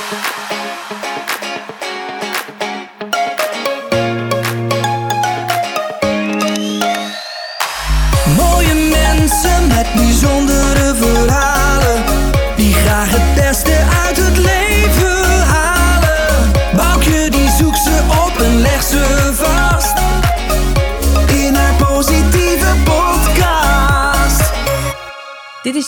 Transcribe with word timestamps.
Mooie 0.00 0.49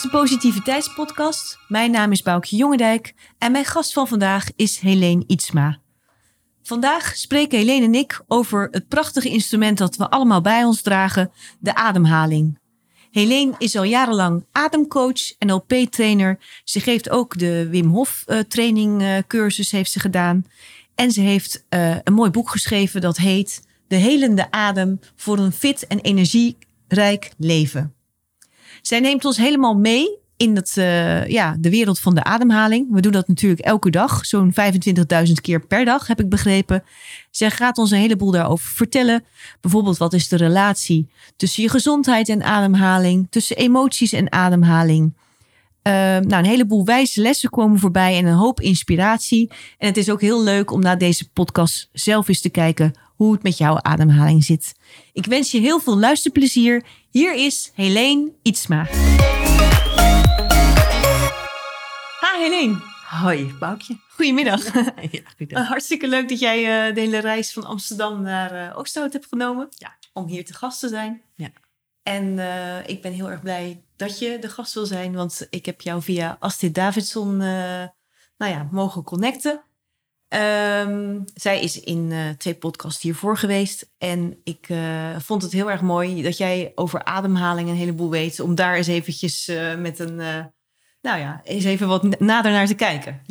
de 0.03 0.09
Positiviteitspodcast. 0.09 1.57
Mijn 1.67 1.91
naam 1.91 2.11
is 2.11 2.21
Boukje 2.21 2.55
Jongendijk 2.55 3.13
en 3.37 3.51
mijn 3.51 3.65
gast 3.65 3.93
van 3.93 4.07
vandaag 4.07 4.47
is 4.55 4.79
Helene 4.79 5.23
Ietsma. 5.27 5.79
Vandaag 6.63 7.15
spreken 7.15 7.57
Helene 7.57 7.85
en 7.85 7.95
ik 7.95 8.21
over 8.27 8.67
het 8.71 8.87
prachtige 8.87 9.29
instrument 9.29 9.77
dat 9.77 9.95
we 9.95 10.09
allemaal 10.09 10.41
bij 10.41 10.63
ons 10.63 10.81
dragen, 10.81 11.31
de 11.59 11.75
ademhaling. 11.75 12.59
Helene 13.11 13.53
is 13.57 13.75
al 13.75 13.83
jarenlang 13.83 14.45
ademcoach 14.51 15.37
en 15.37 15.51
LP-trainer. 15.51 16.39
Ze 16.63 16.79
geeft 16.79 17.09
ook 17.09 17.37
de 17.37 17.69
Wim 17.69 17.89
Hof 17.89 18.23
eh, 18.25 18.39
training 18.39 19.01
eh, 19.01 19.17
cursus 19.27 19.71
heeft 19.71 19.91
ze 19.91 19.99
gedaan. 19.99 20.45
En 20.95 21.11
ze 21.11 21.21
heeft 21.21 21.65
eh, 21.69 21.95
een 22.03 22.13
mooi 22.13 22.31
boek 22.31 22.49
geschreven 22.49 23.01
dat 23.01 23.17
heet 23.17 23.61
De 23.87 23.95
helende 23.95 24.51
adem 24.51 24.99
voor 25.15 25.37
een 25.37 25.51
fit 25.51 25.87
en 25.87 25.99
energierijk 25.99 27.31
leven. 27.37 27.93
Zij 28.83 28.99
neemt 28.99 29.25
ons 29.25 29.37
helemaal 29.37 29.75
mee 29.75 30.17
in 30.37 30.55
het, 30.55 30.77
eh, 30.77 31.27
ja, 31.27 31.55
de 31.59 31.69
wereld 31.69 31.99
van 31.99 32.15
de 32.15 32.23
ademhaling. 32.23 32.87
We 32.91 33.01
doen 33.01 33.11
dat 33.11 33.27
natuurlijk 33.27 33.61
elke 33.61 33.89
dag, 33.89 34.25
zo'n 34.25 34.53
25.000 34.53 35.41
keer 35.41 35.65
per 35.65 35.85
dag, 35.85 36.07
heb 36.07 36.19
ik 36.19 36.29
begrepen. 36.29 36.83
Zij 37.31 37.51
gaat 37.51 37.77
ons 37.77 37.91
een 37.91 37.99
heleboel 37.99 38.31
daarover 38.31 38.69
vertellen. 38.69 39.23
Bijvoorbeeld, 39.61 39.97
wat 39.97 40.13
is 40.13 40.27
de 40.27 40.35
relatie 40.35 41.09
tussen 41.35 41.63
je 41.63 41.69
gezondheid 41.69 42.29
en 42.29 42.43
ademhaling, 42.43 43.27
tussen 43.29 43.57
emoties 43.57 44.13
en 44.13 44.31
ademhaling. 44.31 45.13
Eh, 45.81 45.93
nou, 45.93 46.35
een 46.35 46.45
heleboel 46.45 46.85
wijze 46.85 47.21
lessen 47.21 47.49
komen 47.49 47.79
voorbij 47.79 48.17
en 48.17 48.25
een 48.25 48.35
hoop 48.35 48.61
inspiratie. 48.61 49.51
En 49.77 49.87
het 49.87 49.97
is 49.97 50.09
ook 50.09 50.21
heel 50.21 50.43
leuk 50.43 50.71
om 50.71 50.79
na 50.79 50.95
deze 50.95 51.29
podcast 51.29 51.89
zelf 51.93 52.27
eens 52.27 52.41
te 52.41 52.49
kijken 52.49 52.93
hoe 53.15 53.33
het 53.33 53.43
met 53.43 53.57
jouw 53.57 53.81
ademhaling 53.81 54.43
zit. 54.43 54.75
Ik 55.13 55.25
wens 55.25 55.51
je 55.51 55.59
heel 55.59 55.79
veel 55.79 55.97
luisterplezier. 55.97 56.85
Hier 57.13 57.35
is 57.35 57.71
Helene 57.75 58.31
Ietsma. 58.41 58.83
Ha, 62.19 62.37
Helene. 62.39 62.75
Hoi, 63.09 63.53
Boukje. 63.59 63.97
Goedemiddag. 64.09 64.73
Ja, 65.11 65.21
goeiedag. 65.37 65.67
Hartstikke 65.67 66.07
leuk 66.07 66.29
dat 66.29 66.39
jij 66.39 66.87
eh, 66.87 66.95
de 66.95 66.99
hele 66.99 67.17
reis 67.17 67.53
van 67.53 67.63
Amsterdam 67.65 68.21
naar 68.21 68.51
eh 68.51 68.77
Oosterhout 68.77 69.13
hebt 69.13 69.25
genomen. 69.25 69.67
Ja. 69.69 69.95
Om 70.13 70.27
hier 70.27 70.45
te 70.45 70.53
gast 70.53 70.79
te 70.79 70.87
zijn. 70.87 71.21
Ja. 71.35 71.49
En 72.03 72.39
eh, 72.39 72.87
ik 72.87 73.01
ben 73.01 73.11
heel 73.13 73.29
erg 73.29 73.41
blij 73.41 73.83
dat 73.95 74.19
je 74.19 74.39
de 74.39 74.49
gast 74.49 74.73
wil 74.73 74.85
zijn. 74.85 75.13
Want 75.13 75.47
ik 75.49 75.65
heb 75.65 75.81
jou 75.81 76.01
via 76.01 76.37
Astrid 76.39 76.75
Davidson 76.75 77.41
eh, 77.41 77.87
nou 78.37 78.51
ja, 78.51 78.67
mogen 78.71 79.03
connecten. 79.03 79.63
Ehm, 80.33 81.19
zij 81.33 81.61
is 81.61 81.79
in 81.79 82.11
eh, 82.11 82.29
twee 82.37 82.53
podcasts 82.53 83.01
hiervoor 83.01 83.37
geweest. 83.37 83.91
En 83.97 84.39
ik 84.43 84.65
eh, 84.69 85.19
vond 85.19 85.41
het 85.41 85.51
heel 85.51 85.71
erg 85.71 85.81
mooi 85.81 86.21
dat 86.21 86.37
jij 86.37 86.71
over 86.75 87.03
ademhaling 87.03 87.69
een 87.69 87.75
heleboel 87.75 88.09
weet. 88.09 88.39
Om 88.39 88.55
daar 88.55 88.75
eens 88.75 88.87
eventjes 88.87 89.47
eh, 89.47 89.75
met 89.75 89.99
een... 89.99 90.15
nou 91.01 91.19
ja, 91.19 91.41
eens 91.43 91.63
even 91.63 91.87
wat 91.87 92.19
nader 92.19 92.51
naar 92.51 92.67
te 92.67 92.75
kijken. 92.75 93.21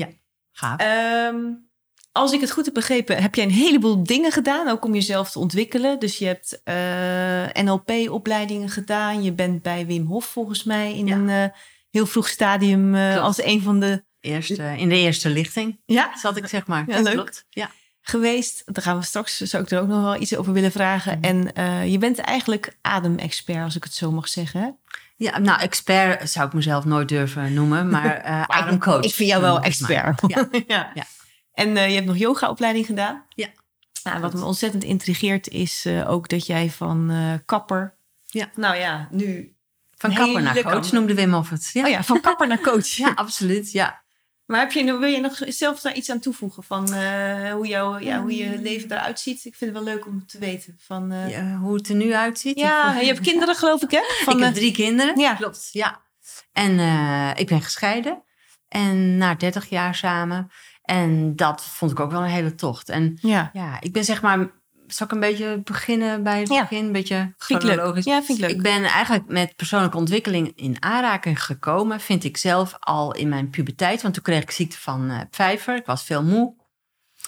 Gaaf. 0.53 0.81
Ehm, 0.81 1.37
als 2.13 2.33
ik 2.33 2.41
het 2.41 2.51
goed 2.51 2.65
heb 2.65 2.75
begrepen, 2.75 3.23
heb 3.23 3.35
jij 3.35 3.45
een 3.45 3.51
heleboel 3.51 4.03
dingen 4.03 4.33
gedaan, 4.33 4.69
ook 4.69 4.85
om 4.85 4.95
jezelf 4.95 5.31
te 5.31 5.39
ontwikkelen. 5.39 5.99
Dus 5.99 6.19
je 6.19 6.27
hebt 6.27 6.63
NLP-opleidingen 7.63 8.69
gedaan. 8.69 9.23
Je 9.23 9.33
bent 9.33 9.63
bij 9.63 9.87
Wim 9.87 10.07
Hof 10.07 10.25
volgens 10.25 10.65
mij 10.65 10.97
in 10.97 11.07
Ja. 11.07 11.17
een 11.17 11.53
heel 11.91 12.07
vroeg 12.07 12.29
stadium 12.29 12.95
als 13.17 13.43
een 13.43 13.63
van 13.63 13.81
de 13.81 14.05
Eerste, 14.23 14.75
in 14.77 14.89
de 14.89 14.97
eerste 14.97 15.29
lichting 15.29 15.81
ja, 15.87 16.19
zat 16.19 16.37
ik, 16.37 16.47
zeg 16.47 16.67
maar. 16.67 16.85
Ja, 16.87 17.01
leuk. 17.01 17.15
Klopt. 17.15 17.47
Ja. 17.51 17.71
geweest. 18.01 18.63
Daar 18.65 18.83
gaan 18.83 18.99
we 18.99 19.05
straks, 19.05 19.37
zou 19.37 19.63
ik 19.63 19.71
er 19.71 19.81
ook 19.81 19.89
nog 19.89 20.03
wel 20.03 20.21
iets 20.21 20.37
over 20.37 20.53
willen 20.53 20.73
vragen. 20.73 21.19
Mhm. 21.19 21.25
En 21.25 21.55
eh, 21.55 21.91
je 21.91 21.99
bent 21.99 22.19
eigenlijk 22.19 22.77
ademexpert, 22.81 23.65
als 23.65 23.77
ik 23.77 23.85
het 23.85 23.95
zo 23.95 24.11
mag 24.11 24.29
zeggen. 24.29 24.77
Ja, 25.17 25.39
nou, 25.39 25.61
expert 25.61 26.31
zou 26.31 26.47
ik 26.47 26.53
mezelf 26.53 26.85
nooit 26.85 27.09
durven 27.09 27.53
noemen, 27.53 27.89
maar 27.91 28.17
eh 28.25 28.43
ademcoach. 28.43 29.05
Ik 29.05 29.15
vind 29.15 29.29
jou 29.29 29.43
wel 29.43 29.61
expert. 29.61 30.23
Ja. 30.27 30.49
ja. 30.67 30.91
Ja. 30.95 31.05
En 31.53 31.77
eh, 31.77 31.89
je 31.89 31.95
hebt 31.95 32.07
nog 32.07 32.17
yogaopleiding 32.17 32.87
gedaan? 32.87 33.25
Ja. 33.29 33.49
Nou, 34.05 34.21
wat 34.21 34.35
me 34.35 34.45
ontzettend 34.45 34.85
intrigeert 34.85 35.49
is 35.49 35.87
ook 36.07 36.29
dat 36.29 36.47
jij 36.47 36.71
van 36.71 37.13
kapper... 37.45 37.95
Ja. 38.27 38.51
Nou 38.55 38.77
ja, 38.77 39.09
nu... 39.11 39.55
Van 39.97 40.15
kapper 40.15 40.43
naar 40.43 40.63
coach 40.63 40.93
noemde 40.93 41.15
Wim 41.15 41.33
Hof 41.33 41.51
het. 41.51 41.71
Ja, 41.73 41.85
Oh 41.85 41.91
ja, 41.91 42.03
van 42.03 42.21
kapper 42.21 42.47
naar 42.47 42.61
coach. 42.61 42.87
ja 43.05 43.13
absoluut. 43.15 43.73
Ja. 43.73 44.03
Maar 44.53 44.61
heb 44.61 44.73
je, 44.73 44.99
wil 44.99 45.09
je 45.09 45.21
nog 45.21 45.43
zelf 45.47 45.81
daar 45.81 45.95
iets 45.95 46.11
aan 46.11 46.19
toevoegen 46.19 46.63
van 46.63 46.93
eh, 46.93 47.53
hoe, 47.53 47.67
jouw, 47.67 47.99
ja, 47.99 48.21
hoe 48.21 48.37
je 48.37 48.61
leven 48.61 48.93
eruit 48.93 49.21
ziet? 49.21 49.45
Ik 49.45 49.55
vind 49.55 49.75
het 49.75 49.85
wel 49.85 49.95
leuk 49.95 50.07
om 50.07 50.27
te 50.27 50.39
weten. 50.39 50.77
Van, 50.79 51.13
eh, 51.13 51.31
ja, 51.31 51.39
Ja, 51.39 51.57
hoe 51.57 51.75
het 51.75 51.89
er 51.89 51.95
nu 51.95 52.15
uitziet. 52.15 52.59
je 52.59 52.67
hebt 52.67 53.21
kinderen 53.31 53.55
geloof 53.55 53.83
ik 53.83 53.91
hè? 53.91 54.01
Van, 54.25 54.37
ik 54.37 54.43
heb 54.43 54.49
eh, 54.49 54.59
drie 54.59 54.73
kinderen. 54.73 55.21
Ja. 55.21 55.35
Klopt, 55.35 55.69
ja. 55.73 56.01
En 56.53 56.79
ik 57.37 57.47
ben 57.47 57.63
gescheiden. 57.63 58.23
En 58.69 59.17
na 59.17 59.35
30 59.35 59.69
jaar 59.69 59.95
samen. 59.95 60.51
En 60.83 61.37
dat 61.37 61.65
vond 61.65 61.91
ik 61.91 62.01
ook 62.01 62.11
wel 62.11 62.23
een 62.23 62.29
hele 62.29 62.55
tocht. 62.55 62.89
En 62.89 63.19
ja. 63.21 63.51
ja, 63.53 63.81
ik 63.81 63.93
ben 63.93 64.05
zeg 64.05 64.23
maar... 64.23 64.62
Zal 64.93 65.07
ik 65.07 65.13
een 65.13 65.21
beetje 65.21 65.61
beginnen 65.65 66.23
bij 66.23 66.41
het 66.41 66.49
Ja. 66.49 66.61
begin? 66.61 66.85
Een 66.85 66.93
beetje 66.93 67.35
chronologisch. 67.39 68.05
Ja, 68.05 68.23
vind 68.23 68.39
ik 68.39 68.45
leuk. 68.45 68.55
Ik 68.57 68.63
ben 68.63 68.85
eigenlijk 68.85 69.29
met 69.29 69.57
persoonlijke 69.57 69.97
ontwikkeling 69.97 70.53
in 70.57 70.83
aanraking 70.83 71.45
gekomen, 71.45 72.01
vind 72.01 72.25
ik 72.25 72.37
zelf 72.37 72.77
al 72.81 73.15
in 73.15 73.29
mijn 73.29 73.51
puberteit. 73.51 74.03
Want 74.03 74.15
toen 74.15 74.23
kreeg 74.23 74.43
ik 74.43 74.51
ziekte 74.51 74.79
van 74.79 75.27
vijver. 75.31 75.77
Ik 75.77 75.87
was 75.87 76.05
veel 76.05 76.23
moe. 76.23 76.55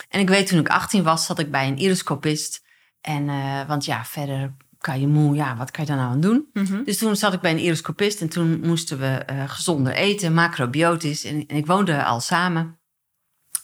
En 0.09 0.21
ik 0.21 0.29
weet 0.29 0.47
toen 0.47 0.59
ik 0.61 0.69
18 0.69 1.03
was, 1.03 1.27
zat 1.27 1.39
ik 1.39 1.51
bij 1.51 1.69
een 1.69 1.79
iriscopist. 1.79 2.63
En, 3.01 3.29
eh, 3.29 3.67
want 3.67 3.85
ja, 3.85 4.05
verder 4.05 4.55
kan 4.79 5.01
je 5.01 5.07
moe, 5.07 5.35
ja, 5.35 5.57
wat 5.57 5.71
kan 5.71 5.85
je 5.85 5.91
daar 5.91 6.01
nou 6.01 6.11
aan 6.13 6.21
doen? 6.21 6.49
Mhm. 6.53 6.85
Dus 6.85 6.99
toen 6.99 7.17
zat 7.17 7.33
ik 7.33 7.41
bij 7.41 7.51
een 7.51 7.59
iriscopist 7.59 8.21
en 8.21 8.29
toen 8.29 8.61
moesten 8.61 8.99
we 8.99 9.07
eh, 9.07 9.43
gezonder 9.51 9.93
eten, 9.93 10.35
macrobiotisch. 10.35 11.25
En, 11.25 11.47
en 11.47 11.57
ik 11.57 11.67
woonde 11.67 12.05
al 12.05 12.21
samen. 12.21 12.79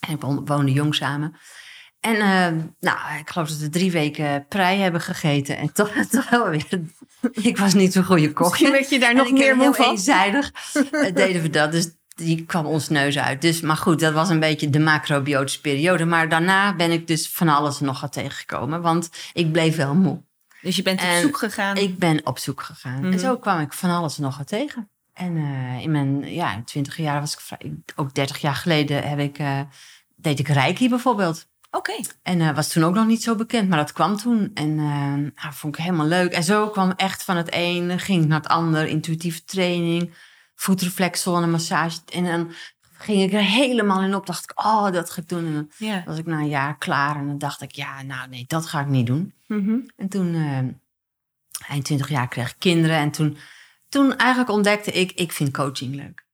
En 0.00 0.15
ik 0.15 0.21
woon- 0.21 0.47
woonde 0.47 0.72
jong 0.72 0.94
samen. 0.94 1.37
En 2.00 2.15
eh, 2.15 2.62
nou, 2.81 3.19
ik 3.21 3.31
geloof 3.31 3.49
dat 3.49 3.59
we 3.59 3.69
drie 3.69 3.91
weken 3.91 4.47
prei 4.49 4.81
hebben 4.81 5.00
gegeten. 5.00 5.56
En 5.56 5.72
toch, 5.72 5.91
toch 6.11 6.31
wel 6.31 6.49
weer... 6.49 6.66
Ik 7.33 7.59
was 7.59 7.75
niet 7.75 7.93
zo'n 7.93 8.05
goede 8.05 8.33
kok. 8.33 8.49
Misschien 8.49 8.72
werd 8.72 8.91
je 8.91 8.99
daar 8.99 9.11
En 9.11 9.16
nog 9.16 9.33
meer 9.33 9.56
moe 9.56 9.75
van. 9.75 9.84
eenzijdig 9.84 10.53
eh, 10.72 11.15
deden 11.15 11.43
we 11.43 11.50
dat. 11.50 11.72
Dus 11.72 11.89
die 12.15 12.44
kwam 12.44 12.66
ons 12.66 12.89
neus 12.89 13.19
uit. 13.19 13.43
Dus, 13.43 13.60
maar 13.60 13.77
goed, 13.77 14.00
dat 14.00 14.12
was 14.12 14.28
een 14.28 14.41
beetje 14.41 14.71
de 14.71 14.78
macrobiotische 14.78 15.60
periode. 15.60 16.05
Maar 16.05 16.28
daarna 16.28 16.77
ben 16.77 16.91
ik 16.91 17.06
dus 17.06 17.28
van 17.28 17.49
alles 17.49 17.81
nog 17.81 18.00
wat 18.00 18.12
tegengekomen. 18.12 18.83
Want 18.83 19.10
ik 19.33 19.53
bleef 19.53 19.77
wel 19.77 19.94
moe. 19.94 20.22
Dus 20.62 20.77
je 20.77 20.83
bent 20.83 21.00
op 21.00 21.09
zoek 21.21 21.37
gegaan. 21.39 21.77
Ik 21.77 21.99
ben 21.99 22.27
op 22.27 22.39
zoek 22.39 22.62
gegaan. 22.62 23.00
Mhm. 23.00 23.12
En 23.12 23.19
zo 23.19 23.37
kwam 23.37 23.60
ik 23.60 23.72
van 23.72 23.91
alles 23.91 24.19
nog 24.19 24.39
wat 24.39 24.47
tegen. 24.49 24.89
En 25.12 25.37
eh, 25.37 25.83
in 25.83 25.91
mijn 25.91 26.33
ja, 26.34 26.62
twintig 26.65 26.97
jaar 26.97 27.21
was 27.21 27.33
ik 27.33 27.41
vrij, 27.41 27.75
ook 27.97 28.15
30 28.15 28.39
jaar 28.39 28.55
geleden 28.55 29.09
heb 29.09 29.19
ik, 29.19 29.39
eh, 29.39 29.60
deed 30.16 30.39
ik 30.39 30.49
reiki 30.49 30.89
bijvoorbeeld. 30.89 31.49
Oké. 31.70 31.92
En 32.22 32.41
eh, 32.41 32.54
was 32.54 32.69
toen 32.69 32.84
ook 32.84 32.94
nog 32.94 33.06
niet 33.06 33.22
zo 33.22 33.34
bekend, 33.34 33.69
maar 33.69 33.78
dat 33.78 33.92
kwam 33.92 34.16
toen. 34.16 34.50
En 34.54 34.78
eh, 34.78 35.42
nou, 35.42 35.54
vond 35.54 35.76
ik 35.76 35.82
helemaal 35.82 36.06
leuk. 36.06 36.32
En 36.32 36.44
zo 36.44 36.69
kwam 36.69 36.92
echt 36.97 37.25
van 37.25 37.36
het 37.36 37.50
ene, 37.50 37.98
ging 37.98 38.22
ik 38.22 38.28
naar 38.28 38.41
het 38.41 38.48
ander. 38.48 38.86
Intuïtieve 38.86 39.44
training, 39.44 40.14
voetreflexzone, 40.54 41.47
massage. 41.47 41.98
En 42.12 42.25
dan 42.25 42.53
ging 42.92 43.22
ik 43.22 43.32
er 43.32 43.44
helemaal 43.44 44.03
in 44.03 44.14
op. 44.14 44.26
Dacht 44.26 44.50
ik, 44.50 44.64
oh, 44.64 44.91
dat 44.91 45.10
ga 45.10 45.20
ik 45.20 45.28
doen. 45.28 45.47
En 45.47 45.71
dan 45.78 46.03
was 46.04 46.18
ik 46.18 46.27
na 46.27 46.39
een 46.39 46.48
jaar 46.48 46.78
klaar. 46.78 47.16
En 47.16 47.27
dan 47.27 47.39
dacht 47.39 47.62
ik, 47.62 47.71
ja, 47.71 48.03
nou 48.03 48.28
nee, 48.28 48.45
dat 48.47 48.66
ga 48.66 48.80
ik 48.80 48.86
niet 48.86 49.06
doen. 49.06 49.34
Mhm. 49.47 49.78
En 49.97 50.09
toen, 50.09 50.34
eh, 50.34 51.68
eind 51.68 51.84
20 51.84 52.09
jaar, 52.09 52.28
kreeg 52.28 52.50
ik 52.50 52.59
kinderen. 52.59 52.97
En 52.97 53.10
toen, 53.10 53.36
toen 53.89 54.16
eigenlijk 54.16 54.50
ontdekte 54.50 54.92
ik, 54.92 55.12
ik 55.12 55.33
vind 55.33 55.53
coaching 55.53 55.95
leuk. 55.95 56.28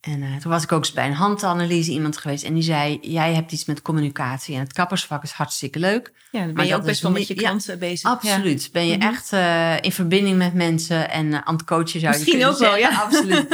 En 0.00 0.22
eh, 0.22 0.36
toen 0.36 0.50
was 0.50 0.62
ik 0.62 0.72
ook 0.72 0.78
eens 0.78 0.92
bij 0.92 1.06
een 1.06 1.12
handanalyse 1.12 1.90
iemand 1.90 2.16
geweest. 2.16 2.44
En 2.44 2.54
die 2.54 2.62
zei, 2.62 2.98
jij 3.02 3.34
hebt 3.34 3.52
iets 3.52 3.64
met 3.64 3.82
communicatie. 3.82 4.54
En 4.54 4.60
het 4.60 4.72
kappersvak 4.72 5.22
is 5.22 5.30
hartstikke 5.30 5.78
leuk. 5.78 6.12
Ja, 6.30 6.38
dan 6.38 6.46
ben 6.46 6.54
Maar 6.56 6.66
je 6.66 6.74
ook 6.74 6.84
best 6.84 7.02
wel 7.02 7.10
met 7.10 7.26
je 7.26 7.34
ja, 7.34 7.40
klanten 7.40 7.78
bezig. 7.78 8.10
Absoluut. 8.10 8.68
Ben 8.72 8.86
je 8.86 8.96
Mhm. 8.96 9.06
echt 9.06 9.32
eh, 9.32 9.80
in 9.80 9.92
verbinding 9.92 10.38
met 10.38 10.54
mensen 10.54 11.10
en 11.10 11.32
eh, 11.32 11.40
aan 11.44 11.54
het 11.54 11.64
coachen 11.64 12.00
zou 12.00 12.12
Misschien 12.14 12.24
je 12.24 12.30
kunnen 12.30 12.48
ook 12.48 12.58
wel, 12.58 12.76
ja. 12.76 13.00
Absoluut. 13.04 13.48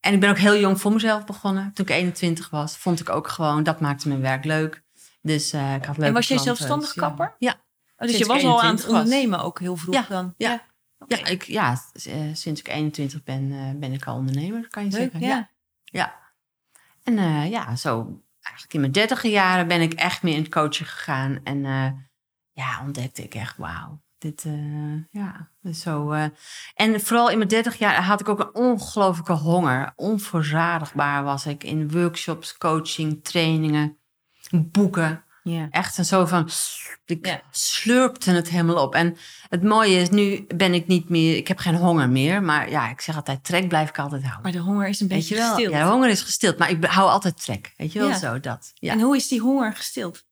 En 0.00 0.14
ik 0.14 0.20
ben 0.20 0.30
ook 0.30 0.38
heel 0.38 0.56
jong 0.58 0.80
voor 0.80 0.92
mezelf 0.92 1.24
begonnen. 1.24 1.70
Toen 1.74 1.86
ik 1.86 1.90
21 1.92 2.50
was, 2.50 2.76
vond 2.76 3.00
ik 3.00 3.08
ook 3.08 3.28
gewoon, 3.28 3.62
dat 3.62 3.80
maakte 3.80 4.08
mijn 4.08 4.20
werk 4.20 4.44
leuk. 4.44 4.82
Dus 5.22 5.52
ik 5.52 5.60
had 5.60 5.96
leuke 5.96 6.02
En 6.02 6.12
was 6.12 6.28
jij 6.28 6.36
klanten, 6.36 6.44
zelfstandig 6.56 6.86
dus 6.92 6.94
ja. 6.94 7.08
kapper? 7.08 7.34
Ja. 7.38 7.54
Oh, 7.96 8.08
dus 8.08 8.18
je 8.18 8.26
was 8.26 8.44
al 8.44 8.62
aan 8.62 8.74
het 8.74 8.84
21 8.84 8.86
was. 8.86 9.00
ondernemen 9.02 9.40
ook 9.42 9.60
heel 9.60 9.76
vroeg 9.76 9.94
Ja, 9.94 10.06
dan? 10.08 10.34
ja. 10.36 10.70
Ja, 11.06 11.24
ik, 11.26 11.42
ja 11.42 11.82
sinds 12.32 12.60
ik 12.60 12.68
21 12.68 13.22
ben, 13.24 13.76
ben 13.80 13.92
ik 13.92 14.04
al 14.04 14.16
ondernemer, 14.16 14.68
kan 14.68 14.84
je 14.84 14.90
Leuk, 14.90 15.00
zeggen. 15.00 15.20
ja. 15.20 15.26
ja. 15.28 15.50
En 17.02 17.18
eh, 17.18 17.50
ja, 17.50 17.76
zo 17.76 18.22
eigenlijk 18.40 18.74
in 18.74 18.80
mijn 18.80 18.92
dertige 18.92 19.28
jaren 19.30 19.68
ben 19.68 19.80
ik 19.80 19.92
echt 19.92 20.22
meer 20.22 20.34
in 20.34 20.42
het 20.42 20.52
coachen 20.52 20.86
gegaan. 20.86 21.40
En 21.44 21.64
eh, 21.64 21.90
ja, 22.52 22.80
ontdekte 22.82 23.22
ik 23.22 23.34
echt, 23.34 23.56
wauw. 23.56 24.00
Dit, 24.18 24.44
eh, 24.44 25.10
ja, 25.10 25.50
dus 25.60 25.80
zo. 25.80 26.12
En 26.74 27.00
vooral 27.00 27.30
in 27.30 27.36
mijn 27.36 27.48
dertig 27.48 27.78
jaar 27.78 28.02
had 28.02 28.20
ik 28.20 28.28
ook 28.28 28.38
een 28.38 28.54
ongelofelijke 28.54 29.32
honger. 29.32 29.92
Onverzadigbaar 29.96 31.24
was 31.24 31.46
ik 31.46 31.64
in 31.64 31.90
workshops, 31.90 32.58
coaching, 32.58 33.24
trainingen, 33.24 33.98
boeken. 34.50 35.24
Echt 35.70 35.98
een 35.98 36.04
zo 36.04 36.26
van, 36.26 36.48
ik 37.04 37.42
slurpte 37.50 38.30
het 38.30 38.48
helemaal 38.48 38.82
op. 38.84 38.94
En 38.94 39.16
het 39.48 39.62
mooie 39.62 39.96
is, 39.96 40.10
nu 40.10 40.44
ben 40.54 40.74
ik 40.74 40.86
niet 40.86 41.08
meer, 41.08 41.36
ik 41.36 41.48
heb 41.48 41.58
geen 41.58 41.74
honger 41.74 42.08
meer. 42.08 42.42
Maar 42.42 42.70
ja, 42.70 42.90
ik 42.90 43.00
zeg 43.00 43.16
altijd, 43.16 43.44
trek 43.44 43.68
blijf 43.68 43.88
ik 43.88 43.98
altijd 43.98 44.22
houden. 44.22 44.42
Maar 44.42 44.52
de 44.52 44.58
honger 44.58 44.88
is 44.88 45.00
een 45.00 45.08
Weet 45.08 45.18
beetje 45.18 45.36
gestild. 45.36 45.72
Ja, 45.72 45.84
de 45.84 45.90
honger 45.90 46.08
is 46.08 46.22
gestild, 46.22 46.58
maar 46.58 46.70
ik 46.70 46.84
hou 46.84 47.10
altijd 47.10 47.42
trek. 47.44 47.72
Weet 47.76 47.92
je 47.92 47.98
wel, 47.98 48.08
Ja. 48.08 48.18
zo 48.18 48.40
dat. 48.40 48.72
Ja. 48.74 48.92
En 48.92 49.00
hoe 49.00 49.16
is 49.16 49.28
die 49.28 49.40
honger 49.40 49.72
gestild? 49.74 50.24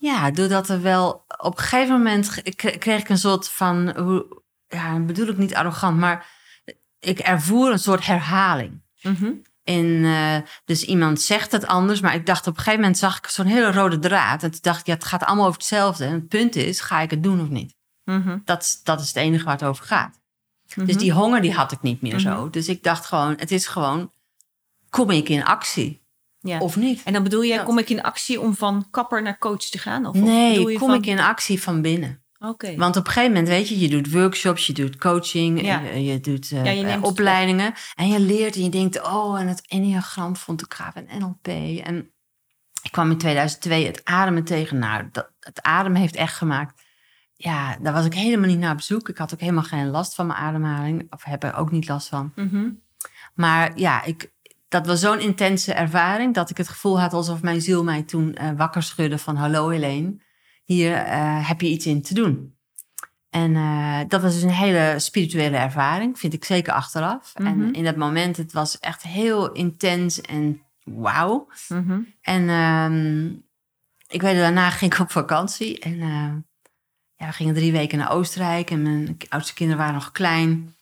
ja, 0.00 0.30
doordat 0.30 0.68
er 0.68 0.82
wel, 0.82 1.24
op 1.38 1.56
een 1.56 1.62
gegeven 1.64 1.94
moment 1.96 2.42
kreeg 2.78 3.00
ik 3.00 3.08
een 3.08 3.18
soort 3.18 3.48
van, 3.48 3.96
hoe, 3.96 4.42
ja, 4.68 4.98
bedoel 4.98 5.28
ik 5.28 5.36
niet 5.38 5.54
arrogant, 5.54 5.98
maar 5.98 6.26
ik 6.98 7.18
ervoer 7.18 7.70
een 7.72 7.78
soort 7.78 8.06
herhaling. 8.06 8.82
En 9.68 10.04
eh, 10.04 10.36
dus 10.64 10.84
iemand 10.84 11.20
zegt 11.20 11.52
het 11.52 11.66
anders, 11.66 12.00
maar 12.00 12.14
ik 12.14 12.26
dacht 12.26 12.46
op 12.46 12.52
een 12.52 12.58
gegeven 12.58 12.80
moment 12.80 12.98
zag 12.98 13.18
ik 13.18 13.26
zo'n 13.26 13.46
hele 13.46 13.72
rode 13.72 13.98
draad. 13.98 14.42
En 14.42 14.50
toen 14.50 14.60
dacht 14.62 14.80
ik, 14.80 14.86
ja, 14.86 14.92
het 14.94 15.04
gaat 15.04 15.22
allemaal 15.24 15.46
over 15.46 15.58
hetzelfde. 15.58 16.04
En 16.04 16.12
het 16.12 16.28
punt 16.28 16.56
is, 16.56 16.80
ga 16.80 17.00
ik 17.00 17.10
het 17.10 17.22
doen 17.22 17.40
of 17.40 17.48
niet? 17.48 17.74
Mhm. 18.04 18.38
Dat, 18.44 18.62
is- 18.62 18.80
dat 18.82 19.00
is 19.00 19.06
het 19.06 19.16
enige 19.16 19.44
waar 19.44 19.52
het 19.52 19.64
over 19.64 19.84
gaat. 19.84 20.20
Mhm. 20.74 20.86
Dus 20.86 20.96
die 20.96 21.12
honger 21.12 21.40
die 21.40 21.52
had 21.52 21.72
ik 21.72 21.82
niet 21.82 22.02
meer 22.02 22.12
Mhm. 22.14 22.20
zo. 22.22 22.50
Dus 22.50 22.68
ik 22.68 22.82
dacht 22.82 23.06
gewoon, 23.06 23.34
het 23.36 23.50
is 23.50 23.66
gewoon, 23.66 24.10
kom 24.90 25.10
ik 25.10 25.28
in 25.28 25.44
actie 25.44 26.02
ja. 26.40 26.58
of 26.58 26.76
niet? 26.76 27.02
En 27.04 27.12
dan 27.12 27.22
bedoel 27.22 27.42
je, 27.42 27.56
Dat. 27.56 27.64
kom 27.64 27.78
ik 27.78 27.90
in 27.90 28.02
actie 28.02 28.40
om 28.40 28.54
van 28.54 28.86
kapper 28.90 29.22
naar 29.22 29.38
coach 29.38 29.64
te 29.64 29.78
gaan? 29.78 30.06
Of 30.06 30.14
Nee, 30.14 30.58
je 30.70 30.78
kom 30.78 30.88
van... 30.88 30.96
ik 30.98 31.06
in 31.06 31.20
actie 31.20 31.62
van 31.62 31.82
binnen. 31.82 32.22
Oké. 32.38 32.76
Want 32.76 32.96
op 32.96 33.06
een 33.06 33.12
gegeven 33.12 33.32
moment, 33.32 33.48
weet 33.48 33.68
je, 33.68 33.78
je 33.78 33.88
doet 33.88 34.12
workshops, 34.12 34.66
je 34.66 34.72
doet 34.72 34.96
coaching, 34.98 35.62
Ja. 35.62 35.80
je, 35.80 36.04
je 36.04 36.20
doet 36.20 36.52
eh, 36.52 36.64
Ja, 36.64 36.70
je 36.70 36.82
neemt 36.82 37.02
eh, 37.02 37.08
opleidingen. 37.08 37.74
En 37.94 38.08
je 38.08 38.20
leert 38.20 38.54
en 38.54 38.62
je 38.62 38.68
denkt, 38.68 39.02
oh, 39.02 39.40
en 39.40 39.46
het 39.48 39.66
enneagram 39.66 40.36
vond 40.36 40.62
ik 40.62 40.74
gaaf 40.74 40.94
en 40.94 41.18
NLP. 41.18 41.46
En 41.86 42.10
ik 42.82 42.90
kwam 42.90 43.10
in 43.10 43.18
2002 43.18 43.86
het 43.86 44.04
ademen 44.04 44.44
tegen. 44.44 44.78
Nou, 44.78 45.08
dat, 45.12 45.30
het 45.40 45.62
ademen 45.62 46.00
heeft 46.00 46.16
echt 46.16 46.36
gemaakt. 46.36 46.82
Ja, 47.34 47.76
daar 47.80 47.92
was 47.92 48.04
ik 48.06 48.14
helemaal 48.14 48.48
niet 48.48 48.58
naar 48.58 48.72
op 48.72 48.80
zoek. 48.80 49.08
Ik 49.08 49.18
had 49.18 49.34
ook 49.34 49.40
helemaal 49.40 49.62
geen 49.62 49.90
last 49.90 50.14
van 50.14 50.26
mijn 50.26 50.38
ademhaling. 50.38 51.06
Of 51.10 51.24
heb 51.24 51.42
er 51.42 51.54
ook 51.54 51.70
niet 51.70 51.88
last 51.88 52.08
van. 52.08 52.32
Mhm. 52.34 52.68
Maar 53.34 53.78
ja, 53.78 54.04
ik, 54.04 54.32
dat 54.68 54.86
was 54.86 55.00
zo'n 55.00 55.20
intense 55.20 55.72
ervaring 55.72 56.34
dat 56.34 56.50
ik 56.50 56.56
het 56.56 56.68
gevoel 56.68 57.00
had 57.00 57.12
alsof 57.12 57.42
mijn 57.42 57.60
ziel 57.60 57.84
mij 57.84 58.02
toen 58.02 58.34
eh, 58.34 58.50
wakker 58.56 58.82
schudde 58.82 59.18
van 59.18 59.36
hallo 59.36 59.68
Helene, 59.68 60.16
hier 60.68 60.94
eh, 60.94 61.48
heb 61.48 61.60
je 61.60 61.68
iets 61.68 61.86
in 61.86 62.02
te 62.02 62.14
doen. 62.14 62.56
En 63.30 63.56
eh, 63.56 64.00
dat 64.08 64.22
was 64.22 64.34
dus 64.34 64.42
een 64.42 64.50
hele 64.50 64.94
spirituele 64.98 65.56
ervaring, 65.56 66.18
vind 66.18 66.32
ik 66.32 66.44
zeker 66.44 66.72
achteraf. 66.72 67.34
Mhm. 67.38 67.46
En 67.46 67.72
in 67.72 67.84
dat 67.84 67.96
moment, 67.96 68.36
het 68.36 68.52
was 68.52 68.78
echt 68.78 69.02
heel 69.02 69.52
intens 69.52 70.20
en 70.20 70.62
wauw. 70.84 71.48
Mhm. 71.68 72.00
En 72.20 72.48
ehm, 72.48 73.26
ik 74.08 74.22
weet, 74.22 74.36
daarna 74.36 74.70
ging 74.78 74.92
ik 74.92 75.00
op 75.00 75.10
vakantie. 75.10 75.78
En 75.78 76.00
eh, 76.00 76.34
ja, 77.16 77.26
we 77.26 77.32
gingen 77.32 77.54
drie 77.54 77.72
weken 77.72 77.98
naar 77.98 78.12
Oostenrijk. 78.12 78.70
En 78.70 78.82
mijn 78.82 79.16
oudste 79.28 79.54
kinderen 79.54 79.80
waren 79.82 79.98
nog 79.98 80.12
klein. 80.12 80.74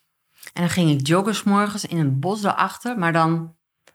En 0.53 0.63
dan 0.63 0.71
ging 0.71 0.91
ik 0.91 1.07
joggen 1.07 1.35
's 1.35 1.43
morgens 1.43 1.85
in 1.85 1.99
een 1.99 2.21
bos 2.21 2.41
daarachter. 2.41 2.99
Maar 2.99 3.13
dan, 3.13 3.55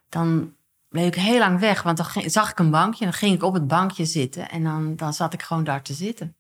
dan 0.10 0.54
bleef 0.92 1.08
ik 1.08 1.16
heel 1.16 1.38
lang 1.40 1.60
weg. 1.60 1.82
Want 1.84 1.98
dan 1.98 2.06
ging- 2.06 2.32
zag 2.32 2.52
ik 2.52 2.60
een 2.60 2.72
bankje. 2.72 3.06
En 3.06 3.10
dan 3.12 3.20
ging 3.20 3.36
ik 3.36 3.44
op 3.44 3.54
het 3.54 3.68
bankje 3.68 4.06
zitten. 4.06 4.50
En 4.50 4.64
dan, 4.64 4.96
dan 4.96 5.14
zat 5.14 5.34
ik 5.34 5.42
gewoon 5.42 5.64
daar 5.64 5.82
te 5.82 5.94
zitten. 5.94 6.36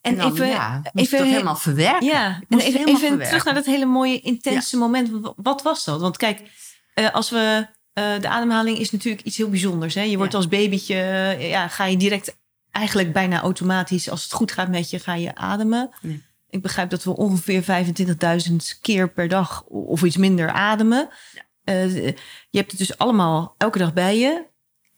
En, 0.00 0.16
dan, 0.16 0.32
even, 0.32 0.46
ja, 0.48 0.82
moest 0.92 1.12
even, 1.12 1.26
helemaal 1.26 1.56
verwerken. 1.56 2.06
ja, 2.06 2.40
en 2.48 2.58
even, 2.58 2.98
verwerken. 2.98 3.26
terug 3.26 3.44
naar 3.44 3.54
dat 3.54 3.64
hele 3.66 3.84
mooie, 3.86 4.20
intense 4.20 4.76
moment. 4.76 5.10
Wa- 5.10 5.32
Wat 5.36 5.62
was 5.62 5.84
dat? 5.84 6.00
Want 6.00 6.16
kijk, 6.16 6.42
eh, 6.94 7.10
als 7.10 7.30
we. 7.30 7.66
eh, 7.92 8.20
de 8.20 8.28
ademhaling 8.28 8.78
is 8.78 8.90
natuurlijk 8.90 9.22
iets 9.22 9.36
heel 9.36 9.48
bijzonders. 9.50 9.94
Hè? 9.94 10.02
Je 10.02 10.16
wordt 10.16 10.34
als 10.34 10.48
babytje, 10.48 10.94
eh, 10.94 11.48
ja, 11.50 11.68
ga 11.68 11.84
je 11.84 11.96
direct 11.96 12.36
eigenlijk 12.70 13.12
bijna 13.12 13.40
automatisch, 13.40 14.10
als 14.10 14.22
het 14.22 14.32
goed 14.32 14.52
gaat 14.52 14.68
met 14.68 14.90
je, 14.90 14.98
ga 14.98 15.14
je 15.14 15.34
ademen. 15.34 15.90
Ik 16.50 16.62
begrijp 16.62 16.90
dat 16.90 17.04
we 17.04 17.16
ongeveer 17.16 17.62
25.000 17.62 18.78
keer 18.80 19.08
per 19.10 19.28
dag 19.28 19.62
of 19.64 20.02
iets 20.02 20.16
minder 20.16 20.50
ademen. 20.50 21.08
Ja. 21.32 21.42
Eh, 21.66 21.94
je 22.50 22.58
hebt 22.58 22.70
het 22.70 22.78
dus 22.78 22.98
allemaal 22.98 23.54
elke 23.58 23.78
dag 23.78 23.92
bij 23.92 24.18
je. 24.18 24.44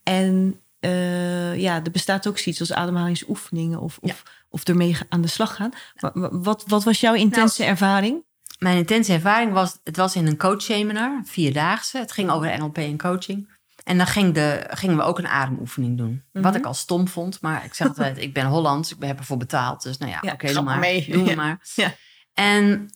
En 0.03 0.61
eh, 0.81 1.57
ja, 1.61 1.75
er 1.85 1.91
bestaat 1.91 2.29
ook 2.29 2.39
zoiets 2.39 2.61
als 2.61 2.73
ademhalingsoefeningen 2.73 3.81
of, 3.81 3.99
of, 4.01 4.23
of 4.49 4.65
ermee 4.65 4.97
aan 5.09 5.21
de 5.21 5.29
slag 5.29 5.55
gaan. 5.55 5.71
Maar 6.01 6.11
wa- 6.15 6.29
wat, 6.39 6.65
wat 6.67 6.85
was 6.85 7.01
jouw 7.01 7.15
intense 7.15 7.61
Nou, 7.61 7.73
ervaring? 7.73 8.25
Mijn 8.59 8.77
intense 8.77 9.13
ervaring 9.13 9.53
was, 9.53 9.79
het 9.85 9.97
was 9.97 10.17
in 10.17 10.27
een 10.27 10.37
coachseminar, 10.37 11.21
vierdaagse. 11.25 11.99
Het 11.99 12.13
ging 12.13 12.31
over 12.31 12.59
NLP 12.59 12.79
en 12.79 12.99
coaching. 12.99 13.57
En 13.85 13.97
dan 13.97 14.07
ging 14.07 14.35
de, 14.35 14.67
gingen 14.71 14.97
we 14.97 15.03
ook 15.03 15.19
een 15.19 15.29
ademoefening 15.29 15.97
doen. 15.99 16.23
Wat 16.33 16.43
Mhm. 16.43 16.57
ik 16.57 16.65
al 16.67 16.75
stom 16.75 17.09
vond, 17.09 17.41
maar 17.41 17.65
ik 17.65 17.75
zeg 17.75 17.89
altijd, 17.89 18.19
ik 18.19 18.35
ben 18.35 18.47
Hollands, 18.47 18.95
ik 18.95 19.03
heb 19.03 19.19
ervoor 19.19 19.37
betaald. 19.37 19.83
Dus 19.83 19.99
nou 19.99 20.11
ja, 20.13 20.19
Ja, 20.23 20.33
oké, 20.33 20.47
ga 20.47 20.53
doe 20.53 20.63
maar 20.63 20.79
maar. 20.79 20.89
mee. 20.89 21.11
Doe 21.11 21.25
Ja. 21.29 21.35
maar. 21.35 21.61
Ja. 21.75 21.95
En 22.35 22.89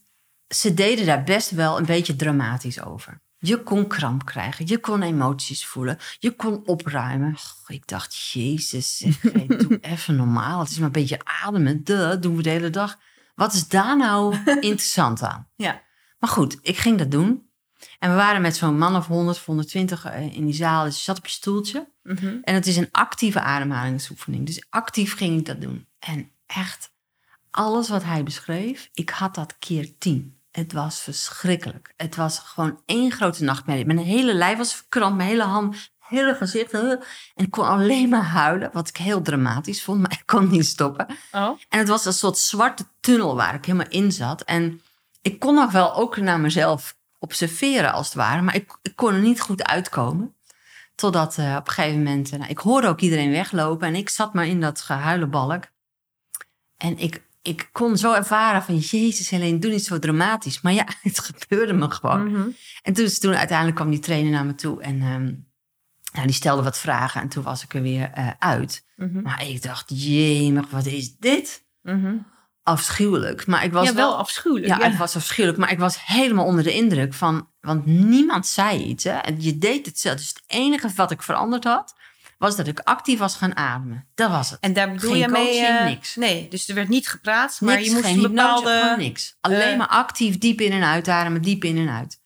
ze 0.48 0.74
deden 0.74 1.06
daar 1.06 1.22
best 1.24 1.50
wel 1.50 1.78
een 1.78 1.86
beetje 1.86 2.16
dramatisch 2.16 2.82
over. 2.82 3.20
Je 3.44 3.62
kon 3.62 3.86
kramp 3.86 4.24
krijgen, 4.24 4.66
je 4.66 4.78
kon 4.78 5.02
emoties 5.02 5.66
voelen, 5.66 5.98
je 6.18 6.36
kon 6.36 6.66
opruimen. 6.66 7.36
Ik 7.66 7.86
dacht, 7.86 8.16
jezus, 8.16 8.96
zeg, 8.96 9.22
hey, 9.22 9.46
doe 9.66 9.78
even 9.80 10.16
normaal. 10.16 10.60
Het 10.60 10.70
is 10.70 10.76
maar 10.76 10.86
een 10.86 10.92
beetje 10.92 11.20
ademen, 11.42 11.84
dat 11.84 12.22
doen 12.22 12.36
we 12.36 12.42
de 12.42 12.50
hele 12.50 12.70
dag. 12.70 12.98
Wat 13.34 13.52
is 13.52 13.68
daar 13.68 13.96
nou 13.96 14.36
interessant 14.70 15.22
aan? 15.22 15.48
Ja. 15.56 15.82
Maar 16.18 16.30
goed, 16.30 16.58
ik 16.62 16.76
ging 16.76 16.98
dat 16.98 17.10
doen. 17.10 17.50
En 17.98 18.10
we 18.10 18.16
waren 18.16 18.42
met 18.42 18.56
zo'n 18.56 18.78
man 18.78 18.96
of 18.96 19.06
100, 19.06 19.38
120 19.38 20.04
eh, 20.04 20.36
in 20.36 20.44
die 20.44 20.54
zaal. 20.54 20.84
Dus 20.84 20.96
je 20.96 21.02
zat 21.02 21.18
op 21.18 21.26
je 21.26 21.32
stoeltje. 21.32 21.90
En 22.42 22.54
het 22.54 22.66
is 22.66 22.76
een 22.76 22.88
actieve 22.90 23.40
ademhalingsoefening. 23.40 24.46
Dus 24.46 24.66
actief 24.70 25.16
ging 25.16 25.38
ik 25.38 25.46
dat 25.46 25.60
doen. 25.60 25.86
En 25.98 26.30
echt, 26.46 26.92
alles 27.50 27.88
wat 27.88 28.04
hij 28.04 28.22
beschreef, 28.22 28.88
ik 28.92 29.10
had 29.10 29.34
dat 29.34 29.58
keer 29.58 29.98
tien. 29.98 30.40
Het 30.52 30.72
was 30.72 31.00
verschrikkelijk. 31.00 31.92
Het 31.96 32.16
was 32.16 32.38
gewoon 32.38 32.80
één 32.86 33.10
grote 33.10 33.44
nachtmerrie. 33.44 33.86
Mijn 33.86 33.98
hele 33.98 34.34
lijf 34.34 34.58
was 34.58 34.74
verkrampt, 34.74 35.16
mijn 35.16 35.28
hele 35.28 35.42
hand, 35.42 35.90
hele 35.98 36.34
gezicht. 36.34 36.72
En 36.72 37.00
ik 37.34 37.50
kon 37.50 37.66
alleen 37.66 38.08
maar 38.08 38.24
huilen, 38.24 38.70
wat 38.72 38.88
ik 38.88 38.96
heel 38.96 39.22
dramatisch 39.22 39.82
vond, 39.82 40.00
maar 40.00 40.12
ik 40.12 40.22
kon 40.26 40.50
niet 40.50 40.66
stoppen. 40.66 41.06
Oh. 41.32 41.58
En 41.68 41.78
het 41.78 41.88
was 41.88 42.04
een 42.04 42.12
soort 42.12 42.38
zwarte 42.38 42.84
tunnel 43.00 43.36
waar 43.36 43.54
ik 43.54 43.64
helemaal 43.64 43.88
in 43.88 44.12
zat. 44.12 44.42
En 44.42 44.80
ik 45.22 45.38
kon 45.38 45.54
nog 45.54 45.72
wel 45.72 45.94
ook 45.94 46.16
naar 46.16 46.40
mezelf 46.40 46.96
observeren 47.18 47.92
als 47.92 48.06
het 48.06 48.14
ware, 48.14 48.42
maar 48.42 48.54
ik, 48.54 48.78
ik 48.82 48.96
kon 48.96 49.14
er 49.14 49.20
niet 49.20 49.40
goed 49.40 49.64
uitkomen. 49.64 50.34
Totdat 50.94 51.38
eh, 51.38 51.56
op 51.58 51.66
een 51.66 51.72
gegeven 51.72 52.02
moment, 52.02 52.32
eh, 52.32 52.38
nou, 52.38 52.50
ik 52.50 52.58
hoorde 52.58 52.88
ook 52.88 53.00
iedereen 53.00 53.30
weglopen 53.30 53.88
en 53.88 53.94
ik 53.94 54.08
zat 54.08 54.34
maar 54.34 54.46
in 54.46 54.60
dat 54.60 54.80
gehuilenbalk. 54.80 55.64
En 56.76 56.98
ik, 56.98 57.22
ik 57.42 57.68
kon 57.72 57.96
zo 57.96 58.12
ervaren 58.12 58.62
van, 58.62 58.76
jezus 58.76 59.30
Helene, 59.30 59.58
doe 59.58 59.70
niet 59.70 59.84
zo 59.84 59.98
dramatisch. 59.98 60.60
Maar 60.60 60.72
ja, 60.72 60.86
het 61.02 61.18
gebeurde 61.18 61.72
me 61.72 61.90
gewoon. 61.90 62.30
Mhm. 62.30 62.48
En 62.82 62.92
toen, 62.92 63.06
toen 63.06 63.34
uiteindelijk 63.34 63.76
kwam 63.76 63.90
die 63.90 63.98
trainer 63.98 64.30
naar 64.30 64.46
me 64.46 64.54
toe 64.54 64.82
en 64.82 65.00
ehm, 65.00 65.34
nou, 66.12 66.26
die 66.26 66.32
stelde 66.32 66.62
wat 66.62 66.78
vragen 66.78 67.20
en 67.20 67.28
toen 67.28 67.42
was 67.42 67.62
ik 67.62 67.74
er 67.74 67.82
weer 67.82 68.10
eh, 68.10 68.30
uit. 68.38 68.84
Mhm. 68.96 69.22
Maar 69.22 69.46
ik 69.48 69.62
dacht, 69.62 69.90
jemig, 69.94 70.70
wat 70.70 70.86
is 70.86 71.16
dit? 71.16 71.64
Mhm. 71.82 72.16
Afschuwelijk. 72.62 73.46
Maar 73.46 73.64
ik 73.64 73.72
was 73.72 73.88
ja, 73.88 73.94
wel 73.94 74.08
wel 74.08 74.18
afschuwelijk. 74.18 74.66
ja, 74.66 74.78
Ja, 74.78 74.88
het 74.88 74.98
was 74.98 75.16
afschuwelijk, 75.16 75.58
maar 75.58 75.70
ik 75.72 75.78
was 75.78 76.04
helemaal 76.06 76.44
onder 76.44 76.64
de 76.64 76.74
indruk 76.74 77.14
van, 77.14 77.48
want 77.60 77.86
niemand 77.86 78.46
zei 78.46 78.82
iets. 78.82 79.04
Hè? 79.04 79.16
En 79.16 79.42
je 79.42 79.58
deed 79.58 79.86
het 79.86 79.98
zelf. 79.98 80.16
Dus 80.16 80.28
het 80.28 80.42
enige 80.46 80.90
wat 80.94 81.10
ik 81.10 81.22
veranderd 81.22 81.64
had, 81.64 81.94
was 82.42 82.56
dat 82.56 82.66
ik 82.66 82.78
actief 82.80 83.18
was 83.18 83.36
gaan 83.36 83.56
ademen. 83.56 84.06
Dat 84.14 84.30
was 84.30 84.50
het. 84.50 84.60
En 84.60 84.72
daar 84.72 84.92
bedoel 84.92 85.10
Geen 85.10 85.20
je 85.20 85.28
mee... 85.28 85.66
eh, 85.66 85.84
niks. 85.84 86.16
Nee, 86.16 86.48
dus 86.48 86.68
er 86.68 86.74
werd 86.74 86.88
niet 86.88 87.08
gepraat, 87.08 87.60
maar 87.60 87.74
niks, 87.74 87.86
je 87.88 87.92
moest 87.94 88.04
geen 88.04 88.16
een 88.16 88.22
bepaalde... 88.22 88.78
gewoon 88.82 88.98
niks. 88.98 89.36
Alleen 89.40 89.60
eh, 89.72 89.78
maar 89.78 89.86
actief 89.88 90.38
diep 90.38 90.60
in 90.60 90.72
en 90.72 90.84
uitademen, 90.84 91.42
diep 91.42 91.64
in 91.64 91.78
en 91.78 91.88
uit. 91.88 92.20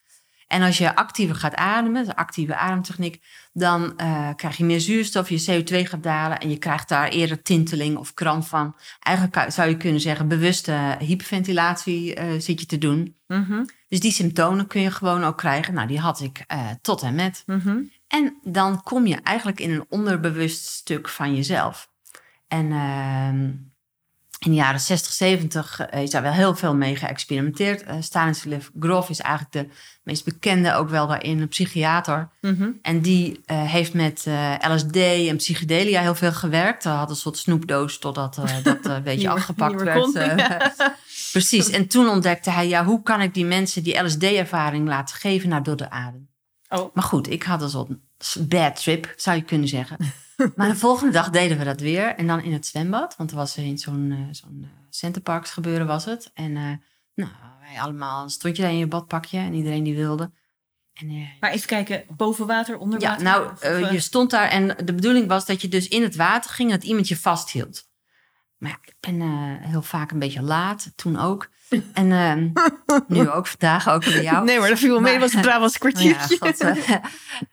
En 0.46 0.62
als 0.62 0.78
je 0.78 0.94
actiever 0.96 1.36
gaat 1.36 1.54
ademen, 1.54 2.04
de 2.04 2.16
actieve 2.16 2.56
ademtechniek, 2.56 3.22
dan 3.52 3.96
eh, 3.98 4.28
krijg 4.36 4.56
je 4.56 4.64
meer 4.64 4.80
zuurstof, 4.80 5.28
je 5.28 5.62
CO2 5.64 5.88
gaat 5.88 6.02
dalen 6.02 6.38
en 6.40 6.50
je 6.50 6.56
krijgt 6.56 6.88
daar 6.88 7.08
eerder 7.08 7.42
tinteling 7.42 7.96
of 7.96 8.14
kramp 8.14 8.44
van. 8.44 8.76
Eigenlijk 9.00 9.52
zou 9.52 9.68
je 9.68 9.76
kunnen 9.76 10.00
zeggen, 10.00 10.28
bewuste 10.28 10.96
hyperventilatie 10.98 12.18
zit 12.38 12.60
je 12.60 12.66
te 12.66 12.78
doen. 12.78 13.16
Mhm, 13.26 13.64
Dus 13.88 14.00
die 14.00 14.12
symptomen 14.12 14.66
kun 14.66 14.80
je 14.80 14.90
gewoon 14.90 15.24
ook 15.24 15.36
krijgen. 15.38 15.74
Nou, 15.74 15.86
die 15.86 16.00
had 16.00 16.20
ik 16.20 16.44
tot 16.82 17.02
en 17.02 17.14
met. 17.14 17.42
mhm. 17.46 17.76
En 18.08 18.38
dan 18.42 18.82
kom 18.82 19.06
je 19.06 19.16
eigenlijk 19.16 19.60
in 19.60 19.70
een 19.70 19.86
onderbewust 19.88 20.66
stuk 20.66 21.08
van 21.08 21.34
jezelf. 21.34 21.90
En 22.48 22.72
ehm, 22.72 23.44
in 24.38 24.50
de 24.50 24.54
jaren 24.54 24.80
60, 24.80 25.12
70 25.12 25.80
eh, 25.80 26.02
is 26.02 26.10
daar 26.10 26.22
wel 26.22 26.32
heel 26.32 26.56
veel 26.56 26.74
mee 26.74 26.96
geëxperimenteerd. 26.96 27.82
Eh 27.82 27.96
Stanislav 28.00 28.68
Grof 28.78 29.10
is 29.10 29.20
eigenlijk 29.20 29.52
de 29.52 29.76
meest 30.02 30.24
bekende, 30.24 30.74
ook 30.74 30.88
wel 30.88 31.06
daarin, 31.06 31.40
een 31.40 31.48
psychiater. 31.48 32.28
Mhm. 32.40 32.70
En 32.82 33.00
die 33.00 33.40
eh, 33.44 33.62
heeft 33.62 33.94
met 33.94 34.26
LSD 34.68 34.96
en 34.96 35.36
psychedelia 35.36 36.00
heel 36.00 36.14
veel 36.14 36.32
gewerkt. 36.32 36.84
Hij 36.84 36.92
had 36.92 37.10
een 37.10 37.16
soort 37.16 37.38
snoepdoos 37.38 37.98
totdat 37.98 38.34
dat 38.62 38.86
een 38.86 39.02
beetje 39.02 39.28
afgepakt 39.28 39.82
werd. 39.82 40.12
ja. 40.14 40.72
Precies. 41.32 41.70
En 41.70 41.86
toen 41.86 42.08
ontdekte 42.08 42.50
hij, 42.50 42.68
ja, 42.68 42.84
hoe 42.84 43.02
kan 43.02 43.20
ik 43.20 43.34
die 43.34 43.44
mensen 43.44 43.82
die 43.82 44.02
LSD-ervaring 44.02 44.88
laten 44.88 45.16
geven 45.16 45.48
naar 45.48 45.62
door 45.62 45.76
de 45.76 45.90
adem? 45.90 46.28
Oh. 46.68 46.94
Maar 46.94 47.04
goed, 47.04 47.30
ik 47.30 47.42
had 47.42 47.62
een 47.62 47.70
soort 48.18 48.48
bad 48.48 48.82
trip, 48.82 49.12
zou 49.16 49.36
je 49.36 49.42
kunnen 49.42 49.68
zeggen. 49.68 49.96
maar 50.56 50.68
de 50.68 50.76
volgende 50.76 51.12
dag 51.12 51.30
deden 51.30 51.58
we 51.58 51.64
dat 51.64 51.80
weer. 51.80 52.14
En 52.14 52.26
dan 52.26 52.42
in 52.42 52.52
het 52.52 52.66
zwembad. 52.66 53.16
Want 53.16 53.30
er 53.30 53.36
was 53.36 53.56
in 53.56 53.78
zo'n 53.78 54.12
eh, 54.12 54.34
zo'n 54.34 54.60
eh, 54.62 54.68
Centerparks 54.96 55.50
gebeuren 55.50 55.86
was 55.86 56.04
het. 56.04 56.30
En 56.34 56.56
eh, 56.56 56.72
nou, 57.14 57.30
wij 57.60 57.80
allemaal, 57.80 58.28
stond 58.28 58.56
je 58.56 58.62
daar 58.62 58.70
in 58.70 58.78
je 58.78 58.86
badpakje 58.86 59.38
en 59.38 59.54
iedereen 59.54 59.84
die 59.84 59.96
wilde. 59.96 60.30
En, 60.94 61.28
Maar 61.40 61.50
even 61.50 61.66
kijken, 61.66 62.04
boven 62.16 62.46
water, 62.46 62.78
onder 62.78 63.00
ja, 63.00 63.08
water? 63.08 63.24
nou, 63.24 63.52
Of, 63.52 63.60
eh, 63.60 63.82
eh, 63.82 63.92
je 63.92 64.00
stond 64.00 64.30
daar 64.30 64.48
en 64.48 64.66
de 64.84 64.94
bedoeling 64.94 65.28
was 65.28 65.46
dat 65.46 65.60
je 65.60 65.68
dus 65.68 65.88
in 65.88 66.02
het 66.02 66.16
water 66.16 66.50
ging 66.50 66.70
dat 66.70 66.84
iemand 66.84 67.08
je 67.08 67.16
vasthield. 67.16 67.88
Maar 68.56 68.70
ja, 68.70 68.78
ik 68.82 68.94
ben 69.00 69.20
heel 69.60 69.82
vaak 69.82 70.10
een 70.10 70.18
beetje 70.18 70.42
laat, 70.42 70.92
toen 70.94 71.18
ook. 71.18 71.50
En 71.92 72.12
ehm, 72.12 72.48
nu 73.18 73.30
ook, 73.30 73.46
vandaag 73.46 73.88
ook 73.88 74.04
bij 74.04 74.22
jou. 74.22 74.44
Nee, 74.44 74.58
maar 74.58 74.68
dat 74.68 74.78
viel 74.78 74.90
wel 74.90 75.00
mee, 75.00 75.12
Maar- 75.12 75.20
was 75.20 75.32
een 75.32 75.40
Brabants 75.50 75.78
kwartiertje. 75.78 76.36
Ja, 76.40 76.46
God, 76.46 76.60
eh. 76.60 76.94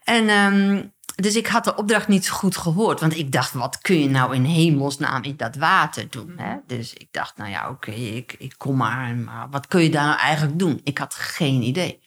en 0.04 0.30
ehm, 0.30 0.84
dus 1.16 1.36
ik 1.36 1.48
had 1.48 1.64
de 1.64 1.76
opdracht 1.76 2.08
niet 2.08 2.26
zo 2.26 2.34
goed 2.34 2.58
gehoord. 2.58 3.00
Want 3.00 3.18
ik 3.18 3.32
dacht, 3.32 3.54
wat 3.54 3.78
kun 3.82 4.00
je 4.00 4.10
nou 4.10 4.36
in 4.36 4.44
hemelsnaam 4.44 5.24
in 5.24 5.38
dat 5.38 5.56
water 5.56 6.10
doen? 6.10 6.34
Hè? 6.38 6.56
Dus 6.68 6.94
ik 6.94 7.08
dacht, 7.12 7.38
nou 7.38 7.50
ja, 7.50 7.70
oké, 7.70 7.92
ik, 7.92 8.36
ik 8.38 8.54
kom 8.58 8.78
maar. 8.78 9.16
Maar 9.16 9.50
wat 9.50 9.68
kun 9.68 9.82
je 9.84 9.90
daar 9.90 10.06
nou 10.08 10.20
eigenlijk 10.20 10.60
doen? 10.60 10.82
Ik 10.84 10.98
had 10.98 11.14
geen 11.16 11.62
idee. 11.62 12.02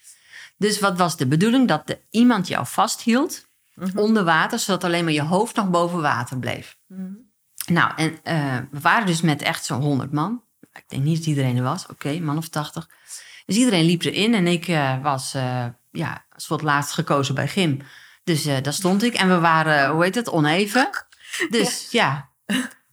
Dus 0.58 0.80
wat 0.80 0.98
was 0.98 1.16
de 1.16 1.26
bedoeling? 1.26 1.68
Dat 1.68 1.86
de, 1.86 1.98
iemand 2.10 2.48
jou 2.48 2.66
vasthield 2.66 3.44
Mhm. 3.74 3.98
onder 3.98 4.24
water, 4.24 4.58
zodat 4.58 4.84
alleen 4.84 5.04
maar 5.04 5.12
je 5.12 5.22
hoofd 5.22 5.56
nog 5.56 5.70
boven 5.70 6.00
water 6.02 6.38
bleef. 6.38 6.76
Nou, 7.66 7.90
en 7.96 8.18
eh, 8.22 8.56
we 8.70 8.80
waren 8.80 9.06
dus 9.06 9.20
met 9.20 9.42
echt 9.42 9.64
zo'n 9.64 9.82
100 9.82 10.12
man. 10.12 10.42
Ik 10.76 10.84
denk 10.88 11.02
niet 11.02 11.16
dat 11.16 11.26
iedereen 11.26 11.56
er 11.56 11.62
was. 11.62 11.86
Oké, 11.86 12.20
man 12.20 12.36
of 12.36 12.48
80. 12.48 12.88
Dus 13.46 13.56
iedereen 13.56 13.84
liep 13.84 14.02
erin 14.02 14.34
en 14.34 14.46
ik 14.46 14.68
eh, 14.68 15.02
was 15.02 15.34
eh, 15.34 15.66
ja, 15.92 16.24
als 16.32 16.46
voor 16.46 16.56
het 16.56 16.66
laatst 16.66 16.92
gekozen 16.92 17.34
bij 17.34 17.48
Gym. 17.48 17.80
Dus 18.24 18.46
eh, 18.46 18.62
daar 18.62 18.72
stond 18.72 19.02
ik 19.02 19.14
en 19.14 19.28
we 19.28 19.38
waren, 19.38 19.90
hoe 19.90 20.04
heet 20.04 20.14
het, 20.14 20.30
oneven. 20.30 20.88
Dus 21.50 21.88
ja. 21.90 22.28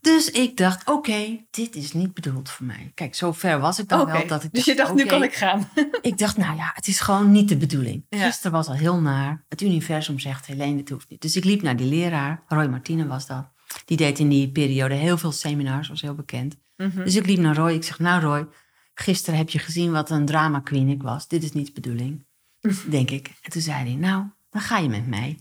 Dus 0.02 0.32
ik 0.32 0.58
dacht, 0.58 0.90
oké, 0.90 1.46
dit 1.52 1.76
is 1.76 1.94
niet 1.94 2.14
bedoeld 2.14 2.50
voor 2.50 2.66
mij. 2.66 2.92
Kijk, 2.94 3.16
zo 3.16 3.32
ver 3.32 3.60
was 3.60 3.80
ik 3.80 3.88
dan 3.90 4.06
wel. 4.06 4.28
Dat 4.28 4.44
ik 4.44 4.54
dus 4.54 4.66
je 4.66 4.76
dacht, 4.76 4.94
nu 4.94 5.06
kan 5.06 5.24
ik 5.24 5.34
gaan. 5.34 5.70
Ik 6.02 6.18
dacht, 6.18 6.38
nou 6.38 6.56
ja, 6.56 6.72
het 6.74 6.88
is 6.88 7.00
gewoon 7.00 7.32
niet 7.32 7.50
de 7.50 7.58
bedoeling. 7.58 8.06
Ja. 8.10 8.26
Gisteren 8.26 8.52
was 8.52 8.68
al 8.68 8.74
heel 8.74 9.00
naar. 9.00 9.44
Het 9.50 9.62
universum 9.62 10.20
zegt, 10.20 10.46
Helene, 10.46 10.76
dit 10.76 10.90
hoeft 10.90 11.10
niet. 11.10 11.22
Dus 11.22 11.36
ik 11.36 11.44
liep 11.44 11.62
naar 11.62 11.76
die 11.76 11.88
leraar, 11.88 12.44
Roy 12.48 12.66
Martine 12.66 13.08
was 13.08 13.28
dat. 13.28 13.53
Die 13.86 13.98
deed 13.98 14.20
in 14.20 14.30
die 14.30 14.52
periode 14.52 14.94
heel 14.96 15.18
veel 15.18 15.32
seminars, 15.32 15.88
was 15.88 16.02
heel 16.02 16.16
bekend. 16.16 16.56
Mhm. 16.78 17.04
Dus 17.04 17.16
ik 17.16 17.26
liep 17.26 17.40
naar 17.40 17.56
Roy. 17.56 17.72
Ik 17.74 17.84
zeg, 17.84 18.00
nou 18.00 18.22
Roy, 18.22 18.48
gisteren 18.94 19.38
heb 19.40 19.50
je 19.50 19.60
gezien 19.60 19.92
wat 19.92 20.10
een 20.10 20.26
drama 20.26 20.60
queen 20.60 20.88
ik 20.90 21.02
was. 21.02 21.28
Dit 21.28 21.44
is 21.44 21.52
niet 21.52 21.66
de 21.66 21.72
bedoeling, 21.82 22.26
denk 22.90 23.12
ik. 23.12 23.32
En 23.42 23.52
toen 23.52 23.62
zei 23.62 23.78
hij, 23.84 23.96
nou, 23.96 24.24
dan 24.50 24.62
ga 24.62 24.78
je 24.78 24.90
met 24.90 25.08
mij. 25.08 25.40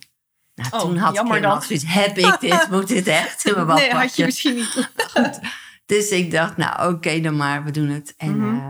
Nou, 0.55 0.71
Oh, 0.75 0.81
toen 0.81 0.97
had 0.97 1.15
ik 1.19 1.27
helemaal 1.27 1.63
zoiets, 1.63 1.85
heb 1.87 2.19
ik 2.19 2.37
dit, 2.41 2.67
moet 2.71 2.89
dit 2.89 3.07
echt 3.07 3.45
in 3.45 3.55
mijn 3.55 3.67
Nee, 3.79 3.91
had 3.93 4.17
je 4.17 4.25
misschien 4.25 4.55
niet. 4.55 4.91
Dus 5.87 6.09
ik 6.11 6.31
dacht, 6.31 6.57
nou 6.57 6.95
oké 6.95 7.21
dan 7.21 7.37
maar, 7.37 7.65
we 7.65 7.71
doen 7.71 7.89
het. 7.89 8.15
En 8.17 8.37
Mhm. 8.39 8.55
eh, 8.59 8.67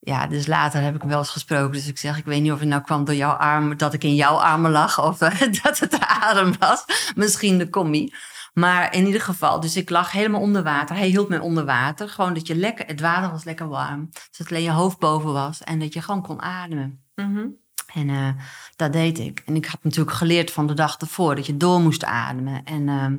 ja, 0.00 0.26
dus 0.26 0.46
later 0.46 0.82
heb 0.82 0.94
ik 0.94 1.00
hem 1.00 1.10
wel 1.10 1.18
eens 1.18 1.28
gesproken. 1.30 1.72
Dus 1.72 1.86
ik 1.86 1.98
zeg, 1.98 2.18
ik 2.18 2.24
weet 2.24 2.42
niet 2.42 2.52
of 2.52 2.58
het 2.58 2.68
nou 2.68 2.82
kwam 2.82 3.04
door 3.04 3.14
jouw 3.14 3.30
arm, 3.32 3.76
dat 3.76 3.94
ik 3.94 4.04
in 4.04 4.14
jouw 4.14 4.34
armen 4.36 4.70
lag 4.70 5.02
of 5.04 5.20
eh, 5.20 5.40
dat 5.62 5.78
het 5.78 5.90
de 5.90 6.06
adem 6.06 6.52
was. 6.58 6.84
Misschien 7.14 7.58
de 7.58 7.68
commie. 7.70 8.14
Maar 8.52 8.94
in 8.94 9.06
ieder 9.06 9.20
geval, 9.20 9.60
dus 9.60 9.76
ik 9.76 9.90
lag 9.90 10.12
helemaal 10.12 10.40
onder 10.40 10.62
water. 10.62 10.96
Hij 10.96 11.08
hield 11.08 11.28
mij 11.28 11.38
onder 11.38 11.64
water. 11.64 12.08
Gewoon 12.08 12.34
dat 12.34 12.46
je 12.46 12.56
lekker, 12.56 12.86
het 12.86 13.00
water 13.00 13.30
was 13.30 13.44
lekker 13.44 13.68
warm. 13.68 14.08
Zodat 14.30 14.52
alleen 14.52 14.64
je 14.64 14.70
hoofd 14.70 14.98
boven 14.98 15.32
was 15.32 15.62
en 15.62 15.78
dat 15.78 15.92
je 15.92 16.02
gewoon 16.02 16.22
kon 16.22 16.42
ademen. 16.42 17.04
Mhm. 17.14 17.46
En 17.94 18.08
eh, 18.08 18.28
dat 18.76 18.92
deed 18.92 19.18
ik. 19.18 19.42
En 19.46 19.56
ik 19.56 19.66
had 19.66 19.82
natuurlijk 19.82 20.16
geleerd 20.16 20.50
van 20.50 20.66
de 20.66 20.74
dag 20.74 20.96
ervoor 20.96 21.34
dat 21.34 21.46
je 21.46 21.56
door 21.56 21.80
moest 21.80 22.04
ademen. 22.04 22.64
En 22.64 22.88
ehm, 22.88 23.16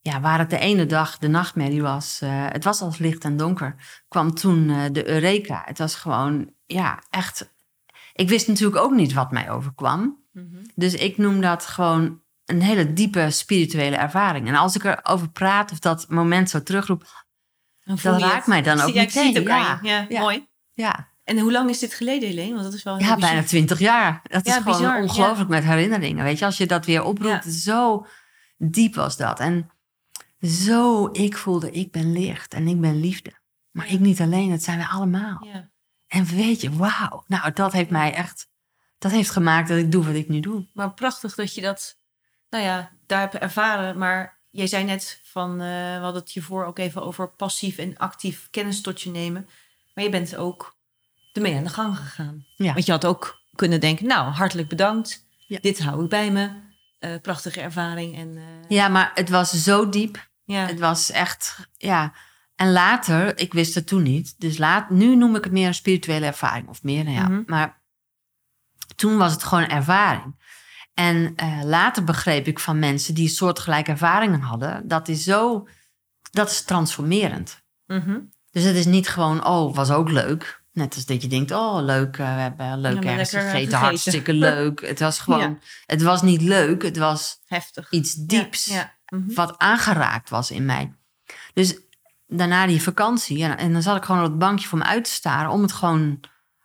ja, 0.00 0.20
waar 0.20 0.38
het 0.38 0.50
de 0.50 0.58
ene 0.58 0.86
dag 0.86 1.18
de 1.18 1.28
nachtmerrie 1.28 1.82
was, 1.82 2.20
eh, 2.20 2.46
het 2.48 2.64
was 2.64 2.80
als 2.80 2.98
licht 2.98 3.24
en 3.24 3.36
donker, 3.36 4.02
kwam 4.08 4.34
toen 4.34 4.70
eh, 4.70 4.82
de 4.92 5.08
Eureka. 5.08 5.62
Het 5.64 5.78
was 5.78 5.94
gewoon, 5.94 6.50
ja, 6.66 7.02
echt. 7.10 7.52
Ik 8.12 8.28
wist 8.28 8.48
natuurlijk 8.48 8.82
ook 8.82 8.92
niet 8.92 9.12
wat 9.12 9.30
mij 9.30 9.50
overkwam. 9.50 10.22
Mhm. 10.32 10.64
Dus 10.74 10.94
ik 10.94 11.18
noem 11.18 11.40
dat 11.40 11.66
gewoon 11.66 12.20
een 12.44 12.62
hele 12.62 12.92
diepe 12.92 13.30
spirituele 13.30 13.96
ervaring. 13.96 14.48
En 14.48 14.54
als 14.54 14.74
ik 14.74 14.84
erover 14.84 15.30
praat 15.30 15.72
of 15.72 15.78
dat 15.78 16.08
moment 16.08 16.50
zo 16.50 16.62
terugroep, 16.62 17.24
Dan 17.84 17.98
dat 18.02 18.20
raakt 18.20 18.46
mij 18.46 18.62
dan 18.62 18.80
ook 18.80 18.94
ja, 18.94 19.02
ik 19.02 19.10
zie 19.10 19.24
meteen. 19.32 19.50
aan 19.50 19.78
Ja. 19.82 19.98
Ja, 19.98 20.06
ja. 20.08 20.20
mooi. 20.20 20.48
ja, 20.72 21.08
En 21.24 21.38
hoe 21.38 21.52
lang 21.52 21.70
is 21.70 21.78
dit 21.78 21.94
geleden, 21.94 22.28
Helene? 22.28 22.52
Want 22.52 22.64
dat 22.64 22.72
is 22.72 22.82
wel 22.82 22.98
Ja, 22.98 23.16
bijna 23.16 23.42
twintig 23.42 23.78
jaar. 23.78 24.20
Dat 24.22 24.46
is 24.46 24.54
gewoon 24.54 24.78
bizar, 24.78 25.02
ongelooflijk 25.02 25.48
met 25.50 25.64
herinneringen. 25.64 26.24
Weet 26.24 26.38
je, 26.38 26.44
als 26.44 26.56
je 26.56 26.66
dat 26.66 26.86
weer 26.86 27.02
oproept, 27.02 27.44
zo 27.44 28.06
diep 28.56 28.94
was 28.94 29.16
dat. 29.16 29.40
En 29.40 29.70
zo, 30.40 31.08
ik 31.12 31.36
voelde, 31.36 31.70
ik 31.70 31.90
ben 31.92 32.12
licht 32.12 32.54
en 32.54 32.68
ik 32.68 32.80
ben 32.80 33.00
liefde. 33.00 33.32
Maar 33.70 33.90
ik 33.90 34.00
niet 34.00 34.20
alleen, 34.20 34.50
het 34.50 34.62
zijn 34.62 34.78
we 34.78 34.86
allemaal. 34.86 35.46
Ja. 35.52 35.70
En 36.06 36.24
weet 36.24 36.60
je, 36.60 36.76
wauw. 36.76 37.24
Nou, 37.26 37.52
dat 37.52 37.72
heeft 37.72 37.90
mij 37.90 38.14
echt, 38.14 38.48
dat 38.98 39.10
heeft 39.10 39.30
gemaakt 39.30 39.68
dat 39.68 39.78
ik 39.78 39.92
doe 39.92 40.04
wat 40.04 40.14
ik 40.14 40.28
nu 40.28 40.40
doe. 40.40 40.66
Maar 40.72 40.92
prachtig 40.94 41.34
dat 41.34 41.54
je 41.54 41.60
dat, 41.60 41.98
nou 42.54 42.66
ja, 42.66 42.90
daar 43.06 43.20
hebt 43.20 43.34
ervaren. 43.34 43.98
Maar 43.98 44.38
jij 44.50 44.66
zei 44.66 44.84
net 44.84 45.20
van, 45.24 45.50
eh, 45.50 45.66
we 45.96 46.00
hadden 46.00 46.22
het 46.22 46.30
hiervoor 46.30 46.64
ook 46.64 46.78
even 46.78 47.02
over 47.02 47.28
passief 47.28 47.78
en 47.78 47.96
actief 47.96 48.48
kennis 48.50 48.80
tot 48.80 49.00
je 49.00 49.10
nemen. 49.10 49.48
Maar 49.94 50.04
je 50.04 50.10
bent 50.10 50.36
ook 50.36 50.76
ermee 51.32 51.56
aan 51.56 51.64
de 51.64 51.70
gang 51.70 51.96
gegaan. 51.96 52.46
Ja. 52.56 52.72
Want 52.72 52.86
je 52.86 52.92
had 52.92 53.06
ook 53.06 53.42
kunnen 53.54 53.80
denken, 53.80 54.06
nou, 54.06 54.30
hartelijk 54.30 54.68
bedankt. 54.68 55.26
Ja. 55.46 55.58
Dit 55.60 55.82
hou 55.82 56.04
ik 56.04 56.08
bij 56.08 56.30
me. 56.30 56.50
Eh, 56.98 57.20
prachtige 57.22 57.60
ervaring. 57.60 58.16
En, 58.16 58.36
eh, 58.36 58.68
Ja, 58.68 58.88
maar 58.88 59.10
het 59.14 59.28
was 59.28 59.62
zo 59.62 59.88
diep. 59.88 60.28
ja. 60.44 60.66
Het 60.66 60.78
was 60.78 61.10
echt, 61.10 61.68
ja. 61.76 62.12
En 62.56 62.72
later, 62.72 63.38
ik 63.38 63.52
wist 63.52 63.74
het 63.74 63.86
toen 63.86 64.02
niet. 64.02 64.34
Dus 64.40 64.58
laat, 64.58 64.90
nu 64.90 65.16
noem 65.16 65.36
ik 65.36 65.44
het 65.44 65.52
meer 65.52 65.66
een 65.66 65.74
spirituele 65.74 66.26
ervaring. 66.26 66.68
Of 66.68 66.82
meer, 66.82 67.04
nou 67.04 67.16
ja. 67.16 67.28
Mhm. 67.28 67.42
Maar 67.46 67.82
toen 68.96 69.16
was 69.16 69.32
het 69.32 69.42
gewoon 69.44 69.66
ervaring. 69.66 70.34
En 70.94 71.32
eh, 71.36 71.60
later 71.64 72.04
begreep 72.04 72.46
ik 72.46 72.58
van 72.58 72.78
mensen 72.78 73.14
die 73.14 73.28
soortgelijke 73.28 73.90
ervaringen 73.90 74.40
hadden. 74.40 74.88
Dat 74.88 75.08
is 75.08 75.24
zo, 75.24 75.68
dat 76.30 76.50
is 76.50 76.62
transformerend. 76.62 77.62
Mhm. 77.86 78.18
Dus 78.50 78.62
het 78.62 78.76
is 78.76 78.86
niet 78.86 79.08
gewoon, 79.08 79.46
oh, 79.46 79.74
was 79.74 79.90
ook 79.90 80.10
leuk. 80.10 80.62
Net 80.72 80.94
als 80.94 81.06
dat 81.06 81.22
je 81.22 81.28
denkt, 81.28 81.50
oh, 81.50 81.78
leuk, 81.82 82.16
eh, 82.18 82.34
we 82.34 82.40
hebben 82.40 82.80
leuk 82.80 83.02
Ja, 83.02 83.10
ergens 83.10 83.32
eh, 83.32 83.40
gegeten, 83.40 83.58
gegeten. 83.58 83.78
hartstikke 83.78 84.32
leuk. 84.32 84.80
Het 84.86 85.00
was 85.00 85.18
gewoon, 85.18 85.40
Ja. 85.40 85.56
het 85.86 86.02
was 86.02 86.22
niet 86.22 86.40
leuk, 86.42 86.82
het 86.82 86.96
was 86.96 87.40
Heftig. 87.46 87.90
iets 87.90 88.14
dieps 88.14 88.64
Ja. 88.64 88.92
Mhm. 89.08 89.34
wat 89.34 89.58
aangeraakt 89.58 90.30
was 90.30 90.50
in 90.50 90.64
mij. 90.64 90.92
Dus 91.54 91.78
daarna 92.26 92.66
die 92.66 92.82
vakantie, 92.82 93.44
en, 93.44 93.58
en 93.58 93.72
dan 93.72 93.82
zat 93.82 93.96
ik 93.96 94.04
gewoon 94.04 94.22
op 94.24 94.28
het 94.30 94.38
bankje 94.38 94.68
voor 94.68 94.78
me 94.78 94.84
uit 94.84 95.04
te 95.04 95.10
staren 95.10 95.50
om 95.50 95.62
het 95.62 95.72
gewoon 95.72 96.20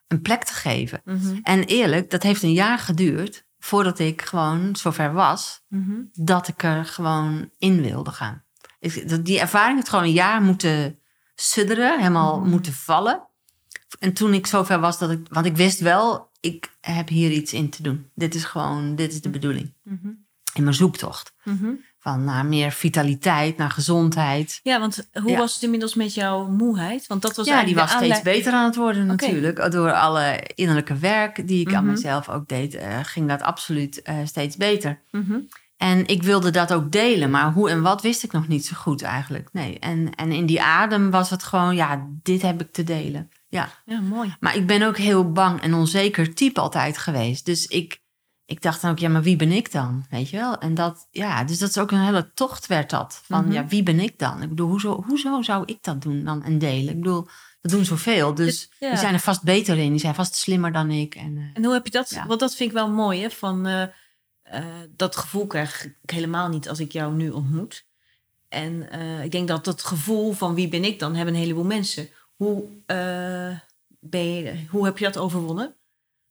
een 0.07 0.21
plek 0.21 0.43
te 0.43 0.53
geven. 0.53 1.01
Mhm. 1.05 1.37
En 1.43 1.63
eerlijk, 1.63 2.09
dat 2.09 2.23
heeft 2.23 2.43
een 2.43 2.53
jaar 2.53 2.79
geduurd 2.79 3.47
voordat 3.59 3.99
ik 3.99 4.21
gewoon 4.21 4.75
zover 4.75 5.13
was 5.13 5.61
Mhm. 5.67 6.01
dat 6.13 6.47
ik 6.47 6.63
er 6.63 6.85
gewoon 6.85 7.49
in 7.57 7.81
wilde 7.81 8.11
gaan. 8.11 8.43
Ik- 8.79 9.25
Die 9.25 9.39
ervaring 9.39 9.75
heeft 9.77 9.89
gewoon 9.89 10.05
een 10.05 10.11
jaar 10.11 10.41
moeten 10.41 10.99
sudderen, 11.35 11.97
helemaal 11.97 12.39
Mhm. 12.39 12.49
moeten 12.49 12.73
vallen. 12.73 13.27
En 13.99 14.13
toen 14.13 14.33
ik 14.33 14.47
zover 14.47 14.79
was 14.79 14.99
dat 14.99 15.11
ik, 15.11 15.27
want 15.29 15.45
ik 15.45 15.55
wist 15.57 15.79
wel, 15.79 16.29
ik 16.39 16.71
heb 16.81 17.07
hier 17.07 17.31
iets 17.31 17.53
in 17.53 17.69
te 17.69 17.83
doen. 17.83 18.09
Dit 18.15 18.35
is 18.35 18.43
gewoon, 18.43 18.95
dit 18.95 19.11
is 19.13 19.21
de 19.21 19.29
bedoeling. 19.29 19.73
Mhm. 19.83 20.07
In 20.53 20.63
mijn 20.63 20.75
zoektocht. 20.75 21.33
Van 22.09 22.23
naar 22.23 22.45
meer 22.45 22.71
vitaliteit, 22.71 23.57
naar 23.57 23.69
gezondheid. 23.71 24.59
Ja, 24.63 24.79
want 24.79 25.09
hoe 25.13 25.31
Ja. 25.31 25.37
was 25.37 25.53
het 25.53 25.63
inmiddels 25.63 25.93
met 25.95 26.13
jouw 26.13 26.47
moeheid? 26.47 27.07
Want 27.07 27.21
dat 27.21 27.35
was 27.35 27.47
ja, 27.47 27.63
die 27.63 27.75
was 27.75 27.91
steeds 27.91 28.21
beter 28.21 28.53
aan 28.53 28.65
het 28.65 28.75
worden 28.75 29.05
natuurlijk. 29.05 29.71
Door 29.71 29.91
alle 29.93 30.39
innerlijke 30.55 30.95
werk 30.97 31.47
die 31.47 31.67
ik 31.67 31.73
aan 31.73 31.83
Mhm. 31.83 31.93
mezelf 31.93 32.29
ook 32.29 32.47
deed, 32.47 32.75
eh, 32.75 32.99
ging 33.03 33.27
dat 33.27 33.41
absoluut 33.41 34.01
eh, 34.01 34.15
steeds 34.25 34.57
beter. 34.57 34.99
Mhm. 35.11 35.37
En 35.77 36.07
ik 36.07 36.23
wilde 36.23 36.51
dat 36.51 36.73
ook 36.73 36.91
delen, 36.91 37.29
maar 37.29 37.51
hoe 37.51 37.69
en 37.69 37.81
wat 37.81 38.01
wist 38.01 38.23
ik 38.23 38.31
nog 38.31 38.47
niet 38.47 38.65
zo 38.65 38.75
goed 38.75 39.01
eigenlijk. 39.01 39.49
Nee, 39.51 39.79
en, 39.79 40.15
en 40.15 40.31
in 40.31 40.45
die 40.45 40.61
adem 40.61 41.11
was 41.11 41.29
het 41.29 41.43
gewoon, 41.43 41.75
ja, 41.75 42.07
dit 42.23 42.41
heb 42.41 42.61
ik 42.61 42.71
te 42.71 42.83
delen. 42.83 43.29
Ja, 43.49 43.69
Ja, 43.85 43.99
mooi. 43.99 44.35
maar 44.39 44.55
ik 44.55 44.67
ben 44.67 44.81
ook 44.83 44.97
heel 44.97 45.31
bang 45.31 45.61
en 45.61 45.73
onzeker 45.73 46.33
type 46.33 46.59
altijd 46.59 46.97
geweest. 46.97 47.45
Dus 47.45 47.67
ik, 47.67 48.01
ik 48.49 48.61
dacht 48.61 48.81
dan 48.81 48.91
ook, 48.91 48.99
ja, 48.99 49.09
maar 49.09 49.21
wie 49.21 49.35
ben 49.35 49.51
ik 49.51 49.71
dan? 49.71 50.05
Weet 50.09 50.29
je 50.29 50.37
wel? 50.37 50.57
En 50.57 50.73
dat, 50.73 51.07
ja, 51.11 51.43
dus 51.43 51.57
dat 51.57 51.69
is 51.69 51.77
ook 51.77 51.91
een 51.91 51.99
hele 52.05 52.33
tocht 52.33 52.67
werd 52.67 52.89
dat. 52.89 53.21
Van, 53.23 53.43
Mhm. 53.43 53.51
ja, 53.51 53.67
wie 53.67 53.83
ben 53.83 53.99
ik 53.99 54.19
dan? 54.19 54.41
Ik 54.41 54.49
bedoel, 54.49 54.69
hoezo, 54.69 55.03
hoezo 55.07 55.41
zou 55.41 55.63
ik 55.65 55.77
dat 55.81 56.01
doen 56.01 56.23
dan 56.23 56.43
en 56.43 56.57
delen? 56.59 56.89
Ik 56.93 56.99
bedoel, 57.01 57.27
dat 57.61 57.71
doen 57.71 57.85
zoveel. 57.85 58.33
Dus 58.33 58.71
ja. 58.79 58.89
die 58.89 58.97
zijn 58.97 59.13
er 59.13 59.19
vast 59.19 59.43
beter 59.43 59.77
in. 59.77 59.91
Die 59.91 59.99
zijn 59.99 60.15
vast 60.15 60.35
slimmer 60.35 60.71
dan 60.71 60.91
ik. 60.91 61.15
En, 61.15 61.37
eh, 61.37 61.43
En 61.53 61.63
hoe 61.63 61.73
heb 61.73 61.85
je 61.85 61.91
dat? 61.91 62.09
Ja. 62.09 62.25
Want 62.27 62.39
dat 62.39 62.55
vind 62.55 62.69
ik 62.69 62.75
wel 62.75 62.89
mooi, 62.89 63.21
hè? 63.21 63.29
Van 63.29 63.65
eh, 63.65 63.83
eh, 64.41 64.65
dat 64.95 65.15
gevoel 65.15 65.47
krijg 65.47 65.85
ik 65.85 66.09
helemaal 66.09 66.49
niet 66.49 66.69
als 66.69 66.79
ik 66.79 66.91
jou 66.91 67.13
nu 67.15 67.29
ontmoet. 67.29 67.85
En 68.47 68.89
ik 69.23 69.31
denk 69.31 69.47
dat 69.47 69.65
dat 69.65 69.83
gevoel 69.83 70.31
van 70.33 70.55
wie 70.55 70.67
ben 70.67 70.83
ik 70.83 70.99
dan 70.99 71.15
hebben 71.15 71.33
een 71.33 71.39
heleboel 71.39 71.63
mensen. 71.63 72.09
Hoe, 72.35 72.63
ben 73.99 74.33
je, 74.33 74.65
hoe 74.69 74.85
heb 74.85 74.97
je 74.97 75.05
dat 75.05 75.17
overwonnen? 75.17 75.75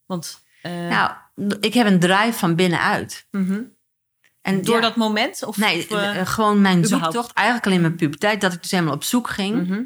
Want 0.07 0.41
eh, 0.63 0.73
nou, 0.73 1.11
ik 1.61 1.75
heb 1.75 1.87
een 1.87 2.01
drive 2.01 2.39
van 2.39 2.55
binnenuit. 2.55 3.27
mhm. 3.31 3.63
En 4.43 4.63
door 4.63 4.75
ja, 4.75 4.81
dat 4.81 4.97
moment? 4.97 5.43
Of, 5.45 5.57
Nee, 5.57 5.79
of, 5.79 5.91
eh, 5.91 6.21
eh, 6.21 6.27
gewoon 6.27 6.61
mijn 6.61 6.79
überhaupt? 6.79 7.13
zoektocht. 7.13 7.33
Eigenlijk 7.37 7.67
al 7.67 7.73
in 7.73 7.81
mijn 7.81 7.97
puberteit, 7.97 8.41
dat 8.41 8.53
ik 8.53 8.63
dus 8.63 8.71
helemaal 8.71 8.95
op 8.95 9.05
zoek 9.05 9.29
ging. 9.29 9.69
mhm. 9.69 9.83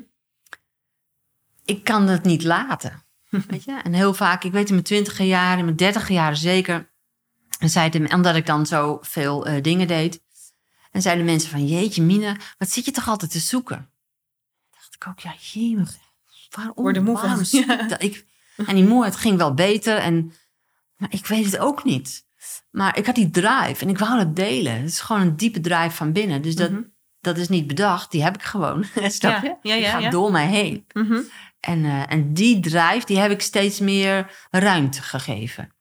ik 1.64 1.84
kan 1.84 2.08
het 2.08 2.24
niet 2.24 2.42
laten. 2.44 3.02
Weet 3.48 3.64
je? 3.64 3.80
En 3.84 3.92
heel 3.92 4.14
vaak, 4.14 4.44
ik 4.44 4.52
weet 4.52 4.66
in 4.66 4.72
mijn 4.72 4.86
twintiger 4.86 5.26
jaren, 5.26 5.58
in 5.58 5.64
mijn 5.64 5.76
dertiger 5.76 6.14
jaren 6.14 6.36
zeker. 6.36 6.90
En 7.58 7.70
zeiden, 7.70 8.12
omdat 8.14 8.36
ik 8.36 8.46
dan 8.46 8.66
zo 8.66 8.98
veel 9.02 9.46
eh, 9.46 9.62
dingen 9.62 9.86
deed. 9.86 10.22
En 10.90 11.02
zeiden 11.02 11.24
mensen 11.24 11.50
van, 11.50 11.66
jeetje 11.66 12.02
Mine, 12.02 12.36
wat 12.58 12.70
zit 12.70 12.84
je 12.84 12.90
toch 12.90 13.08
altijd 13.08 13.30
te 13.30 13.38
zoeken? 13.38 13.76
Dan 13.76 13.86
dacht 14.70 14.94
ik 14.94 15.06
ook, 15.06 15.18
ja 15.18 15.34
jemig, 15.40 15.96
waarom? 16.50 16.74
Word 16.74 17.02
moe 17.02 17.20
waarom 17.20 17.44
Ja. 17.50 17.98
Ik, 17.98 18.26
en 18.56 18.74
die 18.74 18.84
moeheid 18.86 19.16
ging 19.16 19.36
wel 19.36 19.54
beter. 19.54 19.96
En, 19.96 20.32
maar 21.02 21.12
ik 21.12 21.26
weet 21.26 21.44
het 21.44 21.58
ook 21.58 21.84
niet. 21.84 22.26
Maar 22.70 22.96
ik 22.98 23.06
had 23.06 23.14
die 23.14 23.30
drive 23.30 23.76
en 23.78 23.88
ik 23.88 23.98
wou 23.98 24.18
het 24.18 24.36
delen. 24.36 24.72
Het 24.80 24.88
is 24.90 25.00
gewoon 25.00 25.22
een 25.22 25.36
diepe 25.36 25.60
drive 25.60 25.90
van 25.90 26.12
binnen. 26.12 26.42
Dus 26.42 26.54
dat, 26.56 26.70
Mhm. 26.70 26.82
dat 27.20 27.36
is 27.38 27.48
niet 27.48 27.66
bedacht, 27.66 28.10
die 28.10 28.22
heb 28.22 28.34
ik 28.34 28.42
gewoon. 28.42 28.84
Snap 28.94 29.32
Ja, 29.32 29.40
je? 29.42 29.48
ja, 29.68 29.74
die 29.74 29.82
ja, 29.84 29.90
gaat 29.90 30.02
ja. 30.02 30.10
door 30.10 30.32
mij 30.32 30.46
heen. 30.46 30.86
Mhm. 30.92 31.20
En, 31.60 31.84
eh, 31.84 32.12
en 32.12 32.32
die 32.34 32.60
drive, 32.60 33.02
die 33.06 33.18
heb 33.18 33.30
ik 33.30 33.40
steeds 33.42 33.80
meer 33.80 34.30
ruimte 34.50 35.02
gegeven. 35.02 35.72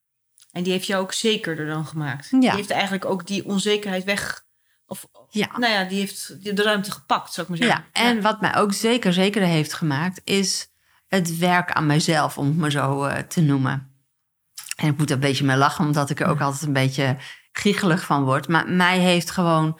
En 0.51 0.63
die 0.63 0.71
heeft 0.71 0.85
jou 0.87 1.03
ook 1.03 1.13
zekerder 1.13 1.65
dan 1.67 1.85
gemaakt. 1.85 2.27
Ja. 2.31 2.39
Die 2.39 2.49
heeft 2.51 2.69
eigenlijk 2.71 3.05
ook 3.05 3.27
die 3.27 3.45
onzekerheid 3.45 4.03
weg. 4.03 4.43
Of, 4.85 5.07
Ja. 5.29 5.47
nou 5.57 5.73
ja, 5.73 5.83
die 5.83 5.99
heeft 5.99 6.55
de 6.55 6.63
ruimte 6.63 6.91
gepakt, 6.91 7.33
zou 7.33 7.47
ik 7.51 7.59
maar 7.59 7.67
Ja, 7.67 7.73
zeggen. 7.75 8.15
en 8.15 8.21
wat 8.21 8.41
mij 8.41 8.55
ook 8.55 8.73
zeker 8.73 9.13
zeker 9.13 9.41
heeft 9.41 9.73
gemaakt, 9.73 10.21
is 10.23 10.69
het 11.07 11.37
werk 11.37 11.71
aan 11.71 11.85
mijzelf, 11.85 12.37
om 12.37 12.45
het 12.47 12.57
maar 12.57 12.71
zo 12.71 13.03
eh, 13.03 13.19
te 13.23 13.41
noemen. 13.41 13.90
En 14.81 14.87
ik 14.87 14.97
moet 14.97 15.09
er 15.09 15.15
een 15.15 15.21
beetje 15.21 15.45
mee 15.45 15.57
lachen, 15.57 15.85
omdat 15.85 16.09
ik 16.09 16.19
er 16.19 16.27
ook 16.27 16.41
altijd 16.41 16.61
een 16.61 16.73
beetje 16.73 17.17
giechelig 17.51 18.05
van 18.05 18.23
word. 18.23 18.47
Maar 18.47 18.69
mij 18.69 18.99
heeft 18.99 19.31
gewoon 19.31 19.79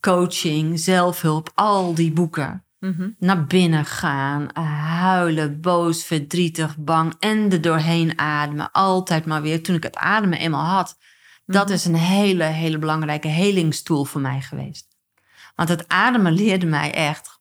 coaching, 0.00 0.80
zelfhulp, 0.80 1.50
al 1.54 1.94
die 1.94 2.12
boeken. 2.12 2.64
Mhm. 2.78 3.10
Naar 3.18 3.44
binnen 3.44 3.84
gaan, 3.84 4.48
huilen, 4.54 5.60
boos, 5.60 6.04
verdrietig, 6.04 6.76
bang 6.76 7.14
en 7.18 7.52
er 7.52 7.60
doorheen 7.60 8.18
ademen. 8.18 8.72
Altijd 8.72 9.26
maar 9.26 9.42
weer. 9.42 9.62
Toen 9.62 9.74
ik 9.74 9.82
het 9.82 9.96
ademen 9.96 10.38
eenmaal 10.38 10.66
had, 10.66 10.98
dat 11.46 11.70
is 11.70 11.84
een 11.84 11.94
hele, 11.94 12.44
hele 12.44 12.78
belangrijke 12.78 13.28
helingstoel 13.28 14.04
voor 14.04 14.20
mij 14.20 14.40
geweest. 14.40 14.86
Want 15.54 15.68
het 15.68 15.88
ademen 15.88 16.32
leerde 16.32 16.66
mij 16.66 16.94
echt 16.94 17.40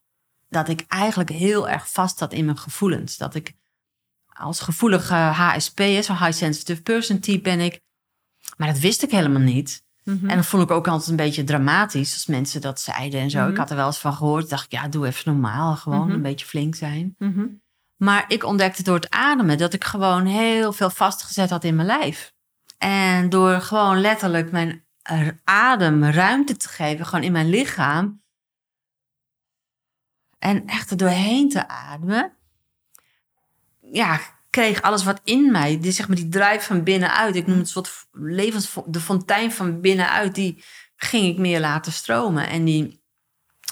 dat 0.50 0.70
ik 0.70 0.86
eigenlijk 0.88 1.30
heel 1.30 1.70
erg 1.70 1.92
vast 1.92 2.18
zat 2.18 2.34
in 2.34 2.46
mijn 2.46 2.58
gevoelens. 2.58 3.18
Dat 3.18 3.36
ik 3.36 3.56
als 4.42 4.60
gevoelige 4.60 5.14
HSP, 5.14 5.80
zo 5.80 6.14
High 6.14 6.32
Sensitive 6.32 6.82
Person 6.82 7.20
type 7.20 7.42
ben 7.42 7.60
ik. 7.60 7.80
Maar 8.58 8.68
dat 8.68 8.80
wist 8.80 9.04
ik 9.04 9.12
helemaal 9.12 9.42
niet. 9.42 9.84
Mhm. 10.04 10.30
En 10.30 10.36
dat 10.36 10.46
vond 10.46 10.64
ik 10.64 10.72
ook 10.72 10.88
altijd 10.88 11.10
een 11.10 11.16
beetje 11.16 11.44
dramatisch 11.44 12.14
als 12.14 12.26
mensen 12.26 12.62
dat 12.62 12.80
zeiden 12.82 13.20
en 13.20 13.30
zo. 13.30 13.40
Mhm. 13.42 13.50
Ik 13.50 13.58
had 13.58 13.70
er 13.70 13.76
wel 13.76 13.86
eens 13.86 13.98
van 14.00 14.14
gehoord. 14.14 14.50
dacht 14.50 14.66
ik, 14.66 14.72
ja, 14.72 14.88
doe 14.88 15.08
even 15.08 15.32
normaal. 15.34 15.76
Gewoon 15.76 16.06
Mhm. 16.06 16.12
een 16.12 16.22
beetje 16.22 16.46
flink 16.46 16.76
zijn. 16.76 17.16
Mhm. 17.18 17.46
Maar 17.98 18.26
ik 18.28 18.44
ontdekte 18.44 18.84
door 18.84 18.96
het 18.96 19.10
ademen 19.10 19.58
dat 19.58 19.74
ik 19.74 19.84
gewoon 19.84 20.26
heel 20.26 20.74
veel 20.74 20.90
vastgezet 20.90 21.50
had 21.50 21.64
in 21.64 21.76
mijn 21.76 21.88
lijf. 21.88 22.34
En 22.78 23.30
door 23.30 23.62
gewoon 23.62 24.02
letterlijk 24.02 24.52
mijn 24.52 24.86
adem 25.44 26.04
ruimte 26.04 26.58
te 26.58 26.68
geven, 26.70 27.06
gewoon 27.06 27.24
in 27.24 27.32
mijn 27.32 27.50
lichaam. 27.50 28.22
En 30.40 30.66
echt 30.68 30.92
er 30.92 30.98
doorheen 30.98 31.50
te 31.50 31.68
ademen. 31.68 32.34
Ja, 33.92 34.20
kreeg 34.50 34.82
alles 34.82 35.04
wat 35.04 35.22
in 35.24 35.52
mij, 35.52 35.80
die, 35.80 35.92
zeg 35.92 36.08
maar 36.08 36.16
die 36.16 36.30
drijf 36.30 36.66
van 36.66 36.84
binnenuit. 36.84 37.36
Ik 37.36 37.48
noem 37.48 37.58
het 37.58 37.70
soort 37.70 38.06
levens, 38.12 38.74
de 38.86 39.00
fontein 39.00 39.52
van 39.52 39.82
binnenuit, 39.82 40.36
die 40.36 40.64
ging 40.96 41.28
ik 41.28 41.38
meer 41.38 41.60
laten 41.60 41.92
stromen. 41.92 42.50
En 42.50 42.66
die, 42.66 43.02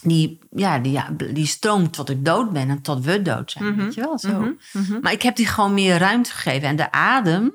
die, 0.03 0.39
ja, 0.51 0.79
die, 0.79 0.91
ja, 0.91 1.09
die 1.33 1.45
stroomt 1.45 1.93
tot 1.93 2.09
ik 2.09 2.25
dood 2.25 2.51
ben 2.51 2.69
en 2.69 2.81
tot 2.81 3.05
we 3.05 3.21
dood 3.21 3.51
zijn. 3.51 3.65
Mhm. 3.65 3.83
Weet 3.83 3.93
je 3.93 4.01
wel, 4.01 4.19
zo. 4.19 4.39
Mhm. 4.39 4.51
Mhm. 4.73 4.99
Maar 5.01 5.11
ik 5.11 5.21
heb 5.21 5.35
die 5.35 5.47
gewoon 5.47 5.73
meer 5.73 5.97
ruimte 5.97 6.31
gegeven. 6.31 6.67
En 6.67 6.75
de 6.75 6.91
adem, 6.91 7.53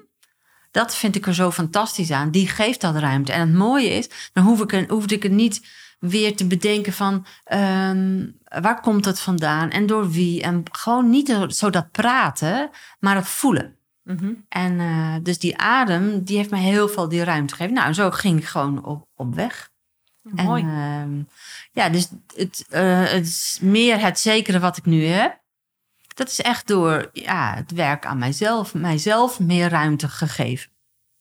dat 0.71 0.97
vind 0.97 1.17
ik 1.17 1.27
er 1.27 1.35
zo 1.35 1.51
fantastisch 1.51 2.11
aan. 2.11 2.31
Die 2.31 2.49
geeft 2.49 2.81
dat 2.81 2.97
ruimte. 2.97 3.33
En 3.33 3.41
het 3.41 3.59
mooie 3.59 3.89
is, 3.89 4.09
dan 4.33 4.45
hoef 4.45 4.61
ik, 4.61 4.73
er, 4.73 4.89
hoefde 4.89 5.15
ik 5.15 5.23
het 5.23 5.33
niet 5.33 5.67
weer 6.09 6.37
te 6.37 6.47
bedenken 6.47 6.93
van... 6.93 7.27
ehm, 7.45 8.27
waar 8.45 8.81
komt 8.81 9.05
het 9.05 9.21
vandaan 9.21 9.71
en 9.71 9.87
door 9.87 10.11
wie? 10.11 10.43
En 10.43 10.63
gewoon 10.73 11.11
niet 11.11 11.37
zo 11.49 11.71
dat 11.71 11.91
praten, 11.91 12.71
maar 13.01 13.17
het 13.17 13.29
voelen. 13.29 13.77
Mhm. 14.03 14.33
En 14.49 14.81
eh, 14.81 15.15
dus 15.23 15.39
die 15.39 15.59
adem, 15.59 16.23
die 16.25 16.37
heeft 16.37 16.51
mij 16.51 16.61
heel 16.61 16.89
veel 16.89 17.09
die 17.09 17.25
ruimte 17.25 17.55
gegeven. 17.55 17.75
Nou, 17.77 17.93
zo 17.93 18.11
ging 18.11 18.39
ik 18.39 18.45
gewoon 18.45 18.85
op, 18.85 19.07
op 19.17 19.35
weg. 19.35 19.71
Mooi. 20.23 20.63
En, 20.63 20.69
ehm, 20.69 21.23
ja, 21.73 21.89
dus 21.89 22.09
het, 22.35 22.67
eh, 22.71 23.03
het 23.05 23.27
is 23.27 23.59
meer 23.63 24.01
het 24.01 24.19
zekere 24.21 24.59
wat 24.59 24.77
ik 24.77 24.85
nu 24.85 25.05
heb. 25.05 25.43
Dat 26.15 26.29
is 26.29 26.41
echt 26.41 26.67
door 26.67 27.11
ja, 27.13 27.55
het 27.55 27.71
werk 27.71 28.07
aan 28.07 28.19
mijzelf, 28.19 28.75
mijzelf 28.75 29.41
meer 29.41 29.69
ruimte 29.69 30.09
gegeven. 30.09 30.71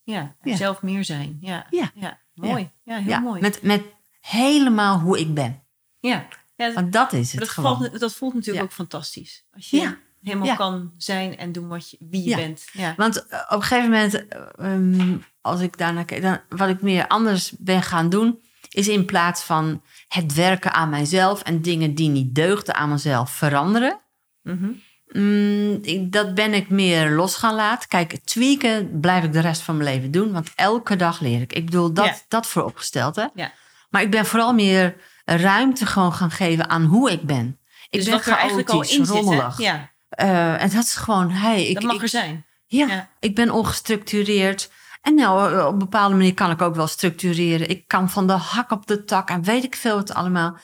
ja, 0.04 0.36
Ja. 0.42 0.56
zelf 0.56 0.82
meer 0.82 1.04
zijn. 1.06 1.38
Ja, 1.42 1.66
Ja. 1.70 1.92
mooi. 2.34 2.72
Ja, 2.84 2.98
heel 2.98 3.10
ja, 3.10 3.20
mooi. 3.20 3.42
Met, 3.42 3.62
met 3.62 3.84
helemaal 4.28 5.00
hoe 5.00 5.20
ik 5.20 5.34
ben. 5.34 5.64
ja. 6.00 6.26
Ja, 6.56 6.66
dat, 6.66 6.76
Want 6.76 6.94
dat 6.94 7.14
is 7.14 7.32
het 7.32 7.40
dat, 7.40 7.50
gewoon. 7.50 7.78
valt, 7.78 8.00
dat 8.00 8.14
voelt 8.14 8.34
natuurlijk 8.34 8.60
Ja. 8.60 8.64
ook 8.64 8.76
fantastisch. 8.76 9.46
Als 9.54 9.70
je 9.70 9.78
Ja. 9.78 9.98
helemaal 10.22 10.56
kan 10.56 10.92
zijn 10.98 11.38
en 11.38 11.52
doen 11.52 11.68
wat 11.68 11.90
je, 11.90 11.98
wie 12.00 12.30
je 12.30 12.36
bent. 12.36 12.66
Want 12.98 13.28
eh, 13.28 13.40
op 13.50 13.56
een 13.56 13.62
gegeven 13.62 13.90
moment, 13.90 14.28
eh, 14.28 14.42
ehm, 14.74 15.18
als 15.42 15.62
ik 15.62 15.78
daarnaar 15.78 16.06
kijk, 16.06 16.22
dan, 16.22 16.40
wat 16.50 16.70
ik 16.70 16.82
meer 16.82 17.08
anders 17.08 17.54
ben 17.58 17.82
gaan 17.84 18.10
doen, 18.10 18.40
is 18.70 18.88
in 18.88 19.06
plaats 19.06 19.44
van 19.44 19.82
het 20.08 20.34
werken 20.34 20.74
aan 20.74 20.90
mijzelf 20.90 21.42
en 21.42 21.62
dingen 21.62 21.96
die 21.96 22.10
niet 22.10 22.36
deugden 22.36 22.76
aan 22.76 22.90
mezelf 22.90 23.32
veranderen. 23.32 24.00
Mhm. 24.42 24.72
Mm, 25.08 25.80
ik- 25.82 26.12
dat 26.12 26.34
ben 26.36 26.54
ik 26.54 26.70
meer 26.70 27.10
los 27.12 27.36
gaan 27.36 27.56
laten. 27.56 27.90
Kijk, 27.90 28.20
tweaken 28.24 29.00
blijf 29.00 29.24
ik 29.24 29.34
de 29.34 29.40
rest 29.40 29.62
van 29.62 29.78
mijn 29.78 29.96
leven 29.96 30.12
doen. 30.12 30.32
Want 30.32 30.52
elke 30.56 30.96
dag 30.96 31.20
leer 31.20 31.42
ik. 31.42 31.54
Ik 31.54 31.66
bedoel, 31.66 31.94
dat, 31.94 32.06
Ja. 32.06 32.16
dat 32.28 32.48
vooropgesteld. 32.48 33.16
Hè? 33.16 33.26
Ja. 33.34 33.52
Maar 33.94 34.02
ik 34.02 34.12
ben 34.12 34.26
vooral 34.26 34.54
meer 34.54 34.96
ruimte 35.26 35.86
gewoon 35.86 36.14
gaan 36.14 36.32
geven 36.32 36.70
aan 36.70 36.84
hoe 36.84 37.12
ik 37.12 37.22
ben. 37.22 37.60
Ik 37.90 38.00
dus 38.00 38.06
ben 38.06 38.14
wat 38.14 38.26
er 38.26 38.34
eigenlijk 38.38 38.70
al 38.70 38.82
in 38.82 38.88
zit. 38.88 39.08
rommelig. 39.08 39.58
Ja, 39.58 39.92
Eh, 40.10 40.62
en 40.62 40.70
dat 40.70 40.84
is 40.84 40.96
gewoon, 40.96 41.32
hey, 41.32 41.66
ik, 41.68 41.74
dat 41.74 41.84
mag 41.84 41.96
ik, 41.96 42.02
er 42.02 42.08
zijn. 42.10 42.46
ja, 42.68 42.88
Ja. 42.88 43.10
ik 43.20 43.36
ben 43.36 43.52
ongestructureerd. 43.52 44.72
En 45.02 45.16
nou, 45.16 45.62
op 45.66 45.74
een 45.74 45.80
bepaalde 45.80 46.16
manier 46.16 46.34
kan 46.34 46.52
ik 46.52 46.62
ook 46.62 46.76
wel 46.76 46.88
structureren. 46.88 47.70
Ik 47.70 47.88
kan 47.88 48.10
van 48.10 48.28
de 48.28 48.34
hak 48.34 48.72
op 48.72 48.88
de 48.88 49.04
tak 49.04 49.30
en 49.30 49.44
weet 49.44 49.64
ik 49.64 49.76
veel 49.76 49.96
wat 49.96 50.14
allemaal. 50.14 50.58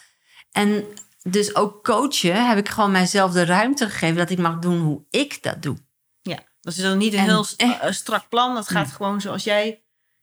En 0.52 0.84
dus 1.24 1.56
ook 1.56 1.84
coachen 1.84 2.48
heb 2.48 2.58
ik 2.58 2.70
gewoon 2.70 2.92
mijzelf 2.92 3.32
de 3.32 3.46
ruimte 3.46 3.90
gegeven 3.90 4.18
dat 4.18 4.30
ik 4.30 4.38
mag 4.38 4.60
doen 4.60 4.80
hoe 4.80 5.04
ik 5.10 5.44
dat 5.44 5.62
doe. 5.62 5.78
Ja, 6.22 6.40
dat 6.62 6.74
is 6.74 6.82
dan 6.82 6.98
niet 6.98 7.14
een 7.14 7.20
En 7.20 7.26
heel 7.26 7.46
eh, 7.58 7.92
strak 7.92 8.30
plan. 8.30 8.54
Dat 8.56 8.70
gaat 8.70 8.86
Nee. 8.86 8.94
gewoon 8.96 9.22
zoals 9.22 9.44
jij 9.44 9.82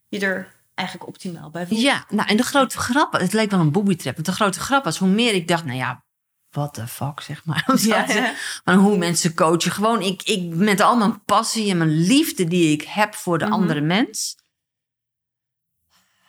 je 0.08 0.18
er 0.20 0.54
eigenlijk 0.76 1.08
optimaal 1.08 1.50
bij 1.50 1.66
voelt. 1.66 1.80
Ja, 1.80 2.04
nou 2.08 2.28
en 2.28 2.36
de 2.36 2.42
grote 2.42 2.78
grap, 2.78 3.12
het 3.12 3.32
leek 3.32 3.50
wel 3.50 3.60
een 3.60 3.72
booby 3.72 3.96
trap. 3.96 4.14
Want 4.14 4.26
de 4.26 4.32
grote 4.32 4.60
grap 4.60 4.84
was 4.84 4.98
hoe 4.98 5.08
meer 5.08 5.34
ik 5.34 5.48
dacht, 5.48 5.64
nou 5.64 5.76
ja, 5.76 6.04
what 6.50 6.74
the 6.74 6.86
fuck, 6.86 7.20
zeg 7.20 7.44
maar. 7.44 7.64
Ja, 7.76 8.76
hoe 8.76 8.96
mensen 8.98 9.34
coachen. 9.34 9.70
Gewoon, 9.72 10.00
ik, 10.02 10.22
ik 10.22 10.54
met 10.54 10.80
al 10.80 10.96
mijn 10.96 11.24
passie 11.24 11.70
en 11.70 11.76
mijn 11.78 11.90
liefde 11.96 12.44
die 12.44 12.72
ik 12.72 12.82
heb 12.82 13.14
voor 13.14 13.38
de 13.38 13.44
Mhm. 13.44 13.54
andere 13.54 13.80
mens. 13.80 14.36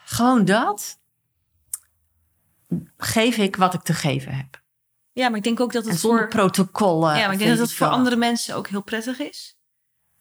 Gewoon 0.05 0.45
dat. 0.45 0.99
Geef 2.97 3.38
ik 3.38 3.55
wat 3.55 3.73
ik 3.73 3.81
te 3.81 3.93
geven 3.93 4.33
heb. 4.36 4.62
Ja, 5.12 5.27
maar 5.29 5.38
ik 5.38 5.43
denk 5.43 5.60
ook 5.60 5.73
dat 5.73 5.83
En 5.83 5.89
het 5.89 5.99
zonder 5.99 6.19
voor, 6.19 6.29
protocollen. 6.29 7.17
ja, 7.17 7.23
maar 7.23 7.33
ik 7.33 7.38
denk 7.39 7.49
dat 7.57 7.60
het 7.67 7.73
voor 7.77 7.88
andere 7.88 8.15
mensen 8.15 8.55
ook 8.55 8.67
heel 8.67 8.81
prettig 8.83 9.19
is. 9.19 9.57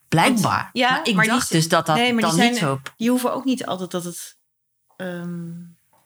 Blijkbaar. 0.08 0.70
Ja, 0.72 0.90
maar 0.90 1.06
ik 1.08 1.14
maar 1.14 1.24
die 1.24 1.32
dacht 1.32 1.50
dus 1.50 1.68
dat 1.68 1.86
dat 1.86 1.96
Nee, 1.96 2.12
maar 2.12 2.22
die 2.22 2.30
dan 2.30 2.38
zijn- 2.38 2.50
niet 2.50 2.60
zo... 2.60 2.80
Die 2.96 3.10
hoeven 3.10 3.32
ook 3.34 3.44
niet 3.44 3.66
altijd 3.66 3.90
dat 3.90 4.04
het. 4.04 4.36
ehm, 4.96 5.46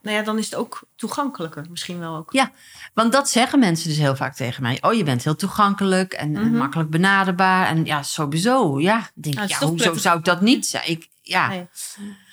nou 0.03 0.17
ja, 0.17 0.23
dan 0.23 0.39
is 0.39 0.45
het 0.45 0.55
ook 0.55 0.83
toegankelijker, 0.97 1.67
misschien 1.71 1.99
wel 1.99 2.17
ook. 2.17 2.33
Ja, 2.33 2.51
want 2.95 3.13
dat 3.13 3.31
zeggen 3.31 3.59
mensen 3.59 3.89
dus 3.89 3.99
heel 3.99 4.17
vaak 4.17 4.35
tegen 4.35 4.63
mij. 4.63 4.79
Oh, 4.81 4.93
je 4.93 5.05
bent 5.05 5.25
heel 5.25 5.37
toegankelijk 5.37 6.13
en, 6.13 6.37
en 6.37 6.49
Mhm. 6.49 6.57
makkelijk 6.57 6.91
benaderbaar. 6.91 7.67
En 7.67 7.85
ja, 7.85 8.03
sowieso. 8.03 8.81
Ja, 8.81 9.11
denk, 9.15 9.35
Nou, 9.35 9.49
ja, 9.49 9.59
hoezo 9.59 9.75
prettig. 9.75 10.01
zou 10.01 10.19
ik 10.19 10.25
dat 10.25 10.41
niet 10.41 10.67
zijn? 10.67 10.91
Ik, 10.91 11.09
ja, 11.23 11.49
Nee. 11.49 11.69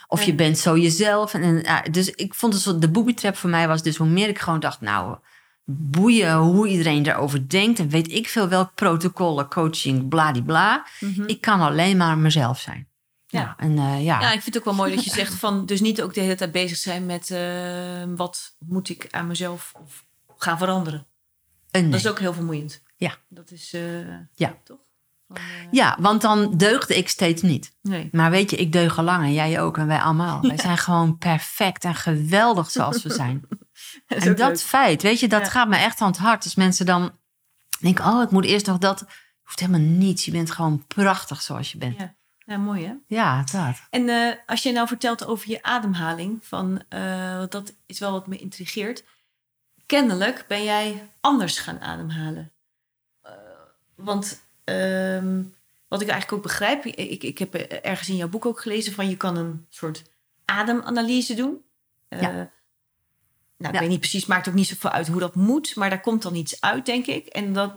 Of 0.09 0.23
je 0.23 0.33
bent 0.35 0.57
zo 0.57 0.77
jezelf. 0.77 1.33
En, 1.33 1.41
en, 1.41 1.61
ja, 1.61 1.81
dus 1.91 2.09
ik 2.09 2.33
vond 2.33 2.53
het 2.53 2.61
zo, 2.61 2.77
de 2.79 2.89
booby 2.89 3.13
trap 3.13 3.35
voor 3.37 3.49
mij 3.49 3.67
was 3.67 3.81
dus 3.83 3.97
hoe 3.97 4.07
meer 4.07 4.27
ik 4.27 4.39
gewoon 4.39 4.59
dacht, 4.59 4.81
nou, 4.81 5.17
boeien 5.69 6.35
hoe 6.35 6.67
iedereen 6.67 7.05
erover 7.05 7.49
denkt. 7.49 7.79
En 7.79 7.89
weet 7.89 8.11
ik 8.11 8.27
veel 8.27 8.47
welk 8.47 8.71
protocollen, 8.75 9.47
coaching, 9.49 10.07
bladibla. 10.09 10.85
Ik 11.25 11.41
kan 11.41 11.59
alleen 11.61 11.97
maar 11.97 12.17
mezelf 12.17 12.59
zijn. 12.59 12.87
Ja. 13.27 13.39
Ja. 13.39 13.53
en 13.57 13.77
eh, 13.77 14.03
ja. 14.05 14.21
Ja, 14.21 14.27
ik 14.31 14.41
vind 14.41 14.45
het 14.45 14.57
ook 14.57 14.65
wel 14.65 14.73
mooi 14.73 14.95
dat 14.95 15.03
je 15.03 15.09
zegt 15.21 15.33
van... 15.33 15.65
dus 15.65 15.81
niet 15.81 16.01
ook 16.01 16.13
de 16.13 16.21
hele 16.21 16.35
tijd 16.35 16.51
bezig 16.51 16.77
zijn 16.77 17.05
met... 17.05 17.31
eh, 17.31 18.03
wat 18.15 18.55
moet 18.59 18.89
ik 18.89 19.07
aan 19.11 19.27
mezelf 19.27 19.73
of 19.83 20.05
gaan 20.37 20.57
veranderen. 20.57 21.07
nee. 21.71 21.89
Dat 21.89 21.99
is 21.99 22.07
ook 22.07 22.19
heel 22.19 22.33
vermoeiend. 22.33 22.83
Ja. 22.95 23.15
Dat 23.29 23.51
is... 23.51 23.73
eh, 23.73 23.81
Ja. 24.35 24.55
Toch? 24.63 24.77
Van, 25.27 25.37
eh, 25.37 25.43
Ja, 25.71 25.97
want 25.99 26.21
dan 26.21 26.57
deugde 26.57 26.97
ik 26.97 27.09
steeds 27.09 27.41
niet. 27.41 27.75
nee. 27.81 28.09
Maar 28.11 28.31
weet 28.31 28.49
je, 28.51 28.57
ik 28.57 28.71
deug 28.71 28.97
al 28.97 29.03
lang 29.03 29.23
en 29.23 29.33
jij 29.33 29.61
ook 29.61 29.77
en 29.77 29.87
wij 29.87 29.99
allemaal. 29.99 30.41
Wij 30.41 30.57
zijn 30.57 30.77
gewoon 30.77 31.17
perfect 31.17 31.83
en 31.83 31.95
geweldig 31.95 32.71
zoals 32.71 33.03
we 33.03 33.13
zijn. 33.13 33.41
En 34.25 34.35
dat 34.35 34.37
leuk. 34.37 34.59
feit, 34.59 35.01
weet 35.01 35.19
je, 35.19 35.27
dat 35.27 35.41
Ja. 35.41 35.49
gaat 35.49 35.67
me 35.67 35.77
echt 35.77 36.01
aan 36.01 36.07
het 36.07 36.17
hart. 36.17 36.43
Als 36.43 36.55
mensen 36.55 36.85
dan 36.85 37.17
denken, 37.79 38.05
oh, 38.05 38.21
ik 38.21 38.29
moet 38.31 38.45
eerst 38.45 38.65
nog 38.65 38.77
dat. 38.77 39.05
Hoeft 39.43 39.59
helemaal 39.59 39.79
niets. 39.81 40.25
Je 40.25 40.31
bent 40.31 40.51
gewoon 40.51 40.85
prachtig 40.87 41.41
zoals 41.41 41.71
je 41.71 41.77
bent. 41.77 41.99
Ja. 41.99 42.15
Ja, 42.45 42.57
mooi 42.57 42.85
hè? 42.85 42.93
Ja, 43.07 43.43
dat. 43.51 43.75
En 43.89 44.09
eh, 44.09 44.33
als 44.45 44.63
je 44.63 44.71
nou 44.71 44.87
vertelt 44.87 45.25
over 45.25 45.49
je 45.49 45.63
ademhaling, 45.63 46.39
van, 46.45 46.83
eh, 46.89 47.43
dat 47.49 47.73
is 47.85 47.99
wel 47.99 48.11
wat 48.11 48.27
me 48.27 48.37
intrigeert. 48.37 49.03
Kennelijk 49.85 50.45
ben 50.47 50.63
jij 50.63 51.09
anders 51.21 51.59
gaan 51.59 51.79
ademhalen. 51.81 52.51
Eh, 53.21 53.31
want 53.95 54.41
ehm, 54.63 55.41
wat 55.87 56.01
ik 56.01 56.07
eigenlijk 56.07 56.31
ook 56.31 56.41
begrijp, 56.43 56.85
ik, 56.85 57.23
ik 57.23 57.37
heb 57.37 57.53
ergens 57.55 58.09
in 58.09 58.15
jouw 58.15 58.29
boek 58.29 58.45
ook 58.45 58.61
gelezen 58.61 58.93
van 58.93 59.09
je 59.09 59.17
kan 59.17 59.37
een 59.37 59.65
soort 59.69 60.03
ademanalyse 60.45 61.33
doen. 61.33 61.61
Ja. 62.09 62.51
Nou, 63.57 63.73
ik 63.73 63.79
weet 63.79 63.89
niet 63.89 63.99
precies, 63.99 64.25
maakt 64.25 64.47
ook 64.47 64.53
niet 64.53 64.67
zoveel 64.67 64.89
uit 64.89 65.07
hoe 65.07 65.19
dat 65.19 65.35
moet, 65.35 65.75
maar 65.75 65.89
daar 65.89 66.01
komt 66.01 66.21
dan 66.21 66.35
iets 66.35 66.61
uit, 66.61 66.85
denk 66.85 67.05
ik. 67.05 67.25
En 67.25 67.53
dat, 67.53 67.73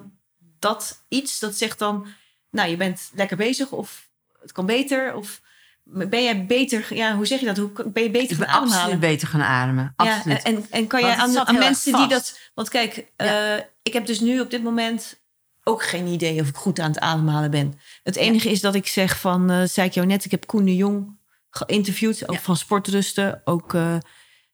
dat 0.58 1.04
iets, 1.08 1.38
dat 1.38 1.54
zegt 1.54 1.78
dan, 1.78 2.06
nou, 2.50 2.70
je 2.70 2.76
bent 2.76 3.10
lekker 3.14 3.36
bezig 3.36 3.70
of 3.70 4.08
het 4.40 4.52
kan 4.52 4.66
beter. 4.66 5.14
Of 5.14 5.40
ben 5.84 6.22
jij 6.22 6.46
beter, 6.46 6.94
ja, 6.94 7.16
hoe 7.16 7.26
zeg 7.26 7.40
je 7.40 7.46
dat? 7.46 7.56
Hoe 7.56 7.90
ben 7.90 8.02
je 8.02 8.10
beter 8.10 8.36
gaan 8.36 8.46
ben 8.46 8.54
ademhalen? 8.54 8.78
absoluut 8.78 9.00
beter 9.00 9.28
gaan 9.28 9.42
ademen. 9.42 9.92
Absoluut. 9.96 10.36
Ja, 10.36 10.42
en, 10.42 10.66
en 10.70 10.86
kan 10.86 11.00
jij 11.00 11.10
het 11.10 11.36
aan, 11.36 11.58
mensen 11.58 11.96
die 11.96 12.08
dat. 12.08 12.38
Want 12.54 12.68
kijk, 12.68 13.06
eh, 13.16 13.56
ik 13.82 13.92
heb 13.92 14.06
dus 14.06 14.20
nu 14.20 14.40
op 14.40 14.50
dit 14.50 14.62
moment 14.62 15.20
ook 15.64 15.82
geen 15.84 16.06
idee 16.06 16.40
of 16.40 16.48
ik 16.48 16.56
goed 16.56 16.80
aan 16.80 16.90
het 16.90 17.00
ademhalen 17.00 17.50
ben. 17.50 17.78
Het 18.02 18.16
enige 18.16 18.50
is 18.50 18.60
dat 18.60 18.74
ik 18.74 18.86
zeg 18.86 19.20
van, 19.20 19.50
eh 19.50 19.62
zei 19.64 19.86
ik 19.86 19.94
jou 19.94 20.06
net, 20.06 20.24
ik 20.24 20.30
heb 20.30 20.46
Koen 20.46 20.64
de 20.64 20.76
Jong 20.76 21.18
geïnterviewd, 21.50 22.28
ook 22.28 22.38
van 22.38 22.56
sportrusten, 22.56 23.40
ook 23.44 23.74
eh, 23.74 23.96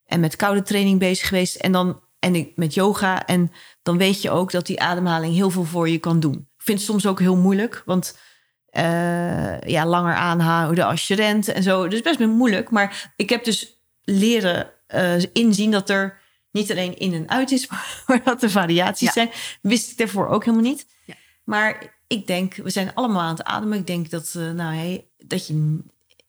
en 0.07 0.21
met 0.21 0.37
koude 0.37 0.63
training 0.63 0.99
bezig 0.99 1.29
geweest 1.29 1.55
en 1.57 1.73
dan 1.73 2.01
en 2.19 2.35
ik 2.35 2.53
met 2.57 2.75
yoga 2.75 3.27
en 3.27 3.53
dan 3.83 3.99
weet 3.99 4.23
je 4.23 4.31
ook 4.31 4.51
dat 4.51 4.67
die 4.67 4.81
ademhaling 4.81 5.35
heel 5.35 5.51
veel 5.51 5.65
voor 5.65 5.89
je 5.89 5.99
kan 5.99 6.21
doen. 6.21 6.35
Ik 6.35 6.63
vind 6.73 6.79
het 6.79 6.87
soms 6.89 7.07
ook 7.07 7.21
heel 7.21 7.37
moeilijk, 7.37 7.83
want 7.85 8.19
eh, 8.67 9.61
ja, 9.61 9.87
langer 9.87 10.15
aanhouden 10.15 10.87
als 10.87 11.09
je 11.09 11.15
rent 11.15 11.49
en 11.49 11.63
zo. 11.63 11.89
Dus 11.89 12.01
best 12.03 12.19
wel 12.19 12.29
moeilijk. 12.29 12.71
Maar 12.71 13.13
ik 13.17 13.29
heb 13.31 13.45
dus 13.45 13.81
leren 14.03 14.71
eh, 14.87 15.23
inzien 15.33 15.71
dat 15.71 15.91
er 15.91 16.19
niet 16.51 16.71
alleen 16.71 16.99
in 16.99 17.15
en 17.15 17.29
uit 17.29 17.51
is, 17.51 17.69
maar 18.07 18.23
dat 18.25 18.43
er 18.43 18.51
variaties 18.51 19.07
Ja. 19.07 19.13
zijn. 19.13 19.31
Wist 19.63 19.91
ik 19.91 19.99
daarvoor 19.99 20.29
ook 20.29 20.45
helemaal 20.45 20.67
niet. 20.67 20.87
Ja. 21.05 21.15
Maar 21.45 21.99
ik 22.07 22.27
denk, 22.27 22.55
we 22.55 22.71
zijn 22.71 22.95
allemaal 22.95 23.23
aan 23.23 23.37
het 23.37 23.45
ademen. 23.45 23.79
Ik 23.79 23.87
denk 23.87 24.11
dat, 24.11 24.35
eh, 24.37 24.51
nou, 24.51 24.75
hey, 24.75 25.09
dat 25.19 25.47
je 25.47 25.79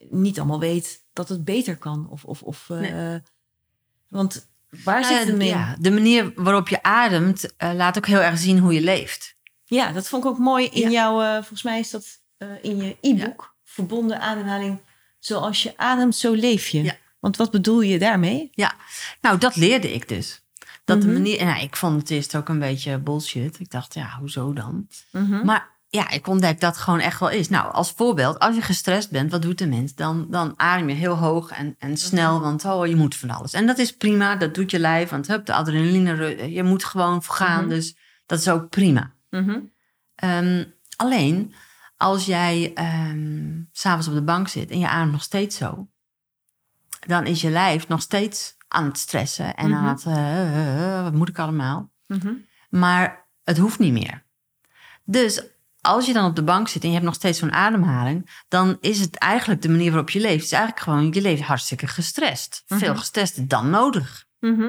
niet 0.10 0.38
allemaal 0.40 0.60
weet 0.60 1.06
dat 1.14 1.30
het 1.30 1.46
beter 1.46 1.78
kan. 1.78 2.08
Of, 2.10 2.24
of, 2.26 2.42
of 2.44 2.66
Nee. 2.70 3.22
Want 4.10 4.48
waar 4.84 5.00
Nou 5.02 5.12
zit 5.14 5.20
het 5.20 5.28
hem 5.32 5.42
in? 5.42 5.48
ja, 5.48 5.76
de 5.80 5.92
manier 5.92 6.32
waarop 6.36 6.68
je 6.70 6.84
ademt 6.84 7.56
eh, 7.58 7.74
laat 7.74 7.98
ook 7.98 8.06
heel 8.08 8.22
erg 8.22 8.38
zien 8.40 8.60
hoe 8.60 8.74
je 8.74 8.82
leeft. 8.82 9.36
Ja, 9.66 9.92
dat 9.92 10.08
vond 10.08 10.24
ik 10.24 10.30
ook 10.30 10.38
mooi 10.38 10.66
in 10.66 10.82
Ja. 10.82 10.90
jouw, 10.90 11.22
eh, 11.22 11.34
volgens 11.34 11.64
mij 11.64 11.80
is 11.80 11.90
dat 11.90 12.06
eh, 12.38 12.48
in 12.62 12.78
je 12.78 12.98
e-book, 13.02 13.56
verbonden 13.64 14.20
ademhaling. 14.20 14.80
Zoals 15.20 15.64
je 15.64 15.74
ademt, 15.78 16.16
zo 16.16 16.34
leef 16.34 16.68
je. 16.68 16.84
Ja. 16.84 16.96
Want 17.20 17.38
wat 17.38 17.52
bedoel 17.52 17.82
je 17.82 18.00
daarmee? 18.00 18.50
Ja, 18.52 18.74
nou 19.22 19.38
dat 19.38 19.56
leerde 19.56 19.94
ik 19.94 20.08
dus. 20.08 20.42
Dat 20.86 20.98
Mhm. 20.98 21.08
de 21.08 21.14
manier, 21.14 21.40
en 21.40 21.46
nou, 21.46 21.62
ik 21.62 21.76
vond 21.76 22.02
het 22.02 22.10
eerst 22.10 22.36
ook 22.36 22.50
een 22.50 22.60
beetje 22.60 22.98
bullshit. 22.98 23.60
Ik 23.60 23.72
dacht, 23.72 23.94
ja, 23.94 24.16
hoezo 24.20 24.54
dan? 24.54 24.88
Mhm. 25.12 25.46
Maar 25.46 25.70
ja, 25.90 26.10
ik 26.10 26.28
ontdek 26.28 26.60
dat 26.60 26.78
gewoon 26.78 27.00
echt 27.00 27.20
wel 27.20 27.30
is. 27.30 27.50
Nou, 27.50 27.74
als 27.74 27.92
voorbeeld, 27.92 28.40
als 28.40 28.56
je 28.56 28.62
gestrest 28.62 29.12
bent, 29.12 29.32
wat 29.32 29.42
doet 29.42 29.58
de 29.58 29.68
mens? 29.68 29.96
Dan, 29.96 30.28
dan 30.30 30.54
adem 30.56 30.90
je 30.90 30.96
heel 30.96 31.16
hoog 31.16 31.52
en, 31.52 31.76
en 31.80 31.98
snel, 31.98 32.40
want 32.42 32.66
oh, 32.66 32.88
je 32.88 32.96
moet 32.96 33.16
van 33.16 33.30
alles. 33.30 33.54
En 33.54 33.66
dat 33.68 33.78
is 33.78 33.96
prima, 33.98 34.36
dat 34.36 34.54
doet 34.56 34.72
je 34.72 34.80
lijf, 34.80 35.10
want 35.10 35.28
hup, 35.28 35.46
de 35.46 35.54
adrenaline, 35.54 36.52
je 36.54 36.64
moet 36.64 36.84
gewoon 36.84 37.24
gaan. 37.24 37.60
Mhm. 37.66 37.70
Dus 37.70 37.96
dat 38.26 38.40
is 38.40 38.50
ook 38.50 38.70
prima. 38.70 39.12
Mhm. 39.30 39.60
Ehm, 40.16 40.64
alleen, 40.96 41.54
als 41.98 42.26
jij 42.26 42.74
s 43.72 43.80
s'avonds 43.80 44.08
op 44.08 44.14
de 44.14 44.22
bank 44.22 44.48
zit 44.48 44.70
en 44.72 44.80
je 44.80 44.88
ademt 44.88 45.12
nog 45.12 45.24
steeds 45.24 45.58
zo, 45.58 45.88
dan 47.08 47.26
is 47.26 47.42
je 47.42 47.50
lijf 47.50 47.88
nog 47.88 48.02
steeds 48.02 48.56
aan 48.68 48.86
het 48.86 48.98
stressen 48.98 49.56
en 49.56 49.70
Mhm. 49.70 49.78
aan 49.78 49.88
het, 49.88 50.06
eh, 50.06 50.42
eh, 50.42 50.98
eh, 50.98 51.04
wat 51.04 51.14
moet 51.14 51.30
ik 51.30 51.40
allemaal? 51.40 51.90
Mhm. 52.08 52.34
Maar 52.70 53.26
het 53.44 53.58
hoeft 53.58 53.80
niet 53.80 53.94
meer. 53.94 54.24
Dus 55.04 55.44
als 55.88 56.06
je 56.06 56.14
dan 56.14 56.26
op 56.26 56.36
de 56.36 56.44
bank 56.44 56.68
zit 56.68 56.82
en 56.82 56.88
je 56.88 56.94
hebt 56.94 57.06
nog 57.06 57.16
steeds 57.16 57.40
zo'n 57.40 57.54
ademhaling, 57.54 58.30
dan 58.48 58.78
is 58.82 59.00
het 59.00 59.16
eigenlijk 59.16 59.62
de 59.62 59.70
manier 59.70 59.90
waarop 59.90 60.10
je 60.10 60.20
leeft. 60.20 60.34
Het 60.36 60.44
is 60.44 60.52
eigenlijk 60.52 60.84
gewoon, 60.84 61.12
je 61.12 61.22
leeft 61.22 61.42
hartstikke 61.42 61.88
gestrest. 61.88 62.64
Mhm. 62.68 62.80
Veel 62.80 62.96
gestrest 62.96 63.50
dan 63.50 63.70
nodig. 63.70 64.26
Mhm. 64.40 64.68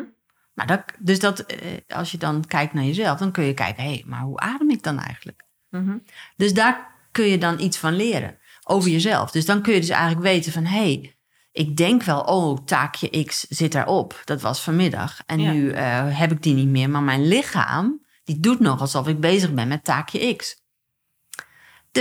Maar 0.55 0.67
dat, 0.67 0.83
dus 0.99 1.19
dat, 1.19 1.39
eh, 1.41 1.57
als 1.89 2.11
je 2.11 2.19
dan 2.19 2.45
kijkt 2.47 2.73
naar 2.73 2.85
jezelf, 2.85 3.19
dan 3.19 3.33
kun 3.33 3.45
je 3.45 3.55
kijken, 3.55 3.83
hé, 3.83 3.89
hey, 3.89 4.05
maar 4.07 4.21
hoe 4.21 4.39
adem 4.39 4.71
ik 4.71 4.83
dan 4.83 4.99
eigenlijk? 4.99 5.45
Mhm. 5.71 5.97
Dus 6.37 6.55
daar 6.55 6.87
kun 7.13 7.25
je 7.25 7.39
dan 7.39 7.61
iets 7.61 7.79
van 7.79 7.97
leren 7.97 8.39
over 8.65 8.91
jezelf. 8.91 9.31
Dus 9.31 9.47
dan 9.47 9.63
kun 9.63 9.75
je 9.75 9.81
dus 9.81 9.89
eigenlijk 9.89 10.23
weten 10.23 10.53
van, 10.53 10.65
hé, 10.65 10.79
hey, 10.79 11.17
ik 11.53 11.77
denk 11.77 12.03
wel, 12.03 12.21
oh, 12.21 12.59
taakje 12.65 13.25
X 13.25 13.47
zit 13.49 13.73
daarop. 13.73 14.23
Dat 14.25 14.41
was 14.41 14.61
vanmiddag. 14.63 15.21
En 15.27 15.41
Ja. 15.41 15.53
nu 15.53 15.71
eh, 15.71 16.19
heb 16.19 16.33
ik 16.33 16.43
die 16.43 16.55
niet 16.55 16.69
meer. 16.69 16.91
Maar 16.91 17.03
mijn 17.03 17.29
lichaam, 17.29 18.07
die 18.25 18.41
doet 18.41 18.61
nog 18.61 18.81
alsof 18.81 19.09
ik 19.09 19.21
bezig 19.21 19.53
ben 19.53 19.69
met 19.69 19.85
taakje 19.85 20.35
X. 20.37 20.57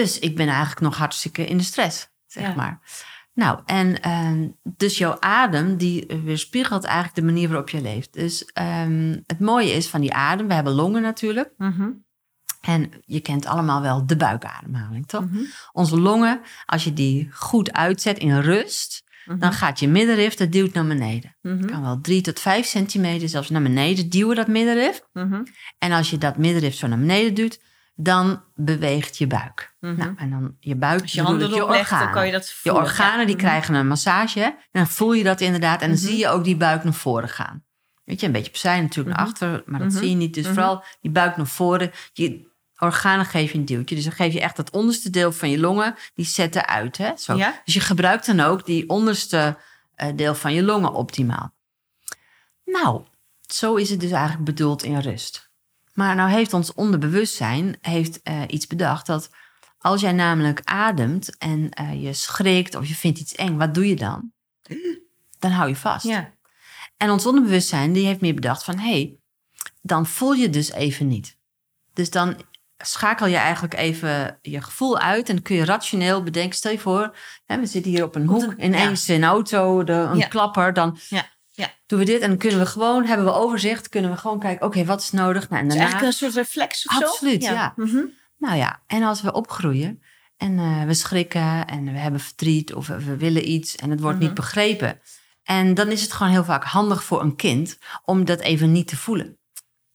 Dus 0.01 0.19
ik 0.19 0.35
ben 0.35 0.47
eigenlijk 0.47 0.79
nog 0.79 0.97
hartstikke 0.97 1.45
in 1.45 1.57
de 1.57 1.63
stress, 1.63 2.09
zeg 2.25 2.43
Ja. 2.47 2.55
maar. 2.55 2.79
Nou, 3.33 3.59
en 3.65 4.01
ehm, 4.01 4.47
dus 4.63 4.97
jouw 4.97 5.17
adem, 5.19 5.77
die 5.77 6.05
weerspiegelt 6.23 6.83
eigenlijk 6.83 7.15
de 7.15 7.21
manier 7.23 7.47
waarop 7.47 7.69
je 7.69 7.81
leeft. 7.81 8.13
Dus 8.13 8.45
ehm, 8.45 9.17
het 9.25 9.39
mooie 9.39 9.71
is 9.71 9.87
van 9.87 10.01
die 10.01 10.13
adem, 10.13 10.47
we 10.47 10.53
hebben 10.53 10.73
longen 10.73 11.01
natuurlijk. 11.01 11.53
Mhm. 11.57 11.89
En 12.61 12.91
je 13.05 13.19
kent 13.19 13.45
allemaal 13.45 13.81
wel 13.81 14.05
de 14.05 14.15
buikademhaling, 14.17 15.07
toch? 15.07 15.25
Mhm. 15.25 15.43
Onze 15.71 15.99
longen, 15.99 16.41
als 16.65 16.83
je 16.83 16.93
die 16.93 17.29
goed 17.31 17.71
uitzet 17.73 18.17
in 18.17 18.39
rust, 18.39 19.03
Mhm. 19.25 19.39
dan 19.39 19.53
gaat 19.53 19.79
je 19.79 19.87
middenrif, 19.87 20.35
dat 20.35 20.51
duwt 20.51 20.73
naar 20.73 20.87
beneden. 20.87 21.37
Het 21.41 21.65
kan 21.65 21.81
wel 21.81 22.01
drie 22.01 22.21
tot 22.21 22.39
vijf 22.39 22.65
centimeter 22.65 23.29
zelfs 23.29 23.49
naar 23.49 23.61
beneden 23.61 24.09
duwen, 24.09 24.35
dat 24.35 24.47
middenrif. 24.47 25.01
En 25.77 25.91
als 25.91 26.09
je 26.09 26.17
dat 26.17 26.37
middenrif 26.37 26.75
zo 26.75 26.87
naar 26.87 26.99
beneden 26.99 27.33
duwt, 27.33 27.59
dan 27.99 28.43
beweegt 28.55 29.17
je 29.17 29.27
buik. 29.27 29.75
Mhm. 29.79 29.95
Nou, 29.95 30.13
en 30.17 30.29
dan 30.29 30.55
je 30.59 30.75
buik, 30.75 31.01
Als 31.01 31.11
je 31.11 31.21
handen 31.21 31.49
je 31.49 31.55
dan 31.89 32.11
kan 32.11 32.25
je 32.25 32.31
dat 32.31 32.55
Je 32.63 32.73
organen 32.73 33.25
die 33.25 33.35
Ja. 33.35 33.41
Mhm. 33.41 33.45
krijgen 33.47 33.73
een 33.75 33.87
massage. 33.87 34.41
En 34.43 34.55
dan 34.71 34.87
voel 34.87 35.13
je 35.13 35.23
dat 35.23 35.41
inderdaad. 35.41 35.81
En 35.81 35.89
dan 35.89 35.97
Mhm. 35.97 36.07
zie 36.07 36.17
je 36.17 36.27
ook 36.29 36.43
die 36.43 36.57
buik 36.57 36.83
naar 36.83 36.93
voren 36.93 37.29
gaan. 37.29 37.63
Weet 38.03 38.19
je, 38.19 38.25
een 38.25 38.31
beetje 38.31 38.49
opzij 38.49 38.81
natuurlijk 38.81 39.17
naar 39.17 39.25
achter. 39.25 39.63
Maar 39.65 39.79
dat 39.79 39.93
zie 39.93 40.09
je 40.09 40.15
niet. 40.15 40.33
Dus 40.33 40.47
vooral 40.47 40.83
die 41.01 41.11
buik 41.11 41.37
naar 41.37 41.47
voren. 41.47 41.91
Je 42.13 42.47
organen 42.77 43.25
geef 43.25 43.51
je 43.51 43.57
een 43.57 43.65
duwtje. 43.65 43.95
Dus 43.95 44.03
dan 44.03 44.13
geef 44.13 44.33
je 44.33 44.41
echt 44.41 44.55
dat 44.55 44.69
onderste 44.69 45.09
deel 45.09 45.31
van 45.31 45.49
je 45.49 45.59
longen. 45.59 45.95
Die 46.15 46.25
zetten 46.25 46.67
uit. 46.67 46.97
Hè? 46.97 47.11
Zo. 47.17 47.35
Ja? 47.35 47.61
Dus 47.65 47.73
je 47.73 47.79
gebruikt 47.79 48.25
dan 48.25 48.39
ook 48.39 48.65
die 48.65 48.89
onderste 48.89 49.57
eh, 49.95 50.07
deel 50.15 50.35
van 50.35 50.53
je 50.53 50.63
longen 50.63 50.93
optimaal. 50.93 51.53
Nou, 52.65 53.01
zo 53.47 53.75
is 53.75 53.89
het 53.89 53.99
dus 53.99 54.11
eigenlijk 54.11 54.43
bedoeld 54.45 54.83
in 54.83 54.99
rust. 54.99 55.46
Maar 55.97 56.15
nou 56.15 56.29
heeft 56.29 56.53
ons 56.53 56.73
onderbewustzijn 56.73 57.77
heeft, 57.81 58.21
eh, 58.23 58.41
iets 58.47 58.67
bedacht 58.67 59.05
dat 59.05 59.29
als 59.77 60.01
jij 60.01 60.11
namelijk 60.11 60.61
ademt 60.63 61.37
en 61.37 61.69
eh, 61.69 62.03
je 62.03 62.13
schrikt 62.13 62.75
of 62.75 62.87
je 62.87 62.95
vindt 62.95 63.19
iets 63.19 63.35
eng, 63.35 63.57
wat 63.57 63.73
doe 63.73 63.87
je 63.87 63.95
dan? 63.95 64.31
Dan 65.39 65.51
hou 65.51 65.69
je 65.69 65.75
vast. 65.75 66.05
Ja. 66.05 66.33
En 66.97 67.09
ons 67.09 67.25
onderbewustzijn 67.25 67.93
die 67.93 68.05
heeft 68.05 68.21
meer 68.21 68.33
bedacht 68.33 68.63
van 68.63 68.77
hé, 68.77 68.89
hey, 68.91 69.17
dan 69.81 70.05
voel 70.05 70.33
je 70.33 70.49
dus 70.49 70.71
even 70.71 71.07
niet. 71.07 71.37
Dus 71.93 72.09
dan 72.09 72.35
schakel 72.77 73.27
je 73.27 73.35
eigenlijk 73.37 73.73
even 73.73 74.39
je 74.41 74.61
gevoel 74.61 74.97
uit 74.99 75.29
en 75.29 75.41
kun 75.41 75.55
je 75.55 75.65
rationeel 75.65 76.23
bedenken. 76.23 76.55
Stel 76.55 76.71
je 76.71 76.79
voor, 76.79 77.15
hè, 77.45 77.59
we 77.59 77.65
zitten 77.65 77.91
hier 77.91 78.03
op 78.03 78.15
een 78.15 78.27
hoek, 78.27 78.43
een- 78.57 78.63
ineens 78.63 79.07
een 79.07 79.23
auto, 79.23 79.83
de, 79.83 79.93
een 79.93 80.17
Ja. 80.17 80.27
klapper, 80.27 80.73
dan 80.73 80.97
Ja. 81.09 81.25
Ja. 81.57 81.69
doen 81.85 81.99
we 81.99 82.05
dit 82.05 82.21
en 82.21 82.27
dan 82.29 82.37
kunnen 82.37 82.59
we 82.59 82.65
gewoon, 82.65 83.05
hebben 83.05 83.25
we 83.25 83.31
overzicht, 83.33 83.89
kunnen 83.89 84.11
we 84.11 84.17
gewoon 84.17 84.39
kijken, 84.39 84.65
oké, 84.65 84.85
wat 84.85 85.01
is 85.01 85.11
nodig? 85.11 85.49
Nou, 85.49 85.61
en 85.61 85.67
Het 85.67 85.75
is 85.75 85.79
daarna, 85.79 85.91
eigenlijk 85.99 86.21
een 86.21 86.31
soort 86.31 86.45
reflex 86.45 86.87
of 86.87 86.93
zo? 86.97 87.05
Absoluut, 87.05 87.43
ja. 87.43 87.73
Mhm. 87.75 88.03
nou 88.37 88.55
ja, 88.57 88.81
en 88.87 89.03
als 89.03 89.21
we 89.21 89.31
opgroeien 89.33 90.01
En 90.37 90.59
eh, 90.59 90.83
we 90.83 90.93
schrikken 90.93 91.67
en 91.67 91.83
we 91.83 91.97
hebben 91.99 92.19
verdriet 92.19 92.73
of 92.73 92.87
we, 92.87 93.03
we 93.03 93.17
willen 93.17 93.49
iets 93.49 93.75
en 93.75 93.89
het 93.89 93.99
wordt 93.99 94.17
Mhm. 94.17 94.25
niet 94.25 94.35
begrepen. 94.35 94.99
En 95.43 95.73
dan 95.73 95.87
is 95.87 96.01
het 96.01 96.11
gewoon 96.13 96.31
heel 96.31 96.43
vaak 96.43 96.63
handig 96.63 97.03
voor 97.03 97.21
een 97.21 97.35
kind 97.35 97.77
om 98.05 98.25
dat 98.25 98.39
even 98.39 98.71
niet 98.71 98.87
te 98.87 98.97
voelen. 98.97 99.37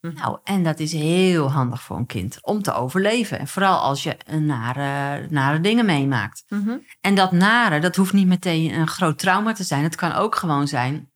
Mhm. 0.00 0.14
Nou, 0.14 0.38
en 0.44 0.62
dat 0.62 0.78
is 0.80 0.92
heel 0.92 1.50
handig 1.50 1.82
voor 1.82 1.96
een 1.96 2.06
kind 2.06 2.38
om 2.40 2.62
te 2.62 2.72
overleven. 2.72 3.38
En 3.38 3.48
vooral 3.48 3.78
als 3.78 4.02
je 4.02 4.16
nare, 4.38 5.26
nare 5.30 5.60
dingen 5.60 5.84
meemaakt. 5.86 6.44
Mhm. 6.48 6.76
En 7.00 7.14
dat 7.14 7.32
nare, 7.32 7.80
dat 7.80 7.96
hoeft 7.96 8.12
niet 8.12 8.26
meteen 8.26 8.74
een 8.74 8.88
groot 8.88 9.18
trauma 9.18 9.52
te 9.52 9.64
zijn. 9.64 9.82
Het 9.82 9.94
kan 9.96 10.12
ook 10.12 10.34
gewoon 10.34 10.68
zijn 10.68 11.10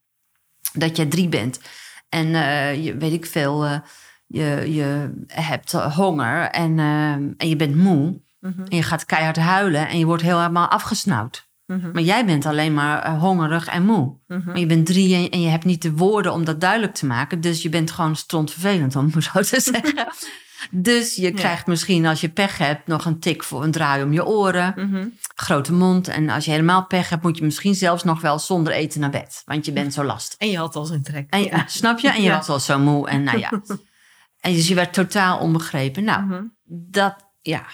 dat 0.78 0.96
je 0.96 1.08
drie 1.08 1.28
bent. 1.28 1.60
En 2.08 2.34
eh, 2.34 2.84
je, 2.84 2.96
weet 2.96 3.12
ik 3.12 3.26
veel, 3.26 3.64
eh, 3.64 3.78
je, 4.26 4.72
je 4.74 5.10
hebt 5.26 5.74
eh, 5.74 5.96
honger 5.96 6.50
en, 6.50 6.78
en 7.38 7.48
je 7.48 7.56
bent 7.56 7.76
moe. 7.76 8.20
Mhm. 8.40 8.62
En 8.68 8.76
je 8.76 8.82
gaat 8.82 9.04
keihard 9.04 9.36
huilen 9.36 9.88
en 9.88 9.98
je 9.98 10.04
wordt 10.04 10.22
helemaal 10.22 10.68
afgesnauwd. 10.68 11.48
Mhm. 11.66 11.90
Maar 11.92 12.02
jij 12.02 12.24
bent 12.24 12.46
alleen 12.46 12.74
maar 12.74 13.16
hongerig 13.16 13.66
en 13.66 13.84
moe. 13.84 14.16
Mhm. 14.26 14.46
Maar 14.46 14.58
je 14.58 14.66
bent 14.66 14.86
drie 14.86 15.14
en, 15.14 15.30
en 15.30 15.40
je 15.40 15.48
hebt 15.48 15.64
niet 15.64 15.82
de 15.82 15.92
woorden 15.92 16.32
om 16.32 16.44
dat 16.44 16.60
duidelijk 16.60 16.94
te 16.94 17.06
maken. 17.06 17.40
Dus 17.40 17.62
je 17.62 17.68
bent 17.68 17.90
gewoon 17.90 18.16
strontvervelend, 18.16 18.96
om 18.96 19.10
het 19.14 19.24
zo 19.24 19.40
te 19.40 19.60
zeggen. 19.72 20.08
Dus 20.70 21.14
je 21.14 21.30
krijgt 21.32 21.66
misschien, 21.66 22.06
als 22.06 22.20
je 22.20 22.28
pech 22.28 22.58
hebt, 22.58 22.86
nog 22.86 23.04
een 23.04 23.18
tik 23.18 23.42
voor 23.42 23.62
een 23.64 23.70
draai 23.70 24.02
om 24.02 24.12
je 24.12 24.26
oren. 24.26 24.72
Mhm. 24.76 25.06
Grote 25.34 25.72
mond. 25.72 26.08
En 26.08 26.28
als 26.28 26.44
je 26.44 26.50
helemaal 26.50 26.86
pech 26.86 27.08
hebt, 27.08 27.22
moet 27.22 27.38
je 27.38 27.44
misschien 27.44 27.74
zelfs 27.74 28.02
nog 28.04 28.20
wel 28.20 28.38
zonder 28.38 28.72
eten 28.72 29.00
naar 29.00 29.10
bed. 29.10 29.42
Want 29.44 29.64
je 29.66 29.72
bent 29.72 29.92
zo 29.94 30.04
lastig. 30.04 30.38
En 30.38 30.50
je 30.50 30.58
had 30.58 30.76
al 30.76 30.84
zijn 30.84 31.02
trek. 31.02 31.30
En, 31.30 31.42
je- 31.42 31.62
snap 31.66 31.98
je? 31.98 32.08
En 32.08 32.22
je 32.22 32.28
Ja. 32.28 32.36
was 32.36 32.48
al 32.48 32.60
zo 32.60 32.78
moe. 32.78 33.08
En 33.08 33.22
nou 33.22 33.38
ja. 33.38 33.50
En 34.40 34.52
dus 34.52 34.68
je 34.68 34.74
werd 34.74 34.92
totaal 34.92 35.38
onbegrepen. 35.38 36.04
Nou, 36.04 36.22
Mhm. 36.24 36.42
dat 36.64 37.16
ja, 37.42 37.64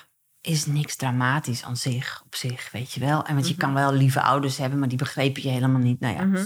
is 0.41 0.67
niks 0.67 0.97
dramatisch 0.97 1.65
aan 1.65 1.77
zich, 1.77 2.23
op 2.25 2.35
zich, 2.35 2.69
weet 2.73 2.93
je 2.93 3.01
wel. 3.01 3.25
En 3.27 3.35
want 3.35 3.47
je 3.49 3.55
Mhm. 3.55 3.61
kan 3.63 3.75
wel 3.75 3.93
lieve 3.93 4.21
ouders 4.23 4.57
hebben, 4.57 4.79
maar 4.79 4.89
die 4.89 4.99
begrepen 4.99 5.43
je 5.43 5.49
helemaal 5.49 5.81
niet. 5.81 6.01
Nou 6.01 6.15
ja. 6.15 6.45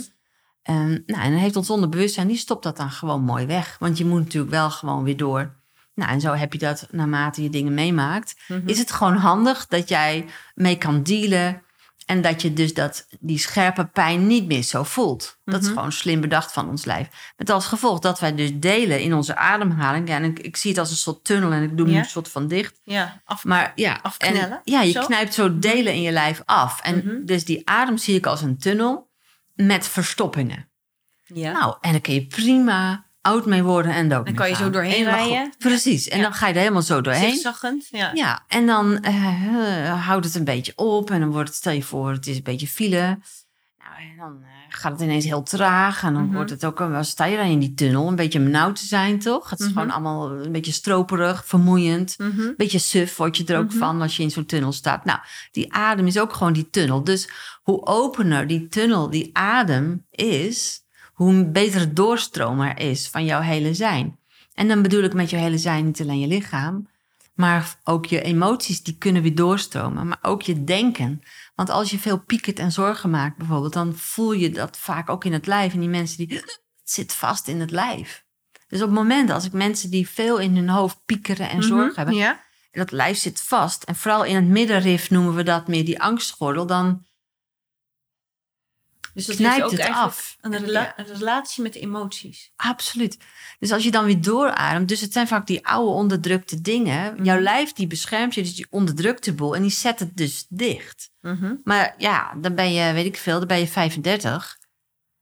Ehm, 0.62 0.88
nou, 1.06 1.22
en 1.22 1.30
dan 1.30 1.40
heeft 1.40 1.56
ons 1.56 1.70
onderbewustzijn, 1.70 2.26
die 2.28 2.36
stopt 2.36 2.62
dat 2.62 2.76
dan 2.76 2.90
gewoon 2.90 3.22
mooi 3.22 3.46
weg. 3.46 3.76
Want 3.78 3.98
je 3.98 4.04
moet 4.04 4.18
natuurlijk 4.22 4.52
wel 4.52 4.70
gewoon 4.70 5.02
weer 5.04 5.16
door. 5.16 5.54
Nou, 5.96 6.10
en 6.10 6.20
zo 6.20 6.32
heb 6.32 6.52
je 6.52 6.58
dat 6.58 6.86
naarmate 6.90 7.42
je 7.42 7.50
dingen 7.50 7.74
meemaakt. 7.74 8.34
Mhm. 8.48 8.68
Is 8.68 8.78
het 8.78 8.92
gewoon 8.92 9.16
handig 9.16 9.66
dat 9.66 9.88
jij 9.88 10.26
mee 10.54 10.78
kan 10.78 11.02
dealen. 11.02 11.60
En 12.06 12.22
dat 12.22 12.42
je 12.42 12.52
dus 12.52 12.74
dat, 12.74 13.06
die 13.20 13.38
scherpe 13.38 13.86
pijn 13.86 14.26
niet 14.26 14.46
meer 14.46 14.62
zo 14.62 14.82
voelt. 14.82 15.38
Dat 15.44 15.60
is 15.60 15.66
Mhm. 15.66 15.76
gewoon 15.76 15.92
slim 15.92 16.20
bedacht 16.20 16.52
van 16.52 16.68
ons 16.68 16.84
lijf. 16.84 17.32
Met 17.36 17.50
als 17.50 17.66
gevolg 17.66 17.98
dat 17.98 18.20
wij 18.20 18.34
dus 18.34 18.50
delen 18.54 19.00
in 19.00 19.14
onze 19.14 19.36
ademhaling. 19.36 20.08
Ja, 20.08 20.14
en 20.16 20.24
ik, 20.24 20.38
ik 20.38 20.56
zie 20.56 20.70
het 20.70 20.78
als 20.80 20.90
een 20.90 20.96
soort 20.96 21.24
tunnel 21.24 21.52
en 21.52 21.62
ik 21.62 21.76
doe 21.76 21.86
hem 21.86 21.94
Ja. 21.94 22.00
een 22.02 22.08
soort 22.08 22.28
van 22.28 22.48
dicht. 22.48 22.80
Ja, 22.84 23.20
af. 23.24 23.44
Maar 23.44 23.72
ja, 23.74 23.98
Afknellen, 24.02 24.50
En, 24.50 24.60
ja, 24.64 24.82
je 24.82 24.90
zo? 24.92 25.00
knijpt 25.06 25.34
zo 25.34 25.58
delen 25.58 25.92
in 25.92 26.02
je 26.02 26.10
lijf 26.12 26.42
af. 26.44 26.80
En 26.80 26.96
Mhm. 27.04 27.24
dus 27.24 27.44
die 27.44 27.68
adem 27.68 27.96
zie 27.98 28.16
ik 28.16 28.26
als 28.26 28.42
een 28.42 28.58
tunnel 28.58 29.10
met 29.54 29.88
verstoppingen. 29.88 30.68
ja. 31.24 31.52
Nou, 31.52 31.76
en 31.80 31.92
dan 31.92 32.00
kun 32.00 32.14
je 32.14 32.26
prima 32.26 33.05
oud 33.26 33.46
mee 33.46 33.62
worden 33.62 33.92
en 33.92 34.08
dood 34.08 34.26
Dan 34.26 34.34
kan 34.34 34.48
je 34.48 34.54
gaan. 34.54 34.64
zo 34.64 34.70
doorheen 34.70 35.04
rijden. 35.04 35.52
Precies. 35.58 36.08
En 36.08 36.16
Ja. 36.16 36.22
dan 36.22 36.32
ga 36.34 36.46
je 36.46 36.52
er 36.54 36.58
helemaal 36.60 36.82
zo 36.82 37.00
doorheen. 37.00 37.30
Zigzaggend. 37.32 37.86
Ja. 37.90 38.10
Ja, 38.14 38.44
en 38.48 38.66
dan 38.66 39.00
eh, 39.02 39.86
eh, 39.88 40.06
houdt 40.06 40.24
het 40.24 40.34
een 40.34 40.44
beetje 40.44 40.72
op. 40.76 41.10
En 41.10 41.20
dan 41.20 41.30
wordt 41.30 41.48
het, 41.48 41.58
stel 41.58 41.72
je 41.72 41.82
voor, 41.82 42.10
het 42.10 42.26
is 42.26 42.36
een 42.36 42.42
beetje 42.42 42.66
file. 42.68 43.18
Nou, 43.78 44.10
en 44.10 44.16
dan 44.18 44.38
eh, 44.42 44.48
gaat 44.68 44.92
het 44.92 45.00
ineens 45.00 45.24
heel 45.24 45.42
traag. 45.42 46.02
En 46.02 46.14
dan 46.14 46.24
Mhm. 46.24 46.34
wordt 46.34 46.50
het 46.50 46.64
ook, 46.64 46.78
wel 46.78 47.04
sta 47.04 47.24
je 47.24 47.36
dan 47.36 47.46
in 47.46 47.58
die 47.58 47.74
tunnel, 47.74 48.08
een 48.08 48.14
beetje 48.16 48.40
benauwd 48.40 48.76
te 48.76 48.86
zijn, 48.86 49.18
toch? 49.18 49.50
Het 49.50 49.60
is 49.60 49.66
Mhm. 49.66 49.74
gewoon 49.74 49.90
allemaal 49.90 50.30
een 50.30 50.52
beetje 50.52 50.72
stroperig, 50.72 51.44
vermoeiend. 51.46 52.14
Mhm. 52.18 52.40
Een 52.40 52.54
beetje 52.56 52.78
suf 52.78 53.16
word 53.16 53.36
je 53.36 53.44
er 53.44 53.58
ook 53.58 53.68
Mhm. 53.68 53.78
van 53.78 54.02
als 54.02 54.16
je 54.16 54.22
in 54.22 54.30
zo'n 54.30 54.46
tunnel 54.46 54.72
staat. 54.72 55.04
Nou, 55.04 55.18
die 55.50 55.72
adem 55.72 56.06
is 56.06 56.18
ook 56.18 56.32
gewoon 56.32 56.52
die 56.52 56.70
tunnel. 56.70 57.04
Dus 57.04 57.28
hoe 57.62 57.86
opener 57.86 58.46
die 58.46 58.68
tunnel, 58.68 59.10
die 59.10 59.30
adem 59.32 60.06
is, 60.10 60.84
hoe 61.16 61.30
een 61.32 61.52
betere 61.52 61.92
doorstroom 61.92 62.60
er 62.60 62.78
is 62.78 63.08
van 63.08 63.24
jouw 63.24 63.40
hele 63.40 63.74
zijn. 63.74 64.18
En 64.54 64.68
dan 64.68 64.82
bedoel 64.82 65.02
ik 65.02 65.14
met 65.14 65.30
jouw 65.30 65.40
hele 65.40 65.58
zijn 65.58 65.84
niet 65.84 66.00
alleen 66.00 66.20
je 66.20 66.26
lichaam, 66.26 66.88
maar 67.34 67.76
ook 67.84 68.06
je 68.06 68.22
emoties, 68.22 68.82
die 68.82 68.96
kunnen 68.98 69.22
weer 69.22 69.34
doorstromen. 69.34 70.08
Maar 70.08 70.18
ook 70.22 70.42
je 70.42 70.64
denken. 70.64 71.22
Want 71.54 71.70
als 71.70 71.90
je 71.90 71.98
veel 71.98 72.18
piekert 72.18 72.58
en 72.58 72.72
zorgen 72.72 73.10
maakt 73.10 73.36
bijvoorbeeld, 73.36 73.72
dan 73.72 73.94
voel 73.94 74.32
je 74.32 74.50
dat 74.50 74.78
vaak 74.78 75.08
ook 75.10 75.24
in 75.24 75.32
het 75.32 75.46
lijf. 75.46 75.72
En 75.72 75.80
die 75.80 75.88
mensen 75.88 76.26
die, 76.26 76.36
het 76.36 76.60
zit 76.84 77.12
vast 77.12 77.48
in 77.48 77.60
het 77.60 77.70
lijf. 77.70 78.24
Dus 78.68 78.80
op 78.82 78.86
het 78.86 78.96
moment 78.96 79.30
als 79.30 79.44
ik 79.44 79.52
mensen 79.52 79.90
die 79.90 80.08
veel 80.08 80.38
in 80.38 80.56
hun 80.56 80.68
hoofd 80.68 80.98
piekeren 81.06 81.50
en 81.50 81.62
zorgen 81.62 81.86
Mhm. 81.86 81.96
hebben, 81.96 82.14
Ja. 82.14 82.30
en 82.70 82.80
dat 82.80 82.90
lijf 82.90 83.18
zit 83.18 83.40
vast. 83.42 83.82
En 83.82 83.96
vooral 83.96 84.24
in 84.24 84.34
het 84.34 84.46
middenrif 84.46 85.10
noemen 85.10 85.34
we 85.34 85.42
dat 85.42 85.68
meer 85.68 85.84
die 85.84 86.00
angstgordel. 86.02 86.66
Dan 86.66 87.05
Dus 89.16 89.26
dat 89.26 89.36
knijpt 89.36 89.62
ook 89.64 89.70
het 89.70 89.80
af. 89.88 90.36
Een, 90.40 90.58
rela- 90.58 90.92
een 90.96 91.06
relatie 91.06 91.62
met 91.62 91.72
de 91.72 91.80
emoties. 91.80 92.52
absoluut. 92.56 93.18
Dus 93.58 93.72
als 93.72 93.84
je 93.84 93.90
dan 93.90 94.04
weer 94.04 94.20
doorademt. 94.22 94.88
Dus 94.88 95.00
het 95.00 95.12
zijn 95.12 95.26
vaak 95.28 95.46
die 95.46 95.66
oude 95.66 95.90
onderdrukte 95.90 96.60
dingen. 96.60 97.24
Jouw 97.24 97.34
Mhm. 97.34 97.42
lijf 97.44 97.72
die 97.72 97.86
beschermt 97.86 98.34
je. 98.34 98.42
Dus 98.42 98.54
die 98.54 98.66
onderdrukte 98.70 99.32
boel. 99.34 99.54
En 99.56 99.62
die 99.62 99.70
zet 99.70 99.98
het 99.98 100.16
dus 100.16 100.46
dicht. 100.48 101.10
Mhm. 101.20 101.54
Maar 101.64 101.94
ja, 101.98 102.34
dan 102.40 102.54
ben 102.54 102.72
je, 102.72 102.92
weet 102.92 103.06
ik 103.06 103.16
veel, 103.16 103.38
dan 103.38 103.48
ben 103.48 103.58
je 103.58 103.66
35. 103.68 104.58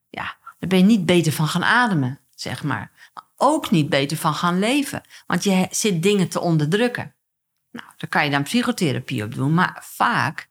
Ja, 0.08 0.36
dan 0.58 0.68
ben 0.68 0.78
je 0.78 0.84
niet 0.84 1.06
beter 1.06 1.32
van 1.32 1.48
gaan 1.48 1.64
ademen, 1.64 2.20
zeg 2.34 2.62
maar. 2.62 2.90
Maar 3.14 3.24
ook 3.36 3.70
niet 3.70 3.88
beter 3.88 4.16
van 4.16 4.34
gaan 4.34 4.58
leven. 4.58 5.02
Want 5.26 5.44
je 5.44 5.66
zit 5.70 6.02
dingen 6.02 6.28
te 6.28 6.40
onderdrukken. 6.40 7.14
Nou, 7.70 7.86
daar 7.96 8.10
kan 8.10 8.24
je 8.24 8.30
dan 8.30 8.42
psychotherapie 8.42 9.24
op 9.24 9.34
doen. 9.34 9.54
Maar 9.54 9.82
vaak, 9.86 10.48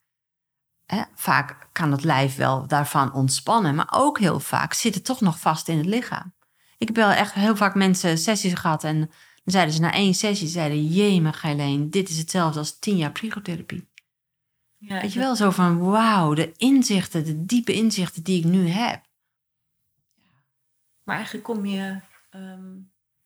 hè, 0.93 1.03
vaak 1.15 1.67
kan 1.71 1.91
het 1.91 2.03
lijf 2.03 2.36
wel 2.36 2.67
daarvan 2.67 3.13
ontspannen. 3.13 3.75
Maar 3.75 3.93
ook 3.93 4.19
heel 4.19 4.39
vaak 4.39 4.73
zit 4.73 4.95
het 4.95 5.06
toch 5.06 5.21
nog 5.21 5.39
vast 5.39 5.67
in 5.67 5.77
het 5.77 5.86
lichaam. 5.86 6.34
Ik 6.77 6.88
heb 6.88 6.95
wel 6.95 7.10
echt 7.10 7.34
heel 7.34 7.56
vaak 7.56 7.75
mensen 7.75 8.17
sessies 8.17 8.53
gehad. 8.53 8.84
En 8.84 8.99
dan 8.99 9.10
zeiden 9.43 9.73
ze 9.73 9.82
na 9.82 9.93
één 9.93 10.13
sessie, 10.13 10.47
zeiden, 10.47 10.88
jee, 10.88 11.21
maar 11.21 11.34
Geileen, 11.34 11.89
dit 11.89 12.10
is 12.10 12.17
hetzelfde 12.17 12.60
als 12.60 12.79
tien 12.79 12.97
jaar 12.97 13.12
psychotherapie. 13.12 13.91
Ja, 14.77 15.01
Weet 15.01 15.13
je 15.13 15.19
wel, 15.19 15.36
zo 15.36 15.49
van 15.49 15.79
wauw, 15.79 16.34
de 16.34 16.51
inzichten, 16.58 17.25
de 17.25 17.45
diepe 17.45 17.73
inzichten 17.73 18.23
die 18.23 18.38
ik 18.38 18.43
nu 18.43 18.67
heb. 18.67 19.01
Maar 21.03 21.15
eigenlijk 21.15 21.45
kom 21.45 21.65
je 21.65 21.99
ehm, 22.29 22.75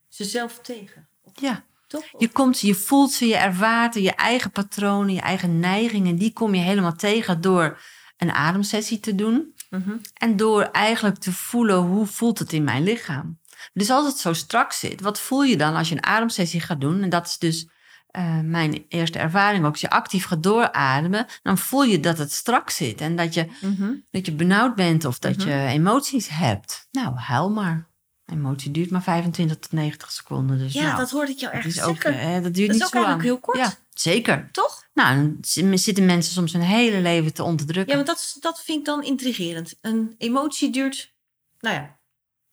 ze 0.07 0.23
zelf 0.23 0.59
tegen. 0.59 1.09
Ja, 1.33 1.65
Toch? 1.87 2.03
je 2.17 2.27
komt 2.29 2.59
je 2.59 2.75
voelt 2.75 3.11
ze, 3.11 3.27
je 3.27 3.35
ervaart 3.37 3.93
je 3.93 4.11
eigen 4.15 4.51
patronen, 4.51 5.13
je 5.13 5.21
eigen 5.21 5.59
neigingen. 5.59 6.15
Die 6.15 6.33
kom 6.33 6.55
je 6.55 6.61
helemaal 6.61 6.95
tegen 6.95 7.41
door 7.41 7.79
een 8.17 8.31
ademsessie 8.31 8.99
te 8.99 9.15
doen. 9.15 9.53
Mhm. 9.69 9.97
En 10.13 10.35
door 10.35 10.61
eigenlijk 10.63 11.17
te 11.17 11.31
voelen 11.33 11.77
hoe 11.77 12.05
voelt 12.05 12.39
het 12.39 12.53
in 12.53 12.63
mijn 12.63 12.83
lichaam. 12.83 13.39
Dus 13.73 13.89
als 13.89 14.05
het 14.05 14.17
zo 14.17 14.33
strak 14.33 14.71
zit, 14.71 15.01
wat 15.01 15.19
voel 15.19 15.43
je 15.43 15.57
dan 15.57 15.75
als 15.75 15.89
je 15.89 15.95
een 15.95 16.05
ademsessie 16.05 16.61
gaat 16.61 16.81
doen? 16.81 17.01
En 17.01 17.09
dat 17.09 17.27
is 17.27 17.37
dus 17.37 17.69
eh, 18.07 18.39
mijn 18.39 18.85
eerste 18.87 19.19
ervaring 19.19 19.65
ook. 19.65 19.71
Als 19.71 19.81
je 19.81 19.89
actief 19.89 20.25
gaat 20.25 20.43
doorademen, 20.43 21.25
dan 21.43 21.57
voel 21.57 21.83
je 21.83 21.99
dat 21.99 22.17
het 22.17 22.31
strak 22.31 22.69
zit. 22.69 23.01
En 23.01 23.15
dat 23.15 23.33
je 23.33 23.47
Mhm. 23.61 23.93
dat 24.11 24.25
je 24.25 24.31
benauwd 24.31 24.75
bent 24.75 25.05
of 25.05 25.19
dat 25.19 25.37
Mhm. 25.37 25.47
je 25.49 25.67
emoties 25.67 26.27
hebt. 26.29 26.87
Nou, 26.91 27.15
huil 27.15 27.49
maar. 27.49 27.87
Emotie 28.31 28.71
duurt 28.71 28.89
maar 28.89 29.03
25 29.03 29.57
tot 29.59 29.71
90 29.71 30.11
seconden. 30.11 30.57
Dus 30.57 30.73
Ja, 30.73 30.81
nou, 30.83 30.97
dat 30.97 31.11
hoorde 31.11 31.31
ik 31.31 31.37
jou 31.39 31.53
echt 31.53 31.65
is 31.65 31.81
ook, 31.81 32.01
zeggen. 32.01 32.19
eh, 32.21 32.43
dat 32.43 32.53
duurt 32.53 32.55
Dat 32.55 32.61
is 32.65 32.73
niet 32.73 32.83
ook 32.83 32.89
zo 32.89 33.01
lang. 33.01 33.21
heel 33.21 33.39
kort. 33.39 33.57
Ja, 33.57 33.73
zeker. 33.93 34.49
Toch? 34.51 34.87
Nou, 34.93 35.15
dan 35.15 35.37
zi- 35.41 35.77
zitten 35.77 36.05
mensen 36.05 36.33
soms 36.33 36.53
hun 36.53 36.61
hele 36.61 36.99
leven 37.01 37.33
te 37.33 37.43
onderdrukken. 37.43 37.97
Ja, 37.97 38.03
want 38.03 38.07
dat, 38.17 38.37
dat 38.39 38.61
vind 38.63 38.79
ik 38.79 38.85
dan 38.85 39.03
intrigerend. 39.03 39.75
Een 39.81 40.15
emotie 40.17 40.69
duurt, 40.69 41.13
nou 41.59 41.75
ja, 41.75 41.97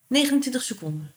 29 0.08 0.62
seconden. 0.62 1.12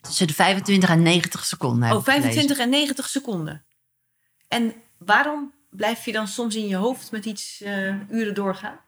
Tussen 0.00 0.26
de 0.26 0.34
25 0.34 0.88
en 0.90 1.02
90 1.02 1.44
seconden. 1.44 1.90
Oh, 1.92 1.98
ik 1.98 2.04
gelezen. 2.04 2.22
25 2.22 2.58
en 2.58 2.70
90 2.70 3.08
seconden. 3.08 3.64
En 4.48 4.74
waarom 4.98 5.52
blijf 5.70 6.04
je 6.04 6.12
dan 6.12 6.28
soms 6.28 6.54
in 6.54 6.66
je 6.66 6.76
hoofd 6.76 7.10
met 7.10 7.24
iets 7.24 7.60
eh, 7.60 8.10
uren 8.10 8.34
doorgaan? 8.34 8.80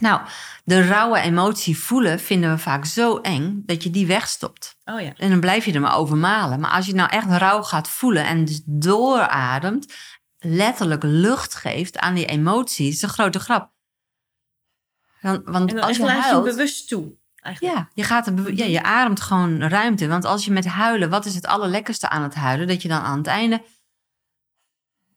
Nou, 0.00 0.20
de 0.64 0.86
rauwe 0.86 1.20
emotie 1.20 1.78
voelen 1.78 2.20
vinden 2.20 2.50
we 2.50 2.58
vaak 2.58 2.84
zo 2.84 3.18
eng 3.18 3.62
dat 3.66 3.82
je 3.82 3.90
die 3.90 4.06
wegstopt. 4.06 4.76
Oh 4.84 5.00
ja. 5.00 5.12
En 5.16 5.30
dan 5.30 5.40
blijf 5.40 5.64
je 5.64 5.72
er 5.72 5.80
maar 5.80 5.96
over 5.96 6.16
malen. 6.16 6.60
Maar 6.60 6.70
als 6.70 6.86
je 6.86 6.94
nou 6.94 7.10
echt 7.10 7.26
rouw 7.26 7.62
gaat 7.62 7.88
voelen 7.88 8.26
en 8.26 8.44
dus 8.44 8.60
doorademt, 8.64 9.94
letterlijk 10.38 11.02
lucht 11.02 11.54
geeft 11.54 11.98
aan 11.98 12.14
die 12.14 12.26
emoties, 12.26 12.94
is 12.94 13.02
een 13.02 13.08
grote 13.08 13.38
grap. 13.40 13.70
Dan, 15.20 15.42
want 15.44 15.70
En 15.70 15.76
dan 15.76 15.84
als 15.84 15.96
je 15.96 16.02
laat 16.02 16.16
je 16.16 16.22
huilt, 16.22 16.44
bewust 16.44 16.88
toe. 16.88 17.16
Eigenlijk. 17.40 17.76
ja, 17.76 17.88
je 17.94 18.02
gaat 18.02 18.26
er 18.26 18.54
ja, 18.54 18.64
je 18.64 18.82
ademt 18.82 19.20
gewoon 19.20 19.62
ruimte. 19.62 20.08
Want 20.08 20.24
als 20.24 20.44
je 20.44 20.50
met 20.52 20.66
huilen, 20.66 21.10
wat 21.10 21.24
is 21.24 21.34
het 21.34 21.46
allerlekkerste 21.46 22.08
aan 22.08 22.22
het 22.22 22.34
huilen? 22.34 22.66
Dat 22.66 22.82
je 22.82 22.88
dan 22.88 23.00
aan 23.00 23.18
het 23.18 23.26
einde 23.26 23.62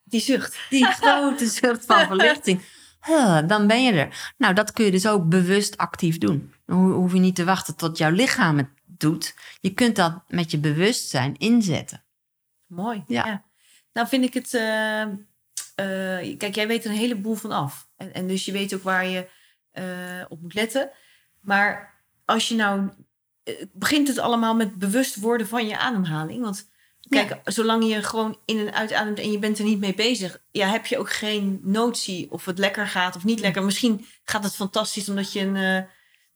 Die 0.03 0.21
zucht. 0.21 0.59
die 0.69 0.85
grote 1.01 1.45
zucht 1.45 1.85
van 1.85 2.05
verlichting. 2.05 2.61
Huh, 3.01 3.47
dan 3.47 3.67
ben 3.67 3.83
je 3.83 3.91
er. 3.91 4.33
Nou, 4.37 4.53
dat 4.53 4.71
kun 4.71 4.85
je 4.85 4.91
dus 4.91 5.07
ook 5.07 5.29
bewust 5.29 5.77
actief 5.77 6.17
doen. 6.17 6.53
Dan 6.65 6.77
ho- 6.77 6.91
hoef 6.91 7.13
je 7.13 7.19
niet 7.19 7.35
te 7.35 7.43
wachten 7.43 7.75
tot 7.75 7.97
jouw 7.97 8.11
lichaam 8.11 8.57
het 8.57 8.69
doet. 8.85 9.35
Je 9.61 9.73
kunt 9.73 9.95
dat 9.95 10.21
met 10.27 10.51
je 10.51 10.57
bewustzijn 10.57 11.37
inzetten. 11.37 12.03
Mooi. 12.65 13.03
Ja. 13.07 13.43
Nou 13.93 14.07
vind 14.07 14.23
ik 14.23 14.33
het 14.33 14.53
eh, 14.53 15.01
eh, 15.01 16.37
kijk, 16.37 16.55
jij 16.55 16.67
weet 16.67 16.83
er 16.85 16.91
een 16.91 16.97
heleboel 16.97 17.35
van 17.35 17.51
af. 17.51 17.89
En, 17.97 18.13
en 18.13 18.27
dus 18.27 18.45
je 18.45 18.51
weet 18.51 18.73
ook 18.73 18.83
waar 18.83 19.05
je 19.05 19.29
eh, 19.71 20.25
op 20.29 20.41
moet 20.41 20.53
letten. 20.53 20.89
Maar 21.39 21.99
als 22.25 22.47
je 22.47 22.55
nou... 22.55 22.89
begint 23.73 24.07
het 24.07 24.17
allemaal 24.19 24.55
met 24.55 24.75
bewust 24.75 25.15
worden 25.15 25.47
van 25.47 25.67
je 25.67 25.77
ademhaling? 25.77 26.43
Want 26.43 26.70
kijk, 27.12 27.39
zolang 27.43 27.88
je 27.88 28.04
gewoon 28.04 28.38
in 28.45 28.58
en 28.60 28.74
uitademt 28.74 29.19
en 29.19 29.32
je 29.32 29.39
bent 29.39 29.60
er 29.60 29.65
niet 29.65 29.80
mee 29.80 29.93
bezig... 29.93 30.41
Ja, 30.52 30.67
heb 30.67 30.86
je 30.86 30.97
ook 30.97 31.12
geen 31.12 31.60
notie 31.63 32.32
of 32.32 32.45
het 32.45 32.58
lekker 32.58 32.88
gaat 32.88 33.15
of 33.15 33.24
niet 33.24 33.39
lekker. 33.39 33.63
Misschien 33.63 34.06
gaat 34.24 34.43
het 34.43 34.56
fantastisch 34.56 35.10
omdat 35.10 35.34
je 35.34 35.39
een, 35.39 35.56
eh, 35.56 35.84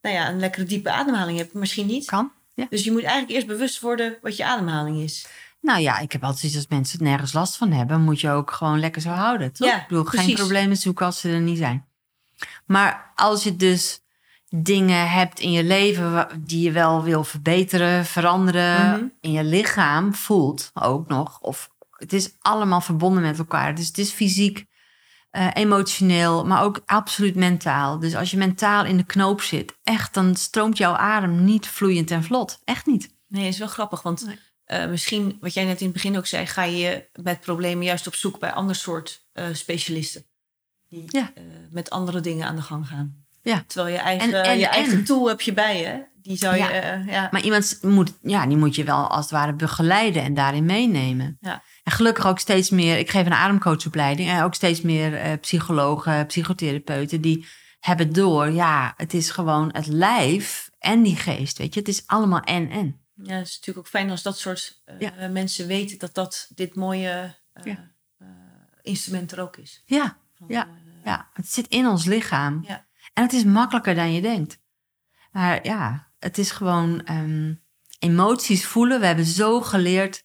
nou 0.01 0.15
ja, 0.15 0.29
een 0.29 0.39
lekkere 0.39 0.65
diepe 0.65 0.91
ademhaling 0.91 1.37
hebt. 1.37 1.53
Misschien 1.53 1.87
niet. 1.87 2.05
Kan. 2.05 2.31
Ja. 2.53 2.67
Dus 2.69 2.83
je 2.83 2.91
moet 2.91 3.03
eigenlijk 3.03 3.33
eerst 3.33 3.47
bewust 3.47 3.79
worden 3.79 4.17
wat 4.21 4.37
je 4.37 4.45
ademhaling 4.45 5.01
is. 5.01 5.27
Nou 5.61 5.79
ja, 5.79 5.99
ik 5.99 6.11
heb 6.11 6.21
altijd 6.21 6.39
zoiets 6.39 6.57
als 6.57 6.67
mensen 6.67 6.99
het 6.99 7.07
nergens 7.07 7.33
last 7.33 7.57
van 7.57 7.71
hebben, 7.71 8.01
moet 8.01 8.21
je 8.21 8.29
ook 8.29 8.51
gewoon 8.51 8.79
lekker 8.79 9.01
zo 9.01 9.09
houden. 9.09 9.53
Toch? 9.53 9.67
Ja, 9.67 9.81
ik 9.81 9.87
bedoel, 9.87 10.03
geen 10.03 10.19
precies. 10.19 10.39
problemen 10.39 10.77
zoeken 10.77 11.05
als 11.05 11.19
ze 11.19 11.29
er 11.29 11.41
niet 11.41 11.57
zijn. 11.57 11.85
Maar 12.65 13.11
als 13.15 13.43
je 13.43 13.55
dus 13.55 13.99
dingen 14.63 15.09
hebt 15.09 15.39
in 15.39 15.51
je 15.51 15.63
leven 15.63 16.27
die 16.45 16.61
je 16.61 16.71
wel 16.71 17.03
wil 17.03 17.23
verbeteren, 17.23 18.05
veranderen, 18.05 18.89
Mhm. 18.91 19.05
in 19.21 19.31
je 19.31 19.43
lichaam 19.43 20.13
voelt 20.13 20.71
ook 20.73 21.07
nog. 21.07 21.39
Of 21.39 21.69
het 21.89 22.13
is 22.13 22.35
allemaal 22.41 22.81
verbonden 22.81 23.23
met 23.23 23.37
elkaar. 23.37 23.75
Dus 23.75 23.87
het 23.87 23.97
is 23.97 24.11
fysiek, 24.11 24.65
eh, 25.29 25.47
emotioneel, 25.53 26.45
maar 26.45 26.63
ook 26.63 26.81
absoluut 26.85 27.35
mentaal. 27.35 27.99
Dus 27.99 28.15
als 28.15 28.31
je 28.31 28.37
mentaal 28.37 28.85
in 28.85 28.97
de 28.97 29.03
knoop 29.03 29.41
zit, 29.41 29.77
echt, 29.83 30.13
dan 30.13 30.35
stroomt 30.35 30.77
jouw 30.77 30.93
adem 30.93 31.43
niet 31.43 31.67
vloeiend 31.67 32.11
en 32.11 32.23
vlot. 32.23 32.59
Echt 32.63 32.85
niet. 32.85 33.13
Nee, 33.27 33.47
is 33.47 33.57
wel 33.57 33.67
grappig. 33.67 34.01
Want 34.01 34.25
Nee. 34.25 34.39
eh, 34.65 34.89
misschien, 34.89 35.37
wat 35.39 35.53
jij 35.53 35.65
net 35.65 35.79
in 35.79 35.85
het 35.85 35.93
begin 35.93 36.17
ook 36.17 36.25
zei, 36.25 36.45
ga 36.45 36.63
je 36.63 37.09
met 37.23 37.39
problemen 37.39 37.85
juist 37.85 38.07
op 38.07 38.15
zoek 38.15 38.39
bij 38.39 38.51
ander 38.53 38.75
soort 38.75 39.23
eh, 39.33 39.45
specialisten. 39.51 40.25
Die 40.89 41.03
Ja. 41.07 41.31
met 41.71 41.89
andere 41.89 42.19
dingen 42.19 42.47
aan 42.47 42.55
de 42.55 42.61
gang 42.61 42.87
gaan. 42.87 43.24
Ja. 43.45 43.63
Terwijl 43.67 43.95
je 43.95 44.01
eigen, 44.01 44.33
En- 44.33 44.43
en- 44.43 44.57
je 44.57 44.67
eigen 44.67 44.93
en. 44.97 45.03
tool 45.03 45.27
heb 45.27 45.41
je 45.41 45.53
bij 45.53 45.79
je. 45.81 46.05
Die 46.21 46.37
zou 46.37 46.53
je. 46.55 46.59
Ja. 46.63 46.69
eh, 46.71 47.07
ja. 47.07 47.27
Maar 47.31 47.41
iemand 47.41 47.77
moet, 47.81 48.11
ja, 48.21 48.45
die 48.47 48.57
moet 48.57 48.75
je 48.75 48.83
wel 48.83 49.07
als 49.07 49.21
het 49.21 49.29
ware 49.33 49.53
begeleiden 49.53 50.23
en 50.23 50.33
daarin 50.33 50.65
meenemen. 50.65 51.37
Ja. 51.39 51.63
En 51.83 51.91
gelukkig 51.91 52.27
ook 52.27 52.39
steeds 52.39 52.69
meer, 52.69 52.97
ik 52.97 53.09
geef 53.09 53.25
een 53.25 53.33
ademcoachopleiding 53.33 54.29
en 54.29 54.41
ook 54.43 54.53
steeds 54.55 54.81
meer 54.81 55.13
eh, 55.15 55.31
psychologen, 55.41 56.25
psychotherapeuten 56.25 57.21
die 57.21 57.45
hebben 57.79 58.13
door, 58.13 58.49
ja, 58.51 58.93
het 58.97 59.13
is 59.13 59.29
gewoon 59.29 59.69
het 59.73 59.87
lijf 59.87 60.69
en 60.79 61.03
die 61.03 61.15
geest, 61.15 61.57
weet 61.57 61.73
je, 61.73 61.79
het 61.79 61.89
is 61.89 62.03
allemaal 62.07 62.39
en 62.41 62.69
en. 62.69 62.99
ja, 63.23 63.33
het 63.35 63.47
is 63.47 63.53
natuurlijk 63.55 63.77
ook 63.85 63.87
fijn 63.87 64.09
als 64.09 64.23
dat 64.23 64.37
soort 64.37 64.81
eh, 64.85 64.95
Ja. 64.99 65.27
mensen 65.27 65.67
weten 65.67 65.97
dat 65.99 66.13
dat 66.13 66.47
dit 66.55 66.75
mooie 66.75 67.35
eh, 67.53 67.71
eh, 67.71 67.77
instrument 68.81 69.31
er 69.31 69.41
ook 69.41 69.57
is. 69.57 69.81
Ja, 69.85 70.17
Van, 70.37 70.47
Ja. 70.49 70.63
eh, 70.67 70.71
ja, 71.05 71.27
het 71.33 71.51
zit 71.51 71.67
in 71.67 71.87
ons 71.87 72.05
lichaam 72.05 72.63
Ja. 72.67 72.85
En 73.15 73.23
het 73.23 73.33
is 73.33 73.43
makkelijker 73.43 73.95
dan 73.95 74.13
je 74.13 74.21
denkt. 74.21 74.57
Maar 75.31 75.65
ja, 75.65 76.07
het 76.19 76.37
is 76.37 76.51
gewoon 76.51 77.03
ehm, 77.05 77.53
emoties 77.99 78.65
voelen. 78.65 78.99
We 78.99 79.05
hebben 79.05 79.25
zo 79.25 79.61
geleerd 79.61 80.23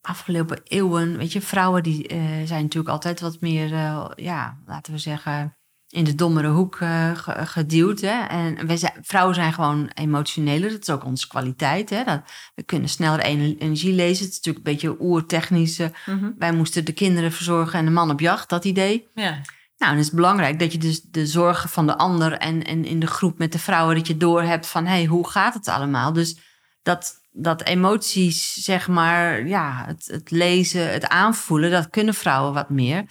afgelopen 0.00 0.60
eeuwen. 0.64 1.16
Weet 1.16 1.32
je, 1.32 1.40
vrouwen 1.40 1.82
die 1.82 2.06
eh, 2.08 2.18
zijn 2.44 2.62
natuurlijk 2.62 2.92
altijd 2.92 3.20
wat 3.20 3.40
meer, 3.40 3.72
eh, 3.72 4.10
ja, 4.16 4.58
laten 4.66 4.92
we 4.92 4.98
zeggen, 4.98 5.56
in 5.88 6.04
de 6.04 6.14
dommere 6.14 6.48
hoek 6.48 6.76
ge- 6.76 7.14
geduwd. 7.46 8.00
Hè? 8.00 8.22
En 8.26 8.66
wij 8.66 8.76
zijn, 8.76 8.92
vrouwen 9.02 9.34
zijn 9.34 9.52
gewoon 9.52 9.90
emotioneler. 9.94 10.70
Dat 10.70 10.80
is 10.80 10.90
ook 10.90 11.04
onze 11.04 11.28
kwaliteit. 11.28 11.90
Hè? 11.90 12.04
Dat, 12.04 12.20
we 12.54 12.62
kunnen 12.62 12.88
sneller 12.88 13.20
ener- 13.20 13.56
energie 13.58 13.92
lezen. 13.92 14.24
Het 14.24 14.32
is 14.32 14.40
natuurlijk 14.40 14.66
een 14.66 14.72
beetje 14.72 15.00
oertechnisch. 15.00 15.78
mhm. 16.06 16.30
Wij 16.38 16.52
moesten 16.52 16.84
de 16.84 16.92
kinderen 16.92 17.32
verzorgen 17.32 17.78
en 17.78 17.84
de 17.84 17.90
man 17.90 18.10
op 18.10 18.20
jacht, 18.20 18.48
dat 18.48 18.64
idee. 18.64 19.08
Ja. 19.14 19.40
Nou, 19.82 19.94
en 19.94 20.00
het 20.00 20.10
is 20.10 20.16
belangrijk 20.16 20.58
dat 20.58 20.72
je 20.72 20.78
dus 20.78 21.02
de 21.02 21.26
zorgen 21.26 21.68
van 21.68 21.86
de 21.86 21.96
ander 21.96 22.32
en, 22.32 22.64
en 22.64 22.84
in 22.84 23.00
de 23.00 23.06
groep 23.06 23.38
met 23.38 23.52
de 23.52 23.58
vrouwen 23.58 23.96
dat 23.96 24.06
je 24.06 24.16
doorhebt 24.16 24.66
van 24.66 24.84
hé, 24.86 24.92
hey, 24.92 25.04
hoe 25.04 25.28
gaat 25.28 25.54
het 25.54 25.68
allemaal? 25.68 26.12
Dus 26.12 26.36
dat, 26.82 27.20
dat 27.30 27.62
emoties, 27.62 28.52
zeg 28.52 28.88
maar, 28.88 29.46
ja, 29.46 29.84
het, 29.86 30.06
het 30.06 30.30
lezen, 30.30 30.92
het 30.92 31.08
aanvoelen, 31.08 31.70
dat 31.70 31.90
kunnen 31.90 32.14
vrouwen 32.14 32.52
wat 32.52 32.70
meer. 32.70 33.04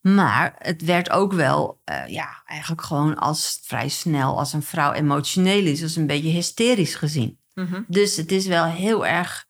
Maar 0.00 0.54
het 0.58 0.82
werd 0.82 1.10
ook 1.10 1.32
wel, 1.32 1.80
eh, 1.84 2.06
ja, 2.08 2.42
eigenlijk 2.44 2.82
gewoon 2.82 3.16
als 3.16 3.60
vrij 3.62 3.88
snel 3.88 4.38
als 4.38 4.52
een 4.52 4.62
vrouw 4.62 4.92
emotioneel 4.92 5.66
is, 5.66 5.82
als 5.82 5.96
een 5.96 6.06
beetje 6.06 6.30
hysterisch 6.30 6.94
gezien. 6.94 7.38
Mhm. 7.54 7.82
Dus 7.86 8.16
het 8.16 8.32
is 8.32 8.46
wel 8.46 8.64
heel 8.64 9.06
erg, 9.06 9.46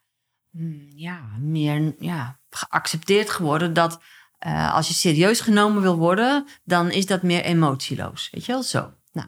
mm, 0.50 0.88
ja, 0.94 1.20
meer 1.40 1.94
ja, 1.98 2.38
geaccepteerd 2.50 3.30
geworden 3.30 3.72
dat 3.72 4.00
eh, 4.38 4.74
als 4.74 4.88
je 4.88 4.94
serieus 4.94 5.40
genomen 5.40 5.82
wil 5.82 5.96
worden, 5.96 6.46
dan 6.64 6.90
is 6.90 7.06
dat 7.06 7.22
meer 7.22 7.42
emotieloos. 7.44 8.28
Weet 8.32 8.44
je 8.44 8.52
wel, 8.52 8.62
zo. 8.62 8.92
Nou, 9.12 9.26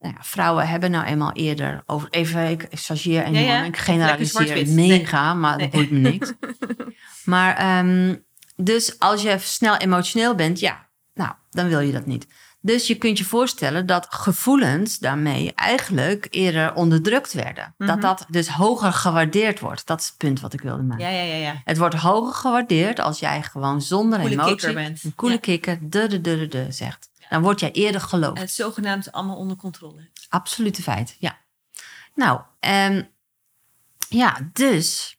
nou 0.00 0.14
ja, 0.16 0.22
vrouwen 0.24 0.68
hebben 0.68 0.90
nou 0.90 1.04
eenmaal 1.06 1.32
eerder 1.32 1.82
over, 1.86 2.08
even, 2.10 2.48
ik 2.50 2.66
chargeer 2.70 3.22
enorm, 3.22 3.44
Ja, 3.44 3.58
ja. 3.58 3.64
ik 3.64 3.76
generaliseer 3.76 4.68
mega, 4.68 5.34
maar 5.34 5.56
Nee. 5.56 5.66
dat 5.66 5.74
boeit 5.74 5.90
me 5.90 5.98
niks. 5.98 6.32
maar 7.24 7.56
ehm, 7.56 8.14
dus 8.56 8.98
als 8.98 9.22
je 9.22 9.36
snel 9.38 9.76
emotioneel 9.76 10.34
bent, 10.34 10.60
ja, 10.60 10.86
nou, 11.14 11.32
dan 11.50 11.68
wil 11.68 11.80
je 11.80 11.92
dat 11.92 12.06
niet. 12.06 12.26
Dus 12.60 12.86
je 12.86 12.94
kunt 12.94 13.18
je 13.18 13.24
voorstellen 13.24 13.86
dat 13.86 14.06
gevoelens 14.10 14.98
daarmee 14.98 15.52
eigenlijk 15.54 16.26
eerder 16.30 16.74
onderdrukt 16.74 17.32
werden. 17.32 17.74
Mhm. 17.76 17.88
Dat 17.88 18.00
dat 18.00 18.26
dus 18.28 18.48
hoger 18.48 18.92
gewaardeerd 18.92 19.60
wordt. 19.60 19.86
Dat 19.86 20.00
is 20.00 20.06
het 20.06 20.16
punt 20.16 20.40
wat 20.40 20.52
ik 20.52 20.60
wilde 20.60 20.82
maken. 20.82 21.04
ja, 21.04 21.10
ja, 21.10 21.22
ja, 21.22 21.34
ja. 21.34 21.60
Het 21.64 21.78
wordt 21.78 21.94
hoger 21.94 22.34
gewaardeerd 22.34 23.00
als 23.00 23.18
jij 23.18 23.42
gewoon 23.42 23.82
zonder 23.82 24.18
Coole 24.18 24.32
emotie... 24.32 24.54
kikker 24.54 24.74
bent. 24.74 25.04
Een 25.04 25.14
coole 25.14 25.32
Ja. 25.32 25.38
kikker, 25.38 25.78
de, 25.80 26.06
de, 26.06 26.20
de, 26.20 26.36
de, 26.36 26.48
de, 26.48 26.72
zegt. 26.72 27.10
Dan 27.28 27.42
word 27.42 27.60
jij 27.60 27.72
eerder 27.72 28.00
geloofd. 28.00 28.36
En 28.36 28.42
het 28.42 28.52
zogenaamd 28.52 29.12
allemaal 29.12 29.36
onder 29.36 29.56
controle. 29.56 30.08
Absolute 30.28 30.82
feit, 30.82 31.16
ja. 31.18 31.38
Nou, 32.14 32.40
ehm, 32.60 33.02
ja, 34.08 34.50
dus 34.52 35.16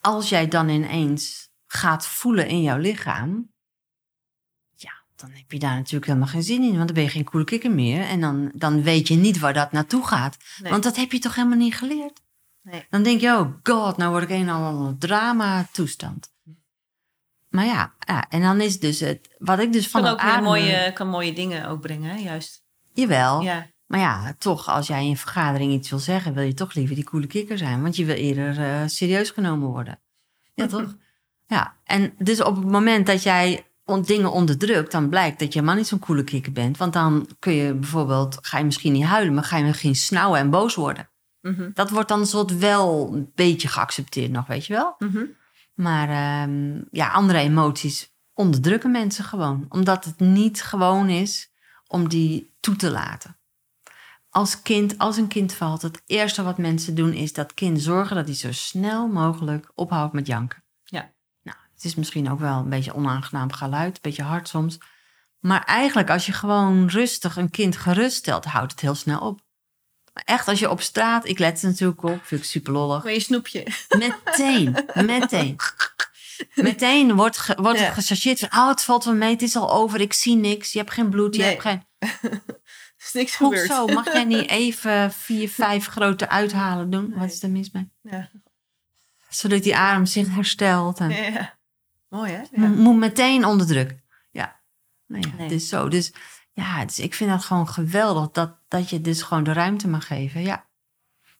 als 0.00 0.28
jij 0.28 0.48
dan 0.48 0.68
ineens 0.68 1.50
gaat 1.66 2.06
voelen 2.06 2.46
in 2.46 2.62
jouw 2.62 2.78
lichaam, 2.78 3.51
dan 5.22 5.30
heb 5.30 5.52
je 5.52 5.58
daar 5.58 5.74
natuurlijk 5.76 6.06
helemaal 6.06 6.28
geen 6.28 6.42
zin 6.42 6.62
in, 6.62 6.74
want 6.74 6.86
dan 6.86 6.94
ben 6.94 7.02
je 7.02 7.08
geen 7.10 7.24
coole 7.24 7.44
kikker 7.44 7.70
meer 7.70 8.02
en 8.02 8.20
dan, 8.20 8.50
dan 8.54 8.82
weet 8.82 9.08
je 9.08 9.14
niet 9.14 9.38
waar 9.38 9.52
dat 9.52 9.72
naartoe 9.72 10.06
gaat. 10.06 10.36
Nee. 10.62 10.70
Want 10.70 10.82
dat 10.82 10.96
heb 10.96 11.12
je 11.12 11.18
toch 11.18 11.34
helemaal 11.34 11.58
niet 11.58 11.74
geleerd? 11.76 12.20
Nee. 12.62 12.86
Dan 12.90 13.02
denk 13.02 13.20
je, 13.20 13.28
oh 13.38 13.52
god, 13.62 13.96
nou 13.96 14.10
word 14.10 14.22
ik 14.22 14.30
een 14.30 14.48
en 14.48 14.54
al 14.54 14.86
een 14.86 14.98
drama 14.98 15.66
toestand. 15.72 16.30
Maar 17.48 17.64
ja, 17.66 17.92
ja, 17.98 18.28
en 18.28 18.40
dan 18.42 18.60
is 18.60 18.78
dus 18.80 19.00
het, 19.00 19.34
wat 19.38 19.58
ik 19.58 19.72
dus 19.72 19.88
van 19.88 20.02
kan 20.02 20.12
ook 20.12 20.18
ademen- 20.18 20.42
mooie, 20.44 20.92
kan 20.92 21.08
mooie 21.08 21.32
dingen 21.32 21.68
ook 21.68 21.80
brengen, 21.80 22.10
hè? 22.10 22.16
juist. 22.22 22.64
Jawel, 22.92 23.40
Ja. 23.40 23.66
maar 23.86 24.00
ja, 24.00 24.34
toch, 24.38 24.68
als 24.68 24.86
jij 24.86 25.04
in 25.04 25.10
een 25.10 25.16
vergadering 25.16 25.72
iets 25.72 25.90
wil 25.90 25.98
zeggen, 25.98 26.34
wil 26.34 26.42
je 26.44 26.54
toch 26.54 26.74
liever 26.74 26.94
die 26.94 27.04
coole 27.04 27.26
kikker 27.26 27.58
zijn. 27.58 27.82
Want 27.82 27.96
je 27.96 28.04
wil 28.04 28.14
eerder 28.14 28.58
eh, 28.58 28.82
serieus 28.86 29.30
genomen 29.30 29.68
worden. 29.68 30.00
Ja, 30.54 30.66
toch? 30.66 30.94
Ja, 31.46 31.76
en 31.84 32.14
dus 32.18 32.42
op 32.42 32.56
het 32.56 32.64
moment 32.70 33.06
dat 33.06 33.22
jij 33.22 33.66
dingen 33.84 34.32
onderdrukt, 34.32 34.92
dan 34.92 35.08
blijkt 35.08 35.38
dat 35.38 35.52
je 35.52 35.58
helemaal 35.58 35.78
niet 35.78 35.86
zo'n 35.86 35.98
coole 35.98 36.24
kikker 36.24 36.52
bent. 36.52 36.76
Want 36.76 36.92
dan 36.92 37.28
kun 37.38 37.52
je 37.52 37.74
bijvoorbeeld, 37.74 38.38
ga 38.40 38.58
je 38.58 38.64
misschien 38.64 38.92
niet 38.92 39.04
huilen, 39.04 39.34
maar 39.34 39.44
ga 39.44 39.56
je 39.56 39.64
misschien 39.64 39.94
snauwen 39.94 40.40
en 40.40 40.50
boos 40.50 40.74
worden. 40.74 41.08
Mhm. 41.40 41.70
Dat 41.74 41.90
wordt 41.90 42.08
dan 42.08 42.26
soort 42.26 42.58
wel 42.58 43.12
een 43.12 43.30
beetje 43.34 43.68
geaccepteerd 43.68 44.30
nog, 44.30 44.46
weet 44.46 44.66
je 44.66 44.72
wel? 44.72 44.94
Mhm. 44.98 45.24
Maar 45.74 46.08
ehm, 46.08 46.80
ja, 46.90 47.08
andere 47.08 47.38
emoties 47.38 48.14
onderdrukken 48.34 48.90
mensen 48.90 49.24
gewoon. 49.24 49.66
Omdat 49.68 50.04
het 50.04 50.20
niet 50.20 50.62
gewoon 50.62 51.08
is 51.08 51.52
om 51.86 52.08
die 52.08 52.54
toe 52.60 52.76
te 52.76 52.90
laten. 52.90 53.36
Als 54.30 54.62
kind, 54.62 54.98
als 54.98 55.16
een 55.16 55.28
kind 55.28 55.52
valt, 55.52 55.82
het 55.82 56.02
eerste 56.06 56.42
wat 56.42 56.58
mensen 56.58 56.94
doen 56.94 57.12
is 57.12 57.32
dat 57.32 57.54
kind 57.54 57.82
zorgen 57.82 58.16
dat 58.16 58.26
hij 58.26 58.34
zo 58.34 58.52
snel 58.52 59.08
mogelijk 59.08 59.72
ophoudt 59.74 60.12
met 60.12 60.26
janken. 60.26 60.61
Het 61.82 61.90
is 61.90 61.96
misschien 61.96 62.30
ook 62.30 62.38
wel 62.40 62.58
een 62.58 62.68
beetje 62.68 62.94
onaangenaam 62.94 63.52
geluid, 63.52 63.94
een 63.94 63.98
beetje 64.02 64.22
hard 64.22 64.48
soms. 64.48 64.78
Maar 65.38 65.64
eigenlijk, 65.64 66.10
als 66.10 66.26
je 66.26 66.32
gewoon 66.32 66.88
rustig 66.88 67.36
een 67.36 67.50
kind 67.50 67.76
geruststelt, 67.76 68.44
houdt 68.44 68.70
het 68.72 68.80
heel 68.80 68.94
snel 68.94 69.20
op. 69.20 69.40
Maar 70.12 70.22
echt, 70.26 70.48
als 70.48 70.58
je 70.58 70.70
op 70.70 70.80
straat, 70.80 71.26
ik 71.28 71.38
let 71.38 71.62
er 71.62 71.68
natuurlijk 71.68 72.02
op, 72.02 72.20
vind 72.24 72.40
ik 72.40 72.46
super 72.46 72.72
lollig. 72.72 73.12
Je 73.12 73.20
snoepje. 73.20 73.66
Meteen, 73.98 74.76
meteen. 74.94 75.56
Meteen 76.54 77.14
wordt, 77.14 77.38
ge, 77.38 77.54
wordt 77.62 77.78
Ja. 77.78 77.84
het 77.84 77.94
gechargeerd 77.94 78.38
van... 78.38 78.48
oh, 78.60 78.68
het 78.68 78.82
valt 78.82 79.04
wel 79.04 79.14
mee, 79.14 79.30
het 79.32 79.42
is 79.42 79.56
al 79.56 79.72
over, 79.72 80.00
ik 80.00 80.12
zie 80.12 80.36
niks. 80.36 80.72
Je 80.72 80.78
hebt 80.78 80.90
geen 80.92 81.10
bloed, 81.10 81.34
je 81.36 81.40
Nee. 81.42 81.50
hebt 81.50 81.62
geen... 81.62 81.82
Is 83.06 83.12
niks 83.12 83.36
gebeurd. 83.36 83.68
Hoezo, 83.68 83.86
mag 83.86 84.12
jij 84.12 84.24
niet 84.24 84.48
even 84.62 85.12
vier, 85.12 85.48
vijf 85.48 85.86
grote 85.86 86.28
uithalen 86.28 86.90
doen? 86.90 87.12
Wat 87.16 87.30
is 87.32 87.42
er 87.42 87.50
mis 87.50 87.70
mee? 87.70 87.90
Ja. 88.02 88.30
Zodat 89.28 89.62
die 89.62 89.76
adem 89.76 90.06
zich 90.06 90.28
herstelt. 90.34 90.98
En 90.98 91.10
ja. 91.10 91.60
Mooi, 92.12 92.32
hè? 92.32 92.42
Ja. 92.62 92.68
Moet 92.68 92.96
meteen 92.96 93.44
onder 93.44 93.66
druk. 93.66 93.94
Ja, 94.30 94.60
nou 95.06 95.22
ja, 95.28 95.32
Nee. 95.36 95.42
het 95.42 95.52
is 95.52 95.68
zo. 95.68 95.88
Dus 95.88 96.12
ja, 96.52 96.84
dus 96.84 96.98
ik 96.98 97.14
vind 97.14 97.30
dat 97.30 97.44
gewoon 97.44 97.68
geweldig... 97.68 98.30
Dat, 98.30 98.56
dat 98.68 98.90
je 98.90 99.00
dus 99.00 99.22
gewoon 99.22 99.44
de 99.44 99.52
ruimte 99.52 99.88
mag 99.88 100.06
geven, 100.06 100.40
ja. 100.42 100.64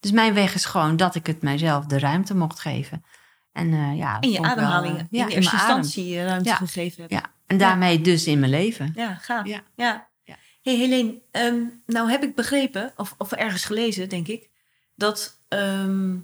Dus 0.00 0.10
mijn 0.10 0.34
weg 0.34 0.54
is 0.54 0.64
gewoon 0.64 0.96
dat 0.96 1.14
ik 1.14 1.26
het 1.26 1.42
mijzelf 1.42 1.84
de 1.84 1.98
ruimte 1.98 2.34
mocht 2.36 2.60
geven. 2.60 3.04
En 3.52 3.72
eh, 3.72 3.96
ja, 3.96 4.20
In 4.20 4.30
je 4.30 4.40
wel, 4.40 4.50
ademhaling. 4.50 4.94
eh, 4.94 5.00
in 5.00 5.06
ja, 5.10 5.26
in 5.26 5.30
eerste 5.30 5.54
mijn 5.54 5.62
adem. 5.66 5.76
instantie 5.76 6.24
ruimte 6.24 6.48
Ja. 6.48 6.56
gegeven 6.56 7.00
hebt. 7.00 7.12
Ja, 7.12 7.32
En 7.46 7.58
daarmee 7.58 8.00
dus 8.00 8.26
in 8.26 8.38
mijn 8.38 8.50
leven. 8.50 8.92
Ja, 8.94 9.14
gaaf. 9.14 9.46
Ja. 9.46 9.60
ja. 9.76 10.08
Ja. 10.24 10.36
hey 10.62 10.74
Helene, 10.76 11.22
ehm, 11.30 11.60
nou 11.86 12.10
heb 12.10 12.22
ik 12.22 12.34
begrepen, 12.34 12.92
of, 12.96 13.14
of 13.18 13.32
ergens 13.32 13.64
gelezen, 13.64 14.08
denk 14.08 14.28
ik, 14.28 14.48
dat 14.94 15.40
ehm, 15.48 16.16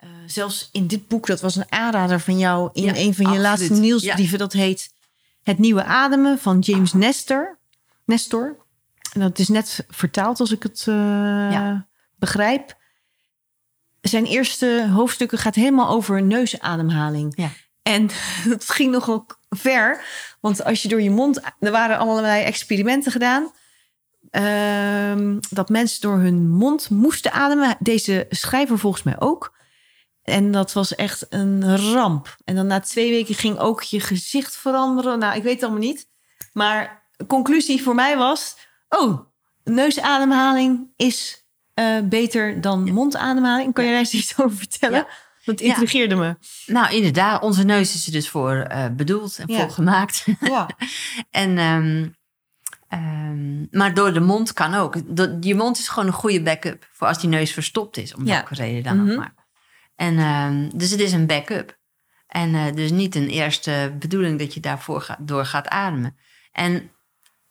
eh, 0.00 0.08
zelfs 0.26 0.68
in 0.72 0.86
dit 0.86 1.08
boek, 1.08 1.26
dat 1.26 1.40
was 1.40 1.56
een 1.56 1.72
aanrader 1.72 2.20
van 2.20 2.38
jou 2.38 2.70
in 2.72 2.82
Ja, 2.82 2.88
een 2.96 3.14
van 3.14 3.24
je 3.24 3.30
absoluut. 3.30 3.40
laatste 3.42 3.72
nieuwsbrieven, 3.72 4.38
dat 4.38 4.52
heet 4.52 4.92
Het 5.42 5.58
Nieuwe 5.58 5.84
Ademen 5.84 6.38
van 6.38 6.58
James 6.58 6.92
Nestor. 6.92 7.58
Nestor. 8.04 8.56
En 9.12 9.20
dat 9.20 9.38
is 9.38 9.48
net 9.48 9.84
vertaald, 9.88 10.40
als 10.40 10.50
ik 10.50 10.62
het 10.62 10.84
eh, 10.88 10.94
Ja. 11.50 11.86
begrijp. 12.18 12.78
Zijn 14.00 14.24
eerste 14.24 14.88
hoofdstukken 14.92 15.38
gaat 15.38 15.54
helemaal 15.54 15.88
over 15.88 16.22
neusademhaling. 16.22 17.32
Ja. 17.36 17.48
En 17.82 18.08
dat 18.48 18.68
ging 18.70 18.90
nogal 18.92 19.26
ver. 19.48 20.04
Want 20.40 20.64
als 20.64 20.82
je 20.82 20.88
door 20.88 21.02
je 21.02 21.10
mond... 21.10 21.40
Er 21.60 21.70
waren 21.70 21.98
allerlei 21.98 22.42
experimenten 22.44 23.12
gedaan. 23.12 23.50
ehm, 24.30 25.38
dat 25.50 25.68
mensen 25.68 26.00
door 26.00 26.18
hun 26.18 26.48
mond 26.50 26.90
moesten 26.90 27.32
ademen. 27.32 27.76
Deze 27.78 28.26
schrijver 28.30 28.78
volgens 28.78 29.02
mij 29.02 29.20
ook. 29.20 29.58
En 30.30 30.52
dat 30.52 30.72
was 30.72 30.94
echt 30.94 31.26
een 31.28 31.76
ramp. 31.92 32.36
En 32.44 32.54
dan 32.54 32.66
na 32.66 32.80
twee 32.80 33.10
weken 33.10 33.34
ging 33.34 33.58
ook 33.58 33.82
je 33.82 34.00
gezicht 34.00 34.56
veranderen. 34.56 35.18
Nou, 35.18 35.36
ik 35.36 35.42
weet 35.42 35.54
het 35.54 35.62
allemaal 35.62 35.80
niet. 35.80 36.08
Maar 36.52 37.02
conclusie 37.26 37.82
voor 37.82 37.94
mij 37.94 38.16
was... 38.16 38.56
Oh, 38.88 39.20
neusademhaling 39.64 40.92
is 40.96 41.44
eh, 41.74 41.98
beter 42.04 42.60
dan 42.60 42.92
mondademhaling. 42.92 43.74
Kan 43.74 43.84
je 43.84 43.90
daar 43.90 43.98
eens 43.98 44.12
iets 44.14 44.38
over 44.40 44.56
vertellen? 44.56 44.98
Ja. 44.98 45.08
Dat 45.44 45.60
Ja. 45.60 45.66
intrigeerde 45.66 46.14
me. 46.14 46.36
Nou, 46.66 46.94
inderdaad, 46.94 47.42
onze 47.42 47.62
neus 47.64 47.94
is 47.94 48.06
er 48.06 48.12
dus 48.12 48.28
voor 48.28 48.56
eh, 48.56 48.86
bedoeld 48.96 49.38
en 49.38 49.54
voor 49.56 49.70
gemaakt. 49.70 50.24
Ja. 50.40 50.68
en, 51.30 51.58
ehm, 51.58 52.08
ehm, 52.88 53.60
maar 53.78 53.94
door 53.94 54.12
de 54.12 54.20
mond 54.20 54.52
kan 54.52 54.74
ook. 54.74 54.94
Je 55.40 55.54
mond 55.54 55.78
is 55.78 55.88
gewoon 55.88 56.08
een 56.08 56.14
goede 56.14 56.42
backup 56.42 56.88
voor 56.92 57.06
als 57.08 57.20
die 57.20 57.28
neus 57.28 57.52
verstopt 57.52 57.96
is, 57.96 58.14
om 58.14 58.24
welke 58.24 58.54
reden 58.54 58.82
dan 58.82 58.96
Mhm. 59.02 59.10
ook 59.10 59.16
maar. 59.18 59.34
En, 60.00 60.18
ehm, 60.18 60.68
dus 60.74 60.90
het 60.90 61.00
is 61.00 61.12
een 61.12 61.26
backup. 61.26 61.78
En 62.26 62.54
eh, 62.54 62.72
dus 62.74 62.90
niet 62.90 63.14
een 63.14 63.28
eerste 63.28 63.96
bedoeling 63.98 64.38
dat 64.38 64.54
je 64.54 64.60
daarvoor 64.60 65.00
gaat, 65.00 65.18
door 65.20 65.44
gaat 65.44 65.68
ademen. 65.68 66.16
En 66.52 66.90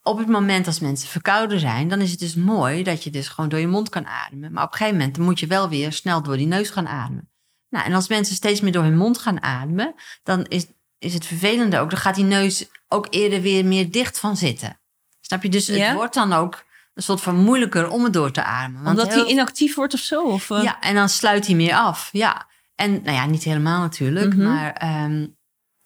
op 0.01 0.17
het 0.17 0.27
moment 0.27 0.67
als 0.67 0.79
mensen 0.79 1.09
verkouden 1.09 1.59
zijn, 1.59 1.87
dan 1.87 2.01
is 2.01 2.11
het 2.11 2.19
dus 2.19 2.35
mooi 2.35 2.83
dat 2.83 3.03
je 3.03 3.09
dus 3.09 3.27
gewoon 3.27 3.49
door 3.49 3.59
je 3.59 3.67
mond 3.67 3.89
kan 3.89 4.07
ademen. 4.07 4.51
Maar 4.51 4.63
op 4.63 4.71
een 4.71 4.77
gegeven 4.77 4.99
moment 4.99 5.17
moet 5.17 5.39
je 5.39 5.47
wel 5.47 5.69
weer 5.69 5.91
snel 5.93 6.23
door 6.23 6.37
die 6.37 6.47
neus 6.47 6.69
gaan 6.69 6.87
ademen. 6.87 7.31
Nou, 7.69 7.85
en 7.85 7.93
als 7.93 8.07
mensen 8.07 8.35
steeds 8.35 8.61
meer 8.61 8.71
door 8.71 8.83
hun 8.83 8.97
mond 8.97 9.17
gaan 9.17 9.41
ademen, 9.41 9.93
dan 10.23 10.45
is, 10.45 10.67
is 10.99 11.13
het 11.13 11.25
vervelende 11.25 11.79
ook. 11.79 11.89
Dan 11.89 11.99
gaat 11.99 12.15
die 12.15 12.23
neus 12.23 12.69
ook 12.87 13.07
eerder 13.09 13.41
weer 13.41 13.65
meer 13.65 13.91
dicht 13.91 14.19
van 14.19 14.37
zitten. 14.37 14.79
Snap 15.21 15.43
je? 15.43 15.49
Dus 15.49 15.65
Ja? 15.67 15.85
het 15.85 15.95
wordt 15.95 16.13
dan 16.13 16.33
ook 16.33 16.63
een 16.99 17.05
soort 17.05 17.21
van 17.21 17.35
moeilijker 17.35 17.89
om 17.89 18.03
het 18.03 18.13
door 18.13 18.31
te 18.31 18.43
ademen. 18.43 18.83
Want 18.83 18.97
Omdat 18.97 19.13
heel- 19.13 19.23
hij 19.23 19.31
inactief 19.31 19.75
wordt 19.75 19.93
of 19.93 19.99
zo? 19.99 20.23
Of, 20.23 20.49
eh? 20.49 20.63
ja, 20.63 20.79
en 20.79 20.95
dan 20.95 21.09
sluit 21.09 21.45
hij 21.47 21.55
meer 21.55 21.75
af. 21.75 22.09
Ja. 22.11 22.47
En 22.75 22.91
nou 22.91 23.11
ja, 23.15 23.25
niet 23.25 23.43
helemaal 23.43 23.79
natuurlijk. 23.79 24.33
Mhm. 24.35 24.43
Maar 24.43 24.73
ehm, 24.73 25.27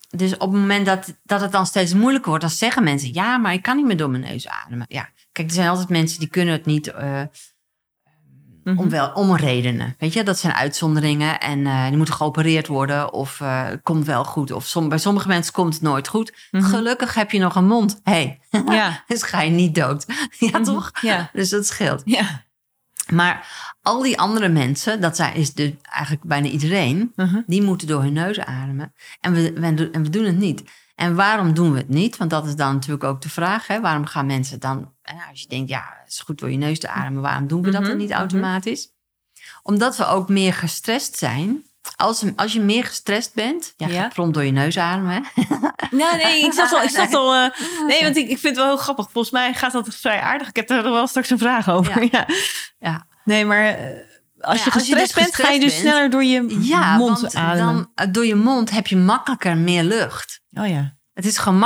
dus 0.09 0.33
op 0.33 0.51
het 0.51 0.59
moment 0.59 0.85
dat, 0.85 1.13
dat 1.23 1.41
het 1.41 1.51
dan 1.51 1.65
steeds 1.65 1.93
moeilijker 1.93 2.29
wordt, 2.29 2.43
dan 2.43 2.53
zeggen 2.53 2.83
mensen: 2.83 3.13
ja, 3.13 3.37
maar 3.37 3.53
ik 3.53 3.61
kan 3.61 3.75
niet 3.75 3.85
meer 3.85 3.97
door 3.97 4.09
mijn 4.09 4.23
neus 4.23 4.47
ademen. 4.47 4.85
Ja, 4.89 5.09
kijk, 5.31 5.47
er 5.47 5.53
zijn 5.53 5.69
altijd 5.69 5.89
mensen 5.89 6.19
die 6.19 6.29
kunnen 6.29 6.53
het 6.53 6.65
niet. 6.65 6.93
Eh, 8.63 8.73
Mhm. 8.73 8.81
om, 8.81 8.89
wel, 8.89 9.11
om 9.13 9.35
redenen. 9.35 9.95
Weet 9.97 10.13
je, 10.13 10.23
dat 10.23 10.39
zijn 10.39 10.53
uitzonderingen 10.53 11.39
en 11.39 11.65
eh, 11.67 11.87
die 11.87 11.97
moeten 11.97 12.13
geopereerd 12.15 12.67
worden 12.67 13.13
of 13.13 13.41
eh, 13.41 13.65
het 13.65 13.81
komt 13.83 14.05
wel 14.05 14.23
goed. 14.23 14.51
Of 14.51 14.65
som, 14.65 14.89
bij 14.89 14.97
sommige 14.97 15.27
mensen 15.27 15.53
komt 15.53 15.73
het 15.73 15.81
nooit 15.83 16.07
goed. 16.07 16.47
Mhm. 16.51 16.63
Gelukkig 16.63 17.13
heb 17.13 17.31
je 17.31 17.39
nog 17.39 17.55
een 17.55 17.67
mond. 17.67 17.99
hey, 18.03 18.39
Ja. 18.49 19.03
dus 19.07 19.23
ga 19.23 19.41
je 19.41 19.51
niet 19.51 19.75
dood. 19.75 20.05
ja, 20.39 20.49
Mhm. 20.57 20.63
toch? 20.63 20.91
Ja. 21.01 21.29
Dus 21.33 21.49
dat 21.49 21.65
scheelt. 21.67 22.01
Ja. 22.05 22.43
Maar 23.13 23.47
al 23.81 24.01
die 24.01 24.19
andere 24.19 24.47
mensen, 24.49 25.01
dat 25.01 25.15
zijn, 25.15 25.33
is 25.35 25.53
dus 25.53 25.71
eigenlijk 25.81 26.23
bijna 26.23 26.47
iedereen, 26.47 27.13
die 27.45 27.61
moeten 27.61 27.87
door 27.87 28.01
hun 28.01 28.13
neus 28.13 28.39
ademen. 28.39 28.93
En 29.21 29.33
we, 29.33 29.53
we, 29.53 29.73
doen- 29.73 29.91
en 29.91 30.03
we 30.03 30.09
doen 30.09 30.25
het 30.25 30.37
niet. 30.37 30.63
En 30.95 31.15
waarom 31.15 31.53
doen 31.53 31.71
we 31.71 31.77
het 31.77 31.89
niet? 31.89 32.17
Want 32.17 32.29
dat 32.29 32.45
is 32.47 32.55
dan 32.55 32.73
natuurlijk 32.73 33.03
ook 33.03 33.21
de 33.21 33.29
vraag. 33.29 33.67
Hè? 33.67 33.81
Waarom 33.81 34.05
gaan 34.05 34.25
mensen 34.25 34.59
dan, 34.59 34.92
als 35.29 35.41
je 35.41 35.47
denkt, 35.47 35.69
ja, 35.69 35.93
het 36.03 36.11
is 36.11 36.19
goed 36.19 36.37
door 36.39 36.51
je 36.51 36.57
neus 36.57 36.79
te 36.79 36.87
ademen, 36.89 37.21
waarom 37.21 37.47
doen 37.47 37.61
we 37.61 37.71
dat 37.71 37.79
Mhm, 37.81 37.89
dan 37.89 37.99
niet 37.99 38.09
mhm. 38.09 38.17
automatisch? 38.17 38.91
Omdat 39.63 39.97
we 39.97 40.05
ook 40.05 40.29
meer 40.29 40.53
gestrest 40.53 41.17
zijn. 41.17 41.63
Als, 41.95 42.23
als 42.35 42.53
je 42.53 42.59
meer 42.61 42.83
gestrest 42.85 43.33
bent, 43.33 43.73
ja, 43.77 43.87
Ja. 43.87 44.07
prompt 44.07 44.33
door 44.33 44.43
je 44.43 44.51
neus 44.51 44.77
ademen. 44.77 45.11
Hè? 45.33 45.43
Nou, 45.97 46.17
nee, 46.17 46.43
ik 46.45 46.53
zat 46.53 46.71
al. 46.73 46.83
Ik 46.83 46.89
zat 46.89 47.13
al 47.13 47.33
eh, 47.33 47.49
nee, 47.87 48.01
want 48.01 48.15
ik, 48.17 48.23
ik 48.29 48.37
vind 48.37 48.41
het 48.43 48.55
wel 48.55 48.65
heel 48.65 48.77
grappig. 48.77 49.05
Volgens 49.11 49.33
mij 49.33 49.53
gaat 49.53 49.71
dat 49.71 49.95
vrij 49.95 50.19
aardig. 50.19 50.47
Ik 50.47 50.55
heb 50.55 50.69
er 50.69 50.83
wel 50.83 51.07
straks 51.07 51.29
een 51.29 51.37
vraag 51.37 51.69
over. 51.69 52.01
Ja. 52.03 52.07
Ja. 52.11 52.25
Ja. 52.79 53.07
Nee, 53.23 53.45
maar 53.45 53.65
eh, 53.65 53.75
als 54.39 54.57
Ja, 54.57 54.63
je 54.65 54.71
als 54.71 54.87
je 54.87 54.95
gestrest 54.95 55.13
dus 55.15 55.23
bent, 55.23 55.35
ga 55.35 55.49
je 55.49 55.59
dus 55.59 55.69
bent- 55.73 55.81
sneller 55.87 56.09
door 56.09 56.23
je 56.23 56.57
Ja, 56.61 56.97
mond 56.97 57.21
want 57.21 57.35
ademen. 57.35 57.73
dan 57.75 57.91
eh, 57.95 58.07
door 58.11 58.25
je 58.25 58.35
mond 58.35 58.69
heb 58.69 58.87
je 58.87 58.97
makkelijker 58.97 59.57
meer 59.57 59.83
lucht. 59.83 60.41
Oh 60.51 60.67
ja. 60.67 60.95
Het 61.13 61.25
is 61.25 61.37
gewoon 61.37 61.59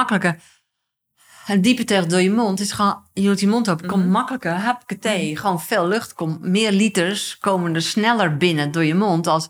Een 1.47 1.61
diepe 1.61 1.83
teug 1.83 2.05
door 2.05 2.21
je 2.21 2.31
mond 2.31 2.59
is 2.59 2.71
gewoon, 2.71 3.03
je 3.13 3.21
doet 3.21 3.39
je 3.39 3.47
mond 3.47 3.69
open, 3.69 3.87
komt 3.87 4.03
Mhm. 4.03 4.11
makkelijker, 4.11 4.51
hapketee, 4.51 5.37
gewoon 5.37 5.61
veel 5.61 5.87
lucht, 5.87 6.13
komt, 6.13 6.41
meer 6.41 6.71
liters 6.71 7.37
komen 7.37 7.75
er 7.75 7.81
sneller 7.81 8.37
binnen 8.37 8.71
door 8.71 8.85
je 8.85 8.95
mond 8.95 9.27
als 9.27 9.49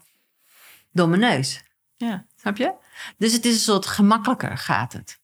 door 0.92 1.10
mijn 1.10 1.22
neus. 1.22 1.64
Ja. 1.96 2.26
Snap 2.40 2.58
je? 2.58 2.74
Dus 3.18 3.34
het 3.34 3.46
is 3.46 3.54
een 3.54 3.60
soort 3.60 3.86
gemakkelijker 3.86 4.58
gaat 4.58 4.94
het. 4.94 5.20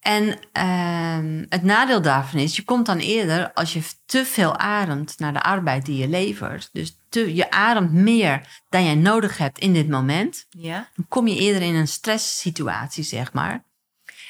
En 0.00 0.38
ehm, 0.52 1.44
het 1.48 1.62
nadeel 1.62 2.02
daarvan 2.02 2.40
is, 2.40 2.56
je 2.56 2.64
komt 2.64 2.86
dan 2.86 2.98
eerder 2.98 3.52
als 3.52 3.72
je 3.72 3.82
te 4.06 4.24
veel 4.24 4.56
ademt 4.56 5.18
naar 5.18 5.32
de 5.32 5.42
arbeid 5.42 5.86
die 5.86 5.96
je 5.96 6.08
levert. 6.08 6.68
Dus 6.72 6.96
te, 7.08 7.34
je 7.34 7.50
ademt 7.50 7.92
meer 7.92 8.62
dan 8.68 8.84
jij 8.84 8.94
nodig 8.94 9.38
hebt 9.38 9.58
in 9.58 9.72
dit 9.72 9.88
moment 9.88 10.46
Ja. 10.50 10.88
dan 10.96 11.06
kom 11.08 11.26
je 11.26 11.36
eerder 11.38 11.62
in 11.62 11.74
een 11.74 11.88
stresssituatie, 11.88 13.04
zeg 13.04 13.32
maar. 13.32 13.64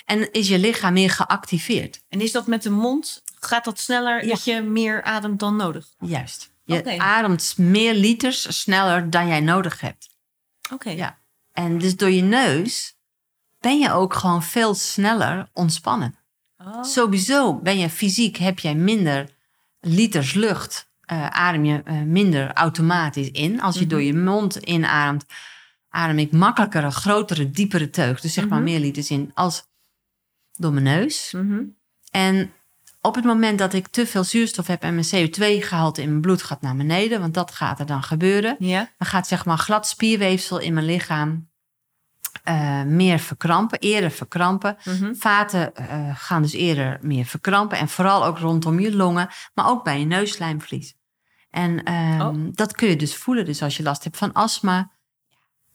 En 0.04 0.32
is 0.32 0.48
je 0.48 0.58
lichaam 0.58 0.92
meer 0.92 1.10
geactiveerd. 1.10 2.02
En 2.08 2.20
is 2.20 2.32
dat 2.32 2.46
met 2.46 2.62
de 2.62 2.70
mond? 2.70 3.22
Gaat 3.40 3.64
dat 3.64 3.78
sneller 3.78 4.24
Ja. 4.24 4.28
dat 4.30 4.44
je 4.44 4.60
meer 4.62 5.02
ademt 5.02 5.38
dan 5.40 5.56
nodig? 5.56 5.86
Juist. 5.98 6.52
Je 6.64 6.98
ademt 6.98 7.54
meer 7.58 7.94
liters 7.94 8.60
sneller 8.60 9.10
dan 9.10 9.26
jij 9.26 9.40
nodig 9.40 9.80
hebt. 9.80 10.08
Oké. 10.72 10.90
Ja. 10.90 11.18
En 11.52 11.78
dus 11.78 11.96
door 11.96 12.10
je 12.10 12.22
neus 12.22 12.94
ben 13.60 13.78
je 13.78 13.92
ook 13.92 14.14
gewoon 14.14 14.42
veel 14.42 14.74
sneller 14.74 15.48
ontspannen. 15.52 16.18
Oh. 16.58 16.82
Sowieso 16.84 17.54
ben 17.60 17.78
je 17.78 17.90
fysiek, 17.90 18.36
heb 18.36 18.58
jij 18.58 18.74
minder 18.74 19.30
liters 19.80 20.32
lucht, 20.34 20.90
eh, 21.00 21.26
adem 21.26 21.64
je 21.64 21.82
eh, 21.84 22.00
minder 22.00 22.52
automatisch 22.52 23.30
in. 23.30 23.60
Als 23.60 23.74
je 23.74 23.80
Mhm. 23.80 23.88
door 23.90 24.02
je 24.02 24.14
mond 24.14 24.56
inademt, 24.56 25.24
adem 25.88 26.18
ik 26.18 26.32
makkelijker 26.32 26.84
een 26.84 26.92
grotere, 26.92 27.50
diepere 27.50 27.90
teug. 27.90 28.20
Dus 28.20 28.32
zeg 28.32 28.48
maar 28.48 28.60
Mhm. 28.60 28.68
meer 28.70 28.80
liters 28.80 29.10
in 29.10 29.30
als 29.34 29.68
door 30.60 30.72
mijn 30.72 30.84
neus. 30.84 31.32
Mhm. 31.32 31.62
En 32.10 32.52
op 33.00 33.14
het 33.14 33.24
moment 33.24 33.58
dat 33.58 33.72
ik 33.72 33.88
te 33.88 34.06
veel 34.06 34.24
zuurstof 34.24 34.66
heb 34.66 34.82
en 34.82 34.94
mijn 34.94 35.06
CO2-gehalte 35.06 36.02
in 36.02 36.08
mijn 36.08 36.20
bloed 36.20 36.42
gaat 36.42 36.60
naar 36.60 36.76
beneden, 36.76 37.20
want 37.20 37.34
dat 37.34 37.50
gaat 37.52 37.78
er 37.80 37.86
dan 37.86 38.02
gebeuren, 38.02 38.56
Ja. 38.58 38.90
dan 38.98 39.06
gaat 39.08 39.26
zeg 39.26 39.44
maar 39.44 39.58
glad 39.58 39.86
spierweefsel 39.88 40.58
in 40.58 40.74
mijn 40.74 40.86
lichaam 40.86 41.48
eh, 42.44 42.82
meer 42.82 43.18
verkrampen, 43.18 43.78
eerder 43.78 44.10
verkrampen. 44.10 44.76
Mhm. 44.84 45.14
Vaten 45.14 45.74
eh, 45.76 46.10
gaan 46.16 46.42
dus 46.42 46.52
eerder 46.52 46.98
meer 47.02 47.24
verkrampen. 47.24 47.78
En 47.78 47.88
vooral 47.88 48.24
ook 48.24 48.38
rondom 48.38 48.80
je 48.80 48.96
longen, 48.96 49.28
maar 49.54 49.68
ook 49.68 49.84
bij 49.84 49.98
je 49.98 50.04
neuslijmvlies. 50.04 50.94
En 51.50 51.82
ehm, 51.84 52.20
Oh. 52.20 52.34
dat 52.52 52.72
kun 52.74 52.88
je 52.88 52.96
dus 52.96 53.16
voelen. 53.16 53.44
Dus 53.44 53.62
als 53.62 53.76
je 53.76 53.82
last 53.82 54.04
hebt 54.04 54.16
van 54.16 54.32
astma. 54.32 54.90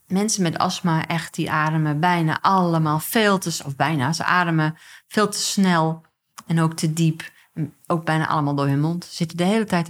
Mensen 0.07 0.43
met 0.43 0.57
astma, 0.57 1.07
echt, 1.07 1.33
die 1.33 1.51
ademen 1.51 1.99
bijna 1.99 2.41
allemaal 2.41 2.99
veel 2.99 3.37
te... 3.37 3.59
Of 3.65 3.75
bijna, 3.75 4.13
ze 4.13 4.23
ademen 4.23 4.77
veel 5.07 5.29
te 5.29 5.37
snel 5.37 6.01
en 6.47 6.61
ook 6.61 6.73
te 6.73 6.93
diep. 6.93 7.31
Ook 7.87 8.05
bijna 8.05 8.27
allemaal 8.27 8.55
door 8.55 8.67
hun 8.67 8.79
mond. 8.79 9.05
Zitten 9.05 9.37
de 9.37 9.43
hele 9.43 9.65
tijd... 9.65 9.89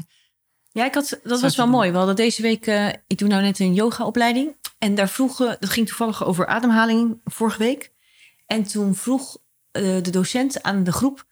Ja, 0.71 0.85
ik 0.85 0.93
had, 0.93 1.09
dat 1.09 1.19
Zou 1.23 1.41
was 1.41 1.55
wel 1.55 1.65
doen. 1.65 1.75
mooi. 1.75 1.91
We 1.91 1.97
hadden 1.97 2.15
deze 2.15 2.41
week, 2.41 2.67
eh, 2.67 2.87
ik 3.07 3.17
doe 3.17 3.27
nou 3.29 3.41
net 3.41 3.59
een 3.59 3.73
yogaopleiding. 3.73 4.55
En 4.77 4.95
daar 4.95 5.09
vroegen, 5.09 5.57
dat 5.59 5.69
ging 5.69 5.87
toevallig 5.87 6.25
over 6.25 6.47
ademhaling 6.47 7.19
vorige 7.23 7.57
week. 7.57 7.91
En 8.45 8.63
toen 8.63 8.95
vroeg 8.95 9.37
eh, 9.71 9.81
de 10.01 10.09
docent 10.09 10.63
aan 10.63 10.83
de 10.83 10.91
groep, 10.91 11.25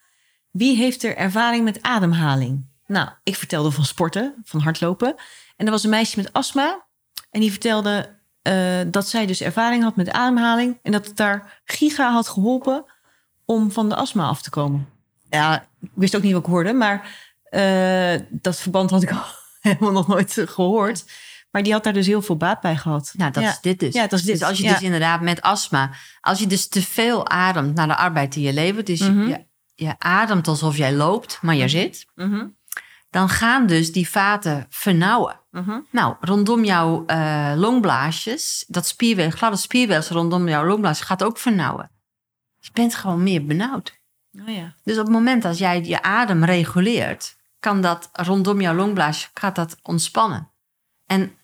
wie 0.51 0.75
heeft 0.75 1.03
er 1.03 1.15
ervaring 1.15 1.63
met 1.63 1.81
ademhaling? 1.81 2.65
Nou, 2.88 3.09
ik 3.23 3.36
vertelde 3.36 3.71
van 3.71 3.86
sporten, 3.86 4.36
van 4.43 4.59
hardlopen. 4.59 5.15
En 5.55 5.65
er 5.65 5.71
was 5.71 5.84
een 5.84 5.89
meisje 5.89 6.17
met 6.17 6.34
astma. 6.34 6.86
En 7.29 7.39
die 7.39 7.51
vertelde 7.51 8.19
eh, 8.43 8.79
dat 8.87 9.07
zij 9.07 9.25
dus 9.25 9.41
ervaring 9.41 9.83
had 9.83 9.95
met 9.95 10.11
ademhaling. 10.11 10.77
En 10.81 10.91
dat 10.91 11.05
het 11.05 11.17
daar 11.17 11.61
giga 11.65 12.11
had 12.11 12.27
geholpen 12.27 12.85
om 13.45 13.71
van 13.71 13.89
de 13.89 13.95
astma 13.95 14.27
af 14.27 14.41
te 14.41 14.49
komen. 14.49 14.89
Ja, 15.29 15.61
ik 15.81 15.89
wist 15.93 16.15
ook 16.15 16.21
niet 16.23 16.33
wat 16.33 16.41
ik 16.41 16.47
hoorde, 16.51 16.73
maar 16.73 17.07
eh, 17.43 18.19
dat 18.29 18.59
verband 18.59 18.89
had 18.89 19.03
ik 19.03 19.11
al 19.11 19.23
helemaal 19.61 19.91
nog 19.91 20.07
nooit 20.07 20.41
gehoord. 20.45 21.05
Maar 21.51 21.63
die 21.63 21.73
had 21.73 21.83
daar 21.83 21.93
dus 21.93 22.05
heel 22.07 22.21
veel 22.21 22.37
baat 22.37 22.61
bij 22.61 22.75
gehad. 22.77 23.13
Nou, 23.17 23.31
dat 23.31 23.43
ja. 23.43 23.49
is 23.49 23.59
dit 23.61 23.79
dus. 23.79 23.93
Ja, 23.93 24.07
dat 24.07 24.19
is 24.19 24.25
dit. 24.25 24.39
Dus 24.39 24.47
als 24.47 24.57
je 24.57 24.63
Ja. 24.63 24.73
dus 24.73 24.81
inderdaad 24.81 25.21
met 25.21 25.41
astma, 25.41 25.91
als 26.21 26.39
je 26.39 26.47
dus 26.47 26.67
te 26.67 26.81
veel 26.81 27.29
ademt 27.29 27.75
naar 27.75 27.87
de 27.87 27.95
arbeid 27.95 28.33
die 28.33 28.45
je 28.45 28.53
levert, 28.53 28.85
dus 28.85 28.99
je- 28.99 29.09
Mhm. 29.09 29.27
je, 29.27 29.45
je 29.75 29.95
ademt 29.99 30.47
alsof 30.47 30.77
jij 30.77 30.93
loopt, 30.93 31.37
maar 31.41 31.55
je 31.55 31.67
zit, 31.67 32.05
Mhm, 32.15 32.45
dan 33.09 33.29
gaan 33.29 33.65
dus 33.67 33.91
die 33.91 34.09
vaten 34.09 34.65
vernauwen. 34.69 35.39
Mhm. 35.61 35.79
Nou, 35.89 36.15
rondom 36.19 36.63
jouw 36.63 37.05
eh, 37.05 37.53
longblaasjes, 37.55 38.65
dat 38.67 38.87
spierweefsel, 38.87 39.37
gladde 39.37 39.57
spierweefsel 39.57 40.15
rondom 40.15 40.47
jouw 40.47 40.65
longblaasjes 40.65 41.07
gaat 41.07 41.23
ook 41.23 41.37
vernauwen. 41.37 41.91
Je 42.59 42.69
bent 42.73 42.95
gewoon 42.95 43.23
meer 43.23 43.45
benauwd. 43.45 44.01
Oh 44.41 44.55
ja. 44.55 44.75
Dus 44.83 44.97
op 44.97 45.03
het 45.03 45.13
moment 45.13 45.43
dat 45.43 45.57
jij 45.57 45.83
je 45.83 46.01
adem 46.01 46.43
reguleert, 46.43 47.35
kan 47.59 47.81
dat 47.81 48.09
rondom 48.13 48.61
jouw 48.61 48.73
longblaasje 48.75 49.27
gaat 49.33 49.55
dat 49.55 49.77
ontspannen. 49.81 50.51
En 51.05 51.37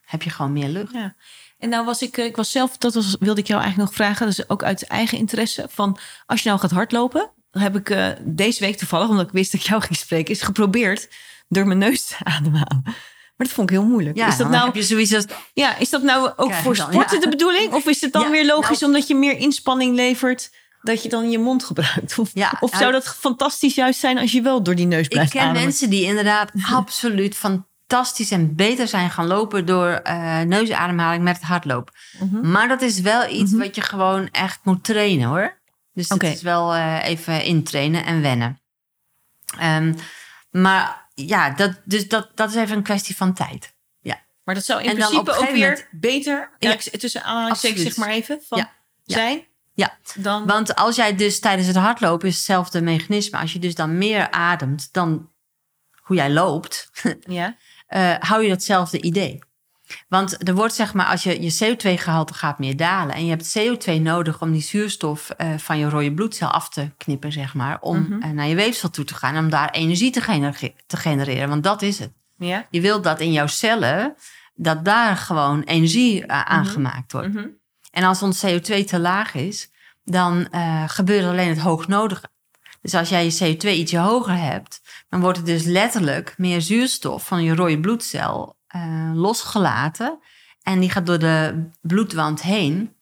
heb 0.00 0.22
je 0.22 0.30
gewoon 0.30 0.52
meer 0.52 0.68
lucht. 0.68 0.92
Ja. 0.92 1.14
En 1.58 1.68
nou 1.68 1.84
was 1.84 2.02
ik, 2.02 2.16
eh, 2.16 2.24
ik 2.24 2.36
was 2.36 2.50
zelf, 2.50 2.76
dat 2.76 2.94
was, 2.94 3.16
wilde 3.20 3.40
ik 3.40 3.46
jou 3.46 3.60
eigenlijk 3.62 3.90
nog 3.90 3.98
vragen, 3.98 4.26
dus 4.26 4.48
ook 4.48 4.62
uit 4.62 4.86
eigen 4.86 5.18
interesse, 5.18 5.66
van 5.70 5.98
als 6.26 6.42
je 6.42 6.48
nou 6.48 6.60
gaat 6.60 6.70
hardlopen, 6.70 7.30
dan 7.50 7.62
heb 7.62 7.76
ik 7.76 7.90
eh, 7.90 8.08
deze 8.20 8.60
week 8.60 8.76
toevallig, 8.76 9.08
omdat 9.08 9.26
ik 9.26 9.32
wist 9.32 9.52
dat 9.52 9.60
ik 9.60 9.66
jou 9.66 9.82
ging 9.86 9.96
spreken, 9.96 10.34
is 10.34 10.42
geprobeerd 10.42 11.08
door 11.48 11.66
mijn 11.66 11.78
neus 11.78 12.04
te 12.04 12.16
ademhalen. 12.24 12.82
Maar 13.36 13.46
dat 13.46 13.56
vond 13.56 13.70
ik 13.70 13.76
heel 13.76 13.86
moeilijk. 13.86 14.16
Ja, 14.16 14.26
is, 14.28 14.36
dat 14.36 14.50
nou, 14.50 14.64
heb 14.64 14.74
je 14.74 14.82
zoiets 14.82 15.14
als... 15.14 15.24
ja, 15.52 15.76
is 15.76 15.90
dat 15.90 16.02
nou 16.02 16.32
ook 16.36 16.54
voor 16.54 16.76
sporten 16.76 17.20
de 17.20 17.28
bedoeling? 17.28 17.72
Of 17.72 17.86
is 17.86 18.00
het 18.00 18.12
dan 18.12 18.30
weer 18.30 18.46
logisch 18.46 18.80
nou- 18.80 18.92
omdat 18.92 19.08
je 19.08 19.14
meer 19.14 19.36
inspanning 19.36 19.94
levert, 19.94 20.50
dat 20.82 21.02
je 21.02 21.08
dan 21.08 21.30
je 21.30 21.38
mond 21.38 21.64
gebruikt? 21.64 22.18
Of, 22.18 22.30
Ja, 22.34 22.56
of 22.60 22.70
zou 22.70 22.80
nou- 22.82 22.92
dat 22.92 23.14
fantastisch 23.16 23.74
juist 23.74 24.00
zijn 24.00 24.18
als 24.18 24.32
je 24.32 24.42
wel 24.42 24.62
door 24.62 24.74
die 24.74 24.86
neus 24.86 25.04
Ik 25.04 25.08
blijft 25.10 25.30
ken 25.32 25.40
ademen? 25.40 25.62
mensen 25.62 25.90
die 25.90 26.04
inderdaad 26.04 26.50
absoluut 26.72 27.34
fantastisch 27.36 28.30
en 28.30 28.54
beter 28.54 28.88
zijn 28.88 29.10
gaan 29.10 29.26
lopen 29.26 29.66
door 29.66 29.88
eh, 29.88 30.40
neusademhaling 30.40 31.22
met 31.24 31.36
het 31.36 31.44
hardlopen. 31.44 31.94
Mhm. 32.18 32.50
Maar 32.50 32.68
dat 32.68 32.82
is 32.82 33.00
wel 33.00 33.28
iets 33.30 33.50
Mhm. 33.52 33.60
wat 33.60 33.74
je 33.74 33.80
gewoon 33.80 34.28
echt 34.32 34.58
moet 34.62 34.84
trainen 34.84 35.28
hoor. 35.28 35.58
Dus 35.94 36.08
dat 36.08 36.22
is 36.22 36.42
wel 36.42 36.74
eh, 36.74 37.04
even 37.04 37.44
intrainen 37.44 38.04
en 38.04 38.22
wennen. 38.22 38.60
Ehm, 39.58 39.94
maar 40.50 41.05
ja, 41.24 41.50
dat, 41.50 41.80
dus 41.84 42.08
dat, 42.08 42.30
dat 42.34 42.48
is 42.48 42.54
even 42.54 42.76
een 42.76 42.82
kwestie 42.82 43.16
van 43.16 43.34
tijd. 43.34 43.74
Maar 44.46 44.54
dat 44.54 44.64
zou 44.64 44.82
in 44.82 44.88
En 44.88 44.96
principe 44.96 45.32
ook 45.32 45.50
weer 45.50 45.88
beter, 45.90 46.50
Ja. 46.58 46.70
ja, 46.70 46.98
tussen 46.98 47.22
aanhalingstekens 47.24 47.82
zeg 47.82 47.96
maar 47.96 48.08
even, 48.08 48.42
van 48.46 48.58
Ja. 48.58 48.72
Ja. 49.02 49.14
zijn 49.14 49.44
Ja. 49.74 49.98
dan... 50.14 50.46
Want 50.46 50.74
als 50.74 50.96
jij 50.96 51.14
dus 51.16 51.40
tijdens 51.40 51.66
het 51.66 51.76
hardlopen 51.76 52.28
is 52.28 52.34
hetzelfde 52.34 52.80
mechanisme. 52.80 53.38
Als 53.38 53.52
je 53.52 53.58
dus 53.58 53.74
dan 53.74 53.98
meer 53.98 54.30
ademt 54.30 54.92
dan 54.92 55.30
hoe 56.02 56.16
jij 56.16 56.30
loopt, 56.30 56.90
ja. 57.20 57.56
eh, 57.86 58.14
hou 58.18 58.42
je 58.42 58.48
datzelfde 58.48 59.00
idee. 59.00 59.38
Want 60.08 60.48
er 60.48 60.54
wordt 60.54 60.74
zeg 60.74 60.94
maar, 60.94 61.06
als 61.06 61.22
je 61.22 61.42
je 61.42 61.76
CO2-gehalte 61.76 62.34
gaat 62.34 62.58
meer 62.58 62.76
dalen 62.76 63.14
en 63.14 63.24
je 63.24 63.30
hebt 63.30 63.58
CO2 63.58 63.92
nodig 64.00 64.40
om 64.42 64.52
die 64.52 64.62
zuurstof 64.62 65.30
eh, 65.30 65.48
van 65.58 65.78
je 65.78 65.88
rode 65.88 66.12
bloedcel 66.14 66.48
af 66.48 66.68
te 66.68 66.90
knippen, 66.96 67.32
zeg 67.32 67.54
maar, 67.54 67.78
om 67.80 67.98
Mhm. 68.00 68.22
eh, 68.22 68.30
naar 68.30 68.46
je 68.46 68.54
weefsel 68.54 68.90
toe 68.90 69.04
te 69.04 69.14
gaan 69.14 69.34
en 69.34 69.44
om 69.44 69.50
daar 69.50 69.70
energie 69.70 70.10
te, 70.10 70.20
gener- 70.20 70.72
te 70.86 70.96
genereren. 70.96 71.48
Want 71.48 71.62
dat 71.62 71.82
is 71.82 71.98
het. 71.98 72.10
Ja. 72.38 72.66
Je 72.70 72.80
wilt 72.80 73.04
dat 73.04 73.20
in 73.20 73.32
jouw 73.32 73.46
cellen, 73.46 74.14
dat 74.54 74.84
daar 74.84 75.16
gewoon 75.16 75.62
energie 75.62 76.26
eh, 76.26 76.40
aangemaakt 76.42 77.12
wordt. 77.12 77.32
Mhm. 77.34 77.46
En 77.90 78.04
als 78.04 78.22
ons 78.22 78.44
CO2 78.46 78.84
te 78.84 78.98
laag 78.98 79.34
is, 79.34 79.70
dan 80.04 80.48
gebeurt 80.86 81.24
alleen 81.24 81.48
het 81.48 81.58
hoognodige. 81.58 82.28
Dus 82.82 82.94
als 82.94 83.08
jij 83.08 83.24
je 83.24 83.36
CO2 83.56 83.68
ietsje 83.78 83.98
hoger 83.98 84.36
hebt, 84.38 84.80
dan 85.08 85.20
wordt 85.20 85.38
er 85.38 85.44
dus 85.44 85.64
letterlijk 85.64 86.34
meer 86.36 86.60
zuurstof 86.60 87.26
van 87.26 87.42
je 87.42 87.54
rode 87.54 87.80
bloedcel 87.80 88.55
eh, 88.68 89.10
losgelaten. 89.14 90.18
En 90.62 90.80
die 90.80 90.90
gaat 90.90 91.06
door 91.06 91.18
de 91.18 91.68
bloedwand 91.80 92.42
heen. 92.42 92.94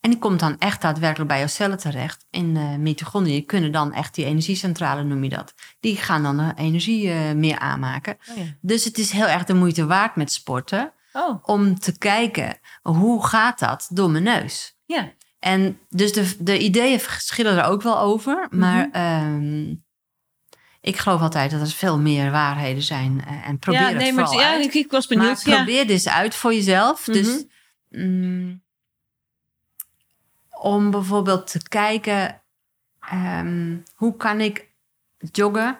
En 0.00 0.10
die 0.10 0.18
komt 0.18 0.40
dan 0.40 0.58
echt 0.58 0.82
daadwerkelijk 0.82 1.28
bij 1.30 1.38
jouw 1.38 1.46
cellen 1.48 1.78
terecht. 1.78 2.26
In 2.30 2.54
de 2.54 2.76
mitochondriën 2.78 3.46
kunnen 3.46 3.72
dan 3.72 3.92
echt 3.92 4.14
die 4.14 4.24
energiecentrale, 4.24 5.02
noem 5.02 5.22
je 5.24 5.28
dat. 5.30 5.54
Die 5.80 5.96
gaan 5.96 6.22
dan 6.22 6.36
de 6.36 6.52
energie 6.56 7.10
eh, 7.10 7.32
meer 7.32 7.58
aanmaken. 7.58 8.16
Oh, 8.30 8.36
ja. 8.36 8.42
Dus 8.60 8.84
het 8.84 8.98
is 8.98 9.10
heel 9.10 9.26
erg 9.26 9.44
de 9.44 9.54
moeite 9.54 9.86
waard 9.86 10.16
met 10.16 10.32
sporten. 10.32 10.92
oh, 11.12 11.38
Om 11.42 11.78
te 11.78 11.98
kijken, 11.98 12.58
hoe 12.82 13.26
gaat 13.26 13.58
dat 13.58 13.88
door 13.92 14.10
mijn 14.10 14.24
neus? 14.24 14.76
ja. 14.86 15.12
En 15.38 15.78
dus 15.88 16.12
de, 16.12 16.36
de 16.38 16.58
ideeën 16.58 17.00
verschillen 17.00 17.58
er 17.58 17.64
ook 17.64 17.82
wel 17.82 17.98
over. 17.98 18.46
Maar 18.50 18.86
Mhm. 18.88 18.94
ehm, 18.96 19.74
ik 20.82 20.96
geloof 20.96 21.20
altijd 21.20 21.50
dat 21.50 21.60
er 21.60 21.66
veel 21.66 21.98
meer 21.98 22.30
waarheden 22.30 22.82
zijn. 22.82 23.24
eh, 23.26 23.48
en 23.48 23.58
probeer 23.58 23.80
ja, 23.80 23.88
het 23.88 23.96
nee, 23.96 24.12
maar 24.12 24.26
vooral 24.26 24.44
ja, 24.44 24.52
uit. 24.52 24.64
ik, 24.64 24.74
ik 24.74 24.90
was 24.90 25.08
maar 25.08 25.18
benieuwd. 25.18 25.44
ja. 25.44 25.56
probeer 25.56 25.86
dus 25.86 26.08
uit 26.08 26.34
voor 26.34 26.54
jezelf. 26.54 27.06
Mhm. 27.06 27.16
Dus 27.16 27.44
mm, 27.88 28.62
om 30.50 30.90
bijvoorbeeld 30.90 31.50
te 31.50 31.62
kijken... 31.68 32.42
ehm, 33.00 33.76
hoe 33.94 34.16
kan 34.16 34.40
ik 34.40 34.68
joggen 35.32 35.78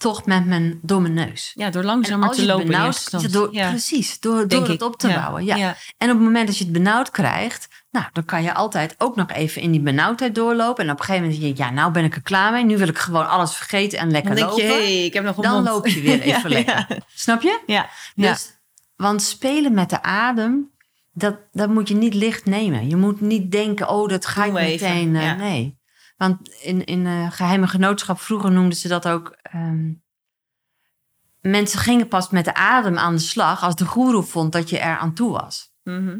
toch 0.00 0.26
met 0.26 0.46
mijn 0.46 0.78
domme 0.82 1.08
neus? 1.08 1.52
ja, 1.54 1.70
door 1.70 1.82
langzamer 1.82 2.26
als 2.28 2.36
te 2.36 2.42
je 2.42 2.48
lopen. 2.48 2.66
benauwd, 2.66 3.32
door, 3.32 3.48
ja, 3.54 3.68
Precies, 3.70 4.20
door, 4.20 4.38
denk 4.38 4.50
door 4.50 4.62
het 4.62 4.70
ik. 4.70 4.82
op 4.82 4.96
te 4.98 5.08
Ja. 5.08 5.20
bouwen. 5.20 5.44
Ja. 5.44 5.56
Ja. 5.56 5.76
En 5.98 6.08
op 6.10 6.14
het 6.16 6.24
moment 6.24 6.46
dat 6.46 6.58
je 6.58 6.64
het 6.64 6.72
benauwd 6.72 7.10
krijgt, 7.10 7.68
nou, 7.90 8.06
dan 8.12 8.24
kan 8.24 8.42
je 8.42 8.54
altijd 8.54 8.94
ook 8.98 9.16
nog 9.16 9.30
even 9.32 9.62
in 9.62 9.70
die 9.70 9.80
benauwdheid 9.80 10.34
doorlopen. 10.34 10.84
En 10.84 10.90
op 10.90 10.98
een 10.98 11.04
gegeven 11.04 11.26
moment 11.28 11.42
denk 11.42 11.56
je, 11.56 11.64
ja, 11.64 11.70
nou 11.70 11.92
ben 11.92 12.04
ik 12.04 12.14
er 12.14 12.22
klaar 12.22 12.52
mee. 12.52 12.64
Nu 12.64 12.78
wil 12.78 12.88
ik 12.88 12.98
gewoon 12.98 13.28
alles 13.28 13.54
vergeten 13.56 13.98
en 13.98 14.10
lekker 14.10 14.34
Dan 14.36 14.44
denk 14.46 14.58
je, 14.60 14.66
lopen. 14.68 14.82
hey, 14.84 15.04
ik 15.04 15.12
heb 15.14 15.24
nog 15.24 15.36
een 15.36 15.42
dan 15.42 15.52
mond. 15.52 15.66
loop 15.66 15.86
je 15.86 16.00
weer 16.10 16.20
even 16.20 16.50
lekker. 16.50 16.86
Snap 17.14 17.42
je? 17.42 17.60
ja. 17.66 17.88
Dus, 18.14 18.52
Want 18.96 19.22
spelen 19.22 19.74
met 19.74 19.90
de 19.90 20.02
adem, 20.02 20.70
dat, 21.12 21.36
dat 21.52 21.68
moet 21.68 21.88
je 21.88 21.94
niet 21.94 22.14
licht 22.14 22.44
nemen. 22.44 22.88
Je 22.88 22.96
moet 22.96 23.20
niet 23.20 23.50
denken, 23.52 23.88
oh, 23.88 24.08
dat 24.08 24.26
ga 24.26 24.44
ik 24.44 24.52
meteen. 24.52 25.16
eh. 25.16 25.36
Nee. 25.36 25.78
Want 26.20 26.48
in, 26.62 26.84
in 26.84 27.06
eh, 27.06 27.30
geheime 27.30 27.66
genootschap 27.66 28.20
vroeger 28.20 28.50
noemden 28.52 28.76
ze 28.78 28.88
dat 28.88 29.08
ook... 29.08 29.36
ehm, 29.42 29.92
mensen 31.40 31.78
gingen 31.78 32.08
pas 32.08 32.30
met 32.30 32.44
de 32.44 32.54
adem 32.54 32.98
aan 32.98 33.14
de 33.14 33.20
slag 33.20 33.62
als 33.62 33.74
de 33.74 33.84
goeroe 33.86 34.22
vond 34.22 34.52
dat 34.52 34.70
je 34.70 34.78
er 34.78 34.96
aan 34.98 35.14
toe 35.14 35.30
was. 35.32 35.72
Mhm. 35.82 36.18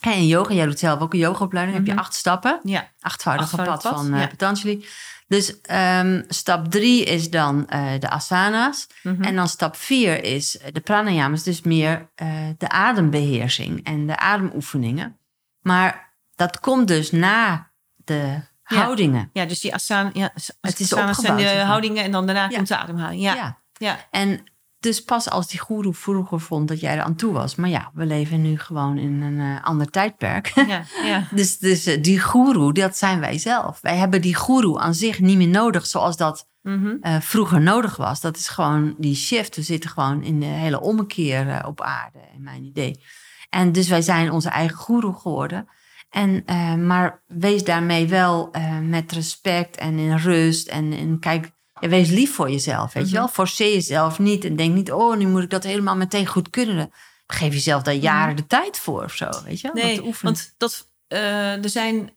En 0.00 0.12
in 0.12 0.26
yoga, 0.26 0.54
jij 0.54 0.66
doet 0.66 0.78
zelf 0.78 1.00
ook 1.00 1.12
een 1.12 1.18
yogaopleiding, 1.18 1.76
heb 1.76 1.86
Mhm. 1.86 1.96
je 1.96 2.02
acht 2.02 2.14
stappen. 2.14 2.60
ja. 2.62 2.90
Achtvoudige 3.00 3.56
Achtvoudig 3.56 3.82
pad 3.82 3.92
pad, 3.92 4.06
van 4.06 4.18
ja. 4.18 4.26
Patanjali. 4.26 4.86
Dus 5.28 5.60
ehm, 5.60 6.22
stap 6.28 6.70
drie 6.70 7.04
is 7.04 7.30
dan 7.30 7.68
eh, 7.68 7.98
de 7.98 8.08
asana's. 8.10 8.86
Mhm. 9.02 9.22
En 9.22 9.36
dan 9.36 9.48
stap 9.48 9.76
vier 9.76 10.24
is 10.24 10.58
de 10.72 10.80
pranayamas, 10.80 11.42
dus 11.42 11.60
meer 11.62 12.10
de 12.58 12.68
adembeheersing 12.68 13.84
en 13.84 14.06
de 14.06 14.16
ademoefeningen. 14.18 15.18
Maar 15.60 16.14
dat 16.34 16.60
komt 16.60 16.88
dus 16.88 17.10
na 17.10 17.70
de 17.96 18.40
Ja. 18.66 18.76
houdingen. 18.76 19.30
ja, 19.32 19.44
dus 19.44 19.60
die 19.60 19.74
asana, 19.74 20.10
ja, 20.12 20.30
Het 20.60 20.80
is 20.80 20.88
zijn 20.88 21.36
de 21.36 21.62
houdingen 21.64 22.04
en 22.04 22.10
dan 22.12 22.26
daarna 22.26 22.48
komt 22.48 22.68
de 22.68 22.76
ademhaling. 22.76 23.22
Ja, 23.22 23.58
ja. 23.72 23.98
En 24.10 24.44
dus 24.80 25.04
pas 25.04 25.30
als 25.30 25.48
die 25.48 25.60
goeroe 25.60 25.94
vroeger 25.94 26.40
vond 26.40 26.68
dat 26.68 26.80
jij 26.80 26.96
er 26.96 27.02
aan 27.02 27.14
toe 27.16 27.32
was. 27.32 27.54
Maar 27.54 27.68
ja, 27.70 27.90
we 27.94 28.06
leven 28.06 28.42
nu 28.42 28.58
gewoon 28.58 28.98
in 28.98 29.22
een 29.22 29.40
eh, 29.56 29.64
ander 29.64 29.90
tijdperk. 29.90 30.46
ja, 30.66 30.82
ja. 31.04 31.26
Dus, 31.34 31.58
dus 31.58 31.86
eh, 31.86 32.02
die 32.02 32.20
goeroe, 32.20 32.72
dat 32.72 32.96
zijn 32.96 33.20
wij 33.20 33.38
zelf. 33.38 33.78
Wij 33.80 33.96
hebben 33.96 34.20
die 34.20 34.34
goeroe 34.34 34.78
aan 34.80 34.94
zich 34.94 35.20
niet 35.20 35.36
meer 35.36 35.48
nodig 35.48 35.86
zoals 35.86 36.16
dat 36.16 36.48
Mhm. 36.62 36.96
eh, 37.00 37.20
vroeger 37.20 37.60
nodig 37.60 37.96
was. 37.96 38.20
Dat 38.20 38.36
is 38.36 38.48
gewoon 38.48 38.94
die 38.98 39.14
shift. 39.14 39.56
We 39.56 39.62
zitten 39.62 39.90
gewoon 39.90 40.22
in 40.22 40.40
de 40.40 40.46
hele 40.46 40.80
ommekeer 40.80 41.62
op 41.66 41.80
aarde, 41.80 42.18
in 42.34 42.42
mijn 42.42 42.64
idee. 42.64 43.04
En 43.50 43.72
dus 43.72 43.88
wij 43.88 44.02
zijn 44.02 44.30
onze 44.30 44.48
eigen 44.48 44.76
goeroe 44.76 45.14
geworden. 45.14 45.68
En, 46.10 46.42
eh, 46.46 46.74
maar 46.74 47.22
wees 47.26 47.64
daarmee 47.64 48.08
wel 48.08 48.48
eh, 48.52 48.78
met 48.78 49.12
respect 49.12 49.76
en 49.76 49.98
in 49.98 50.16
rust. 50.16 50.68
En, 50.68 50.92
en 50.92 51.18
kijk, 51.18 51.50
ja, 51.80 51.88
wees 51.88 52.08
lief 52.10 52.34
voor 52.34 52.50
jezelf, 52.50 52.92
weet 52.92 53.02
je 53.04 53.08
Mhm. 53.10 53.18
wel. 53.18 53.28
Forceer 53.28 53.72
jezelf 53.72 54.18
niet 54.18 54.44
en 54.44 54.56
denk 54.56 54.74
niet... 54.74 54.92
oh, 54.92 55.16
nu 55.16 55.26
moet 55.26 55.42
ik 55.42 55.50
dat 55.50 55.62
helemaal 55.64 55.96
meteen 55.96 56.26
goed 56.26 56.50
kunnen. 56.50 56.90
Geef 57.26 57.52
jezelf 57.52 57.82
daar 57.82 57.94
jaren 57.94 58.36
de 58.36 58.46
tijd 58.46 58.78
voor 58.78 59.04
of 59.04 59.12
zo, 59.14 59.28
weet 59.44 59.60
je 59.60 59.70
wel. 59.72 59.82
dat 59.82 59.84
Nee, 59.84 60.14
want 60.22 60.54
dat, 60.56 60.90
eh, 61.06 61.64
er 61.64 61.68
zijn 61.68 62.10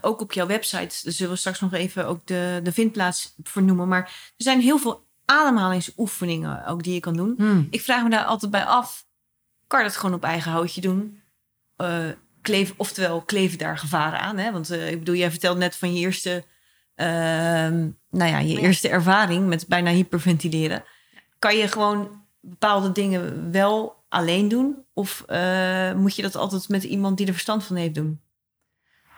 ook 0.00 0.20
op 0.20 0.32
jouw 0.32 0.46
website, 0.46 1.00
daar 1.02 1.12
zullen 1.12 1.32
we 1.32 1.38
straks 1.38 1.60
nog 1.60 1.72
even 1.72 2.06
ook 2.06 2.26
de, 2.26 2.60
de 2.62 2.72
vindplaats 2.72 3.34
vernoemen, 3.42 3.88
maar 3.88 4.02
er 4.36 4.44
zijn 4.44 4.60
heel 4.60 4.78
veel 4.78 5.06
ademhalingsoefeningen 5.24 6.66
ook 6.66 6.82
die 6.82 6.94
je 6.94 7.00
kan 7.00 7.16
doen. 7.16 7.34
Hmm. 7.36 7.66
Ik 7.70 7.80
vraag 7.80 8.02
me 8.02 8.10
daar 8.10 8.24
altijd 8.24 8.50
bij 8.50 8.64
af, 8.64 9.06
kan 9.66 9.78
je 9.80 9.86
dat 9.86 9.96
gewoon 9.96 10.14
op 10.14 10.24
eigen 10.24 10.50
houtje 10.50 10.80
doen? 10.80 11.22
Kleef, 12.46 12.74
oftewel, 12.76 13.20
kleven 13.22 13.58
daar 13.58 13.78
gevaren 13.78 14.20
aan? 14.20 14.36
Hè? 14.38 14.52
Want 14.52 14.70
eh, 14.70 14.90
ik 14.90 14.98
bedoel, 14.98 15.14
jij 15.14 15.30
vertelde 15.30 15.58
net 15.58 15.76
van 15.76 15.94
je 15.94 16.00
eerste, 16.00 16.44
ehm, 16.94 17.88
nou 18.10 18.30
ja, 18.30 18.38
je 18.38 18.52
Ja. 18.54 18.58
eerste 18.58 18.88
ervaring 18.88 19.46
met 19.46 19.66
bijna 19.68 19.90
hyperventileren. 19.90 20.84
Kan 21.38 21.56
je 21.56 21.68
gewoon 21.68 22.24
bepaalde 22.40 22.92
dingen 22.92 23.52
wel 23.52 24.04
alleen 24.08 24.48
doen? 24.48 24.76
Of 24.94 25.22
eh, 25.26 25.92
moet 25.92 26.16
je 26.16 26.22
dat 26.22 26.36
altijd 26.36 26.68
met 26.68 26.82
iemand 26.84 27.16
die 27.16 27.26
er 27.26 27.32
verstand 27.32 27.64
van 27.64 27.76
heeft 27.76 27.94
doen? 27.94 28.20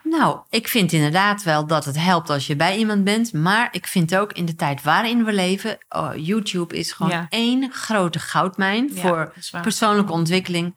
Nou, 0.02 0.38
ik 0.50 0.68
vind 0.68 0.92
inderdaad 0.92 1.42
wel 1.42 1.66
dat 1.66 1.84
het 1.84 1.98
helpt 1.98 2.30
als 2.30 2.46
je 2.46 2.56
bij 2.56 2.76
iemand 2.76 3.04
bent. 3.04 3.32
Maar 3.32 3.68
ik 3.70 3.86
vind 3.86 4.16
ook 4.16 4.32
in 4.32 4.44
de 4.44 4.54
tijd 4.54 4.82
waarin 4.82 5.24
we 5.24 5.32
leven... 5.32 5.78
oh, 5.88 6.10
YouTube 6.14 6.76
is 6.76 6.92
gewoon 6.92 7.12
Ja. 7.12 7.26
één 7.28 7.72
grote 7.72 8.18
goudmijn 8.18 8.90
Ja, 8.94 9.00
voor 9.00 9.32
persoonlijke 9.62 10.12
ontwikkeling. 10.12 10.74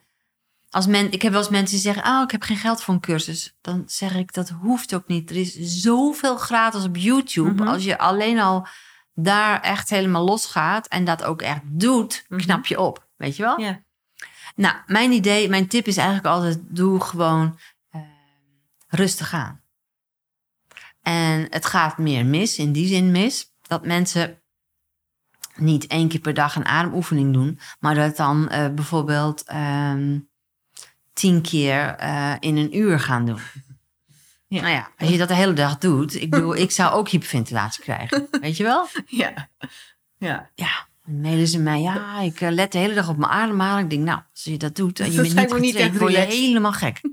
Als 0.71 0.87
men, 0.87 1.11
ik 1.11 1.21
heb 1.21 1.31
wel 1.31 1.41
eens 1.41 1.49
mensen 1.49 1.75
die 1.75 1.93
zeggen, 1.93 2.03
oh, 2.13 2.21
ik 2.23 2.31
heb 2.31 2.41
geen 2.41 2.57
geld 2.57 2.81
voor 2.81 2.93
een 2.93 2.99
cursus. 2.99 3.57
Dan 3.61 3.83
zeg 3.85 4.15
ik, 4.15 4.33
dat 4.33 4.49
hoeft 4.49 4.93
ook 4.93 5.07
niet. 5.07 5.29
Er 5.29 5.35
is 5.35 5.53
zoveel 5.81 6.37
gratis 6.37 6.83
op 6.83 6.95
YouTube. 6.95 7.51
Mhm. 7.51 7.67
Als 7.67 7.83
je 7.83 7.97
alleen 7.97 8.39
al 8.39 8.67
daar 9.13 9.61
echt 9.61 9.89
helemaal 9.89 10.23
losgaat 10.25 10.87
en 10.87 11.05
dat 11.05 11.23
ook 11.23 11.41
echt 11.41 11.61
doet, 11.63 12.25
Mhm. 12.27 12.41
knap 12.41 12.65
je 12.65 12.79
op. 12.79 13.07
Weet 13.15 13.35
je 13.35 13.43
wel? 13.43 13.59
Ja. 13.59 13.83
Nou, 14.55 14.75
mijn 14.85 15.11
idee, 15.11 15.49
mijn 15.49 15.67
tip 15.67 15.85
is 15.87 15.97
eigenlijk 15.97 16.27
altijd: 16.27 16.59
doe 16.61 17.01
gewoon 17.01 17.59
eh, 17.89 18.01
rustig 18.87 19.33
aan. 19.33 19.61
En 21.01 21.47
het 21.49 21.65
gaat 21.65 21.97
meer 21.97 22.25
mis, 22.25 22.57
in 22.57 22.71
die 22.71 22.87
zin 22.87 23.11
mis, 23.11 23.53
dat 23.61 23.85
mensen 23.85 24.41
niet 25.55 25.87
één 25.87 26.07
keer 26.07 26.19
per 26.19 26.33
dag 26.33 26.55
een 26.55 26.65
ademoefening 26.65 27.33
doen, 27.33 27.59
maar 27.79 27.95
dat 27.95 28.17
dan 28.17 28.49
eh, 28.49 28.73
bijvoorbeeld 28.73 29.43
ehm, 29.43 30.19
tien 31.21 31.41
keer 31.41 31.95
eh, 31.95 32.33
in 32.39 32.57
een 32.57 32.77
uur 32.77 32.99
gaan 32.99 33.25
doen. 33.25 33.39
Ja. 34.47 34.61
Nou 34.61 34.73
ja, 34.73 34.89
als 34.97 35.09
je 35.09 35.17
dat 35.17 35.27
de 35.27 35.35
hele 35.35 35.53
dag 35.53 35.77
doet, 35.77 36.21
ik 36.21 36.29
bedoel, 36.29 36.55
ik 36.55 36.71
zou 36.71 36.93
ook 36.93 37.09
hyperventilatie 37.09 37.83
krijgen, 37.83 38.27
weet 38.41 38.57
je 38.57 38.63
wel? 38.63 38.87
Ja. 39.05 39.49
Ja. 40.17 40.49
Ja, 40.55 40.87
dan 41.05 41.21
mailen 41.21 41.47
ze 41.47 41.59
mij. 41.59 41.81
Ja, 41.81 42.19
ik 42.19 42.41
eh, 42.41 42.51
let 42.51 42.71
de 42.71 42.77
hele 42.77 42.93
dag 42.93 43.09
op 43.09 43.17
mijn 43.17 43.31
ademhaling. 43.31 43.83
Ik 43.83 43.89
denk, 43.89 44.07
nou, 44.07 44.19
als 44.31 44.43
je 44.43 44.57
dat 44.57 44.75
doet 44.75 44.99
en 44.99 45.11
je 45.11 45.17
Dat 45.17 45.33
bent 45.33 45.59
niet 45.59 45.71
getraind, 45.71 45.97
word 45.97 46.11
je 46.11 46.19
helemaal 46.19 46.73
gek. 46.73 47.01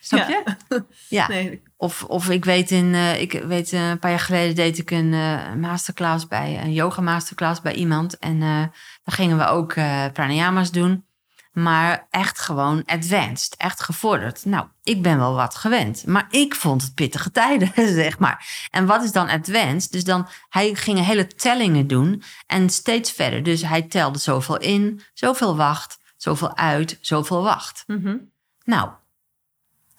Snap 0.00 0.28
je? 0.28 0.42
Ja. 1.08 1.28
Nee. 1.28 1.62
Of, 1.76 2.04
of 2.04 2.30
ik 2.30 2.44
weet, 2.44 2.70
in, 2.70 2.94
eh, 2.94 3.20
ik 3.20 3.32
weet 3.32 3.72
eh, 3.72 3.88
een 3.88 3.98
paar 3.98 4.10
jaar 4.10 4.20
geleden 4.20 4.54
deed 4.54 4.78
ik 4.78 4.90
een 4.90 5.12
eh, 5.12 5.52
masterclass 5.54 6.26
bij, 6.26 6.60
een 6.62 6.72
yoga 6.72 7.00
masterclass 7.00 7.60
bij 7.60 7.74
iemand. 7.74 8.18
En 8.18 8.42
eh 8.42 8.64
dan 9.04 9.14
gingen 9.14 9.38
we 9.38 9.46
ook 9.46 9.72
eh 9.72 10.04
pranayama's 10.12 10.70
doen. 10.70 11.04
Maar 11.52 12.06
echt 12.10 12.38
gewoon 12.38 12.82
advanced, 12.86 13.56
echt 13.56 13.82
gevorderd. 13.82 14.44
Nou, 14.44 14.66
ik 14.82 15.02
ben 15.02 15.18
wel 15.18 15.34
wat 15.34 15.54
gewend. 15.54 16.06
Maar 16.06 16.26
ik 16.30 16.54
vond 16.54 16.82
het 16.82 16.94
pittige 16.94 17.30
tijden, 17.30 17.72
zeg 18.02 18.18
maar. 18.18 18.66
En 18.70 18.86
wat 18.86 19.02
is 19.02 19.12
dan 19.12 19.28
advanced? 19.28 19.92
Dus 19.92 20.04
dan, 20.04 20.28
hij 20.48 20.74
ging 20.74 21.04
hele 21.04 21.26
tellingen 21.26 21.86
doen 21.86 22.22
en 22.46 22.70
steeds 22.70 23.10
verder. 23.10 23.42
Dus 23.42 23.62
hij 23.62 23.82
telde 23.82 24.18
zoveel 24.18 24.58
in, 24.58 25.02
zoveel 25.14 25.56
wacht, 25.56 25.98
zoveel 26.16 26.56
uit, 26.56 26.98
zoveel 27.00 27.42
wacht. 27.42 27.84
Mhm. 27.86 28.16
Nou, 28.64 28.90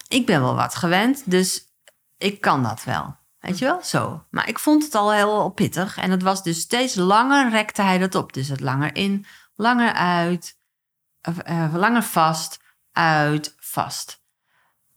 ik 0.08 0.26
ben 0.26 0.42
wel 0.42 0.56
wat 0.56 0.76
gewend, 0.76 1.32
dus 1.32 1.66
ik 2.18 2.42
kan 2.42 2.64
dat 2.64 2.84
wel. 2.84 3.16
Weet 3.40 3.60
je 3.60 3.66
wel, 3.66 3.84
zo. 3.84 4.24
Maar 4.30 4.48
ik 4.48 4.60
vond 4.60 4.84
het 4.84 4.96
al 4.96 5.12
heel 5.14 5.50
pittig. 5.50 5.98
En 5.98 6.12
het 6.12 6.22
was 6.22 6.44
dus 6.44 6.60
steeds 6.60 6.96
langer 6.96 7.50
rekte 7.50 7.82
hij 7.82 7.98
dat 7.98 8.16
op. 8.16 8.34
Dus 8.34 8.48
het 8.48 8.60
langer 8.60 8.96
in, 8.96 9.26
langer 9.56 9.94
uit, 9.94 10.58
eh, 11.44 11.74
langer 11.76 12.04
vast, 12.04 12.60
uit, 12.92 13.56
vast. 13.60 14.22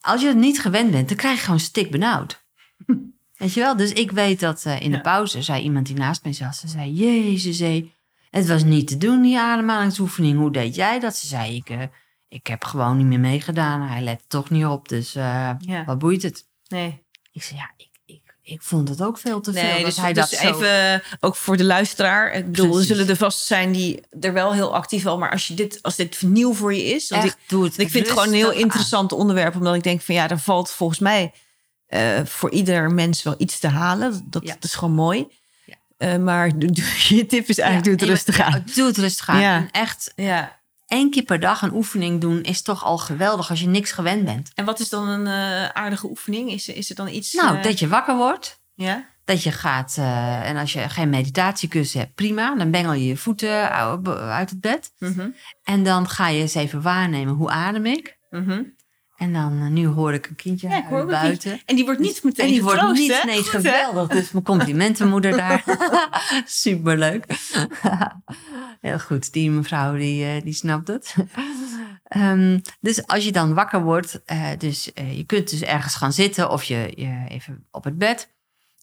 Als 0.01 0.21
je 0.21 0.27
het 0.27 0.37
niet 0.37 0.61
gewend 0.61 0.91
bent, 0.91 1.09
dan 1.09 1.17
krijg 1.17 1.39
je 1.39 1.45
gewoon 1.45 1.61
stik 1.61 1.91
benauwd. 1.91 2.45
Weet 3.37 3.53
je 3.53 3.61
wel? 3.61 3.77
Dus 3.77 3.93
ik 3.93 4.11
weet 4.11 4.41
dat 4.41 4.65
eh, 4.65 4.81
in 4.81 4.91
de 4.91 5.01
pauze 5.01 5.43
zei 5.43 5.63
iemand 5.63 5.87
die 5.87 5.97
naast 5.97 6.23
mij 6.23 6.33
zat. 6.33 6.57
Ze 6.57 6.69
zei, 6.69 6.93
jezus, 6.93 7.59
hé, 7.59 7.93
het 8.31 8.47
was 8.47 8.65
niet 8.65 8.89
te 8.89 8.97
doen, 8.97 9.23
die 9.23 9.39
ademhalingsoefening. 9.39 10.39
Hoe 10.39 10.53
deed 10.53 10.75
jij 10.75 11.01
dat? 11.01 11.17
Ze 11.17 11.27
zei, 11.27 11.57
ik, 11.57 11.71
eh, 11.71 11.83
ik 12.29 12.47
heb 12.47 12.65
gewoon 12.65 12.97
niet 12.97 13.07
meer 13.07 13.21
meegedaan. 13.21 13.81
Hij 13.89 14.03
let 14.03 14.29
toch 14.29 14.51
niet 14.51 14.65
op, 14.67 14.89
dus 14.89 15.13
Ja. 15.13 15.59
wat 15.87 15.99
boeit 15.99 16.23
het? 16.23 16.49
Nee. 16.69 17.05
Ik 17.33 17.43
zei, 17.43 17.59
ja, 17.59 17.71
ik, 18.47 18.53
ik, 18.53 18.55
ik 18.55 18.63
vond 18.63 18.89
het 18.89 19.03
ook 19.03 19.19
veel 19.19 19.41
te 19.41 19.53
veel. 19.53 19.63
Nee, 19.63 19.77
dat 19.77 19.85
dus, 19.85 19.97
hij 19.97 20.13
dus 20.13 20.31
dat 20.31 20.39
zo... 20.41 20.61
even 20.61 21.03
ook 21.21 21.37
voor 21.37 21.57
de 21.57 21.65
luisteraar. 21.65 22.33
Ik 22.33 22.47
bedoel, 22.47 22.71
Precies. 22.71 22.91
er 22.91 22.97
zullen 22.97 23.11
er 23.11 23.17
vast 23.17 23.47
zijn 23.47 23.73
die 23.73 24.01
er 24.21 24.33
wel 24.33 24.53
heel 24.53 24.75
actief 24.75 25.03
wel. 25.03 25.19
Maar 25.19 25.31
als, 25.31 25.47
je 25.47 25.55
dit, 25.55 25.79
als 25.83 25.97
dit 25.97 26.23
nieuw 26.23 26.55
voor 26.55 26.75
je 26.75 26.85
is. 26.85 27.11
Echt, 27.11 27.37
doe 27.47 27.65
het 27.65 27.73
ik, 27.73 27.81
ik 27.81 27.91
vind 27.91 28.05
het 28.05 28.13
gewoon 28.13 28.29
een 28.29 28.35
heel 28.41 28.51
aan. 28.51 28.57
interessant 28.59 29.13
onderwerp. 29.13 29.55
Omdat 29.57 29.75
ik 29.75 29.83
denk 29.83 30.01
van 30.03 30.15
ja, 30.15 30.29
er 30.31 30.39
valt 30.39 30.71
volgens 30.71 30.99
mij 30.99 31.33
eh, 31.87 32.21
voor 32.25 32.51
ieder 32.51 32.91
mens 32.93 33.23
wel 33.23 33.35
iets 33.39 33.59
te 33.59 33.69
halen. 33.69 34.27
Dat, 34.31 34.43
Ja. 34.47 34.53
dat 34.55 34.65
is 34.65 34.75
gewoon 34.75 34.95
mooi. 34.95 35.27
Ja. 35.65 35.75
Eh, 35.97 36.17
maar 36.17 36.51
je 37.09 37.27
tip 37.27 37.49
is 37.49 37.59
eigenlijk 37.59 37.99
doe 37.99 38.09
het 38.09 38.17
rustig 38.17 38.41
aan. 38.41 38.65
Doe 38.75 38.87
het 38.87 38.99
rustig 38.99 39.29
aan. 39.29 39.41
En 39.43 39.69
echt 39.71 40.13
Ja. 40.17 40.59
Één 40.87 41.11
keer 41.11 41.23
per 41.23 41.41
dag 41.41 41.63
een 41.63 41.75
oefening 41.75 42.21
doen 42.21 42.43
is 42.43 42.63
toch 42.63 42.85
al 42.85 42.99
geweldig 42.99 43.51
als 43.51 43.61
je 43.61 43.67
niks 43.69 43.93
gewend 43.93 44.25
bent. 44.25 44.51
En 44.55 44.65
wat 44.65 44.81
is 44.81 44.89
dan 44.89 45.09
een 45.09 45.27
eh, 45.27 45.69
aardige 45.69 46.09
oefening? 46.09 46.51
Is, 46.51 46.69
is 46.69 46.91
er 46.91 46.97
dan 46.97 47.09
iets... 47.09 47.33
Nou, 47.33 47.57
eh, 47.57 47.63
dat 47.63 47.79
je 47.79 47.89
wakker 47.89 48.17
wordt. 48.17 48.61
Ja? 48.75 49.09
Dat 49.25 49.43
je 49.43 49.53
gaat, 49.53 49.95
eh, 49.99 50.49
en 50.49 50.57
als 50.57 50.73
je 50.73 50.89
geen 50.89 51.11
meditatiekussen 51.11 52.01
hebt, 52.01 52.15
prima. 52.15 52.55
Dan 52.55 52.71
bengel 52.71 52.93
je 52.93 53.07
je 53.07 53.17
voeten 53.17 53.71
uit 54.31 54.51
het 54.51 54.61
bed. 54.61 54.93
Mhm. 54.99 55.29
En 55.63 55.85
dan 55.85 56.09
ga 56.09 56.29
je 56.29 56.41
eens 56.41 56.55
even 56.55 56.83
waarnemen, 56.83 57.35
hoe 57.35 57.51
adem 57.51 57.87
ik? 57.87 58.19
Mhm. 58.31 58.63
En 59.17 59.33
dan, 59.33 59.73
nu 59.73 59.87
hoor 59.87 60.13
ik 60.15 60.27
een 60.27 60.35
kindje 60.35 60.69
Ja, 60.69 60.83
hoor 60.89 61.01
een 61.01 61.07
buiten. 61.07 61.61
En 61.65 61.77
die 61.77 61.85
wordt 61.85 62.01
niet 62.01 62.23
meteen 62.23 62.47
En 62.47 62.53
die 62.53 62.63
wordt 62.63 62.93
niet, 62.93 63.21
hè? 63.21 63.27
nee, 63.27 63.43
Goed, 63.43 63.53
hè? 63.53 63.59
geweldig. 63.59 64.09
Dus 64.09 64.33
mijn 64.33 64.45
complimenten, 64.53 65.09
moeder 65.09 65.37
daar. 65.37 65.65
Superleuk. 66.45 67.25
Heel 68.87 68.99
goed, 68.99 69.33
die 69.33 69.51
mevrouw 69.51 69.97
die, 69.97 70.25
eh, 70.25 70.43
die 70.43 70.53
snapt 70.53 70.89
het. 70.89 71.15
Ehm, 72.07 72.59
dus 72.81 73.07
als 73.07 73.25
je 73.25 73.33
dan 73.33 73.55
wakker 73.55 73.83
wordt, 73.83 74.25
eh, 74.25 74.49
dus 74.59 74.93
eh, 74.93 75.17
je 75.17 75.25
kunt 75.25 75.51
dus 75.51 75.63
ergens 75.63 75.95
gaan 75.95 76.13
zitten 76.13 76.51
of 76.51 76.65
je, 76.65 76.93
je 76.97 77.25
even 77.29 77.67
op 77.71 77.85
het 77.85 77.99
bed. 77.99 78.35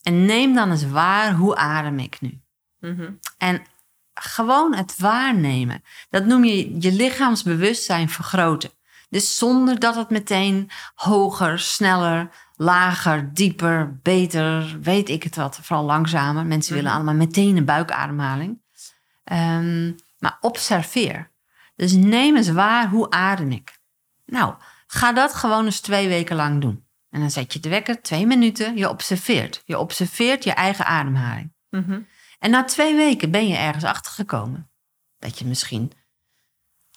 En 0.02 0.26
neem 0.26 0.54
dan 0.54 0.72
eens 0.72 0.88
waar, 0.88 1.34
hoe 1.34 1.56
adem 1.56 2.00
ik 2.00 2.22
nu? 2.22 2.42
Mhm. 2.80 3.12
En 3.38 3.62
gewoon 4.14 4.76
het 4.76 4.98
waarnemen. 4.98 5.84
Dat 6.10 6.26
noem 6.26 6.44
je 6.44 6.82
je 6.82 6.92
lichaamsbewustzijn 6.92 8.10
vergroten. 8.10 8.70
Dus 9.10 9.38
zonder 9.38 9.80
dat 9.80 9.96
het 9.96 10.10
meteen 10.10 10.70
hoger, 10.96 11.60
sneller, 11.60 12.30
lager, 12.56 13.34
dieper, 13.34 14.00
beter, 14.02 14.78
weet 14.82 15.10
ik 15.10 15.24
het 15.24 15.36
wat. 15.36 15.60
Vooral 15.62 15.86
langzamer. 15.86 16.46
Mensen 16.46 16.74
willen 16.74 16.90
Mhm. 16.90 17.00
allemaal 17.00 17.26
meteen 17.28 17.58
een 17.58 17.66
buikademhaling. 17.66 18.62
Ehm, 19.24 19.92
maar 20.20 20.38
observeer. 20.42 21.32
Dus 21.76 21.92
neem 21.92 22.36
eens 22.36 22.50
waar, 22.50 22.90
hoe 22.90 23.10
adem 23.10 23.52
ik? 23.52 23.80
Nou, 24.26 24.56
ga 24.88 25.14
dat 25.14 25.34
gewoon 25.34 25.66
eens 25.66 25.80
twee 25.80 26.08
weken 26.08 26.36
lang 26.36 26.62
doen. 26.62 26.86
En 27.10 27.20
dan 27.20 27.32
zet 27.32 27.54
je 27.54 27.60
de 27.60 27.70
wekker, 27.70 28.02
twee 28.02 28.26
minuten, 28.26 28.78
je 28.78 28.90
observeert. 28.90 29.62
Je 29.66 29.80
observeert 29.80 30.44
je 30.44 30.52
eigen 30.52 30.86
ademhaling. 30.86 31.54
Mhm. 31.70 32.02
En 32.40 32.52
na 32.52 32.64
twee 32.64 32.96
weken 32.96 33.32
ben 33.32 33.48
je 33.48 33.56
ergens 33.56 33.84
achtergekomen. 33.84 34.72
Dat 35.18 35.40
je 35.40 35.46
misschien 35.46 35.92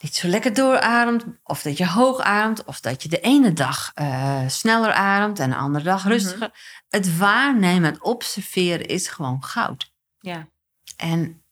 niet 0.01 0.15
zo 0.15 0.27
lekker 0.27 0.53
doorademt, 0.53 1.25
of 1.43 1.61
dat 1.61 1.77
je 1.77 1.87
hoog 1.87 2.19
ademt, 2.19 2.63
of 2.63 2.79
dat 2.79 3.03
je 3.03 3.09
de 3.09 3.19
ene 3.19 3.53
dag 3.53 3.91
eh, 3.93 4.47
sneller 4.47 4.93
ademt 4.93 5.39
en 5.39 5.49
de 5.49 5.55
andere 5.55 5.83
dag 5.83 6.03
rustiger. 6.03 6.51
Het 6.89 7.17
waarnemen, 7.17 7.91
het 7.91 8.01
observeren 8.01 8.85
is 8.85 9.07
gewoon 9.07 9.43
goud. 9.43 9.93
Ja. 10.19 10.47
En 10.97 11.43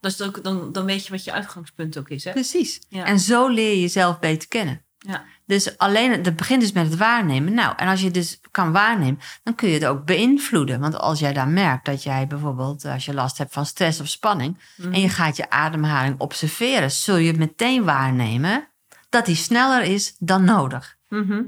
Dus 0.00 0.22
ook, 0.22 0.44
dan, 0.44 0.72
dan 0.72 0.84
weet 0.84 1.06
je 1.06 1.12
wat 1.12 1.24
je 1.24 1.32
uitgangspunt 1.32 1.98
ook 1.98 2.08
is, 2.08 2.24
hè? 2.24 2.32
precies. 2.32 2.80
Ja. 2.88 3.04
En 3.04 3.18
zo 3.20 3.48
leer 3.48 3.70
je 3.70 3.80
jezelf 3.80 4.18
beter 4.18 4.48
kennen. 4.48 4.82
Ja. 4.98 5.24
Dus 5.46 5.78
alleen, 5.78 6.10
het 6.10 6.36
begint 6.36 6.60
dus 6.60 6.72
met 6.72 6.86
het 6.86 6.96
waarnemen. 6.96 7.54
Nou, 7.54 7.74
en 7.76 7.88
als 7.88 8.00
je 8.00 8.10
dus 8.10 8.40
kan 8.50 8.72
waarnemen, 8.72 9.18
dan 9.42 9.54
kun 9.54 9.68
je 9.68 9.74
het 9.74 9.84
ook 9.84 10.04
beïnvloeden. 10.04 10.80
Want 10.80 10.98
als 10.98 11.18
jij 11.18 11.32
dan 11.32 11.52
merkt 11.52 11.84
dat 11.84 12.02
jij 12.02 12.26
bijvoorbeeld, 12.26 12.84
als 12.84 13.04
je 13.04 13.14
last 13.14 13.38
hebt 13.38 13.52
van 13.52 13.66
stress 13.66 14.00
of 14.00 14.08
spanning, 14.08 14.58
Mhm. 14.76 14.92
en 14.92 15.00
je 15.00 15.08
gaat 15.08 15.36
je 15.36 15.50
ademhaling 15.50 16.14
observeren, 16.20 16.90
zul 16.90 17.16
je 17.16 17.32
meteen 17.32 17.84
waarnemen 17.84 18.68
dat 19.08 19.26
die 19.26 19.34
sneller 19.36 19.82
is 19.82 20.14
dan 20.18 20.44
nodig. 20.44 20.96
Mhm. 21.08 21.42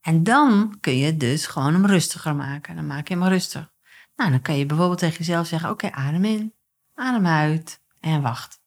En 0.00 0.22
dan 0.22 0.76
kun 0.80 0.96
je 0.98 1.16
dus 1.16 1.46
gewoon 1.46 1.72
hem 1.72 1.86
rustiger 1.86 2.34
maken. 2.34 2.76
Dan 2.76 2.86
maak 2.86 3.08
je 3.08 3.14
hem 3.14 3.24
rustig. 3.24 3.70
Nou, 4.16 4.30
dan 4.30 4.42
kan 4.42 4.56
je 4.58 4.66
bijvoorbeeld 4.66 4.98
tegen 4.98 5.18
jezelf 5.18 5.46
zeggen: 5.46 5.70
Oké, 5.70 5.90
adem 5.92 6.24
in, 6.24 6.52
adem 6.94 7.26
uit 7.26 7.80
en 8.12 8.22
wacht. 8.22 8.60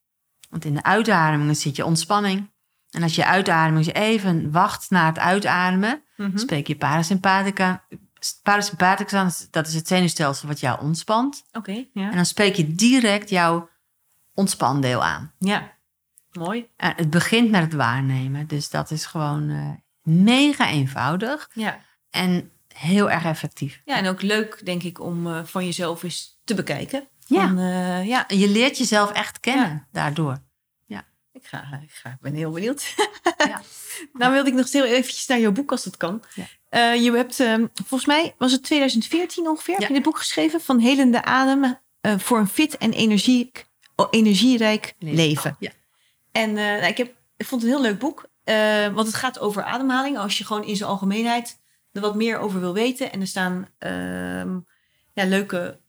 Want 0.50 0.64
in 0.64 0.74
de 0.74 0.82
uitademingen 0.82 1.56
zit 1.56 1.76
je 1.76 1.84
ontspanning. 1.84 2.50
En 2.90 3.02
als 3.02 3.14
je 3.14 3.24
uitademing 3.26 3.92
even 3.94 4.50
wacht 4.50 4.90
na 4.90 5.06
het 5.06 5.18
uitademen, 5.18 6.02
Mhm. 6.16 6.38
spreek 6.38 6.66
je 6.66 6.76
parasympathetica. 6.76 7.84
Parasympathetica, 8.42 9.30
dat 9.50 9.66
is 9.66 9.74
het 9.74 9.86
zenuwstelsel 9.88 10.48
wat 10.48 10.60
jou 10.60 10.80
ontspant. 10.80 11.42
Oké, 11.52 11.86
ja. 11.92 12.10
En 12.10 12.16
dan 12.16 12.26
spreek 12.26 12.54
je 12.54 12.74
direct 12.74 13.30
jouw 13.30 13.68
ontspandeel 14.34 15.04
aan. 15.04 15.32
Ja, 15.38 15.72
mooi. 16.32 16.68
En 16.76 16.92
het 16.96 17.10
begint 17.10 17.50
met 17.50 17.60
het 17.62 17.72
waarnemen. 17.72 18.46
Dus 18.46 18.70
dat 18.70 18.90
is 18.90 19.06
gewoon 19.06 19.50
eh, 19.50 19.70
mega 20.14 20.68
eenvoudig 20.68 21.50
Ja. 21.52 21.80
en 22.10 22.50
heel 22.74 23.10
erg 23.10 23.24
effectief. 23.24 23.82
ja, 23.84 23.96
en 23.96 24.06
ook 24.08 24.22
leuk, 24.22 24.64
denk 24.64 24.82
ik, 24.82 25.00
om 25.00 25.26
eh, 25.26 25.44
van 25.44 25.64
jezelf 25.64 26.02
eens 26.02 26.40
te 26.44 26.54
bekijken. 26.54 27.08
Ja. 27.34 27.46
Van, 27.46 27.58
eh, 27.58 28.06
ja, 28.06 28.24
Je 28.28 28.48
leert 28.48 28.78
jezelf 28.78 29.12
echt 29.12 29.40
kennen 29.40 29.68
Ja. 29.68 29.86
daardoor. 29.92 30.38
ik, 31.32 31.46
ga, 31.46 31.80
ik, 31.82 31.90
ga, 31.90 32.08
ik 32.10 32.20
ben 32.20 32.34
heel 32.34 32.50
benieuwd. 32.50 32.94
Ja. 33.38 33.62
nou 34.12 34.32
wilde 34.32 34.48
ik 34.50 34.56
nog 34.56 34.72
heel 34.72 34.84
eventjes 34.84 35.26
naar 35.26 35.40
jouw 35.40 35.52
boek, 35.52 35.70
als 35.70 35.84
het 35.84 35.96
kan. 35.96 36.22
Ja. 36.34 36.44
Eh, 36.68 37.02
je 37.04 37.12
hebt, 37.12 37.40
eh, 37.40 37.54
volgens 37.74 38.06
mij 38.06 38.34
was 38.38 38.52
het 38.52 38.62
2014 38.62 39.48
ongeveer, 39.48 39.72
heb 39.74 39.82
Ja. 39.82 39.88
je 39.88 39.94
dit 39.94 40.02
boek 40.02 40.18
geschreven 40.18 40.60
van 40.60 40.78
Helende 40.78 41.24
Adem 41.24 41.78
voor 42.02 42.38
een 42.38 42.48
fit 42.48 42.76
en 42.78 42.92
energiek, 42.92 43.66
energierijk 44.10 44.94
leven. 44.98 45.56
Ja. 45.58 45.70
En 46.32 46.52
nou, 46.52 46.84
ik, 46.84 46.96
heb, 46.96 47.14
ik 47.36 47.46
vond 47.46 47.62
het 47.62 47.70
een 47.70 47.76
heel 47.76 47.86
leuk 47.90 47.98
boek. 47.98 48.28
Want 48.94 49.06
het 49.06 49.14
gaat 49.16 49.38
over 49.38 49.62
ademhaling. 49.62 50.18
Als 50.18 50.38
je 50.38 50.44
gewoon 50.44 50.64
in 50.64 50.76
zijn 50.76 50.90
algemeenheid 50.90 51.58
er 51.92 52.00
wat 52.00 52.14
meer 52.14 52.38
over 52.38 52.60
wil 52.60 52.72
weten. 52.72 53.12
En 53.12 53.20
er 53.20 53.26
staan 53.26 53.68
ehm, 53.78 54.58
ja, 55.12 55.24
leuke, 55.24 55.80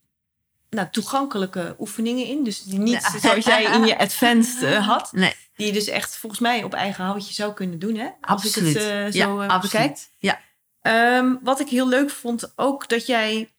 nou, 0.72 0.88
toegankelijke 0.92 1.76
oefeningen 1.80 2.26
in. 2.26 2.44
Dus 2.44 2.64
die 2.64 2.80
niet 2.80 3.10
Ja. 3.14 3.20
zoals 3.20 3.46
jij 3.46 3.64
in 3.64 3.86
je 3.86 3.98
advanced 3.98 4.64
eh, 4.64 4.88
had. 4.88 5.12
Nee, 5.12 5.36
Die 5.56 5.66
je 5.68 5.74
dus 5.74 5.88
echt 5.88 6.18
volgens 6.18 6.42
mij 6.42 6.64
op 6.64 6.74
eigen 6.74 7.04
houtje 7.04 7.34
zou 7.34 7.54
kunnen 7.54 7.80
doen. 7.80 7.96
Hè? 7.96 8.06
Als 8.06 8.16
absoluut. 8.22 8.76
ik 8.76 8.82
het 8.82 8.92
eh, 8.92 9.12
ja, 9.12 9.26
zo 9.26 9.40
eh, 9.40 9.62
bekijk. 9.62 10.08
Ja. 10.18 10.40
Ehm, 10.82 11.36
wat 11.44 11.60
ik 11.60 11.70
heel 11.70 11.88
leuk 11.88 12.10
vond, 12.10 12.54
ook 12.56 12.90
dat 12.90 13.06
jij 13.06 13.52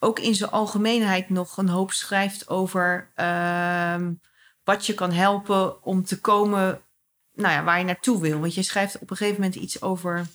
ook 0.00 0.18
in 0.18 0.34
zijn 0.34 0.50
algemeenheid 0.50 1.28
nog 1.30 1.56
een 1.56 1.68
hoop 1.68 1.92
schrijft 1.92 2.48
over 2.48 3.10
ehm, 3.14 4.12
wat 4.64 4.86
je 4.86 4.94
kan 4.94 5.12
helpen 5.12 5.84
om 5.84 6.04
te 6.04 6.20
komen 6.20 6.82
nou 7.32 7.52
ja, 7.54 7.64
waar 7.64 7.78
je 7.78 7.84
naartoe 7.84 8.20
wil. 8.20 8.40
Want 8.40 8.54
je 8.54 8.62
schrijft 8.62 8.98
op 8.98 9.10
een 9.10 9.16
gegeven 9.16 9.40
moment 9.40 9.60
iets 9.60 9.82
over 9.82 10.26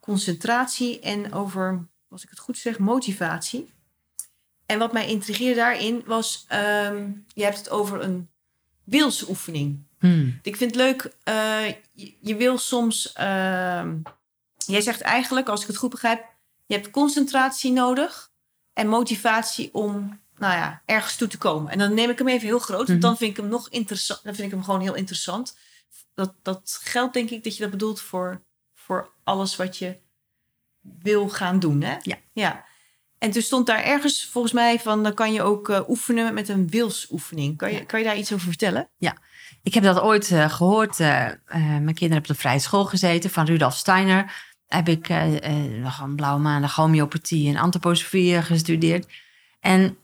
concentratie 0.00 1.00
en 1.00 1.32
over, 1.32 1.88
als 2.08 2.22
ik 2.22 2.30
het 2.30 2.38
goed 2.38 2.58
zeg, 2.58 2.78
motivatie. 2.78 3.72
En 4.72 4.78
wat 4.78 4.92
mij 4.92 5.06
intrigeerde 5.06 5.54
daarin 5.60 6.02
was, 6.06 6.44
ehm, 6.48 7.10
je 7.34 7.44
hebt 7.44 7.56
het 7.58 7.70
over 7.70 8.00
een 8.02 8.30
wilsoefening. 8.84 9.86
Hmm. 9.98 10.38
Ik 10.42 10.56
vind 10.56 10.70
het 10.70 10.80
leuk, 10.80 11.12
eh, 11.22 11.66
je, 11.92 12.14
je 12.20 12.36
wil 12.36 12.58
soms. 12.58 13.12
ehm, 13.12 13.96
jij 14.66 14.80
zegt 14.80 15.00
eigenlijk, 15.00 15.48
als 15.48 15.60
ik 15.60 15.66
het 15.66 15.76
goed 15.76 15.90
begrijp, 15.90 16.24
je 16.66 16.74
hebt 16.74 16.90
concentratie 16.90 17.72
nodig 17.72 18.30
en 18.72 18.88
motivatie 18.88 19.74
om 19.74 20.20
nou 20.38 20.54
ja, 20.54 20.82
ergens 20.86 21.16
toe 21.16 21.28
te 21.28 21.38
komen. 21.38 21.72
En 21.72 21.78
dan 21.78 21.94
neem 21.94 22.10
ik 22.10 22.18
hem 22.18 22.28
even 22.28 22.46
heel 22.46 22.58
groot, 22.58 22.80
Mhm. 22.82 22.90
want 22.90 23.02
dan 23.02 23.16
vind 23.16 23.30
ik 23.30 23.36
hem 23.36 23.48
nog 23.48 23.68
interessant. 23.68 24.20
Dan 24.24 24.34
vind 24.34 24.46
ik 24.46 24.54
hem 24.54 24.64
gewoon 24.64 24.80
heel 24.80 24.94
interessant. 24.94 25.56
Dat, 26.14 26.34
dat 26.42 26.78
geldt 26.82 27.14
denk 27.14 27.30
ik 27.30 27.44
dat 27.44 27.56
je 27.56 27.62
dat 27.62 27.70
bedoelt 27.70 28.00
voor, 28.00 28.42
voor 28.74 29.12
alles 29.24 29.56
wat 29.56 29.78
je 29.78 29.96
wil 30.80 31.28
gaan 31.28 31.58
doen. 31.58 31.82
Hè? 31.82 31.96
Ja. 32.02 32.16
ja. 32.32 32.64
En 33.22 33.30
toen 33.30 33.42
stond 33.42 33.66
daar 33.66 33.82
ergens 33.82 34.28
volgens 34.30 34.52
mij 34.52 34.78
van, 34.80 35.02
dan 35.02 35.14
kan 35.14 35.32
je 35.32 35.42
ook 35.42 35.68
eh, 35.68 35.88
oefenen 35.88 36.34
met 36.34 36.48
een 36.48 36.68
wilsoefening. 36.68 37.56
Kan 37.56 37.72
je, 37.72 37.78
Ja. 37.78 37.84
kan 37.84 37.98
je 37.98 38.04
daar 38.04 38.16
iets 38.16 38.32
over 38.32 38.46
vertellen? 38.46 38.88
Ik 39.62 39.74
heb 39.74 39.82
dat 39.82 40.00
ooit 40.00 40.30
eh, 40.30 40.50
gehoord. 40.50 41.00
eh, 41.00 41.26
mijn 41.46 41.84
kinderen 41.84 41.98
hebben 41.98 42.18
op 42.20 42.26
de 42.26 42.34
vrije 42.34 42.58
school 42.58 42.84
gezeten 42.84 43.30
van 43.30 43.44
Rudolf 43.46 43.74
Steiner. 43.74 44.50
Heb 44.66 44.88
ik 44.88 45.08
nog 45.82 45.98
een 46.00 46.16
blauwe 46.16 46.40
maandag 46.40 46.74
homeopathie 46.74 47.48
en 47.48 47.56
antroposofie 47.56 48.42
gestudeerd. 48.42 49.06
En 49.60 49.96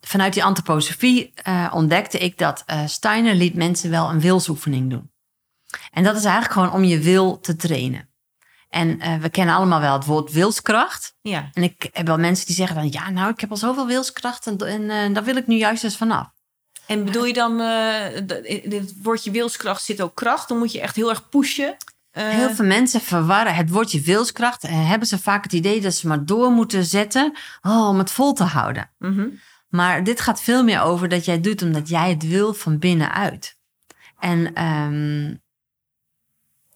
vanuit 0.00 0.32
die 0.32 0.44
antroposofie 0.44 1.32
ontdekte 1.72 2.18
ik 2.18 2.38
dat 2.38 2.64
Steiner 2.86 3.34
liet 3.34 3.54
mensen 3.54 3.90
wel 3.90 4.10
een 4.10 4.20
wilsoefening 4.20 4.90
doen. 4.90 5.10
En 5.90 6.02
dat 6.02 6.16
is 6.16 6.24
eigenlijk 6.24 6.52
gewoon 6.52 6.72
om 6.72 6.84
je 6.84 6.98
wil 6.98 7.40
te 7.40 7.56
trainen. 7.56 8.11
En 8.72 9.00
eh, 9.00 9.14
we 9.16 9.28
kennen 9.28 9.54
allemaal 9.54 9.80
wel 9.80 9.92
het 9.92 10.04
woord 10.04 10.32
wilskracht. 10.32 11.14
Ja. 11.20 11.50
En 11.52 11.62
ik 11.62 11.88
heb 11.92 12.06
wel 12.06 12.18
mensen 12.18 12.46
die 12.46 12.54
zeggen 12.54 12.76
dan... 12.76 12.90
ja, 12.90 13.10
nou, 13.10 13.30
ik 13.30 13.40
heb 13.40 13.50
al 13.50 13.56
zoveel 13.56 13.86
wilskracht 13.86 14.46
en, 14.46 14.58
en 14.58 14.90
eh, 14.90 15.14
daar 15.14 15.24
wil 15.24 15.36
ik 15.36 15.46
nu 15.46 15.56
juist 15.56 15.84
eens 15.84 15.96
vanaf. 15.96 16.26
En 16.86 17.04
bedoel 17.04 17.24
je 17.24 17.32
dan, 17.32 17.52
eh, 17.52 17.66
de- 18.26 18.42
in 18.62 18.72
het 18.80 18.94
woordje 19.02 19.30
wilskracht 19.30 19.82
zit 19.84 20.00
ook 20.00 20.14
kracht? 20.14 20.48
Dan 20.48 20.58
moet 20.58 20.72
je 20.72 20.80
echt 20.80 20.96
heel 20.96 21.08
erg 21.10 21.28
pushen. 21.28 21.76
Eh, 22.10 22.28
Heel 22.28 22.50
veel 22.50 22.64
mensen 22.64 23.00
verwarren 23.00 23.54
het 23.54 23.70
woordje 23.70 24.00
wilskracht. 24.00 24.64
En 24.64 24.86
hebben 24.86 25.08
ze 25.08 25.18
vaak 25.18 25.42
het 25.42 25.52
idee 25.52 25.80
dat 25.80 25.94
ze 25.94 26.06
maar 26.08 26.24
door 26.24 26.50
moeten 26.50 26.84
zetten 26.84 27.32
oh, 27.62 27.88
om 27.88 27.98
het 27.98 28.10
vol 28.10 28.32
te 28.32 28.44
houden. 28.44 28.90
mhm. 28.98 29.26
Maar 29.68 30.04
dit 30.04 30.20
gaat 30.20 30.42
veel 30.42 30.64
meer 30.64 30.80
over 30.80 31.08
dat 31.08 31.24
jij 31.24 31.34
het 31.34 31.44
doet 31.44 31.62
omdat 31.62 31.88
jij 31.88 32.10
het 32.10 32.28
wil 32.28 32.54
van 32.54 32.78
binnenuit. 32.78 33.56
En 34.18 34.54
ehm, 34.54 35.34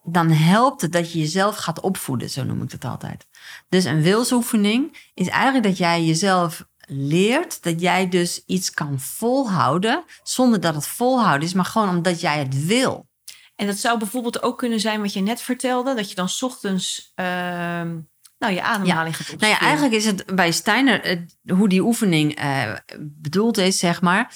dan 0.09 0.31
helpt 0.31 0.81
het 0.81 0.93
dat 0.93 1.13
je 1.13 1.19
jezelf 1.19 1.57
gaat 1.57 1.81
opvoeden, 1.81 2.31
zo 2.31 2.45
noem 2.45 2.63
ik 2.63 2.71
het 2.71 2.85
altijd. 2.85 3.27
Dus 3.69 3.85
een 3.85 4.03
wilsoefening 4.03 5.11
is 5.15 5.29
eigenlijk 5.29 5.65
dat 5.65 5.79
jij 5.79 6.05
jezelf 6.05 6.67
leert 6.89 7.63
dat 7.63 7.81
jij 7.81 8.09
dus 8.09 8.43
iets 8.47 8.71
kan 8.71 9.01
volhouden 9.01 10.05
zonder 10.23 10.61
dat 10.61 10.75
het 10.75 10.87
volhouden 10.87 11.49
is, 11.49 11.55
maar 11.55 11.65
gewoon 11.65 11.89
omdat 11.89 12.21
jij 12.21 12.39
het 12.39 12.67
wil. 12.67 13.09
En 13.57 13.67
dat 13.67 13.77
zou 13.77 13.99
bijvoorbeeld 13.99 14.43
ook 14.43 14.59
kunnen 14.59 14.81
zijn 14.81 15.01
wat 15.01 15.13
je 15.13 15.21
net 15.21 15.41
vertelde. 15.41 15.95
Dat 15.95 16.09
je 16.09 16.15
dan 16.15 16.29
's 16.29 16.43
ochtends 16.43 17.13
ehm, 17.15 17.99
nou, 18.39 18.53
je 18.53 18.63
ademhaling 18.63 19.17
gaat 19.17 19.27
Nou 19.27 19.33
opsturen. 19.33 19.49
ja, 19.49 19.61
eigenlijk 19.61 19.95
is 19.95 20.05
het 20.05 20.35
bij 20.35 20.53
Steiner, 20.53 21.01
eh, 21.01 21.19
hoe 21.57 21.69
die 21.69 21.83
oefening 21.83 22.35
eh, 22.35 22.73
bedoeld 23.01 23.59
is, 23.59 23.79
zeg 23.79 24.01
maar, 24.01 24.33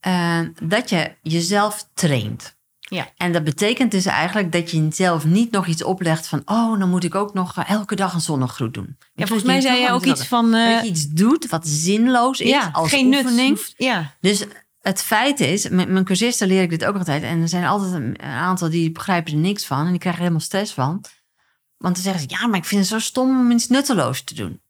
eh, 0.00 0.40
dat 0.62 0.90
je 0.90 1.16
jezelf 1.22 1.88
traint. 1.94 2.55
Ja. 2.88 3.08
En 3.16 3.32
dat 3.32 3.44
betekent 3.44 3.90
dus 3.90 4.06
eigenlijk 4.06 4.52
dat 4.52 4.70
je 4.70 4.84
jezelf 4.84 5.24
niet 5.24 5.50
nog 5.50 5.66
iets 5.66 5.84
oplegt 5.84 6.26
van, 6.26 6.42
oh, 6.44 6.78
dan 6.78 6.88
moet 6.90 7.04
ik 7.04 7.14
ook 7.14 7.34
nog 7.34 7.56
eh, 7.56 7.70
elke 7.70 7.94
dag 7.96 8.14
een 8.14 8.20
zonnegroet 8.20 8.74
doen. 8.74 8.96
Ja, 9.14 9.26
volgens 9.26 9.48
mij 9.48 9.60
zei 9.60 9.80
jij 9.80 9.92
ook 9.92 10.04
iets 10.04 10.26
van... 10.26 10.54
eh, 10.54 10.74
dat 10.74 10.82
je 10.84 10.88
iets 10.90 11.06
doet 11.08 11.46
wat 11.48 11.66
zinloos 11.66 12.40
is 12.40 12.48
ja, 12.48 12.68
als 12.72 12.88
geen 12.90 13.08
nut. 13.08 13.22
oefening. 13.24 13.48
hoeft- 13.48 13.74
Ja, 13.76 14.14
Dus 14.20 14.44
het 14.80 15.02
feit 15.02 15.40
is, 15.40 15.68
met 15.68 15.88
mijn 15.88 16.04
cursisten 16.04 16.46
leer 16.48 16.62
ik 16.62 16.70
dit 16.70 16.84
ook 16.84 16.96
altijd. 16.96 17.22
En 17.22 17.40
er 17.42 17.48
zijn 17.48 17.64
altijd 17.64 17.92
een, 17.92 18.02
een 18.24 18.30
aantal 18.30 18.70
die 18.70 18.90
begrijpen 18.92 19.32
er 19.32 19.38
niks 19.38 19.66
van. 19.66 19.84
En 19.84 19.90
die 19.90 19.98
krijgen 19.98 20.12
er 20.22 20.26
helemaal 20.26 20.46
stress 20.46 20.72
van. 20.72 21.04
Want 21.76 21.94
dan 21.94 22.04
zeggen 22.04 22.22
ze, 22.22 22.28
ja, 22.40 22.46
maar 22.46 22.58
ik 22.58 22.64
vind 22.64 22.80
het 22.80 22.90
zo 22.90 22.98
stom 22.98 23.40
om 23.40 23.50
iets 23.50 23.68
nutteloos 23.68 24.22
te 24.22 24.34
doen. 24.34 24.60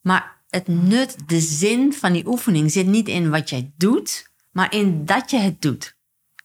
Maar 0.00 0.40
het 0.50 0.68
nut, 0.68 1.16
de 1.26 1.40
zin 1.40 1.92
van 1.92 2.12
die 2.12 2.26
oefening 2.26 2.72
zit 2.72 2.86
niet 2.86 3.08
in 3.08 3.30
wat 3.30 3.50
jij 3.50 3.70
doet, 3.76 4.30
maar 4.50 4.72
in 4.74 5.04
dat 5.04 5.30
je 5.30 5.38
het 5.38 5.62
doet. 5.62 5.96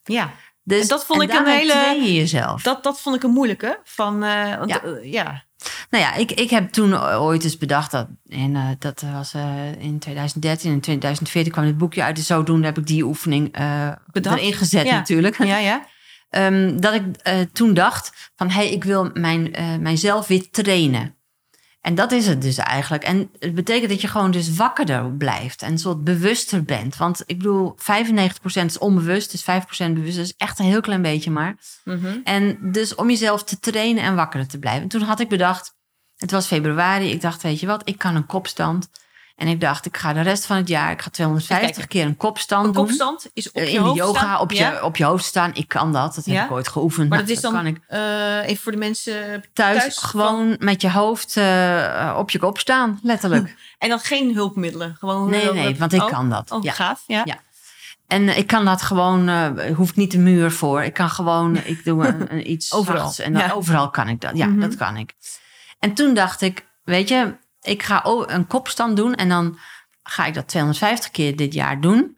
ja. 0.03 0.33
Dus 0.67 0.81
En 0.81 0.87
dat 0.87 1.05
vond 1.05 1.21
ik 1.21 1.33
een 1.33 1.45
hele- 1.45 2.01
je 2.03 2.13
jezelf. 2.13 2.61
Dat, 2.61 2.83
dat 2.83 3.01
vond 3.01 3.15
ik 3.15 3.23
een 3.23 3.31
moeilijke. 3.31 3.79
Van, 3.83 4.23
eh, 4.23 4.57
want, 4.57 4.69
Ja. 4.69 4.81
eh, 4.83 5.11
ja. 5.11 5.43
Nou 5.89 6.03
ja, 6.03 6.13
ik, 6.15 6.31
ik 6.31 6.49
heb 6.49 6.71
toen 6.71 6.97
ooit 7.03 7.43
eens 7.43 7.57
bedacht 7.57 7.91
dat, 7.91 8.07
en 8.29 8.55
eh, 8.55 8.67
dat 8.79 9.03
was 9.13 9.33
in 9.79 9.99
2013 9.99 10.71
en 10.71 10.79
2014 10.79 11.51
kwam 11.51 11.65
dit 11.65 11.77
boekje 11.77 12.03
uit. 12.03 12.15
Dus 12.15 12.25
zodoende 12.25 12.65
heb 12.65 12.77
ik 12.77 12.87
die 12.87 13.03
oefening 13.03 13.51
Bedacht. 14.11 14.37
erin 14.39 14.53
gezet 14.53 14.85
Ja. 14.85 14.93
natuurlijk. 14.95 15.43
ja, 15.43 15.57
ja. 15.57 15.85
Ehm, 16.29 16.79
dat 16.79 16.93
ik 16.93 17.03
toen 17.53 17.73
dacht 17.73 18.31
van, 18.35 18.49
hé, 18.49 18.53
hey, 18.55 18.71
ik 18.71 18.83
wil 18.83 19.09
mijn, 19.13 19.55
mijzelf 19.81 20.27
weer 20.27 20.49
trainen. 20.51 21.15
En 21.87 21.95
dat 21.95 22.11
is 22.11 22.27
het 22.27 22.41
dus 22.41 22.57
eigenlijk. 22.57 23.03
En 23.03 23.29
het 23.39 23.55
betekent 23.55 23.89
dat 23.89 24.01
je 24.01 24.07
gewoon 24.07 24.31
dus 24.31 24.55
wakkerder 24.55 25.11
blijft 25.11 25.61
en 25.61 25.71
een 25.71 25.77
soort 25.77 26.03
bewuster 26.03 26.63
bent. 26.63 26.97
Want 26.97 27.23
ik 27.25 27.37
bedoel, 27.37 27.75
95% 27.77 28.65
is 28.65 28.77
onbewust, 28.77 29.31
dus 29.31 29.41
5% 29.41 29.93
bewust. 29.93 30.17
Is 30.17 30.33
echt 30.37 30.59
een 30.59 30.65
heel 30.65 30.81
klein 30.81 31.01
beetje 31.01 31.31
maar. 31.31 31.55
Mhm. 31.83 32.17
En 32.23 32.71
dus 32.71 32.95
om 32.95 33.09
jezelf 33.09 33.43
te 33.43 33.59
trainen 33.59 34.03
en 34.03 34.15
wakkerder 34.15 34.49
te 34.49 34.59
blijven. 34.59 34.81
En 34.81 34.87
toen 34.87 35.01
had 35.01 35.19
ik 35.19 35.29
bedacht, 35.29 35.73
het 36.15 36.31
was 36.31 36.47
februari, 36.47 37.11
ik 37.11 37.21
dacht, 37.21 37.41
weet 37.41 37.59
je 37.59 37.67
wat, 37.67 37.89
ik 37.89 37.97
kan 37.97 38.15
een 38.15 38.25
kopstand. 38.25 38.89
En 39.37 39.47
ik 39.47 39.61
dacht, 39.61 39.85
ik 39.85 39.97
ga 39.97 40.13
de 40.13 40.21
rest 40.21 40.45
van 40.45 40.55
het 40.57 40.67
jaar, 40.67 40.91
ik 40.91 41.01
ga 41.01 41.09
250 41.09 41.67
Kijken. 41.75 41.87
keer 41.87 42.05
een 42.05 42.17
kopstand 42.17 42.65
Een 42.65 42.71
doen. 42.71 42.85
kopstand 42.85 43.29
is 43.33 43.47
op 43.49 43.55
Eh, 43.55 43.63
je 43.71 43.77
in 43.77 43.83
de 43.83 43.93
yoga 43.93 44.19
staan. 44.19 44.39
op 44.39 44.51
je, 44.51 44.57
Ja. 44.57 44.81
op 44.81 44.97
je 44.97 45.03
hoofd 45.03 45.25
staan. 45.25 45.51
Ik 45.53 45.67
kan 45.67 45.93
dat. 45.93 46.15
Dat 46.15 46.25
heb 46.25 46.35
Ja? 46.35 46.43
ik 46.45 46.51
ooit 46.51 46.67
geoefend. 46.67 47.09
Maar 47.09 47.17
Nou, 47.17 47.29
dat 47.29 47.37
is 47.37 47.43
dan 47.43 47.53
kan 47.53 47.65
ik 47.65 47.79
eh, 47.87 48.43
even 48.47 48.63
voor 48.63 48.71
de 48.71 48.77
mensen 48.77 49.43
thuis, 49.53 49.79
thuis 49.79 49.97
gewoon 49.97 50.55
met 50.59 50.81
je 50.81 50.91
hoofd 50.91 51.37
eh, 51.37 52.15
op 52.17 52.29
je 52.29 52.39
kop 52.39 52.59
staan, 52.59 52.99
letterlijk. 53.03 53.55
En 53.77 53.89
dan 53.89 53.99
geen 53.99 54.33
hulpmiddelen. 54.33 54.95
Gewoon, 54.99 55.29
Nee, 55.29 55.53
nee, 55.53 55.75
want 55.77 55.93
ik 55.93 56.01
oh, 56.01 56.07
kan 56.09 56.29
dat. 56.29 56.51
Oh, 56.51 56.63
ja. 56.63 56.71
gaaf. 56.71 57.03
Ja. 57.07 57.21
Ja. 57.25 57.37
En 58.07 58.37
ik 58.37 58.47
kan 58.47 58.65
dat 58.65 58.81
gewoon, 58.81 59.29
eh 59.29 59.75
hoef 59.75 59.89
ik 59.89 59.95
niet 59.95 60.11
de 60.11 60.17
muur 60.17 60.51
voor. 60.51 60.83
Ik 60.83 60.93
kan 60.93 61.09
gewoon, 61.09 61.57
ik 61.65 61.83
doe 61.83 62.07
een, 62.07 62.33
een 62.33 62.51
iets 62.51 62.73
Overal. 62.73 63.13
En 63.17 63.33
dan, 63.33 63.41
Ja. 63.41 63.51
overal 63.51 63.89
kan 63.89 64.07
ik 64.07 64.21
dat. 64.21 64.37
Ja, 64.37 64.45
Mhm. 64.45 64.59
dat 64.59 64.75
kan 64.75 64.97
ik. 64.97 65.13
En 65.79 65.93
toen 65.93 66.13
dacht 66.13 66.41
ik, 66.41 66.65
weet 66.83 67.09
je, 67.09 67.35
ik 67.67 67.83
ga 67.83 68.05
een 68.05 68.47
kopstand 68.47 68.95
doen. 68.97 69.15
En 69.15 69.29
dan 69.29 69.57
ga 70.03 70.25
ik 70.25 70.33
dat 70.33 70.47
250 70.47 71.11
keer 71.11 71.35
dit 71.35 71.53
jaar 71.53 71.81
doen. 71.81 72.17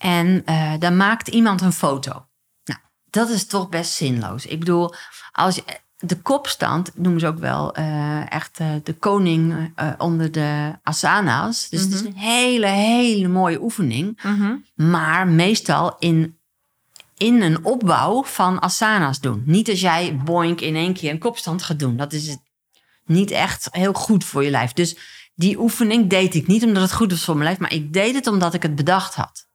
En 0.00 0.42
eh, 0.44 0.72
dan 0.78 0.96
maakt 0.96 1.28
iemand 1.28 1.60
een 1.60 1.72
foto. 1.72 2.26
Nou, 2.64 2.80
dat 3.10 3.28
is 3.28 3.46
toch 3.46 3.68
best 3.68 3.92
zinloos. 3.92 4.46
Ik 4.46 4.58
bedoel, 4.58 4.94
als 5.32 5.54
je, 5.54 5.64
de 5.96 6.16
kopstand 6.22 6.90
noemen 6.94 7.20
ze 7.20 7.26
ook 7.26 7.38
wel 7.38 7.74
eh, 7.74 8.32
echt 8.32 8.58
eh, 8.58 8.70
de 8.82 8.94
koning 8.94 9.72
onder 9.98 10.32
de 10.32 10.72
asana's. 10.82 11.68
Dus 11.68 11.80
het 11.80 11.92
is 11.92 12.02
Mhm. 12.02 12.06
een 12.10 12.16
hele, 12.18 12.66
hele 12.66 13.28
mooie 13.28 13.62
oefening. 13.62 14.20
Mhm. 14.22 14.54
Maar 14.74 15.28
meestal 15.28 15.96
in, 15.98 16.38
in 17.16 17.42
een 17.42 17.64
opbouw 17.64 18.24
van 18.24 18.62
asana's 18.62 19.20
doen. 19.20 19.42
Niet 19.46 19.68
als 19.68 19.80
jij 19.80 20.16
boink 20.16 20.60
in 20.60 20.76
één 20.76 20.94
keer 20.94 21.10
een 21.10 21.18
kopstand 21.18 21.62
gaat 21.62 21.78
doen. 21.78 21.96
Dat 21.96 22.12
is 22.12 22.28
het 22.28 22.40
niet 23.08 23.30
echt 23.30 23.68
heel 23.70 23.92
goed 23.92 24.24
voor 24.24 24.44
je 24.44 24.50
lijf. 24.50 24.72
Dus 24.72 24.96
die 25.34 25.58
oefening 25.60 26.10
deed 26.10 26.34
ik 26.34 26.46
niet 26.46 26.64
omdat 26.64 26.82
het 26.82 26.92
goed 26.92 27.10
was 27.10 27.24
voor 27.24 27.34
mijn 27.34 27.46
lijf. 27.46 27.58
Maar 27.58 27.72
ik 27.72 27.92
deed 27.92 28.14
het 28.14 28.26
omdat 28.26 28.54
ik 28.54 28.62
het 28.62 28.74
bedacht 28.74 29.14
had. 29.14 29.46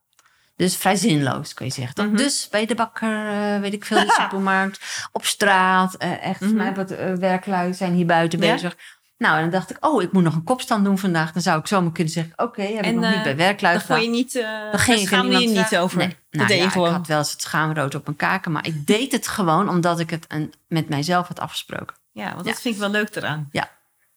Dus 0.56 0.76
vrij 0.76 0.96
zinloos, 0.96 1.54
kun 1.54 1.66
je 1.66 1.72
zeggen. 1.72 2.08
Mhm. 2.08 2.16
Dus 2.16 2.48
bij 2.52 2.66
de 2.66 2.76
bakker, 2.76 3.28
eh, 3.28 3.60
weet 3.60 3.74
ik 3.74 3.86
veel, 3.86 4.06
de 4.06 4.14
supermarkt, 4.22 5.08
op 5.12 5.26
straat. 5.26 5.94
eh, 5.96 6.26
echt, 6.26 6.40
Mhm. 6.42 6.56
mij 6.56 6.74
wat 6.74 6.92
eh, 6.92 7.14
werklui 7.14 7.74
zijn 7.74 7.94
hier 7.94 8.06
buiten 8.06 8.40
Ja. 8.42 8.54
bezig. 8.54 8.76
Nou, 9.18 9.36
en 9.36 9.42
dan 9.42 9.50
dacht 9.52 9.70
ik, 9.70 9.78
oh, 9.86 10.02
ik 10.02 10.12
moet 10.12 10.24
nog 10.24 10.36
een 10.36 10.44
kopstand 10.44 10.86
doen 10.86 10.98
vandaag. 10.98 11.32
Dan 11.32 11.42
zou 11.42 11.60
ik 11.60 11.68
zomaar 11.68 11.92
kunnen 11.92 12.14
zeggen, 12.14 12.34
oké, 12.36 12.62
heb 12.62 12.72
ik 12.80 12.86
En, 12.86 12.96
nog 12.96 13.04
eh, 13.04 13.12
niet 13.14 13.24
bij 13.24 13.36
werkluid 13.36 13.88
Daar 13.88 13.98
vond 14.00 14.00
je 14.00 14.06
gedaan. 14.06 14.52
niet, 14.64 14.72
Dan 14.72 14.80
ging 14.80 15.00
ik 15.00 15.08
schaamde 15.08 15.40
je 15.40 15.48
niet 15.48 15.78
over. 15.78 15.98
Nee. 15.98 16.08
dat 16.08 16.16
Nou 16.48 16.54
ja, 16.54 16.66
ik 16.66 16.72
had 16.74 17.08
wel 17.08 17.18
eens 17.18 17.32
het 17.32 17.42
schaamrood 17.42 17.96
op 17.96 18.06
mijn 18.06 18.18
kaken. 18.18 18.52
Maar 18.52 18.66
ik 18.68 18.88
deed 18.88 19.12
het 19.12 19.28
gewoon 19.28 19.70
omdat 19.70 20.00
ik 20.00 20.10
het 20.10 20.26
een, 20.28 20.54
met 20.68 20.90
mijzelf 20.90 21.28
had 21.28 21.40
afgesproken. 21.40 21.96
Ja, 22.14 22.34
want 22.34 22.46
Ja. 22.46 22.52
dat 22.52 22.62
vind 22.62 22.74
ik 22.76 22.80
wel 22.82 22.90
leuk 22.90 23.16
eraan. 23.16 23.48
Ja. 23.52 23.72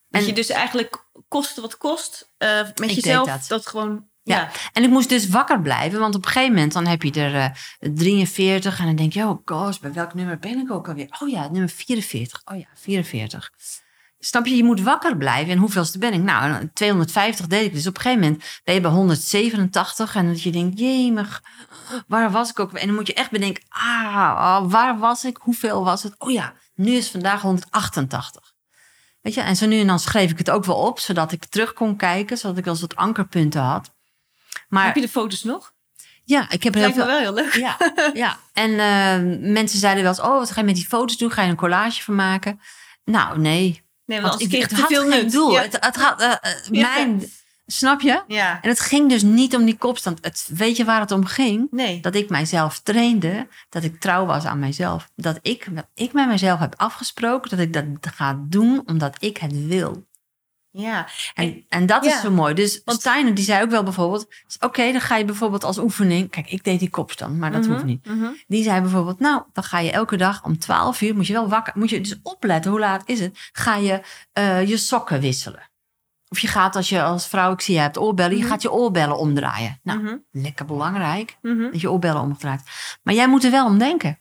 Dat 0.09 0.25
je 0.25 0.33
dus 0.33 0.49
eigenlijk 0.49 1.05
koste 1.27 1.61
wat 1.61 1.77
kost, 1.77 2.33
eh, 2.37 2.61
met 2.75 2.93
jezelf 2.93 3.27
dat. 3.27 3.45
dat, 3.47 3.67
gewoon... 3.67 4.05
Ja. 4.23 4.37
Ja. 4.37 4.49
En 4.73 4.83
ik 4.83 4.89
moest 4.89 5.09
dus 5.09 5.27
wakker 5.29 5.61
blijven, 5.61 5.99
want 5.99 6.15
op 6.15 6.25
een 6.25 6.31
gegeven 6.31 6.53
moment 6.53 6.73
dan 6.73 6.85
heb 6.85 7.03
je 7.03 7.11
er 7.11 7.35
eh, 7.35 7.49
43 7.93 8.79
en 8.79 8.85
dan 8.85 8.95
denk 8.95 9.13
je, 9.13 9.23
oh 9.23 9.41
gosh, 9.45 9.77
bij 9.77 9.93
welk 9.93 10.13
nummer 10.13 10.39
ben 10.39 10.59
ik 10.59 10.71
ook 10.71 10.87
alweer? 10.87 11.17
Oh 11.19 11.29
ja, 11.29 11.49
nummer 11.49 11.69
44. 11.69 12.41
Oh 12.45 12.57
ja, 12.57 12.65
44. 12.75 13.51
Snap 14.19 14.45
je, 14.45 14.55
je 14.55 14.63
moet 14.63 14.81
wakker 14.81 15.17
blijven. 15.17 15.51
En 15.51 15.57
hoeveelste 15.57 15.97
ben 15.97 16.13
ik? 16.13 16.21
Nou, 16.21 16.69
250 16.73 17.47
deed 17.47 17.65
ik. 17.65 17.73
Dus 17.73 17.87
op 17.87 17.95
een 17.95 18.01
gegeven 18.01 18.23
moment 18.23 18.43
ben 18.63 18.73
je 18.75 18.81
bij 18.81 18.91
187 18.91 20.15
en 20.15 20.27
dat 20.27 20.41
je 20.41 20.51
denkt, 20.51 20.79
jemig, 20.79 21.43
waar 22.07 22.31
was 22.31 22.49
ik 22.49 22.59
ook? 22.59 22.73
En 22.73 22.87
dan 22.87 22.95
moet 22.95 23.07
je 23.07 23.13
echt 23.13 23.31
bedenken, 23.31 23.63
ah, 23.69 24.61
oh, 24.63 24.71
waar 24.71 24.97
was 24.99 25.25
ik? 25.25 25.37
Hoeveel 25.37 25.83
was 25.83 26.03
het? 26.03 26.15
Oh 26.17 26.31
ja, 26.31 26.53
nu 26.77 26.91
is 26.91 27.09
vandaag 27.09 27.41
188. 27.41 28.53
Weet 29.21 29.33
je, 29.33 29.41
en 29.41 29.55
zo 29.55 29.65
nu 29.65 29.79
en 29.79 29.87
dan 29.87 29.99
schreef 29.99 30.31
ik 30.31 30.37
het 30.37 30.49
ook 30.49 30.65
wel 30.65 30.75
op, 30.75 30.99
zodat 30.99 31.31
ik 31.31 31.45
terug 31.45 31.73
kon 31.73 31.95
kijken, 31.95 32.37
zodat 32.37 32.57
ik 32.57 32.67
als 32.67 32.81
wat 32.81 32.95
ankerpunten 32.95 33.61
had. 33.61 33.93
Maar 34.67 34.85
Heb 34.85 34.95
je 34.95 35.01
de 35.01 35.09
foto's 35.09 35.43
nog? 35.43 35.73
ja, 36.23 36.49
ik 36.49 36.63
heb 36.63 36.75
er 36.75 36.81
heel 36.81 36.93
veel. 36.93 37.05
wel 37.05 37.19
heel 37.19 37.33
leuk. 37.33 37.53
Ja, 37.53 37.77
ja. 38.13 38.37
En 38.53 38.71
eh, 38.71 39.39
mensen 39.51 39.79
zeiden 39.79 40.03
wel 40.03 40.11
eens: 40.11 40.21
Oh, 40.21 40.37
wat 40.37 40.51
ga 40.51 40.59
je 40.59 40.65
met 40.65 40.75
die 40.75 40.87
foto's 40.87 41.17
doen? 41.17 41.31
Ga 41.31 41.41
je 41.43 41.49
een 41.49 41.55
collage 41.55 42.03
van 42.03 42.15
maken? 42.15 42.59
Nou, 43.05 43.39
nee. 43.39 43.85
Nee, 44.05 44.21
want 44.21 44.29
Want 44.31 44.43
als 44.43 44.53
ik, 44.53 44.61
het 44.61 44.79
had 44.79 44.87
veel 44.87 45.01
geen 45.09 45.23
nut. 45.23 45.31
doel. 45.31 45.51
Ja. 45.51 45.61
Het, 45.61 45.77
het 45.79 45.95
had, 45.95 46.21
eh, 46.21 46.31
eh, 46.31 46.37
Ja. 46.71 46.93
mijn, 46.93 47.31
snap 47.67 48.01
je? 48.01 48.23
ja. 48.27 48.61
En 48.61 48.69
het 48.69 48.79
ging 48.79 49.09
dus 49.09 49.21
niet 49.23 49.55
om 49.55 49.65
die 49.65 49.77
kopstand. 49.77 50.17
Het, 50.25 50.49
weet 50.53 50.77
je 50.77 50.85
waar 50.85 50.99
het 50.99 51.11
om 51.11 51.25
ging? 51.25 51.67
Nee. 51.71 51.99
Dat 52.01 52.15
ik 52.15 52.29
mijzelf 52.29 52.79
trainde, 52.79 53.47
dat 53.69 53.83
ik 53.83 53.99
trouw 53.99 54.25
was 54.25 54.45
aan 54.45 54.59
mijzelf. 54.59 55.09
Dat 55.15 55.39
ik, 55.41 55.67
wat 55.73 55.87
ik 55.93 56.13
met 56.13 56.27
mezelf 56.27 56.59
heb 56.59 56.73
afgesproken, 56.77 57.49
dat 57.49 57.59
ik 57.59 57.73
dat 57.73 58.13
ga 58.15 58.39
doen 58.47 58.81
omdat 58.85 59.15
ik 59.19 59.37
het 59.37 59.65
wil. 59.67 60.05
Ja. 60.71 61.07
En, 61.33 61.65
en 61.69 61.85
dat 61.85 62.05
Ja. 62.05 62.15
is 62.15 62.21
zo 62.21 62.31
mooi. 62.31 62.53
Dus 62.53 62.81
Want- 62.85 62.99
Steiner 62.99 63.33
die 63.33 63.43
zei 63.43 63.63
ook 63.63 63.69
wel 63.69 63.83
bijvoorbeeld... 63.83 64.27
Oké, 64.59 64.91
dan 64.91 65.01
ga 65.01 65.15
je 65.17 65.25
bijvoorbeeld 65.25 65.63
als 65.63 65.77
oefening... 65.77 66.29
Kijk, 66.29 66.51
ik 66.51 66.63
deed 66.63 66.79
die 66.79 66.89
kopstand, 66.89 67.37
maar 67.37 67.51
dat 67.51 67.61
Mhm, 67.61 67.71
hoeft 67.71 67.83
niet. 67.83 68.05
mhm. 68.05 68.27
Die 68.47 68.63
zei 68.63 68.81
bijvoorbeeld... 68.81 69.19
Nou, 69.19 69.43
dan 69.53 69.63
ga 69.63 69.79
je 69.79 69.91
elke 69.91 70.17
dag 70.17 70.43
om 70.43 70.57
12 70.59 71.01
uur... 71.01 71.15
Moet 71.15 71.27
je 71.27 71.33
wel 71.33 71.49
wakker... 71.49 71.73
Moet 71.77 71.89
je 71.89 72.01
dus 72.01 72.15
opletten, 72.23 72.71
hoe 72.71 72.79
laat 72.79 73.09
is 73.09 73.19
het? 73.19 73.49
Ga 73.51 73.75
je 73.75 74.01
eh, 74.33 74.67
je 74.67 74.77
sokken 74.77 75.19
wisselen. 75.19 75.69
Of 76.29 76.39
je 76.39 76.47
gaat 76.47 76.75
als 76.75 76.89
je 76.89 77.03
als 77.03 77.27
vrouw... 77.27 77.53
Ik 77.53 77.61
zie 77.61 77.75
je 77.75 77.79
hebt 77.81 77.97
oorbellen. 77.97 78.35
Je 78.37 78.41
Mhm. 78.43 78.51
gaat 78.51 78.61
je 78.61 78.71
oorbellen 78.71 79.17
omdraaien. 79.17 79.79
Nou, 79.83 79.99
Mhm, 80.01 80.15
lekker 80.31 80.65
belangrijk. 80.65 81.37
mhm. 81.41 81.71
Dat 81.71 81.81
je 81.81 81.91
oorbellen 81.91 82.21
omdraait. 82.21 82.61
Maar 83.03 83.13
jij 83.13 83.27
moet 83.27 83.43
er 83.43 83.51
wel 83.51 83.65
om 83.65 83.77
denken. 83.77 84.19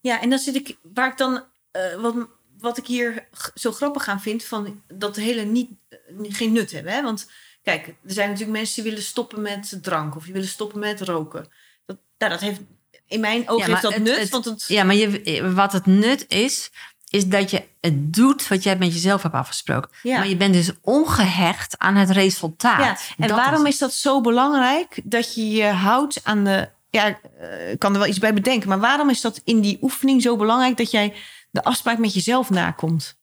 Ja, 0.00 0.20
en 0.20 0.30
dan 0.30 0.38
zit 0.38 0.54
ik... 0.54 0.76
Waar 0.94 1.10
ik 1.10 1.16
dan... 1.16 1.44
eh, 1.70 1.94
wat, 2.00 2.14
wat 2.58 2.78
ik 2.78 2.86
hier 2.86 3.28
zo 3.54 3.72
grappig 3.72 4.08
aan 4.08 4.20
vind... 4.20 4.44
Van 4.44 4.82
dat 4.94 5.14
de 5.14 5.20
hele 5.20 5.42
niet, 5.42 5.70
eh, 5.88 5.98
geen 6.28 6.52
nut 6.52 6.72
hebben. 6.72 6.92
Hè? 6.92 7.02
Want 7.02 7.30
kijk, 7.62 7.86
er 7.86 7.94
zijn 8.04 8.28
natuurlijk 8.30 8.58
mensen 8.58 8.82
die 8.82 8.90
willen 8.92 9.06
stoppen 9.06 9.42
met 9.42 9.78
drank. 9.82 10.16
Of 10.16 10.24
die 10.24 10.32
willen 10.32 10.48
stoppen 10.48 10.78
met 10.78 11.00
roken. 11.00 11.48
Dat, 11.86 11.96
nou, 12.18 12.30
dat 12.32 12.40
heeft... 12.40 12.60
In 13.06 13.20
mijn 13.20 13.48
ogen 13.48 13.64
Ja, 13.66 13.70
heeft 13.70 13.82
dat 13.82 13.92
het- 13.94 14.02
nut. 14.02 14.18
het- 14.18 14.28
want 14.30 14.44
het, 14.44 14.64
Ja, 14.68 14.84
maar 14.84 14.94
je, 14.94 15.52
wat 15.54 15.72
het 15.72 15.86
nut 15.86 16.24
is... 16.28 16.70
Is 17.12 17.26
dat 17.26 17.50
je 17.50 17.62
het 17.80 18.12
doet 18.14 18.48
wat 18.48 18.62
jij 18.62 18.76
met 18.76 18.92
jezelf 18.92 19.22
hebt 19.22 19.34
afgesproken. 19.34 19.90
Ja. 20.02 20.18
Maar 20.18 20.28
je 20.28 20.36
bent 20.36 20.54
dus 20.54 20.70
ongehecht 20.80 21.78
aan 21.78 21.94
het 21.96 22.10
resultaat. 22.10 22.78
Ja, 22.80 22.96
en 23.18 23.28
Dat 23.28 23.36
waarom 23.36 23.66
is- 23.66 23.72
is 23.72 23.78
dat 23.78 23.92
zo 23.94 24.20
belangrijk 24.20 25.00
dat 25.04 25.34
je 25.34 25.50
je 25.50 25.64
houdt 25.66 26.20
aan 26.24 26.44
de. 26.44 26.68
Ja, 26.90 27.18
eh, 27.40 27.70
ik 27.70 27.78
kan 27.78 27.92
er 27.92 27.98
wel 27.98 28.08
iets 28.08 28.18
bij 28.18 28.34
bedenken, 28.34 28.68
maar 28.68 28.78
waarom 28.80 29.10
is 29.10 29.20
dat 29.20 29.40
in 29.44 29.60
die 29.60 29.78
oefening 29.82 30.22
zo 30.22 30.36
belangrijk 30.36 30.76
dat 30.76 30.90
jij 30.90 31.14
de 31.50 31.64
afspraak 31.64 31.98
met 31.98 32.14
jezelf 32.14 32.50
nakomt? 32.50 33.18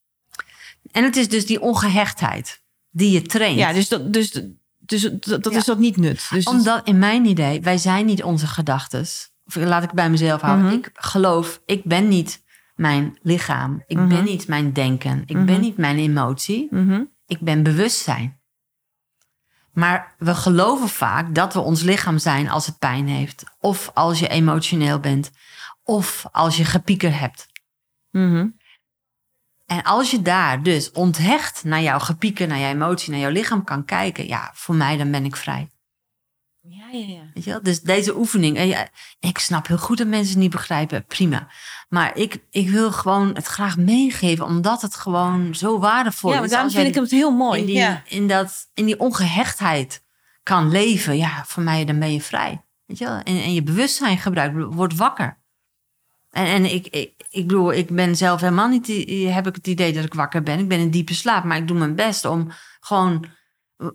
En 0.91 1.03
het 1.03 1.15
is 1.15 1.29
dus 1.29 1.45
die 1.45 1.61
ongehechtheid 1.61 2.61
die 2.89 3.11
je 3.11 3.21
traint. 3.21 3.57
Ja, 3.57 3.73
dus 3.73 3.87
dat, 3.87 4.13
dus, 4.13 4.31
dus, 4.77 5.01
dat, 5.01 5.43
dat 5.43 5.51
Ja. 5.53 5.57
is 5.59 5.65
dat 5.65 5.77
niet 5.79 5.97
nut. 5.97 6.27
Dus 6.29 6.43
dat- 6.45 6.53
Omdat 6.53 6.87
in 6.87 6.99
mijn 6.99 7.25
idee, 7.25 7.61
wij 7.61 7.77
zijn 7.77 8.05
niet 8.05 8.23
onze 8.23 8.47
gedachten. 8.47 9.01
Of 9.45 9.55
laat 9.55 9.83
ik 9.83 9.91
bij 9.91 10.09
mezelf 10.09 10.41
houden. 10.41 10.65
Mhm. 10.65 10.73
Ik 10.75 10.89
geloof, 10.93 11.61
ik 11.65 11.83
ben 11.83 12.07
niet 12.07 12.43
mijn 12.79 13.17
lichaam. 13.21 13.83
Ik 13.87 13.97
Mhm. 13.97 14.07
ben 14.07 14.23
niet 14.23 14.47
mijn 14.47 14.73
denken. 14.73 15.23
Ik 15.25 15.35
Mhm. 15.35 15.45
ben 15.45 15.59
niet 15.61 15.77
mijn 15.77 15.97
emotie. 15.97 16.67
Mhm. 16.71 17.03
Ik 17.25 17.39
ben 17.39 17.63
bewustzijn. 17.63 18.39
Maar 19.73 20.15
we 20.17 20.35
geloven 20.35 20.89
vaak 20.89 21.35
dat 21.35 21.53
we 21.53 21.59
ons 21.59 21.81
lichaam 21.81 22.17
zijn 22.17 22.49
als 22.49 22.65
het 22.65 22.79
pijn 22.79 23.07
heeft. 23.07 23.43
Of 23.59 23.91
als 23.93 24.19
je 24.19 24.27
emotioneel 24.27 24.99
bent. 24.99 25.31
Of 25.83 26.25
als 26.31 26.57
je 26.57 26.65
gepieker 26.65 27.19
hebt. 27.19 27.47
Mhm. 28.11 28.47
En 29.65 29.83
als 29.83 30.11
je 30.11 30.21
daar 30.21 30.63
dus 30.63 30.91
onthecht 30.91 31.63
naar 31.63 31.81
jouw 31.81 31.99
gepieker, 31.99 32.47
naar 32.47 32.59
jouw 32.59 32.71
emotie, 32.71 33.11
naar 33.11 33.19
jouw 33.19 33.31
lichaam 33.31 33.63
kan 33.63 33.85
kijken. 33.85 34.27
Ja, 34.27 34.51
voor 34.53 34.75
mij 34.75 34.97
dan 34.97 35.11
ben 35.11 35.25
ik 35.25 35.35
vrij. 35.35 35.69
Ja, 36.71 36.89
ja, 36.91 37.05
ja. 37.07 37.21
Weet 37.33 37.43
je 37.43 37.49
wel? 37.49 37.61
Dus 37.63 37.81
deze 37.81 38.17
oefening, 38.17 38.57
en 38.57 38.67
ja, 38.67 38.87
ik 39.19 39.37
snap 39.37 39.67
heel 39.67 39.77
goed 39.77 39.97
dat 39.97 40.07
mensen 40.07 40.29
het 40.33 40.41
niet 40.41 40.51
begrijpen, 40.51 41.05
prima. 41.05 41.47
Maar 41.89 42.17
ik, 42.17 42.43
ik 42.51 42.69
wil 42.69 42.91
gewoon 42.91 43.35
het 43.35 43.45
graag 43.45 43.77
meegeven, 43.77 44.45
omdat 44.45 44.81
het 44.81 44.95
gewoon 44.95 45.55
zo 45.55 45.79
waardevol 45.79 46.29
ja, 46.29 46.35
is. 46.35 46.41
maar 46.41 46.49
daarom 46.49 46.71
vind 46.71 46.87
ik 46.87 46.95
het 46.95 47.11
heel 47.11 47.31
mooi. 47.31 47.59
in 47.59 47.65
die, 47.65 47.75
ja. 47.75 48.03
in, 48.05 48.27
dat, 48.27 48.69
in 48.73 48.85
die 48.85 48.99
ongehechtheid 48.99 50.03
kan 50.43 50.71
leven, 50.71 51.17
ja, 51.17 51.43
voor 51.45 51.63
mij 51.63 51.85
dan 51.85 51.99
ben 51.99 52.13
je 52.13 52.21
vrij. 52.21 52.65
Weet 52.85 52.97
je 52.97 53.05
wel? 53.05 53.17
En, 53.17 53.25
en 53.25 53.53
je 53.53 53.63
bewustzijn 53.63 54.17
gebruikt, 54.17 54.55
wordt 54.73 54.95
wakker. 54.95 55.37
En, 56.29 56.45
en 56.45 56.73
ik, 56.73 56.87
ik, 56.87 57.13
ik 57.29 57.47
bedoel, 57.47 57.73
ik 57.73 57.89
ben 57.89 58.15
zelf 58.15 58.41
helemaal 58.41 58.67
niet, 58.67 58.85
die- 58.85 59.27
heb 59.27 59.47
ik 59.47 59.55
het 59.55 59.67
idee 59.67 59.93
dat 59.93 60.03
ik 60.03 60.13
wakker 60.13 60.43
ben. 60.43 60.59
Ik 60.59 60.67
ben 60.67 60.79
in 60.79 60.89
diepe 60.89 61.13
slaap, 61.13 61.43
maar 61.43 61.57
ik 61.57 61.67
doe 61.67 61.77
mijn 61.77 61.95
best 61.95 62.25
om 62.25 62.51
gewoon 62.79 63.25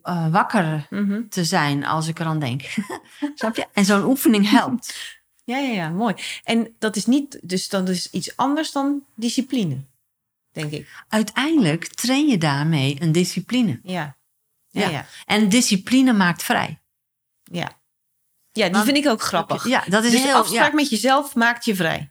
eh, 0.03 0.29
wakker 0.33 0.87
Mhm. 0.91 1.29
te 1.29 1.45
zijn 1.45 1.85
als 1.85 2.09
ik 2.09 2.19
eraan 2.19 2.39
denk. 2.39 2.63
Snap 3.35 3.57
je? 3.57 3.67
En 3.73 3.85
zo'n 3.85 4.05
oefening 4.05 4.51
helpt. 4.51 4.95
ja, 5.45 5.59
ja, 5.59 5.73
ja, 5.73 5.89
mooi. 5.89 6.15
En 6.45 6.75
dat 6.79 6.97
is 6.97 7.07
niet, 7.07 7.39
dus 7.43 7.69
dat 7.69 7.89
is 7.89 8.11
iets 8.11 8.37
anders 8.37 8.73
dan 8.73 9.05
discipline, 9.15 9.85
denk 10.53 10.71
ik. 10.73 11.05
Uiteindelijk 11.09 11.87
train 11.87 12.27
je 12.29 12.39
daarmee 12.39 12.97
een 13.03 13.13
discipline. 13.13 13.81
Ja, 13.83 14.17
ja, 14.69 14.81
Ja. 14.81 14.89
ja. 14.89 15.07
En 15.27 15.49
discipline 15.49 16.13
maakt 16.13 16.43
vrij. 16.43 16.79
Ja, 17.43 17.71
ja 18.53 18.65
die 18.65 18.73
Want- 18.73 18.85
vind 18.85 18.97
ik 18.97 19.07
ook 19.09 19.23
grappig. 19.23 19.67
Ja, 19.69 19.85
dat 19.89 20.05
is 20.05 20.11
dus 20.11 20.21
de 20.21 20.27
heel. 20.27 20.37
afspraak 20.37 20.69
Ja, 20.69 20.75
met 20.75 20.91
jezelf 20.91 21.35
maakt 21.35 21.65
je 21.65 21.75
vrij. 21.75 22.11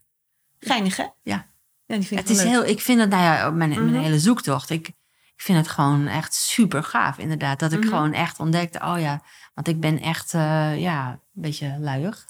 Geinig, 0.59 0.97
hè? 0.97 1.03
Ja. 1.23 1.51
Ja, 1.85 1.95
die 1.97 2.07
vind 2.07 2.19
ik 2.21 2.27
het 2.27 2.37
is 2.37 2.43
leuk. 2.43 2.51
heel. 2.51 2.65
Ik 2.65 2.81
vind 2.81 2.99
het, 2.99 3.09
nou 3.09 3.23
ja, 3.23 3.49
mijn, 3.51 3.69
mijn 3.69 3.85
Mhm. 3.85 4.01
hele 4.01 4.19
zoektocht. 4.19 4.69
Ik, 4.69 4.91
ik 5.35 5.41
vind 5.41 5.57
het 5.57 5.67
gewoon 5.67 6.07
echt 6.07 6.33
super 6.33 6.83
gaaf, 6.83 7.17
inderdaad. 7.17 7.59
Dat 7.59 7.71
ik 7.71 7.79
Mhm. 7.79 7.87
gewoon 7.87 8.13
echt 8.13 8.39
ontdekte, 8.39 8.79
oh 8.79 8.99
ja, 8.99 9.21
want 9.53 9.67
ik 9.67 9.79
ben 9.79 10.01
echt, 10.01 10.33
eh, 10.33 10.79
ja, 10.81 11.09
een 11.09 11.41
beetje 11.41 11.77
luiig. 11.79 12.25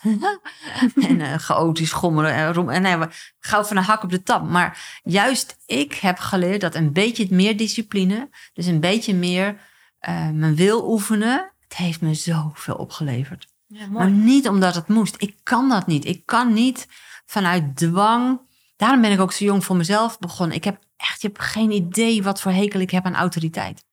en 1.10 1.22
eh 1.22 1.38
chaotisch, 1.38 1.90
schommelen 1.90 2.34
en 2.34 2.54
rom. 2.54 2.70
En 2.70 2.82
nee, 2.82 2.98
gauw 3.40 3.64
van 3.64 3.78
een 3.78 3.84
hak 3.84 4.04
op 4.04 4.10
de 4.10 4.24
tap. 4.24 4.50
Maar 4.50 5.00
juist 5.04 5.58
ik 5.66 5.94
heb 5.94 6.18
geleerd 6.20 6.62
dat 6.62 6.76
een 6.76 6.94
beetje 6.94 7.28
meer 7.30 7.58
discipline, 7.58 8.30
dus 8.54 8.66
een 8.66 8.80
beetje 8.80 9.14
meer 9.16 9.58
eh, 10.00 10.30
mijn 10.30 10.56
wil 10.56 10.90
oefenen, 10.92 11.52
het 11.68 11.78
heeft 11.78 12.02
me 12.02 12.14
zoveel 12.14 12.76
opgeleverd. 12.76 13.48
Ja, 13.68 13.88
Maar 13.88 14.10
niet 14.10 14.48
omdat 14.48 14.76
het 14.76 14.88
moest. 14.88 15.16
Ik 15.18 15.36
kan 15.44 15.70
dat 15.70 15.88
niet. 15.88 16.06
Ik 16.06 16.26
kan 16.26 16.54
niet 16.54 16.88
vanuit 17.26 17.76
dwang. 17.78 18.40
Daarom 18.76 19.02
ben 19.02 19.12
ik 19.12 19.20
ook 19.20 19.32
zo 19.32 19.46
jong 19.46 19.64
voor 19.66 19.76
mezelf 19.76 20.20
begonnen. 20.20 20.56
Ik 20.56 20.64
heb 20.64 20.80
echt, 21.10 21.22
je 21.22 21.28
hebt 21.28 21.42
geen 21.42 21.72
idee 21.72 22.24
wat 22.24 22.42
voor 22.42 22.52
hekel 22.52 22.80
ik 22.80 22.92
heb 22.92 23.06
aan 23.06 23.16
autoriteit. 23.16 23.86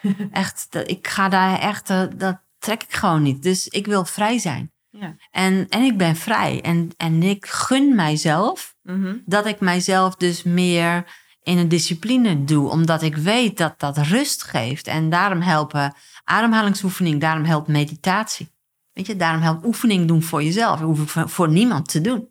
echt, 0.32 0.66
dat- 0.70 0.90
ik 0.90 1.08
ga 1.08 1.28
daar 1.28 1.58
echt, 1.58 1.90
eh, 1.90 2.02
dat 2.16 2.40
trek 2.58 2.82
ik 2.82 2.92
gewoon 2.94 3.22
niet. 3.22 3.42
Dus 3.42 3.68
ik 3.68 3.86
wil 3.86 4.04
vrij 4.04 4.38
zijn. 4.38 4.72
Ja. 4.90 5.16
En, 5.30 5.66
en 5.68 5.82
ik 5.82 5.96
ben 5.98 6.16
vrij. 6.16 6.60
En, 6.62 6.90
en 6.96 7.22
ik 7.22 7.46
gun 7.46 7.94
mijzelf 7.94 8.76
Mhm. 8.82 9.16
dat 9.24 9.46
ik 9.46 9.60
mijzelf 9.60 10.14
dus 10.14 10.42
meer 10.42 11.04
in 11.42 11.58
een 11.58 11.68
discipline 11.68 12.44
doe. 12.44 12.68
Omdat 12.70 13.02
ik 13.02 13.16
weet 13.16 13.58
dat 13.58 13.80
dat 13.80 13.98
rust 13.98 14.42
geeft. 14.42 14.86
En 14.86 15.10
daarom 15.10 15.40
helpen 15.40 15.94
ademhalingsoefening, 16.24 17.20
daarom 17.20 17.44
helpt 17.44 17.68
meditatie. 17.68 18.48
Weet 18.92 19.06
je, 19.06 19.16
daarom 19.16 19.42
helpt 19.42 19.64
oefening 19.66 20.08
doen 20.08 20.22
voor 20.22 20.42
jezelf. 20.42 20.78
Dat 20.78 20.88
hoef 20.88 21.02
ik 21.02 21.08
voor, 21.08 21.28
voor 21.28 21.48
niemand 21.48 21.88
te 21.88 22.00
doen. 22.00 22.28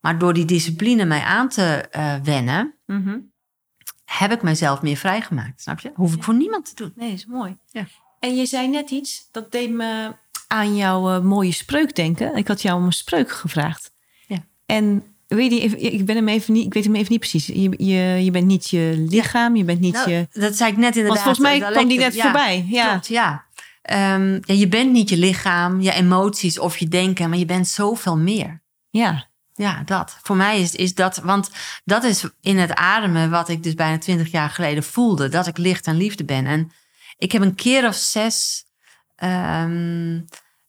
Maar 0.00 0.18
door 0.18 0.32
die 0.32 0.44
discipline 0.44 1.04
mij 1.04 1.22
aan 1.22 1.48
te 1.48 1.62
eh, 1.90 2.14
wennen, 2.22 2.74
Mhm. 2.86 3.18
Heb 4.06 4.32
ik 4.32 4.42
mijzelf 4.42 4.82
meer 4.82 4.96
vrijgemaakt. 4.96 5.62
Snap 5.62 5.80
je? 5.80 5.90
Hoef 5.94 6.14
ik 6.14 6.22
voor 6.22 6.34
niemand 6.34 6.66
te 6.66 6.74
doen. 6.74 6.92
Nee, 6.96 7.12
is 7.12 7.26
mooi. 7.26 7.56
Ja. 7.70 7.86
En 8.20 8.36
je 8.36 8.46
zei 8.46 8.68
net 8.68 8.90
iets, 8.90 9.28
dat 9.32 9.52
deed 9.52 9.70
me 9.70 10.14
aan 10.46 10.76
jouw 10.76 11.10
eh, 11.10 11.22
mooie 11.22 11.52
spreuk 11.52 11.94
denken. 11.94 12.36
Ik 12.36 12.48
had 12.48 12.62
jou 12.62 12.78
om 12.78 12.86
een 12.86 12.92
spreuk 12.92 13.30
gevraagd. 13.30 13.92
Ja. 14.26 14.46
En 14.66 15.02
weet 15.26 15.52
je, 15.52 15.60
ik, 15.60 16.04
ben 16.04 16.16
hem 16.16 16.28
even 16.28 16.52
niet, 16.52 16.66
ik 16.66 16.74
weet 16.74 16.84
hem 16.84 16.94
even 16.94 17.10
niet 17.10 17.20
precies. 17.20 17.46
Je, 17.46 17.84
je, 17.84 18.24
je 18.24 18.30
bent 18.30 18.46
niet 18.46 18.70
je 18.70 19.06
lichaam, 19.08 19.56
je 19.56 19.64
bent 19.64 19.80
niet 19.80 19.94
Nou, 19.94 20.10
je... 20.10 20.28
dat 20.32 20.56
zei 20.56 20.70
ik 20.70 20.76
net 20.76 20.96
inderdaad. 20.96 21.24
Want 21.24 21.36
volgens 21.36 21.60
mij 21.60 21.70
kwam 21.72 21.88
die 21.88 21.98
net 21.98 22.14
ja, 22.14 22.22
voorbij. 22.22 22.66
Ja. 22.68 22.90
Klopt, 22.90 23.06
ja. 23.06 23.44
Ehm, 23.82 24.32
ja. 24.32 24.54
Je 24.54 24.68
bent 24.68 24.92
niet 24.92 25.08
je 25.08 25.16
lichaam, 25.16 25.80
je 25.80 25.92
emoties 25.92 26.58
of 26.58 26.78
je 26.78 26.88
denken, 26.88 27.28
maar 27.28 27.38
je 27.38 27.44
bent 27.44 27.68
zoveel 27.68 28.16
meer. 28.16 28.62
ja. 28.90 29.34
Ja, 29.56 29.82
dat. 29.84 30.18
Voor 30.22 30.36
mij 30.36 30.60
is, 30.60 30.74
is 30.74 30.94
dat, 30.94 31.16
want 31.16 31.50
dat 31.84 32.04
is 32.04 32.24
in 32.40 32.58
het 32.58 32.74
ademen 32.74 33.30
wat 33.30 33.48
ik 33.48 33.62
dus 33.62 33.74
bijna 33.74 33.98
twintig 33.98 34.30
jaar 34.30 34.50
geleden 34.50 34.82
voelde, 34.84 35.28
dat 35.28 35.46
ik 35.46 35.58
licht 35.58 35.86
en 35.86 35.96
liefde 35.96 36.24
ben. 36.24 36.46
En 36.46 36.72
ik 37.18 37.32
heb 37.32 37.42
een 37.42 37.54
keer 37.54 37.86
of 37.88 37.94
zes, 37.94 38.64
ehm, 39.16 40.20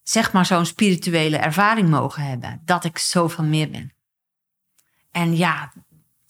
zeg 0.02 0.32
maar, 0.32 0.46
zo'n 0.46 0.66
spirituele 0.66 1.36
ervaring 1.36 1.88
mogen 1.88 2.22
hebben, 2.22 2.62
dat 2.64 2.84
ik 2.84 2.98
zoveel 2.98 3.44
meer 3.44 3.70
ben. 3.70 3.92
En 5.10 5.36
ja, 5.36 5.72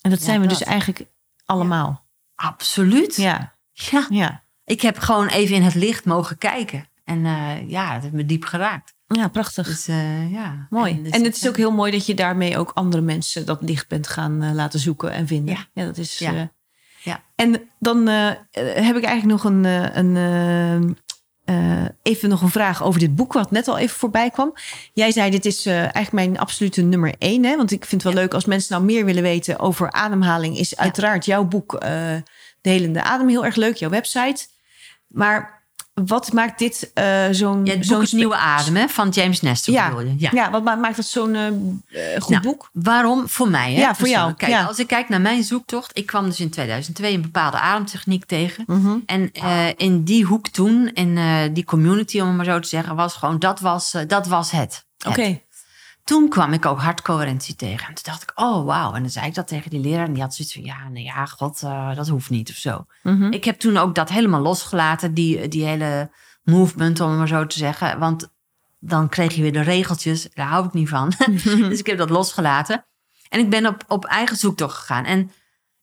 En 0.01 0.11
dat 0.11 0.19
Ja, 0.19 0.25
zijn 0.25 0.41
we 0.41 0.47
dat. 0.47 0.59
dus 0.59 0.67
eigenlijk 0.67 1.05
allemaal. 1.45 2.07
absoluut. 2.35 3.17
Ja, 3.17 3.55
ja. 3.73 4.07
ja. 4.11 4.43
Ik 4.65 4.81
heb 4.81 4.99
gewoon 4.99 5.27
even 5.29 5.55
in 5.57 5.63
het 5.63 5.75
licht 5.75 6.05
mogen 6.05 6.39
kijken. 6.39 6.89
En 7.05 7.27
eh, 7.27 7.69
ja, 7.71 7.93
dat 7.93 8.03
heeft 8.03 8.15
me 8.15 8.27
diep 8.27 8.45
geraakt. 8.45 8.95
Ja, 9.09 9.29
prachtig. 9.29 9.67
Dus 9.67 9.89
eh, 9.89 10.33
ja. 10.33 10.67
Mooi. 10.71 11.03
dus 11.03 11.13
En 11.13 11.25
het 11.25 11.37
is 11.37 11.43
ik, 11.43 11.49
ook 11.49 11.57
heel 11.57 11.73
mooi 11.73 11.93
dat 11.93 12.07
je 12.07 12.15
daarmee 12.15 12.59
ook 12.59 12.71
andere 12.75 13.03
mensen 13.03 13.47
dat 13.47 13.63
licht 13.63 13.89
bent 13.89 14.07
gaan 14.09 14.43
eh, 14.43 14.53
laten 14.53 14.81
zoeken 14.81 15.11
en 15.13 15.27
vinden. 15.27 15.55
Ja. 15.55 15.67
Ja, 15.73 15.85
dat 15.87 15.97
is. 15.99 16.19
Ja. 16.19 16.35
eh, 16.35 16.43
Ja. 17.03 17.23
En 17.35 17.61
dan 17.79 18.09
eh, 18.09 18.29
eh, 18.31 18.37
heb 18.87 18.97
ik 18.97 19.05
eigenlijk 19.05 19.43
nog 19.43 19.45
een, 19.45 19.65
eh, 19.65 19.97
een 19.97 20.17
eh, 20.17 20.75
eh, 21.45 21.89
even 22.03 22.29
nog 22.29 22.43
een 22.43 22.51
vraag 22.51 22.83
over 22.83 23.01
dit 23.01 23.15
boek 23.17 23.33
wat 23.33 23.51
net 23.51 23.69
al 23.69 23.79
even 23.79 23.99
voorbij 23.99 24.31
kwam. 24.31 24.53
Jij 24.93 25.13
zei 25.13 25.31
dit 25.31 25.45
is 25.47 25.67
eh, 25.67 25.75
eigenlijk 25.79 26.13
mijn 26.13 26.39
absolute 26.39 26.83
nummer 26.83 27.15
één, 27.19 27.45
hè? 27.45 27.57
Want 27.57 27.71
ik 27.71 27.85
vind 27.85 28.03
het 28.03 28.13
wel 28.13 28.23
leuk 28.23 28.35
als 28.35 28.45
mensen 28.45 28.73
nou 28.75 28.85
meer 28.85 29.05
willen 29.05 29.23
weten 29.23 29.59
over 29.59 29.91
ademhaling. 29.93 30.59
Is 30.59 30.77
uiteraard 30.77 31.25
jouw 31.25 31.45
boek 31.45 31.75
eh, 31.75 31.91
De 32.61 32.71
Helende 32.71 33.03
Adem 33.03 33.29
heel 33.29 33.45
erg 33.45 33.55
leuk, 33.57 33.77
jouw 33.77 33.91
website. 33.91 34.47
Maar 35.07 35.58
wat 36.07 36.33
maakt 36.33 36.59
dit 36.59 36.91
eh, 36.95 37.25
zo'n 37.31 37.65
Ja, 37.67 37.83
zo'n 37.83 38.07
Nieuwe 38.11 38.37
Adem 38.37 38.77
hè, 38.77 38.89
van 38.89 39.09
James 39.09 39.41
Nestor 39.41 39.75
Ja. 39.75 39.93
Ja. 40.17 40.31
Ja, 40.33 40.51
wat 40.51 40.65
ma- 40.65 40.75
maakt 40.75 40.97
het 40.97 41.07
zo'n 41.07 41.35
eh, 41.35 41.47
eh, 41.47 42.21
goed 42.21 42.31
Nou, 42.31 42.43
boek? 42.43 42.71
Waarom? 42.73 43.29
Voor 43.29 43.49
mij, 43.49 43.73
hè? 43.73 43.81
Ja, 43.81 43.95
voor 43.95 44.09
jou. 44.09 44.33
Kijk, 44.35 44.51
ja. 44.51 44.65
als 44.65 44.79
ik 44.79 44.87
kijk 44.87 45.09
naar 45.09 45.21
mijn 45.21 45.45
zoektocht. 45.45 45.99
Ik 45.99 46.07
kwam 46.07 46.25
dus 46.25 46.41
in 46.41 46.51
2002 46.51 47.15
een 47.15 47.23
bepaalde 47.23 47.59
ademtechniek 47.59 48.25
tegen. 48.25 48.65
Mhm. 48.67 48.97
En 49.07 49.33
in 49.77 50.05
die 50.05 50.25
hoek 50.25 50.49
toen, 50.49 50.91
in 50.93 51.19
die 51.53 51.65
community 51.65 52.21
om 52.21 52.27
het 52.27 52.37
maar 52.37 52.45
zo 52.45 52.59
te 52.61 52.69
zeggen, 52.69 52.97
was 52.97 53.15
gewoon, 53.15 53.39
dat 53.39 53.61
was, 53.61 53.95
dat 54.07 54.27
was 54.27 54.51
het. 54.51 54.87
Oké. 55.07 55.41
Toen 56.09 56.29
kwam 56.29 56.53
ik 56.53 56.67
ook 56.67 56.81
hartcoherentie 56.81 57.57
tegen. 57.57 57.89
En 57.89 57.95
toen 57.95 58.05
dacht 58.05 58.23
ik, 58.23 58.33
oh 58.35 58.65
wauw. 58.65 58.95
En 58.95 59.03
dan 59.03 59.11
zei 59.11 59.27
ik 59.27 59.35
dat 59.35 59.49
tegen 59.49 59.71
die 59.71 59.81
leraar. 59.81 60.07
En 60.07 60.13
die 60.13 60.23
had 60.23 60.35
zoiets 60.35 60.55
van, 60.55 60.65
ja, 60.65 60.89
nee, 60.89 61.05
ja, 61.05 61.27
god, 61.27 61.63
eh, 61.63 61.97
dat 61.97 62.09
hoeft 62.09 62.31
niet 62.31 62.51
of 62.51 62.57
zo. 62.57 62.87
Mhm. 63.03 63.33
Ik 63.33 63.45
heb 63.45 63.59
toen 63.59 63.77
ook 63.77 63.95
dat 63.95 64.09
helemaal 64.09 64.41
losgelaten, 64.41 65.15
die, 65.15 65.49
die 65.49 65.65
hele 65.65 66.11
movement, 66.43 67.01
om 67.01 67.09
het 67.09 67.19
maar 67.19 67.29
zo 67.29 67.47
te 67.47 67.59
zeggen. 67.59 67.99
Want 67.99 68.29
dan 68.79 69.09
kreeg 69.09 69.35
je 69.35 69.43
weer 69.43 69.53
de 69.53 69.61
regeltjes, 69.61 70.29
daar 70.35 70.47
hou 70.47 70.67
ik 70.67 70.73
niet 70.73 70.89
van. 70.89 71.13
dus 71.69 71.79
ik 71.79 71.87
heb 71.87 71.99
dat 71.99 72.11
losgelaten. 72.11 72.85
En 73.29 73.41
ik 73.41 73.51
ben 73.51 73.67
op, 73.67 73.85
op 73.89 74.05
eigen 74.05 74.37
zoektocht 74.37 74.77
gegaan. 74.77 75.05
En 75.05 75.31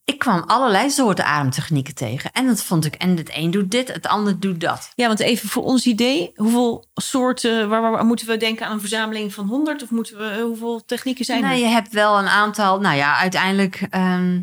ik 0.05 0.19
kwam 0.19 0.43
allerlei 0.47 0.89
soorten 0.89 1.25
ademtechnieken 1.25 1.95
tegen. 1.95 2.31
En 2.31 2.45
dat 2.47 2.63
vond 2.63 2.85
ik, 2.85 2.95
en 2.95 3.17
het 3.17 3.29
een 3.33 3.51
doet 3.51 3.71
dit, 3.71 3.93
het 3.93 4.07
ander 4.07 4.39
doet 4.39 4.61
dat. 4.61 4.91
Ja, 4.95 5.07
want 5.07 5.19
even 5.19 5.49
voor 5.49 5.63
ons 5.63 5.85
idee, 5.85 6.31
hoeveel 6.35 6.85
soorten, 6.93 7.69
waar, 7.69 7.81
waar, 7.81 7.91
waar 7.91 8.05
moeten 8.05 8.27
we 8.27 8.37
denken 8.37 8.65
aan 8.65 8.71
een 8.71 8.79
verzameling 8.79 9.33
van 9.33 9.47
100 9.47 9.83
of 9.83 9.89
moeten 9.89 10.17
we, 10.17 10.41
hoeveel 10.45 10.85
technieken 10.85 11.25
zijn 11.25 11.41
nou, 11.41 11.53
er? 11.53 11.59
je 11.59 11.65
hebt 11.65 11.93
wel 11.93 12.19
een 12.19 12.27
aantal, 12.27 12.79
nou 12.79 12.95
ja, 12.95 13.17
uiteindelijk 13.17 13.87
ehm, 13.89 14.41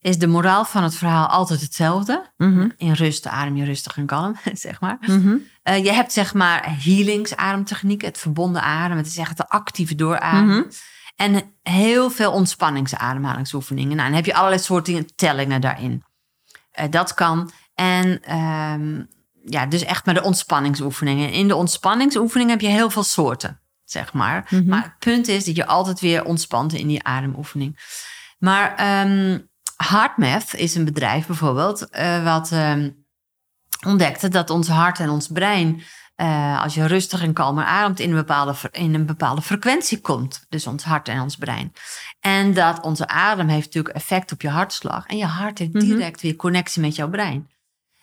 is 0.00 0.18
de 0.18 0.26
moraal 0.26 0.64
van 0.64 0.82
het 0.82 0.94
verhaal 0.94 1.26
altijd 1.26 1.60
hetzelfde. 1.60 2.30
Mhm, 2.36 2.68
In 2.76 2.92
rust 2.92 3.26
adem 3.26 3.56
je 3.56 3.64
rustig 3.64 3.96
en 3.96 4.06
kalm, 4.06 4.36
zeg 4.52 4.80
maar. 4.80 4.98
mhm. 5.00 5.36
Eh, 5.62 5.84
je 5.84 5.92
hebt 5.92 6.12
zeg 6.12 6.34
maar 6.34 6.76
healingsademtechnieken, 6.84 8.08
het 8.08 8.18
verbonden 8.18 8.62
ademen. 8.62 8.96
Het 8.96 9.06
is 9.06 9.16
echt 9.16 9.36
de 9.36 9.48
actieve 9.48 9.94
doorademen. 9.94 10.56
Mhm. 10.58 10.68
En 11.18 11.54
heel 11.62 12.10
veel 12.10 12.32
ontspanningsademhalingsoefeningen. 12.32 13.96
Nou, 13.96 14.08
dan 14.08 14.16
heb 14.16 14.26
je 14.26 14.34
allerlei 14.34 14.62
soorten 14.62 15.14
tellingen 15.14 15.60
daarin. 15.60 16.04
Eh, 16.70 16.90
dat 16.90 17.14
kan. 17.14 17.50
En 17.74 18.22
ehm, 18.22 19.02
ja, 19.44 19.66
dus 19.66 19.84
echt 19.84 20.04
maar 20.04 20.14
de 20.14 20.22
ontspanningsoefeningen. 20.22 21.30
In 21.30 21.48
de 21.48 21.56
ontspanningsoefeningen 21.56 22.52
heb 22.52 22.60
je 22.60 22.68
heel 22.68 22.90
veel 22.90 23.02
soorten, 23.02 23.60
zeg 23.84 24.12
maar. 24.12 24.46
Mhm. 24.50 24.68
Maar 24.68 24.82
het 24.82 24.98
punt 24.98 25.28
is 25.28 25.44
dat 25.44 25.56
je 25.56 25.66
altijd 25.66 26.00
weer 26.00 26.24
ontspant 26.24 26.72
in 26.72 26.86
die 26.86 27.04
ademoefening. 27.04 27.78
Maar 28.38 28.74
ehm 28.74 29.38
HeartMath 29.76 30.54
is 30.54 30.74
een 30.74 30.84
bedrijf 30.84 31.26
bijvoorbeeld, 31.26 31.88
eh, 31.88 32.24
wat 32.24 32.52
ehm, 32.52 32.90
ontdekte 33.86 34.28
dat 34.28 34.50
ons 34.50 34.68
hart 34.68 35.00
en 35.00 35.10
ons 35.10 35.28
brein, 35.28 35.82
eh, 36.18 36.62
als 36.62 36.74
je 36.74 36.86
rustig 36.86 37.22
en 37.22 37.32
kalmer 37.32 37.64
ademt, 37.64 38.00
in 38.00 38.10
een, 38.10 38.16
bepaalde, 38.16 38.54
in 38.70 38.94
een 38.94 39.06
bepaalde 39.06 39.42
frequentie 39.42 40.00
komt. 40.00 40.46
Dus 40.48 40.66
ons 40.66 40.84
hart 40.84 41.08
en 41.08 41.20
ons 41.20 41.36
brein. 41.36 41.72
En 42.20 42.54
dat 42.54 42.80
onze 42.80 43.06
adem 43.08 43.48
heeft 43.48 43.64
natuurlijk 43.64 43.94
effect 43.94 44.32
op 44.32 44.42
je 44.42 44.48
hartslag. 44.48 45.06
En 45.06 45.16
je 45.16 45.24
hart 45.24 45.58
heeft 45.58 45.72
Mhm. 45.72 45.84
direct 45.84 46.20
weer 46.20 46.36
connectie 46.36 46.82
met 46.82 46.96
jouw 46.96 47.08
brein. 47.08 47.50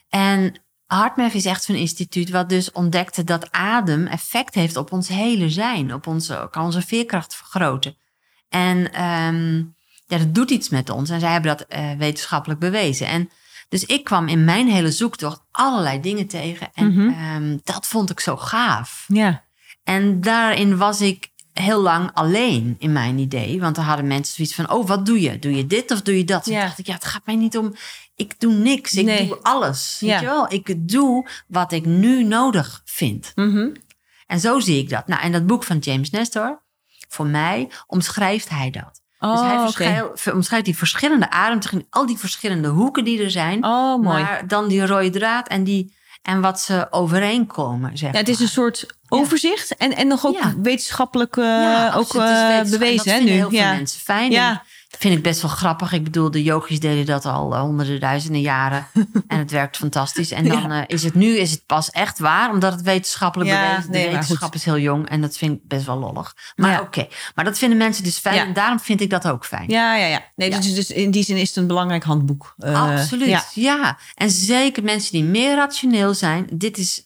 En 0.09 0.61
HeartMath 0.85 1.33
is 1.33 1.45
echt 1.45 1.63
zo'n 1.63 1.75
instituut 1.75 2.29
wat 2.29 2.49
dus 2.49 2.71
ontdekte 2.71 3.23
dat 3.23 3.51
adem 3.51 4.07
effect 4.07 4.53
heeft 4.53 4.77
op 4.77 4.91
ons 4.91 5.07
hele 5.07 5.49
zijn. 5.49 5.93
Op 5.93 6.07
onze, 6.07 6.47
kan 6.51 6.65
onze 6.65 6.81
veerkracht 6.81 7.35
vergroten. 7.35 7.97
En 8.49 8.93
ehm, 8.93 9.55
ja, 10.05 10.17
dat 10.17 10.33
doet 10.35 10.49
iets 10.51 10.69
met 10.69 10.89
ons. 10.89 11.09
En 11.09 11.19
zij 11.19 11.31
hebben 11.31 11.57
dat 11.57 11.67
eh, 11.67 11.91
wetenschappelijk 11.91 12.59
bewezen. 12.59 13.07
En 13.07 13.29
dus 13.69 13.85
ik 13.85 14.03
kwam 14.03 14.27
in 14.27 14.43
mijn 14.45 14.67
hele 14.67 14.91
zoektocht 14.91 15.41
allerlei 15.51 15.99
dingen 16.01 16.27
tegen. 16.27 16.69
En 16.73 16.93
Mhm. 16.93 17.09
ehm, 17.09 17.57
dat 17.63 17.87
vond 17.87 18.09
ik 18.09 18.19
zo 18.19 18.37
gaaf. 18.37 19.05
Ja, 19.07 19.43
En 19.83 20.21
daarin 20.21 20.77
was 20.77 21.01
ik 21.01 21.29
heel 21.53 21.81
lang 21.81 22.09
alleen 22.13 22.75
in 22.79 22.91
mijn 22.91 23.17
idee. 23.17 23.59
Want 23.59 23.75
dan 23.75 23.85
hadden 23.85 24.07
mensen 24.07 24.35
zoiets 24.35 24.55
van: 24.55 24.71
Oh, 24.71 24.87
wat 24.87 25.05
doe 25.05 25.21
je? 25.21 25.39
Doe 25.39 25.55
je 25.55 25.67
dit 25.67 25.91
of 25.91 26.01
doe 26.01 26.17
je 26.17 26.23
dat? 26.23 26.45
Ja. 26.45 26.61
dacht 26.61 26.79
ik: 26.79 26.87
Ja, 26.87 26.93
het 26.93 27.05
gaat 27.05 27.25
mij 27.25 27.35
niet 27.35 27.57
om. 27.57 27.73
Ik 28.15 28.39
doe 28.39 28.53
niks. 28.53 28.93
Ik 28.93 29.05
Nee. 29.05 29.27
doe 29.27 29.37
alles. 29.41 29.97
Ja. 29.99 30.07
Weet 30.11 30.19
je 30.19 30.25
wel? 30.25 30.51
Ik 30.53 30.89
doe 30.89 31.29
wat 31.47 31.71
ik 31.71 31.85
nu 31.85 32.23
nodig 32.23 32.81
vind. 32.85 33.31
Mhm. 33.35 33.69
En 34.27 34.39
zo 34.39 34.59
zie 34.59 34.77
ik 34.77 34.89
dat. 34.89 35.07
Nou, 35.07 35.21
en 35.21 35.31
dat 35.31 35.45
boek 35.47 35.63
van 35.63 35.77
James 35.77 36.09
Nestor, 36.09 36.61
voor 37.09 37.25
mij 37.27 37.69
omschrijft 37.87 38.49
hij 38.49 38.69
dat. 38.69 39.01
Oh, 39.19 39.65
dus 39.65 39.77
hij 39.77 40.05
ver- 40.13 40.33
omschrijft 40.33 40.65
die 40.65 40.77
verschillende 40.77 41.29
ademtechnieken, 41.29 41.87
al 41.91 42.05
die 42.05 42.17
verschillende 42.17 42.67
hoeken 42.67 43.03
die 43.03 43.23
er 43.23 43.31
zijn. 43.31 43.65
Oh, 43.65 44.01
mooi. 44.01 44.23
Maar 44.23 44.47
dan 44.47 44.67
die 44.67 44.85
rode 44.85 45.09
draad 45.09 45.47
en, 45.47 45.63
die, 45.63 45.93
en 46.21 46.41
wat 46.41 46.59
ze 46.59 46.87
overeenkomen, 46.89 47.97
zeg 47.97 48.11
ja, 48.11 48.17
het 48.17 48.29
is 48.29 48.39
een 48.39 48.47
soort 48.47 48.85
overzicht 49.09 49.75
en, 49.75 49.95
en 49.95 50.07
nog 50.07 50.25
ook 50.25 50.37
Ja. 50.37 50.53
wetenschappelijk 50.61 51.37
eh, 51.37 51.43
Ja, 51.43 51.93
ook 51.93 52.13
is 52.13 52.19
eh, 52.21 52.57
en 52.57 52.69
bewezen 52.69 53.05
dat 53.05 53.13
hè, 53.15 53.19
nu. 53.19 53.29
heel 53.29 53.49
veel 53.49 53.59
ja. 53.59 53.71
mensen 53.71 53.99
fijn. 54.01 54.31
Ja. 54.31 54.49
En 54.49 54.61
vind 55.05 55.17
ik 55.17 55.23
best 55.23 55.41
wel 55.41 55.51
grappig. 55.51 55.91
Ik 55.93 56.03
bedoel, 56.03 56.31
de 56.31 56.43
yogis 56.43 56.79
deden 56.79 57.05
dat 57.05 57.25
al 57.25 57.53
eh, 57.53 57.59
honderden 57.59 57.99
duizenden 57.99 58.41
jaren. 58.41 58.87
en 59.27 59.37
het 59.39 59.51
werkt 59.51 59.77
fantastisch. 59.77 60.31
En 60.31 60.47
dan 60.47 60.71
eh, 60.71 60.83
is 60.87 61.03
het 61.03 61.15
nu 61.15 61.37
is 61.37 61.51
het 61.51 61.65
pas 61.65 61.89
echt 61.89 62.19
waar, 62.19 62.51
omdat 62.51 62.73
het 62.73 62.81
wetenschappelijk 62.81 63.49
Ja, 63.49 63.67
bewezen 63.67 63.91
De 63.91 63.97
nee, 63.97 64.09
wetenschap 64.09 64.53
is 64.53 64.65
heel 64.65 64.77
jong 64.79 65.09
en 65.09 65.21
dat 65.21 65.37
vind 65.37 65.51
ik 65.55 65.67
best 65.67 65.85
wel 65.85 65.97
lollig. 65.97 66.35
Maar 66.55 66.71
Ja. 66.71 66.81
oké, 66.81 67.07
maar 67.35 67.45
dat 67.45 67.57
vinden 67.57 67.77
mensen 67.77 68.03
dus 68.03 68.17
fijn 68.17 68.47
en 68.47 68.53
daarom 68.53 68.79
vind 68.79 69.01
ik 69.01 69.09
dat 69.09 69.27
ook 69.27 69.45
fijn. 69.45 69.69
Ja, 69.69 69.95
ja, 69.95 70.05
ja. 70.05 70.21
Nee. 70.35 70.49
Dus, 70.49 70.73
dus 70.73 70.91
in 70.91 71.11
die 71.11 71.23
zin 71.23 71.37
is 71.37 71.47
het 71.47 71.57
een 71.57 71.67
belangrijk 71.67 72.03
handboek. 72.03 72.53
Eh, 72.57 72.81
Absoluut, 72.81 73.27
Ja. 73.27 73.43
ja. 73.53 73.97
En 74.15 74.29
zeker 74.31 74.83
mensen 74.83 75.11
die 75.11 75.23
meer 75.23 75.55
rationeel 75.55 76.13
zijn. 76.13 76.47
Dit 76.53 76.77
is 76.77 77.03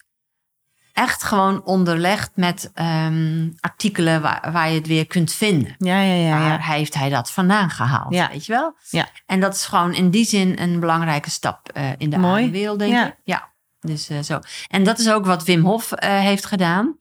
echt 1.00 1.24
gewoon 1.24 1.64
onderlegd 1.64 2.32
met 2.36 2.72
ehm, 2.74 3.50
artikelen 3.60 4.22
waar, 4.22 4.50
waar 4.52 4.70
je 4.70 4.76
het 4.78 4.88
weer 4.88 5.08
kunt 5.08 5.34
vinden. 5.34 5.76
Ja, 5.78 6.02
ja, 6.02 6.14
ja. 6.14 6.40
Waar 6.40 6.48
ja. 6.68 6.74
heeft 6.74 6.94
hij 6.94 7.10
dat 7.10 7.32
vandaan 7.32 7.70
gehaald? 7.70 8.14
Ja. 8.14 8.30
Weet 8.32 8.46
je 8.46 8.52
wel? 8.54 8.74
Ja. 8.90 9.10
En 9.26 9.40
dat 9.40 9.56
is 9.56 9.66
gewoon 9.66 9.94
in 9.94 10.10
die 10.10 10.26
zin 10.26 10.60
een 10.62 10.80
belangrijke 10.80 11.30
stap 11.30 11.70
eh, 11.70 11.90
in 11.98 12.10
de 12.10 12.18
Mooi. 12.18 12.42
ademwereld, 12.42 12.80
denk 12.80 12.92
Ja. 12.94 13.08
ik. 13.08 13.16
Ja. 13.24 13.50
Dus 13.80 14.10
eh, 14.10 14.20
zo. 14.20 14.40
En 14.68 14.84
dat 14.84 15.00
is 15.00 15.10
ook 15.10 15.26
wat 15.26 15.44
Wim 15.44 15.66
Hof 15.66 15.92
eh, 15.92 16.20
heeft 16.20 16.46
gedaan. 16.46 16.98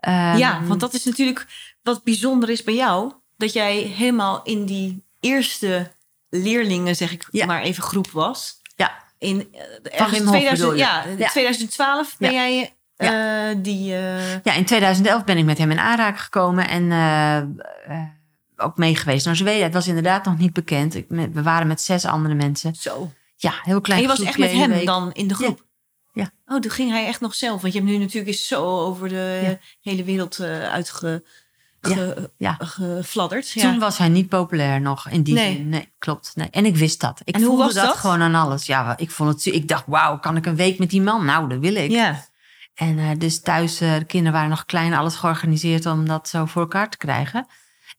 Ehm, 0.00 0.36
Ja, 0.36 0.60
want 0.62 0.80
dat 0.80 0.94
is 0.94 1.04
natuurlijk 1.04 1.46
wat 1.82 2.04
bijzonder 2.04 2.50
is 2.50 2.62
bij 2.62 2.74
jou. 2.74 3.12
Dat 3.36 3.52
jij 3.52 3.76
helemaal 3.76 4.42
in 4.42 4.64
die 4.64 5.04
eerste 5.20 5.92
leerlingen, 6.28 6.96
zeg 6.96 7.12
ik 7.12 7.28
Ja. 7.30 7.46
maar 7.46 7.62
even, 7.62 7.82
groep 7.82 8.10
was. 8.10 8.60
Ja. 8.76 8.92
In 9.18 9.36
Hof 9.36 10.08
2000, 10.08 10.50
bedoel 10.50 10.72
je? 10.72 10.78
ja, 10.78 11.04
Ja. 11.18 11.28
2012 11.28 12.16
ben 12.18 12.32
Ja. 12.96 13.48
eh, 13.50 13.56
die... 13.62 13.94
eh, 13.94 14.32
Ja, 14.42 14.52
in 14.54 14.64
2011 14.64 15.24
ben 15.24 15.38
ik 15.38 15.44
met 15.44 15.58
hem 15.58 15.70
in 15.70 15.78
aanraking 15.78 16.22
gekomen 16.22 16.68
en 16.68 16.92
eh, 16.92 18.02
ook 18.56 18.76
mee 18.76 18.96
geweest 18.96 19.26
naar 19.26 19.36
Zweden. 19.36 19.62
Het 19.64 19.72
was 19.74 19.86
inderdaad 19.88 20.24
nog 20.24 20.38
niet 20.38 20.52
bekend. 20.52 20.94
Ik, 20.94 21.04
we 21.08 21.42
waren 21.42 21.66
met 21.66 21.80
zes 21.80 22.04
andere 22.04 22.34
mensen. 22.34 22.74
zo. 22.74 23.10
Ja, 23.36 23.52
heel 23.62 23.80
klein 23.80 24.00
En 24.02 24.06
je 24.08 24.16
was 24.16 24.26
echt 24.26 24.38
met 24.38 24.50
hem 24.52 24.70
week. 24.70 24.86
dan 24.86 25.12
in 25.12 25.28
de 25.28 25.34
groep? 25.34 25.64
Ja. 26.12 26.30
Oh, 26.46 26.60
toen 26.60 26.70
ging 26.70 26.90
hij 26.90 27.06
echt 27.06 27.20
nog 27.20 27.34
zelf. 27.34 27.60
Want 27.60 27.72
je 27.72 27.78
hebt 27.80 27.90
nu 27.92 27.98
natuurlijk 27.98 28.26
eens 28.26 28.46
zo 28.46 28.64
over 28.80 29.08
de 29.08 29.40
Ja. 29.42 29.58
hele 29.90 30.04
wereld 30.04 30.40
uitge... 30.70 31.24
ge- 31.80 32.30
Ja. 32.36 32.56
gefladderd. 32.60 33.52
Toen 33.60 33.78
was 33.78 33.98
hij 33.98 34.08
niet 34.08 34.28
populair 34.28 34.80
nog 34.80 35.08
in 35.08 35.22
die 35.22 35.34
Nee. 35.34 35.56
zin. 35.56 35.68
Nee, 35.68 35.92
klopt. 35.98 36.32
Nee. 36.34 36.48
En 36.50 36.64
ik 36.66 36.76
wist 36.76 37.00
dat. 37.00 37.20
Ik 37.24 37.34
En 37.34 37.40
hoe 37.40 37.48
voelde 37.50 37.64
was 37.64 37.74
dat, 37.74 37.84
dat? 37.86 37.96
gewoon 37.96 38.22
aan 38.22 38.34
alles. 38.34 38.66
Ja, 38.66 38.96
ik 38.96 39.10
vond 39.10 39.30
het. 39.44 39.54
Ik 39.54 39.68
dacht, 39.68 39.84
wauw, 39.86 40.18
kan 40.18 40.36
ik 40.36 40.46
een 40.46 40.56
week 40.56 40.78
met 40.78 40.90
die 40.90 41.02
man? 41.02 41.24
Nou, 41.24 41.48
dat 41.48 41.58
wil 41.58 41.74
ik. 41.74 41.90
ja. 41.90 42.24
En 42.74 42.98
eh, 42.98 43.10
dus 43.18 43.40
thuis, 43.40 43.80
eh, 43.80 43.98
de 43.98 44.04
kinderen 44.04 44.32
waren 44.32 44.50
nog 44.50 44.64
klein, 44.64 44.94
alles 44.94 45.14
georganiseerd 45.14 45.86
om 45.86 46.06
dat 46.06 46.28
zo 46.28 46.44
voor 46.44 46.62
elkaar 46.62 46.90
te 46.90 46.96
krijgen. 46.96 47.46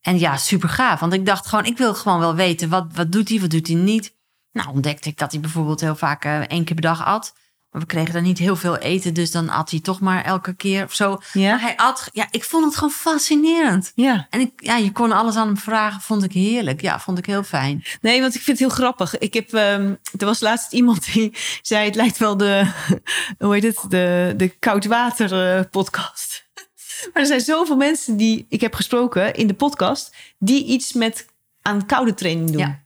En 0.01 0.19
ja, 0.19 0.37
super 0.37 0.69
gaaf. 0.69 0.99
Want 0.99 1.13
ik 1.13 1.25
dacht 1.25 1.47
gewoon, 1.47 1.65
ik 1.65 1.77
wil 1.77 1.93
gewoon 1.95 2.19
wel 2.19 2.35
weten, 2.35 2.69
wat, 2.69 2.87
wat 2.93 3.11
doet 3.11 3.29
hij, 3.29 3.39
wat 3.39 3.49
doet 3.49 3.67
hij 3.67 3.75
niet? 3.75 4.15
Nou, 4.51 4.69
ontdekte 4.69 5.09
ik 5.09 5.17
dat 5.17 5.31
hij 5.31 5.41
bijvoorbeeld 5.41 5.81
heel 5.81 5.95
vaak 5.95 6.25
eh, 6.25 6.39
één 6.39 6.63
keer 6.63 6.75
per 6.75 6.83
dag 6.83 7.05
at. 7.05 7.33
Maar 7.75 7.83
we 7.83 7.89
kregen 7.93 8.13
dan 8.13 8.23
niet 8.23 8.37
heel 8.37 8.55
veel 8.55 8.77
eten, 8.77 9.13
dus 9.13 9.31
dan 9.31 9.49
at 9.49 9.69
hij 9.71 9.79
toch 9.79 9.99
maar 9.99 10.23
elke 10.23 10.53
keer 10.55 10.83
of 10.83 10.93
zo. 10.93 11.09
Maar 11.09 11.27
Ja. 11.33 11.57
hij 11.57 11.77
at, 11.77 12.09
ja, 12.11 12.27
ik 12.31 12.43
vond 12.43 12.65
het 12.65 12.75
gewoon 12.75 12.93
fascinerend. 12.93 13.91
ja. 13.95 14.27
En 14.29 14.39
ik, 14.39 14.51
ja, 14.55 14.77
je 14.77 14.91
kon 14.91 15.11
alles 15.11 15.35
aan 15.35 15.47
hem 15.47 15.57
vragen, 15.57 16.01
vond 16.01 16.23
ik 16.23 16.31
heerlijk. 16.31 16.81
Ja, 16.81 16.99
vond 16.99 17.17
ik 17.17 17.25
heel 17.25 17.43
fijn. 17.43 17.83
Nee, 18.01 18.21
want 18.21 18.35
ik 18.35 18.41
vind 18.41 18.59
het 18.59 18.67
heel 18.67 18.77
grappig. 18.77 19.17
Ik 19.17 19.33
heb, 19.33 19.53
ehm, 19.53 19.93
er 20.17 20.25
was 20.25 20.39
laatst 20.39 20.73
iemand 20.73 21.13
die 21.13 21.33
zei: 21.61 21.85
het 21.85 21.95
lijkt 21.95 22.17
wel 22.17 22.37
de, 22.37 22.71
hoe 23.39 23.53
heet 23.53 23.63
het, 23.63 23.79
de, 23.89 24.33
de 24.37 24.47
koudwater 24.49 25.55
eh, 25.57 25.63
podcast. 25.71 26.43
Maar 27.13 27.21
er 27.21 27.25
zijn 27.25 27.41
zoveel 27.41 27.75
mensen 27.75 28.17
die 28.17 28.45
ik 28.49 28.61
heb 28.61 28.73
gesproken 28.73 29.33
in 29.33 29.47
de 29.47 29.53
podcast 29.53 30.15
die 30.39 30.65
iets 30.65 30.93
met 30.93 31.25
aan 31.61 31.85
koude 31.85 32.13
training 32.13 32.49
doen. 32.51 32.59
Ja. 32.59 32.83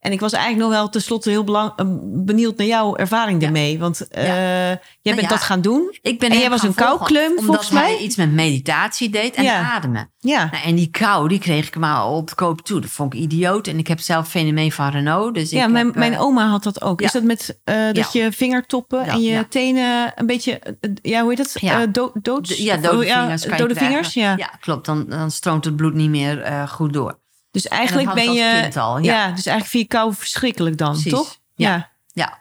En 0.00 0.12
ik 0.12 0.20
was 0.20 0.32
eigenlijk 0.32 0.64
nog 0.64 0.72
wel 0.78 0.88
tenslotte 0.88 1.30
heel 1.30 1.44
belang, 1.44 1.72
eh, 1.76 1.86
benieuwd 2.24 2.56
naar 2.56 2.66
jouw 2.66 2.96
ervaring 2.96 3.40
Ja. 3.40 3.44
daarmee. 3.44 3.78
Want 3.78 4.08
eh, 4.08 4.24
jij 4.68 4.78
bent 5.02 5.20
ja. 5.20 5.28
dat 5.28 5.40
gaan 5.40 5.60
doen. 5.60 5.94
Ik 6.02 6.18
ben 6.18 6.30
En 6.30 6.38
jij 6.38 6.50
was 6.50 6.62
een 6.62 6.74
koukleum, 6.74 7.30
omdat 7.30 7.44
volgens 7.44 7.70
mij? 7.70 7.82
hij 7.92 7.98
iets 7.98 8.16
met 8.16 8.32
meditatie 8.32 9.10
deed 9.10 9.34
en 9.34 9.42
Ja. 9.44 9.72
ademen. 9.72 10.10
Ja. 10.18 10.48
Nou, 10.52 10.64
en 10.64 10.74
die 10.74 10.90
kou, 10.90 11.28
die 11.28 11.38
kreeg 11.38 11.66
ik 11.66 11.76
maar 11.76 12.06
op 12.06 12.28
de 12.28 12.34
koop 12.34 12.60
toe. 12.60 12.80
Dat 12.80 12.90
vond 12.90 13.14
ik 13.14 13.20
idioot. 13.20 13.66
En 13.66 13.78
ik 13.78 13.86
heb 13.88 14.00
zelf 14.00 14.28
fenomeen 14.28 14.72
van 14.72 14.90
Renault. 14.90 15.34
Dus 15.34 15.50
Ja, 15.50 15.64
ik 15.64 15.70
mijn, 15.70 15.86
heb, 15.86 15.94
mijn 15.94 16.12
eh, 16.12 16.20
oma 16.22 16.46
had 16.48 16.62
dat 16.62 16.82
ook. 16.82 17.00
ja. 17.00 17.06
Is 17.06 17.12
dat 17.12 17.22
met 17.22 17.60
dat 17.92 18.12
je 18.12 18.32
vingertoppen 18.32 19.04
Ja, 19.04 19.12
en 19.12 19.22
je 19.22 19.30
ja. 19.30 19.44
tenen 19.48 20.12
een 20.16 20.26
beetje, 20.26 20.60
ja, 21.02 21.20
hoe 21.20 21.28
heet 21.28 21.38
dat? 21.38 21.60
Ja. 21.60 21.86
Do, 21.86 22.10
doods? 22.22 22.48
de- 22.56 22.62
ja, 22.62 22.76
dode 22.76 23.06
ja, 23.06 23.20
vingers. 23.20 23.42
dode 23.56 24.20
ja. 24.20 24.34
Ja, 24.36 24.50
klopt. 24.60 24.86
Dan, 24.86 25.06
dan 25.08 25.30
stroomt 25.30 25.64
het 25.64 25.76
bloed 25.76 25.94
niet 25.94 26.10
meer 26.10 26.66
goed 26.68 26.92
door. 26.92 27.18
Dus 27.50 27.68
eigenlijk 27.68 28.08
ik 28.08 28.14
ben 28.14 28.32
je, 28.32 28.70
al, 28.74 28.98
ja. 28.98 29.12
ja. 29.12 29.26
dus 29.26 29.46
eigenlijk 29.46 29.66
vind 29.66 29.82
je 29.82 29.88
kou 29.88 30.14
verschrikkelijk 30.14 30.78
dan, 30.78 30.92
Precies. 30.92 31.12
toch? 31.12 31.36
Ja. 31.54 31.90
Ja. 32.12 32.38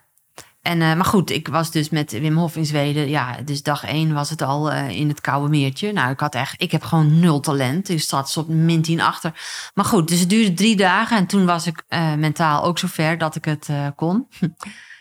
En, 0.61 0.81
eh, 0.81 0.93
maar 0.93 1.05
goed, 1.05 1.29
ik 1.29 1.47
was 1.47 1.71
dus 1.71 1.89
met 1.89 2.11
Wim 2.11 2.37
Hof 2.37 2.55
in 2.55 2.65
Zweden. 2.65 3.09
Ja, 3.09 3.37
dus 3.45 3.63
dag 3.63 3.83
één 3.83 4.13
was 4.13 4.29
het 4.29 4.41
al 4.41 4.71
eh, 4.71 4.89
in 4.89 5.07
het 5.07 5.21
koude 5.21 5.49
meertje. 5.49 5.91
Nou, 5.91 6.11
ik 6.11 6.19
had 6.19 6.35
echt, 6.35 6.61
ik 6.61 6.71
heb 6.71 6.83
gewoon 6.83 7.19
nul 7.19 7.39
talent. 7.39 7.85
Dus 7.85 8.07
zat 8.07 8.37
op 8.37 8.47
min 8.47 8.81
10 8.81 9.01
achter. 9.01 9.33
Maar 9.73 9.85
goed, 9.85 10.07
dus 10.07 10.19
het 10.19 10.29
duurde 10.29 10.53
drie 10.53 10.75
dagen. 10.75 11.17
En 11.17 11.25
toen 11.25 11.45
was 11.45 11.67
ik 11.67 11.83
eh, 11.87 12.13
mentaal 12.13 12.63
ook 12.63 12.79
zover 12.79 13.17
dat 13.17 13.35
ik 13.35 13.45
het 13.45 13.69
kon. 13.95 14.27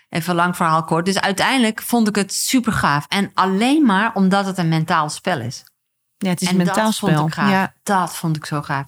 Even 0.09 0.35
lang 0.35 0.57
verhaal 0.57 0.85
kort. 0.85 1.05
Dus 1.05 1.21
uiteindelijk 1.21 1.83
vond 1.83 2.09
ik 2.09 2.17
het 2.17 2.33
super 2.33 2.73
gaaf. 2.73 3.07
En 3.09 3.31
alleen 3.35 3.87
maar 3.87 4.15
omdat 4.15 4.47
het 4.47 4.59
een 4.59 4.69
mentaal 4.69 5.09
spel 5.09 5.41
is. 5.41 5.65
Ja, 6.17 6.29
het 6.29 6.41
is 6.41 6.49
en 6.49 6.53
een 6.53 6.65
mentaal 6.65 6.85
dat 6.85 6.95
spel. 6.95 7.17
vond 7.17 7.29
ik 7.29 7.35
gaaf. 7.35 7.51
Ja. 7.51 7.75
Dat 7.83 8.17
vond 8.17 8.37
ik 8.37 8.47
zo 8.47 8.63
gaaf. 8.63 8.87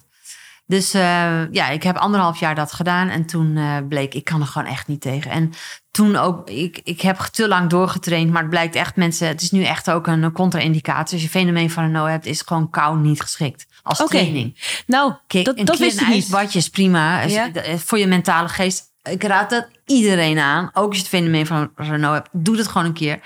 Dus 0.71 0.93
eh, 0.93 1.51
ja, 1.51 1.69
ik 1.69 1.83
heb 1.83 1.97
anderhalf 1.97 2.39
jaar 2.39 2.55
dat 2.55 2.73
gedaan. 2.73 3.09
En 3.09 3.25
toen 3.25 3.57
eh, 3.57 3.77
bleek, 3.89 4.13
ik 4.13 4.23
kan 4.23 4.41
er 4.41 4.47
gewoon 4.47 4.67
echt 4.67 4.87
niet 4.87 5.01
tegen. 5.01 5.31
En 5.31 5.51
toen 5.91 6.15
ook, 6.15 6.49
ik, 6.49 6.79
ik 6.83 7.01
heb 7.01 7.17
te 7.17 7.47
lang 7.47 7.69
doorgetraind. 7.69 8.31
Maar 8.31 8.41
het 8.41 8.49
blijkt 8.49 8.75
echt 8.75 8.95
mensen, 8.95 9.27
het 9.27 9.41
is 9.41 9.51
nu 9.51 9.63
echt 9.63 9.91
ook 9.91 10.07
een 10.07 10.31
contra-indicatie. 10.31 11.13
Als 11.13 11.23
je 11.23 11.29
fenomeen 11.29 11.69
van 11.69 11.83
Renault 11.83 12.09
hebt, 12.09 12.25
is 12.25 12.41
gewoon 12.41 12.69
kou 12.69 12.99
niet 12.99 13.21
geschikt. 13.21 13.65
Als 13.83 13.97
training. 13.97 14.81
Nou, 14.87 15.13
Kijk, 15.27 15.45
dat, 15.45 15.57
een 15.57 15.65
dat 15.65 15.77
wist 15.77 16.01
een 16.01 16.07
ik 16.11 16.53
niet. 16.53 16.71
prima. 16.71 17.21
Ja. 17.21 17.51
Voor 17.77 17.99
je 17.99 18.07
mentale 18.07 18.49
geest. 18.49 18.83
Ik 19.03 19.23
raad 19.23 19.49
dat 19.49 19.67
iedereen 19.85 20.39
aan. 20.39 20.69
Ook 20.73 20.87
als 20.87 20.95
je 20.95 21.01
het 21.01 21.11
fenomeen 21.11 21.45
van 21.45 21.71
Renault 21.75 22.13
hebt. 22.15 22.29
Doe 22.31 22.57
het 22.57 22.67
gewoon 22.67 22.87
een 22.87 22.93
keer. 22.93 23.19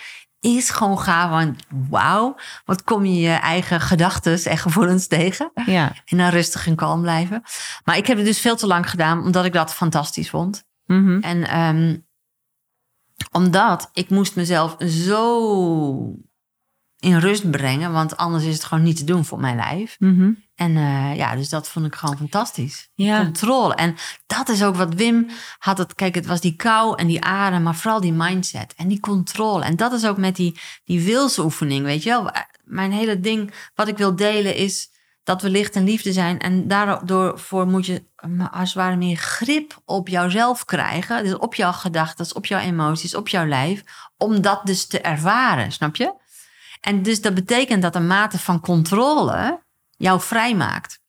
Is 0.45 0.69
gewoon 0.69 0.99
gaaf. 0.99 1.29
Want 1.29 1.63
wauw, 1.89 2.35
wat 2.65 2.83
kom 2.83 3.05
je 3.05 3.19
je 3.19 3.33
eigen 3.33 3.81
gedachten 3.81 4.43
en 4.43 4.57
gevoelens 4.57 5.07
tegen. 5.07 5.51
Ja. 5.65 5.93
En 6.05 6.17
dan 6.17 6.29
rustig 6.29 6.67
en 6.67 6.75
kalm 6.75 7.01
blijven. 7.01 7.43
Maar 7.83 7.97
ik 7.97 8.07
heb 8.07 8.17
het 8.17 8.25
dus 8.25 8.39
veel 8.39 8.55
te 8.55 8.67
lang 8.67 8.89
gedaan. 8.89 9.23
Omdat 9.23 9.45
ik 9.45 9.53
dat 9.53 9.73
fantastisch 9.73 10.29
vond. 10.29 10.63
Mhm. 10.85 11.19
En 11.19 11.47
ehm, 11.47 11.97
omdat 13.31 13.89
ik 13.93 14.09
moest 14.09 14.35
mezelf 14.35 14.75
zo 14.79 16.15
in 16.99 17.17
rust 17.17 17.51
brengen. 17.51 17.91
Want 17.91 18.17
anders 18.17 18.43
is 18.43 18.53
het 18.53 18.63
gewoon 18.63 18.83
niet 18.83 18.97
te 18.97 19.03
doen 19.03 19.25
voor 19.25 19.39
mijn 19.39 19.55
lijf. 19.55 19.95
Mhm. 19.99 20.31
En 20.55 20.77
eh, 20.77 21.15
ja, 21.15 21.35
dus 21.35 21.49
dat 21.49 21.69
vond 21.69 21.85
ik 21.85 21.95
gewoon 21.95 22.17
fantastisch. 22.17 22.89
Ja. 22.93 23.23
Controle. 23.23 23.75
En 23.75 23.95
dat 24.27 24.49
is 24.49 24.63
ook 24.63 24.75
wat 24.75 24.93
Wim 24.93 25.27
had. 25.57 25.77
Het, 25.77 25.95
kijk, 25.95 26.15
het 26.15 26.25
was 26.25 26.41
die 26.41 26.55
kou 26.55 26.97
en 26.97 27.07
die 27.07 27.23
adem, 27.23 27.63
maar 27.63 27.75
vooral 27.75 28.01
die 28.01 28.13
mindset 28.13 28.73
en 28.77 28.87
die 28.87 28.99
controle. 28.99 29.63
En 29.63 29.75
dat 29.75 29.93
is 29.93 30.05
ook 30.05 30.17
met 30.17 30.35
die, 30.35 30.59
die 30.83 31.01
wilsoefening, 31.01 31.85
weet 31.85 32.03
je 32.03 32.09
wel. 32.09 32.31
Mijn 32.63 32.91
hele 32.91 33.19
ding, 33.19 33.53
wat 33.75 33.87
ik 33.87 33.97
wil 33.97 34.15
delen, 34.15 34.55
is 34.55 34.89
dat 35.23 35.41
we 35.41 35.49
licht 35.49 35.75
en 35.75 35.83
liefde 35.83 36.13
zijn. 36.13 36.39
En 36.39 36.67
daardoor 36.67 37.39
moet 37.67 37.85
je 37.85 38.03
eh, 38.15 38.29
als 38.51 38.73
het 38.73 38.77
ware 38.77 38.95
meer 38.95 39.17
grip 39.17 39.81
op 39.85 40.07
jouzelf 40.07 40.65
krijgen. 40.65 41.23
Dus 41.23 41.37
op 41.37 41.55
jouw 41.55 41.71
gedachten, 41.71 42.35
op 42.35 42.45
jouw 42.45 42.59
emoties, 42.59 43.15
op 43.15 43.27
jouw 43.27 43.45
lijf. 43.45 43.83
Om 44.17 44.41
dat 44.41 44.65
dus 44.65 44.87
te 44.87 45.01
ervaren, 45.01 45.71
snap 45.71 45.95
je? 45.95 46.13
En 46.85 47.01
dus 47.03 47.21
dat 47.21 47.33
betekent 47.33 47.81
dat 47.81 47.95
een 47.95 48.07
mate 48.07 48.39
van 48.39 48.59
controle 48.59 49.59
jou 49.97 50.21
vrijmaakt. 50.21 50.99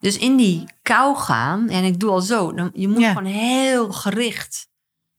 Dus 0.00 0.18
in 0.18 0.36
die 0.36 0.64
kou 0.82 1.16
gaan, 1.16 1.68
en 1.68 1.84
ik 1.84 2.00
doe 2.00 2.10
al 2.10 2.20
zo, 2.20 2.52
dan, 2.54 2.70
je 2.74 2.88
moet 2.88 3.00
Ja. 3.00 3.08
gewoon 3.08 3.24
heel 3.32 3.92
gericht 3.92 4.68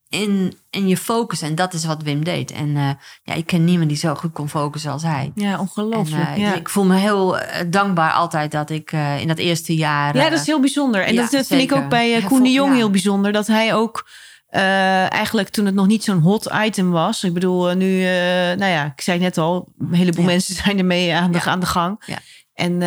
in, 0.09 0.57
in 0.69 0.87
je 0.87 0.97
focus. 0.97 1.41
En 1.41 1.55
dat 1.55 1.73
is 1.73 1.85
wat 1.85 2.01
Wim 2.03 2.23
deed. 2.23 2.51
En 2.51 2.75
eh, 2.77 2.89
ja, 3.23 3.33
ik 3.33 3.45
ken 3.45 3.63
niemand 3.65 3.89
die 3.89 3.97
zo 3.97 4.15
goed 4.15 4.31
kon 4.31 4.49
focussen 4.49 4.91
als 4.91 5.03
hij. 5.03 5.31
Ja, 5.35 5.51
En, 5.53 5.59
ongelooflijk. 5.59 6.29
eh, 6.29 6.37
ja. 6.37 6.53
ik 6.53 6.69
voel 6.69 6.85
me 6.85 6.95
heel 6.95 7.37
eh, 7.37 7.65
dankbaar 7.69 8.11
altijd 8.11 8.51
dat 8.51 8.69
ik 8.69 8.91
in 9.19 9.27
dat 9.27 9.37
eerste 9.37 9.75
jaar. 9.75 10.15
ja, 10.15 10.29
dat 10.29 10.39
is 10.39 10.45
heel 10.45 10.59
bijzonder. 10.59 11.03
En 11.03 11.13
ja, 11.13 11.21
dat, 11.21 11.31
dat 11.31 11.47
vind 11.47 11.61
ik 11.61 11.71
ook 11.71 11.89
bij 11.89 12.21
Koen 12.21 12.43
de 12.43 12.51
Jong 12.51 12.75
heel 12.75 12.89
bijzonder. 12.89 13.31
Dat 13.31 13.47
hij 13.47 13.73
ook 13.75 14.07
eh, 14.51 15.11
eigenlijk 15.11 15.49
toen 15.49 15.65
het 15.65 15.75
nog 15.75 15.87
niet 15.87 16.03
zo'n 16.03 16.19
hot 16.19 16.49
item 16.63 16.91
was. 16.91 17.23
Ik 17.23 17.33
bedoel, 17.33 17.69
eh, 17.69 17.75
nu, 17.75 18.05
eh, 18.05 18.11
nou 18.57 18.65
ja, 18.65 18.85
ik 18.95 19.01
zei 19.01 19.19
net 19.19 19.37
al, 19.37 19.67
een 19.79 19.93
heleboel 19.93 20.23
Ja. 20.25 20.31
mensen 20.31 20.55
zijn 20.63 20.77
ermee 20.77 21.13
aan 21.15 21.31
de, 21.31 21.37
Ja. 21.37 21.45
aan 21.45 21.59
de 21.59 21.65
gang. 21.65 22.03
Ja. 22.05 22.17
En 22.53 22.77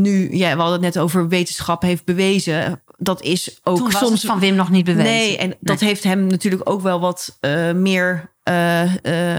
nu, 0.00 0.36
ja, 0.36 0.50
we 0.54 0.60
hadden 0.60 0.82
het 0.84 0.94
net 0.94 0.98
over 0.98 1.28
wetenschap 1.28 1.82
heeft 1.82 2.04
bewezen. 2.04 2.82
Dat 2.96 3.22
is 3.22 3.60
ook 3.62 3.76
toen 3.76 3.92
soms 3.92 4.20
van 4.24 4.38
Wim 4.38 4.54
nog 4.54 4.70
niet 4.70 4.84
bewezen. 4.84 5.12
Nee, 5.12 5.38
en 5.38 5.54
dat 5.60 5.80
heeft 5.80 6.04
hem 6.04 6.26
natuurlijk 6.26 6.70
ook 6.70 6.80
wel 6.80 7.00
wat 7.00 7.38
meer 7.74 8.32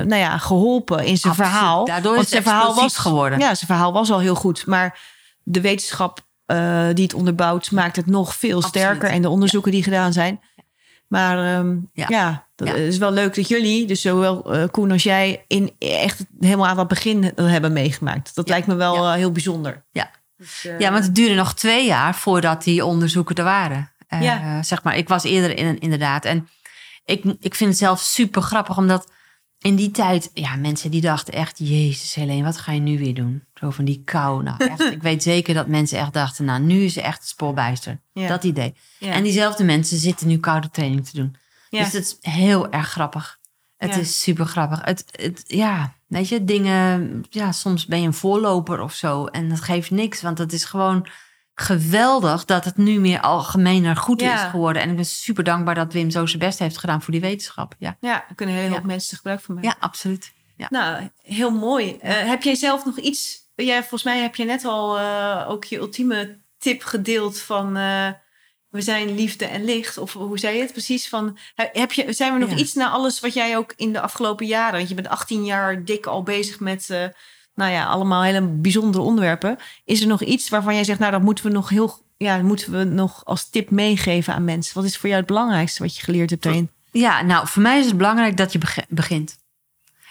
nou 0.03 0.15
ja, 0.15 0.37
geholpen 0.37 1.05
in 1.05 1.17
zijn 1.17 1.33
Absoluut. 1.33 1.51
verhaal. 1.51 1.85
Daardoor 1.85 2.11
is 2.11 2.17
Want 2.17 2.19
het 2.19 2.29
zijn 2.29 2.43
verhaal 2.43 2.75
was 2.75 2.97
geworden. 2.97 3.39
Ja, 3.39 3.45
zijn 3.45 3.67
verhaal 3.67 3.93
was 3.93 4.11
al 4.11 4.19
heel 4.19 4.35
goed. 4.35 4.65
Maar 4.65 4.99
de 5.43 5.61
wetenschap 5.61 6.19
die 6.93 7.03
het 7.03 7.13
onderbouwt, 7.13 7.71
maakt 7.71 7.95
het 7.95 8.05
nog 8.05 8.35
veel 8.35 8.55
Absoluut. 8.55 8.75
sterker. 8.75 9.09
En 9.09 9.21
de 9.21 9.29
onderzoeken 9.29 9.71
die 9.71 9.83
gedaan 9.83 10.13
zijn. 10.13 10.39
Maar 11.11 11.55
ehm, 11.57 11.75
ja. 11.93 12.05
Ja. 12.09 12.47
dat 12.55 12.67
Ja. 12.67 12.73
is 12.73 12.97
wel 12.97 13.11
leuk 13.11 13.35
dat 13.35 13.47
jullie, 13.47 13.87
dus 13.87 14.01
zowel 14.01 14.53
eh, 14.53 14.63
Koen 14.71 14.91
als 14.91 15.03
jij, 15.03 15.45
in 15.47 15.71
echt 15.79 16.25
helemaal 16.39 16.67
aan 16.67 16.77
het 16.77 16.87
begin 16.87 17.21
dat 17.35 17.47
hebben 17.49 17.73
meegemaakt. 17.73 18.35
Dat 18.35 18.47
Ja. 18.47 18.53
lijkt 18.53 18.67
me 18.67 18.75
wel 18.75 18.95
Ja. 19.03 19.11
eh, 19.11 19.17
heel 19.17 19.31
bijzonder. 19.31 19.83
Ja. 19.91 20.09
Dus, 20.37 20.65
eh, 20.65 20.79
Ja, 20.79 20.91
want 20.91 21.03
het 21.03 21.15
duurde 21.15 21.35
nog 21.35 21.53
twee 21.53 21.85
jaar 21.85 22.15
voordat 22.15 22.63
die 22.63 22.85
onderzoeken 22.85 23.35
er 23.35 23.43
waren. 23.43 23.91
Eh, 24.07 24.21
Ja. 24.21 24.63
Zeg 24.63 24.83
maar, 24.83 24.97
ik 24.97 25.07
was 25.07 25.23
eerder 25.23 25.57
in, 25.57 25.79
inderdaad. 25.79 26.25
En 26.25 26.47
ik, 27.05 27.23
ik 27.39 27.55
vind 27.55 27.69
het 27.69 27.79
zelf 27.79 27.99
super 27.99 28.41
grappig, 28.41 28.77
omdat 28.77 29.11
in 29.61 29.75
die 29.75 29.91
tijd, 29.91 30.31
ja, 30.33 30.55
mensen 30.55 30.91
die 30.91 31.01
dachten 31.01 31.33
echt, 31.33 31.57
Jezus 31.57 32.13
Helene, 32.13 32.43
wat 32.43 32.57
ga 32.57 32.71
je 32.71 32.79
nu 32.79 32.97
weer 32.97 33.13
doen? 33.13 33.43
Zo 33.53 33.69
van 33.69 33.85
die 33.85 34.01
kou. 34.05 34.43
Nou, 34.43 34.57
echt, 34.69 34.79
ik 34.79 35.01
weet 35.01 35.23
zeker 35.23 35.53
dat 35.53 35.67
mensen 35.67 35.99
echt 35.99 36.13
dachten, 36.13 36.45
nou, 36.45 36.61
nu 36.61 36.83
is 36.83 36.93
ze 36.93 37.01
echt 37.01 37.27
spoorbijster. 37.27 38.01
Ja. 38.13 38.27
Dat 38.27 38.43
idee. 38.43 38.75
ja. 38.99 39.11
En 39.11 39.23
diezelfde 39.23 39.63
mensen 39.63 39.97
zitten 39.97 40.27
nu 40.27 40.37
koude 40.37 40.69
training 40.69 41.07
te 41.07 41.15
doen. 41.15 41.35
Ja. 41.69 41.83
Dus 41.83 41.93
het 41.93 42.03
is 42.03 42.31
heel 42.31 42.71
erg 42.71 42.89
grappig. 42.89 43.39
Het 43.77 43.95
is 43.95 44.21
super 44.21 44.45
grappig. 44.45 44.79
Het, 44.85 45.05
het, 45.11 45.43
ja, 45.47 45.93
weet 46.07 46.27
je, 46.27 46.43
dingen. 46.43 47.23
Ja, 47.29 47.51
soms 47.51 47.85
ben 47.85 48.01
je 48.01 48.07
een 48.07 48.13
voorloper 48.13 48.79
of 48.79 48.93
zo. 48.93 49.25
En 49.25 49.49
dat 49.49 49.61
geeft 49.61 49.91
niks, 49.91 50.21
want 50.21 50.37
het 50.37 50.53
is 50.53 50.65
gewoon 50.65 51.07
geweldig 51.55 52.45
dat 52.45 52.65
het 52.65 52.77
nu 52.77 52.99
meer 52.99 53.19
algemener 53.21 53.95
goed 53.95 54.21
Ja. 54.21 54.33
is 54.45 54.49
geworden. 54.49 54.81
En 54.81 54.89
ik 54.89 54.95
ben 54.95 55.05
super 55.05 55.43
dankbaar 55.43 55.75
dat 55.75 55.93
Wim 55.93 56.09
zo 56.09 56.25
zijn 56.25 56.39
best 56.39 56.59
heeft 56.59 56.77
gedaan 56.77 57.01
voor 57.01 57.11
die 57.13 57.21
wetenschap. 57.21 57.75
Ja, 57.79 57.97
ja, 57.99 58.25
kunnen 58.35 58.69
hoop 58.69 58.79
Ja. 58.79 58.85
mensen 58.85 59.17
gebruik 59.17 59.39
van 59.41 59.55
maken. 59.55 59.69
ja 59.69 59.85
absoluut. 59.85 60.31
Ja. 60.57 60.67
Nou, 60.69 61.09
heel 61.23 61.51
mooi. 61.51 61.97
Eh, 62.01 62.13
heb 62.27 62.43
jij 62.43 62.55
zelf 62.55 62.85
nog 62.85 62.97
iets? 62.97 63.39
Jij, 63.55 63.79
volgens 63.79 64.03
mij 64.03 64.19
heb 64.19 64.35
je 64.35 64.43
net 64.45 64.65
al 64.65 64.99
eh, 64.99 65.45
ook 65.49 65.63
je 65.65 65.77
ultieme 65.77 66.39
tip 66.57 66.83
gedeeld 66.83 67.39
van 67.39 67.77
eh, 67.77 68.07
we 68.69 68.81
zijn 68.81 69.15
liefde 69.15 69.45
en 69.45 69.63
licht. 69.65 69.97
Of 69.97 70.13
hoe 70.13 70.39
zei 70.39 70.55
je 70.55 70.61
het 70.61 70.71
precies? 70.71 71.09
Van, 71.09 71.37
heb 71.55 71.91
je, 71.91 72.13
zijn 72.13 72.33
we 72.33 72.39
nog 72.39 72.49
Ja. 72.49 72.55
iets 72.55 72.73
na 72.73 72.89
alles 72.89 73.19
wat 73.19 73.33
jij 73.33 73.57
ook 73.57 73.73
in 73.75 73.93
de 73.93 74.01
afgelopen 74.01 74.45
jaren, 74.45 74.75
want 74.77 74.89
je 74.89 74.95
bent 74.95 75.07
18 75.07 75.45
jaar 75.45 75.83
dik 75.85 76.05
al 76.05 76.23
bezig 76.23 76.59
met, 76.59 76.89
nou 77.61 77.73
ja, 77.73 77.85
allemaal 77.85 78.21
hele 78.23 78.41
bijzondere 78.41 79.03
onderwerpen. 79.03 79.57
Is 79.85 80.01
er 80.01 80.07
nog 80.07 80.21
iets 80.21 80.49
waarvan 80.49 80.73
jij 80.73 80.83
zegt, 80.83 80.99
nou, 80.99 81.11
dat 81.11 81.21
moeten 81.21 81.45
we 81.45 81.51
nog 81.51 81.69
heel, 81.69 82.05
ja, 82.17 82.37
moeten 82.37 82.71
we 82.71 82.83
nog 82.83 83.25
als 83.25 83.49
tip 83.49 83.69
meegeven 83.69 84.33
aan 84.33 84.43
mensen? 84.43 84.75
Wat 84.75 84.83
is 84.83 84.97
voor 84.97 85.09
jou 85.09 85.19
het 85.21 85.29
belangrijkste 85.29 85.83
wat 85.83 85.95
je 85.95 86.03
geleerd 86.03 86.29
hebt 86.29 86.43
daarin? 86.43 86.69
Ja, 86.91 87.21
nou, 87.21 87.47
voor 87.47 87.61
mij 87.61 87.79
is 87.79 87.85
het 87.85 87.97
belangrijk 87.97 88.37
dat 88.37 88.51
je 88.51 88.57
beg- 88.59 88.85
begint. 88.89 89.37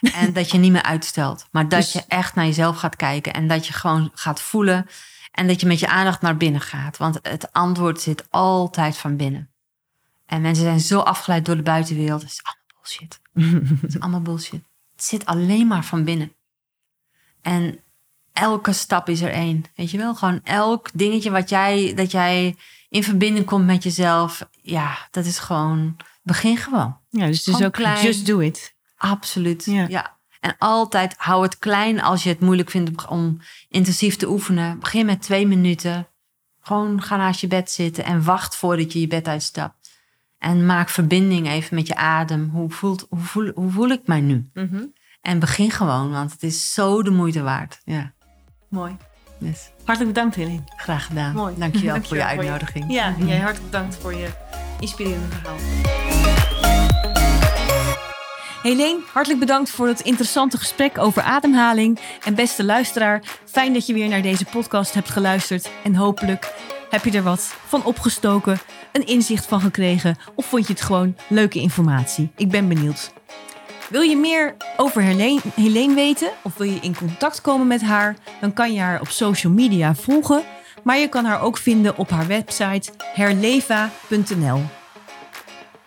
En 0.01 0.33
dat 0.33 0.51
je 0.51 0.59
niet 0.59 0.73
meer 0.73 0.83
uitstelt. 0.83 1.47
Maar 1.51 1.69
dat 1.69 1.81
Dus- 1.81 1.93
je 1.93 2.05
echt 2.09 2.35
naar 2.35 2.45
jezelf 2.47 2.77
gaat 2.77 2.97
kijken. 2.97 3.33
En 3.33 3.49
dat 3.49 3.67
je 3.67 3.73
gewoon 3.73 4.11
gaat 4.15 4.41
voelen. 4.41 4.87
En 5.31 5.47
dat 5.47 5.61
je 5.61 5.67
met 5.67 5.81
je 5.81 5.89
aandacht 5.89 6.21
naar 6.21 6.37
binnen 6.37 6.61
gaat. 6.61 6.97
Want 6.97 7.19
het 7.23 7.53
antwoord 7.53 8.01
zit 8.01 8.27
altijd 8.31 8.97
van 8.97 9.17
binnen. 9.17 9.51
En 10.27 10.41
mensen 10.41 10.65
zijn 10.65 10.81
zo 10.81 10.99
afgeleid 11.01 11.45
door 11.45 11.57
de 11.57 11.63
buitenwereld. 11.63 12.23
Het 12.23 12.31
is 12.31 12.41
allemaal 12.43 12.67
bullshit. 12.77 13.21
Het 13.81 13.95
is 13.95 14.01
allemaal 14.01 14.21
bullshit. 14.23 14.63
Het 14.97 15.05
zit 15.05 15.27
alleen 15.27 15.67
maar 15.67 15.85
van 15.85 16.05
binnen. 16.05 16.33
En 17.43 17.79
elke 18.33 18.73
stap 18.73 19.09
is 19.09 19.21
er 19.21 19.31
één. 19.33 19.65
Weet 19.77 19.91
je 19.91 19.99
wel? 19.99 20.15
Gewoon 20.15 20.41
elk 20.45 20.89
dingetje 20.93 21.31
wat 21.31 21.49
jij, 21.49 21.93
dat 21.95 22.11
jij 22.11 22.57
in 22.89 23.05
verbinding 23.05 23.47
komt 23.47 23.67
met 23.67 23.83
jezelf. 23.83 24.49
Ja, 24.63 25.09
dat 25.11 25.25
is 25.25 25.39
gewoon. 25.39 25.97
Begin 26.23 26.57
gewoon. 26.57 26.99
Ja, 27.09 27.27
dus 27.27 27.39
het 27.39 27.47
is 27.47 27.53
Gewoon 27.53 27.67
ook 27.67 27.73
klein. 27.73 28.05
just 28.05 28.27
do 28.27 28.39
it. 28.39 28.75
Absoluut. 28.97 29.65
Ja. 29.65 29.87
Ja. 29.89 30.19
En 30.41 30.55
altijd 30.59 31.15
hou 31.17 31.43
het 31.43 31.59
klein 31.59 32.01
als 32.03 32.23
je 32.23 32.29
het 32.29 32.41
moeilijk 32.41 32.71
vindt 32.71 33.07
om 33.07 33.41
intensief 33.69 34.17
te 34.17 34.29
oefenen. 34.29 34.79
Begin 34.79 35.07
met 35.07 35.23
twee 35.23 35.47
minuten. 35.47 36.09
Gewoon 36.61 37.03
ga 37.03 37.17
naast 37.17 37.41
je 37.41 37.47
bed 37.47 37.71
zitten 37.71 38.05
en 38.05 38.25
wacht 38.25 38.57
voordat 38.57 38.93
je 38.93 39.01
je 39.01 39.07
bed 39.07 39.29
uitstapt. 39.29 39.91
En 40.39 40.67
maak 40.67 40.89
verbinding 40.89 41.49
even 41.49 41.75
met 41.75 41.87
je 41.87 41.97
adem. 41.97 42.51
Hoe, 42.53 42.71
voelt, 42.71 43.07
hoe, 43.09 43.19
voel, 43.19 43.51
hoe 43.55 43.71
voel 43.71 43.89
ik 43.89 44.07
mij 44.07 44.21
nu? 44.21 44.51
En 45.21 45.39
begin 45.39 45.71
gewoon, 45.71 46.11
want 46.11 46.33
het 46.33 46.43
is 46.43 46.73
zo 46.75 47.03
de 47.03 47.11
moeite 47.11 47.43
waard. 47.43 47.81
Ja, 47.85 48.13
Mooi. 48.69 48.97
Hartelijk 49.85 50.15
bedankt, 50.15 50.35
Helene. 50.37 50.61
graag 50.77 51.07
gedaan. 51.07 51.35
Mooi. 51.35 51.55
Dankjewel, 51.59 51.71
voor 52.03 52.17
je 52.17 52.23
Dankjewel 52.23 52.35
voor 52.35 52.45
je- 52.45 52.51
uitnodiging. 52.51 52.93
Ja, 52.93 53.15
jij 53.27 53.39
hartelijk 53.39 53.71
bedankt 53.71 53.97
voor 53.97 54.15
je 54.15 54.29
inspirerende 54.81 55.27
verhaal. 55.37 55.57
Helene, 58.63 59.01
hartelijk 59.13 59.41
bedankt 59.41 59.71
voor 59.71 59.87
het 59.89 60.01
interessante 60.01 60.59
gesprek 60.59 60.99
over 60.99 61.23
ademhaling. 61.23 61.99
En 62.25 62.35
beste 62.35 62.65
luisteraar, 62.65 63.23
fijn 63.45 63.73
dat 63.73 63.87
je 63.87 63.93
weer 63.93 64.09
naar 64.09 64.23
deze 64.23 64.45
podcast 64.45 64.95
hebt 64.95 65.11
geluisterd. 65.11 65.71
En 65.85 65.95
hopelijk 65.95 66.55
heb 66.91 67.05
je 67.05 67.11
er 67.11 67.23
wat 67.23 67.55
van 67.67 67.85
opgestoken, 67.85 68.59
een 68.93 69.07
inzicht 69.07 69.47
van 69.47 69.61
gekregen 69.61 70.17
of 70.35 70.47
vond 70.47 70.67
je 70.67 70.73
het 70.73 70.83
gewoon 70.83 71.17
leuke 71.29 71.61
informatie. 71.61 72.31
Ik 72.37 72.49
ben 72.51 72.69
benieuwd. 72.69 73.13
Wil 73.91 74.01
je 74.03 74.17
meer 74.17 74.57
over 74.77 75.03
Helene, 75.03 75.95
weten 75.95 76.31
of 76.43 76.57
wil 76.57 76.67
je 76.67 76.79
in 76.81 76.97
contact 76.97 77.41
komen 77.41 77.67
met 77.67 77.83
haar? 77.83 78.17
Dan 78.41 78.53
kan 78.53 78.73
je 78.73 78.81
haar 78.81 79.01
op 79.01 79.09
social 79.09 79.53
media 79.53 79.95
volgen. 79.95 80.43
Maar 80.83 80.99
je 80.99 81.09
kan 81.09 81.25
haar 81.25 81.43
ook 81.43 81.57
vinden 81.57 81.97
op 81.97 82.11
haar 82.11 82.27
website 82.27 82.91
herleva.nl. 83.15 84.63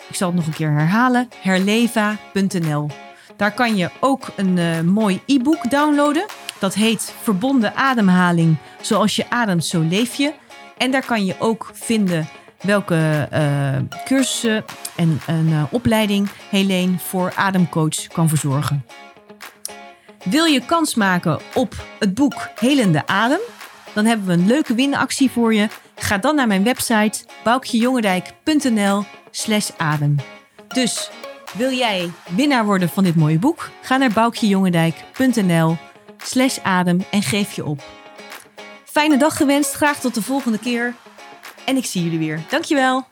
Ik 0.09 0.15
zal 0.15 0.27
het 0.27 0.35
nog 0.35 0.45
een 0.45 0.53
keer 0.53 0.71
herhalen: 0.71 1.29
herleva.nl. 1.41 2.89
Daar 3.35 3.53
kan 3.53 3.75
je 3.75 3.89
ook 3.99 4.27
een 4.35 4.57
eh, 4.57 4.81
mooi 4.81 5.21
e-book 5.25 5.69
downloaden. 5.69 6.25
Dat 6.59 6.73
heet 6.73 7.13
Verbonden 7.21 7.75
ademhaling. 7.75 8.57
Zoals 8.81 9.15
je 9.15 9.29
ademt, 9.29 9.65
zo 9.65 9.79
leef 9.79 10.15
je. 10.15 10.33
En 10.77 10.91
daar 10.91 11.05
kan 11.05 11.25
je 11.25 11.35
ook 11.39 11.69
vinden 11.73 12.27
welke 12.63 13.27
eh, 13.31 13.75
cursussen 14.05 14.65
en 14.95 15.19
een 15.27 15.49
eh, 15.51 15.63
opleiding 15.69 16.29
Helene 16.49 16.97
voor 16.97 17.33
ademcoach 17.35 18.07
kan 18.07 18.29
verzorgen. 18.29 18.85
Wil 20.23 20.45
je 20.45 20.65
kans 20.65 20.95
maken 20.95 21.39
op 21.53 21.73
het 21.99 22.13
boek 22.13 22.49
Helende 22.59 23.07
Adem? 23.07 23.39
Dan 23.93 24.05
hebben 24.05 24.27
we 24.27 24.33
een 24.33 24.47
leuke 24.47 24.75
winactie 24.75 25.31
voor 25.31 25.53
je. 25.53 25.67
Ga 25.95 26.17
dan 26.17 26.35
naar 26.35 26.47
mijn 26.47 26.63
website 26.63 27.25
boukjejongendijk.nl 27.43 29.03
slash 29.31 29.69
adem. 29.77 30.15
Dus 30.67 31.11
wil 31.53 31.71
jij 31.71 32.11
winnaar 32.35 32.65
worden 32.65 32.89
van 32.89 33.03
dit 33.03 33.15
mooie 33.15 33.39
boek? 33.39 33.69
Ga 33.81 33.97
naar 33.97 34.11
boukjejongendijk.nl 34.13 35.77
slash 36.17 36.57
adem 36.63 37.03
en 37.11 37.21
geef 37.21 37.53
je 37.53 37.65
op. 37.65 37.83
Fijne 38.85 39.17
dag 39.17 39.37
gewenst, 39.37 39.73
graag 39.73 39.99
tot 39.99 40.13
de 40.13 40.21
volgende 40.21 40.59
keer. 40.59 40.93
En 41.65 41.77
ik 41.77 41.85
zie 41.85 42.03
jullie 42.03 42.19
weer. 42.19 42.41
Dankjewel. 42.49 43.05